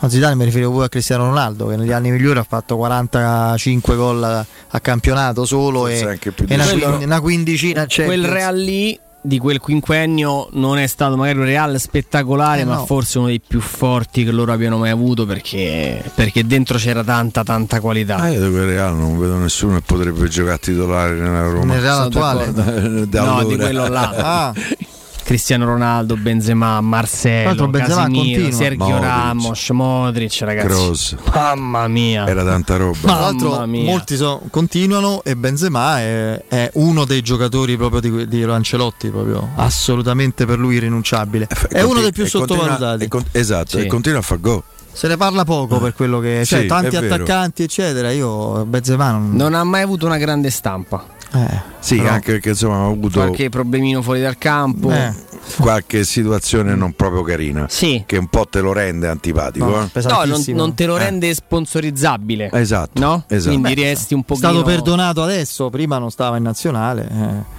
a 0.00 0.08
Zidane 0.08 0.34
mi 0.36 0.44
riferivo 0.44 0.70
pure 0.72 0.84
a 0.84 0.88
Cristiano 0.88 1.24
Ronaldo 1.26 1.66
che 1.66 1.76
negli 1.76 1.90
anni 1.92 2.10
migliori 2.10 2.38
ha 2.38 2.44
fatto 2.44 2.76
45 2.76 3.96
gol 3.96 4.22
a, 4.22 4.46
a 4.68 4.80
campionato 4.80 5.44
solo 5.44 5.80
Forse 5.86 6.18
e, 6.20 6.32
e 6.46 6.54
una, 6.54 6.64
quello. 6.66 6.98
una 7.02 7.20
quindicina 7.20 7.82
a 7.82 7.86
Quel. 7.86 8.24
Real 8.24 8.56
lì 8.56 8.98
di 9.20 9.38
quel 9.38 9.58
quinquennio 9.58 10.48
non 10.52 10.78
è 10.78 10.86
stato 10.86 11.16
magari 11.16 11.38
un 11.38 11.44
Real 11.44 11.78
spettacolare, 11.80 12.60
Eh, 12.62 12.64
ma 12.64 12.76
no. 12.76 12.86
forse 12.86 13.18
uno 13.18 13.26
dei 13.26 13.40
più 13.46 13.60
forti 13.60 14.24
che 14.24 14.30
loro 14.30 14.52
abbiano 14.52 14.78
mai 14.78 14.90
avuto 14.90 15.26
perché, 15.26 16.02
perché 16.14 16.46
dentro 16.46 16.78
c'era 16.78 17.02
tanta 17.04 17.42
tanta 17.42 17.80
qualità. 17.80 18.16
Ah, 18.16 18.28
io 18.30 18.44
di 18.46 18.50
quel 18.50 18.66
Real 18.66 18.96
non 18.96 19.18
vedo 19.18 19.36
nessuno 19.36 19.74
che 19.76 19.82
potrebbe 19.84 20.28
giocare 20.28 20.58
titolare 20.58 21.14
nella 21.14 21.42
Roma. 21.42 21.74
Nel 21.74 21.80
Real 21.82 22.00
attuale. 22.02 22.52
Da 23.08 23.22
no, 23.24 23.36
allora. 23.38 23.44
di 23.54 23.56
quello 23.56 23.88
là. 23.88 24.10
ah, 24.16 24.54
Cristiano 25.28 25.66
Ronaldo, 25.66 26.16
Benzema, 26.16 26.80
l'altro 26.80 27.68
Benzema 27.68 28.04
continua. 28.04 28.50
Sergio 28.50 28.84
Modric. 28.86 29.02
Ramos, 29.02 29.70
Modric, 29.72 30.38
ragazzi. 30.40 30.66
Kroos. 30.68 31.16
Mamma 31.34 31.86
mia. 31.86 32.26
Era 32.26 32.42
tanta 32.42 32.76
roba. 32.78 32.96
tra 33.02 33.20
l'altro 33.20 33.50
Mamma 33.50 33.66
mia. 33.66 33.84
molti 33.84 34.16
so- 34.16 34.40
continuano 34.48 35.22
e 35.24 35.36
Benzema 35.36 36.00
è, 36.00 36.44
è 36.48 36.70
uno 36.76 37.04
dei 37.04 37.20
giocatori 37.20 37.76
proprio 37.76 38.00
di, 38.00 38.26
di 38.26 38.42
Ancelotti 38.42 39.10
proprio 39.10 39.50
assolutamente 39.56 40.46
per 40.46 40.58
lui 40.58 40.76
irrinunciabile 40.76 41.46
è 41.68 41.82
uno 41.82 42.00
dei 42.00 42.10
più 42.12 42.26
continua- 42.26 42.46
sottovalutati 42.62 43.04
e 43.04 43.08
con- 43.08 43.24
esatto, 43.32 43.78
Sì. 43.78 43.84
e 43.84 43.86
continua 43.86 44.20
a 44.20 44.22
fare 44.22 44.40
gol. 44.40 44.62
se 44.92 45.08
ne 45.08 45.18
parla 45.18 45.44
poco 45.44 45.78
per 45.78 45.92
quello 45.92 46.20
che 46.20 46.42
cioè 46.46 46.62
Sì, 46.62 46.66
tanti 46.66 46.96
attaccanti 46.96 47.62
eccetera 47.64 48.10
io 48.12 48.64
Benzema 48.64 49.10
non, 49.10 49.32
Non 49.34 49.52
ha 49.52 49.62
mai 49.62 49.82
avuto 49.82 50.06
una 50.06 50.16
grande 50.16 50.48
stampa. 50.48 51.04
Eh, 51.32 51.60
Sì, 51.80 51.96
però- 51.96 52.10
anche 52.10 52.32
perché 52.32 52.48
insomma 52.50 52.76
ha 52.76 52.86
avuto 52.86 53.20
Qualche 53.20 53.48
problemino 53.48 54.02
fuori 54.02 54.20
dal 54.20 54.38
campo. 54.38 54.90
eh, 54.90 55.12
qualche 55.58 56.04
situazione 56.04 56.74
non 56.74 56.92
proprio 56.94 57.22
carina. 57.22 57.66
Sì. 57.68 58.02
Che 58.06 58.16
un 58.16 58.26
po' 58.28 58.46
te 58.46 58.60
lo 58.60 58.72
rende 58.72 59.08
antipatico. 59.08 59.64
no, 59.66 59.90
eh. 59.92 60.00
No, 60.02 60.24
non, 60.24 60.42
non 60.48 60.74
te 60.74 60.86
lo 60.86 60.96
Eh. 60.96 61.04
rende 61.04 61.32
sponsorizzabile. 61.34 62.50
Esatto. 62.52 63.00
No? 63.00 63.24
esatto. 63.28 63.56
Quindi 63.56 63.74
Beh, 63.74 63.82
resti 63.88 64.14
un 64.14 64.20
è 64.20 64.24
pochino 64.24 64.48
stato 64.50 64.64
perdonato 64.64 65.22
adesso 65.22 65.70
prima 65.70 65.98
non 65.98 66.10
stava 66.10 66.36
in 66.36 66.42
nazionale 66.42 67.08
eh, 67.10 67.56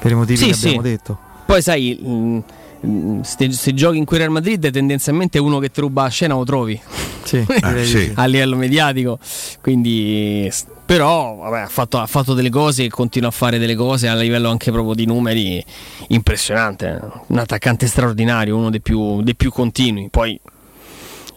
per 0.00 0.10
i 0.10 0.14
motivi 0.14 0.38
Sì, 0.38 0.46
che 0.46 0.54
sì. 0.54 0.66
abbiamo 0.68 0.82
detto 0.82 1.18
Poi 1.46 1.62
sai, 1.62 1.98
mh, 2.02 2.42
mh, 2.88 3.20
se, 3.22 3.52
se 3.52 3.74
giochi 3.74 3.98
in 3.98 4.04
quel 4.04 4.20
Real 4.20 4.32
Madrid 4.32 4.70
tendenzialmente 4.70 5.38
uno 5.38 5.58
che 5.58 5.70
ti 5.70 5.80
ruba 5.80 6.02
la 6.04 6.08
scena 6.08 6.34
lo 6.34 6.44
trovi 6.44 6.80
sì, 7.22 7.36
Eh, 7.46 7.74
di 7.74 7.84
sì. 7.84 7.98
sì. 7.98 8.12
a 8.14 8.24
livello 8.24 8.56
mediatico. 8.56 9.18
Quindi 9.60 10.50
però 10.90 11.36
vabbè, 11.36 11.60
ha, 11.60 11.68
fatto, 11.68 11.98
ha 11.98 12.06
fatto 12.06 12.34
delle 12.34 12.50
cose 12.50 12.82
e 12.82 12.88
continua 12.88 13.28
a 13.28 13.30
fare 13.30 13.58
delle 13.58 13.76
cose 13.76 14.08
a 14.08 14.14
livello 14.16 14.50
anche 14.50 14.72
proprio 14.72 14.94
di 14.94 15.06
numeri 15.06 15.64
impressionante. 16.08 17.00
Un 17.26 17.38
attaccante 17.38 17.86
straordinario, 17.86 18.56
uno 18.56 18.70
dei 18.70 18.80
più, 18.80 19.22
dei 19.22 19.36
più 19.36 19.52
continui. 19.52 20.08
Poi 20.10 20.40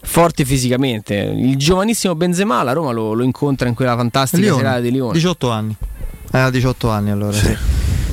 forte 0.02 0.44
fisicamente. 0.44 1.14
Il 1.14 1.56
giovanissimo 1.56 2.16
Benzema, 2.16 2.64
la 2.64 2.72
Roma 2.72 2.90
lo, 2.90 3.12
lo 3.12 3.22
incontra 3.22 3.68
in 3.68 3.74
quella 3.74 3.94
fantastica 3.94 4.42
Lione, 4.42 4.60
serata 4.60 4.80
di 4.80 4.90
Lione. 4.90 5.12
18 5.12 5.50
anni. 5.50 5.76
Aveva 6.32 6.50
18 6.50 6.90
anni 6.90 7.10
allora, 7.12 7.36
sì. 7.36 7.56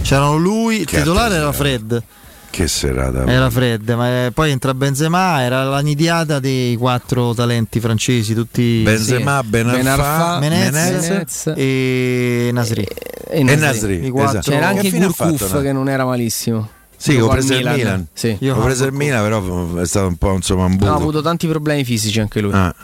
C'erano 0.04 0.38
lui, 0.38 0.82
il 0.82 0.86
titolare 0.86 1.38
era? 1.38 1.52
Fred. 1.52 2.04
Che 2.52 2.68
serata. 2.68 3.26
Era 3.26 3.50
fredda, 3.50 3.96
ma 3.96 4.26
eh, 4.26 4.32
poi 4.34 4.52
entra 4.52 4.74
Benzema, 4.74 5.42
era 5.42 5.64
la 5.64 5.80
nidiata 5.80 6.40
dei 6.40 6.76
quattro 6.76 7.34
talenti 7.34 7.80
francesi, 7.80 8.34
tutti 8.34 8.82
Benzema, 8.84 9.40
sì. 9.42 9.48
Benarfa, 9.48 10.38
Menez, 10.40 10.72
Menez, 10.72 11.54
e 11.56 12.50
Nasri. 12.52 12.84
E, 12.84 13.40
e 13.40 13.56
Nasri. 13.56 14.12
Esatto. 14.14 14.52
C'era 14.52 14.68
anche 14.68 14.92
Gurkuf 14.92 15.62
che 15.62 15.72
non 15.72 15.88
era 15.88 16.04
malissimo. 16.04 16.68
Sì, 16.98 17.16
ho 17.16 17.30
preso 17.30 17.54
il 17.54 17.60
Milan. 17.60 17.76
Milan. 17.76 18.08
Sì. 18.14 18.36
Io 18.42 18.56
ho 18.56 18.62
preso 18.62 18.86
il 18.86 18.92
Milan, 18.92 19.24
però 19.24 19.78
è 19.78 19.86
stato 19.88 20.08
un 20.08 20.18
po' 20.18 20.34
insomma 20.34 20.66
un 20.66 20.76
buco. 20.76 20.86
No, 20.86 20.94
ha 20.94 20.98
avuto 20.98 21.22
tanti 21.22 21.48
problemi 21.48 21.86
fisici 21.86 22.20
anche 22.20 22.42
lui. 22.42 22.52
Ah. 22.54 22.76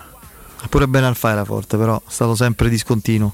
Pure 0.68 0.88
Ben 0.88 1.04
Alfa 1.04 1.32
era 1.32 1.46
forte, 1.46 1.78
però 1.78 1.98
è 1.98 2.12
stato 2.12 2.36
sempre 2.36 2.70
discontinuo. 2.70 3.34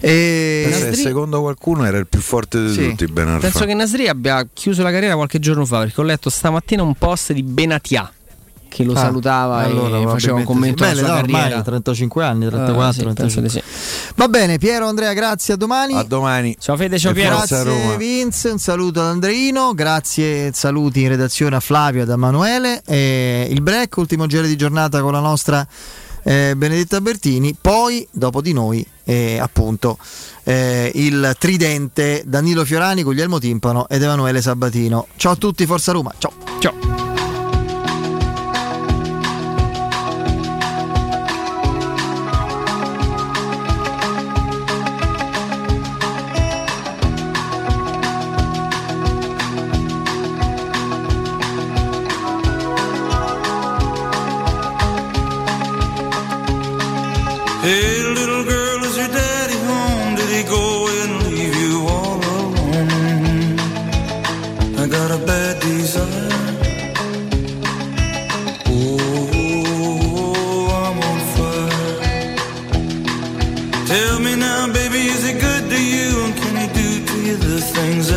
E... 0.00 0.66
Nasri... 0.70 0.94
Secondo 0.94 1.40
qualcuno 1.40 1.84
era 1.84 1.98
il 1.98 2.06
più 2.06 2.20
forte 2.20 2.62
di 2.66 2.72
sì. 2.72 2.88
tutti. 2.88 3.06
Ben 3.06 3.28
Alfa. 3.28 3.48
Penso 3.48 3.64
che 3.64 3.74
Nasri 3.74 4.08
abbia 4.08 4.46
chiuso 4.52 4.82
la 4.82 4.90
carriera 4.90 5.14
qualche 5.14 5.38
giorno 5.38 5.64
fa 5.64 5.78
perché 5.80 6.00
ho 6.00 6.04
letto 6.04 6.30
stamattina 6.30 6.82
un 6.82 6.94
post 6.94 7.32
di 7.32 7.42
Benatia 7.42 8.10
che 8.72 8.84
lo 8.84 8.92
ah, 8.94 9.00
salutava 9.00 9.56
allora, 9.58 9.98
e 9.98 10.06
faceva 10.06 10.36
un 10.36 10.44
commento 10.44 10.82
sì. 10.82 10.90
Beh, 10.90 10.96
sulla 10.96 11.18
ormai 11.18 11.62
35 11.62 12.24
anni, 12.24 12.48
34, 12.48 13.10
uh, 13.10 13.28
sì, 13.28 13.48
sì. 13.48 13.62
Va 14.16 14.28
bene, 14.28 14.56
Piero, 14.56 14.88
Andrea, 14.88 15.12
grazie, 15.12 15.54
a 15.54 15.56
domani. 15.58 15.94
A 15.94 16.02
domani. 16.02 16.56
Ciao 16.58 16.74
Fede, 16.76 16.98
ciao 16.98 17.12
Piero. 17.12 17.36
Grazie 17.36 17.96
Vince, 17.98 18.48
un 18.48 18.58
saluto 18.58 19.00
ad 19.00 19.08
Andreino, 19.08 19.74
grazie, 19.74 20.52
saluti 20.54 21.02
in 21.02 21.08
redazione 21.08 21.56
a 21.56 21.60
Flavio 21.60 22.02
ad 22.02 22.08
Emanuele. 22.08 22.82
E 22.86 23.46
il 23.50 23.60
break, 23.60 23.94
ultimo 23.98 24.26
giro 24.26 24.46
di 24.46 24.56
giornata 24.56 25.02
con 25.02 25.12
la 25.12 25.20
nostra 25.20 25.66
eh, 26.22 26.54
Benedetta 26.56 27.00
Bertini, 27.00 27.56
poi 27.58 28.06
dopo 28.10 28.40
di 28.40 28.52
noi 28.52 28.84
eh, 29.04 29.38
appunto 29.38 29.98
eh, 30.44 30.90
il 30.94 31.34
tridente 31.38 32.22
Danilo 32.26 32.64
Fiorani, 32.64 33.02
Guglielmo 33.02 33.38
Timpano 33.38 33.88
ed 33.88 34.02
Emanuele 34.02 34.40
Sabatino. 34.40 35.06
Ciao 35.16 35.32
a 35.32 35.36
tutti, 35.36 35.66
Forza 35.66 35.92
Roma, 35.92 36.12
ciao. 36.18 36.32
Ciao. 36.58 37.11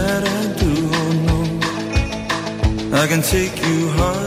that 0.05 0.23
I 0.23 0.41
do, 0.61 0.71
oh 1.01 1.11
no 1.27 1.37
I 3.01 3.07
can 3.07 3.21
take 3.21 3.55
you 3.67 3.89
high 3.97 4.24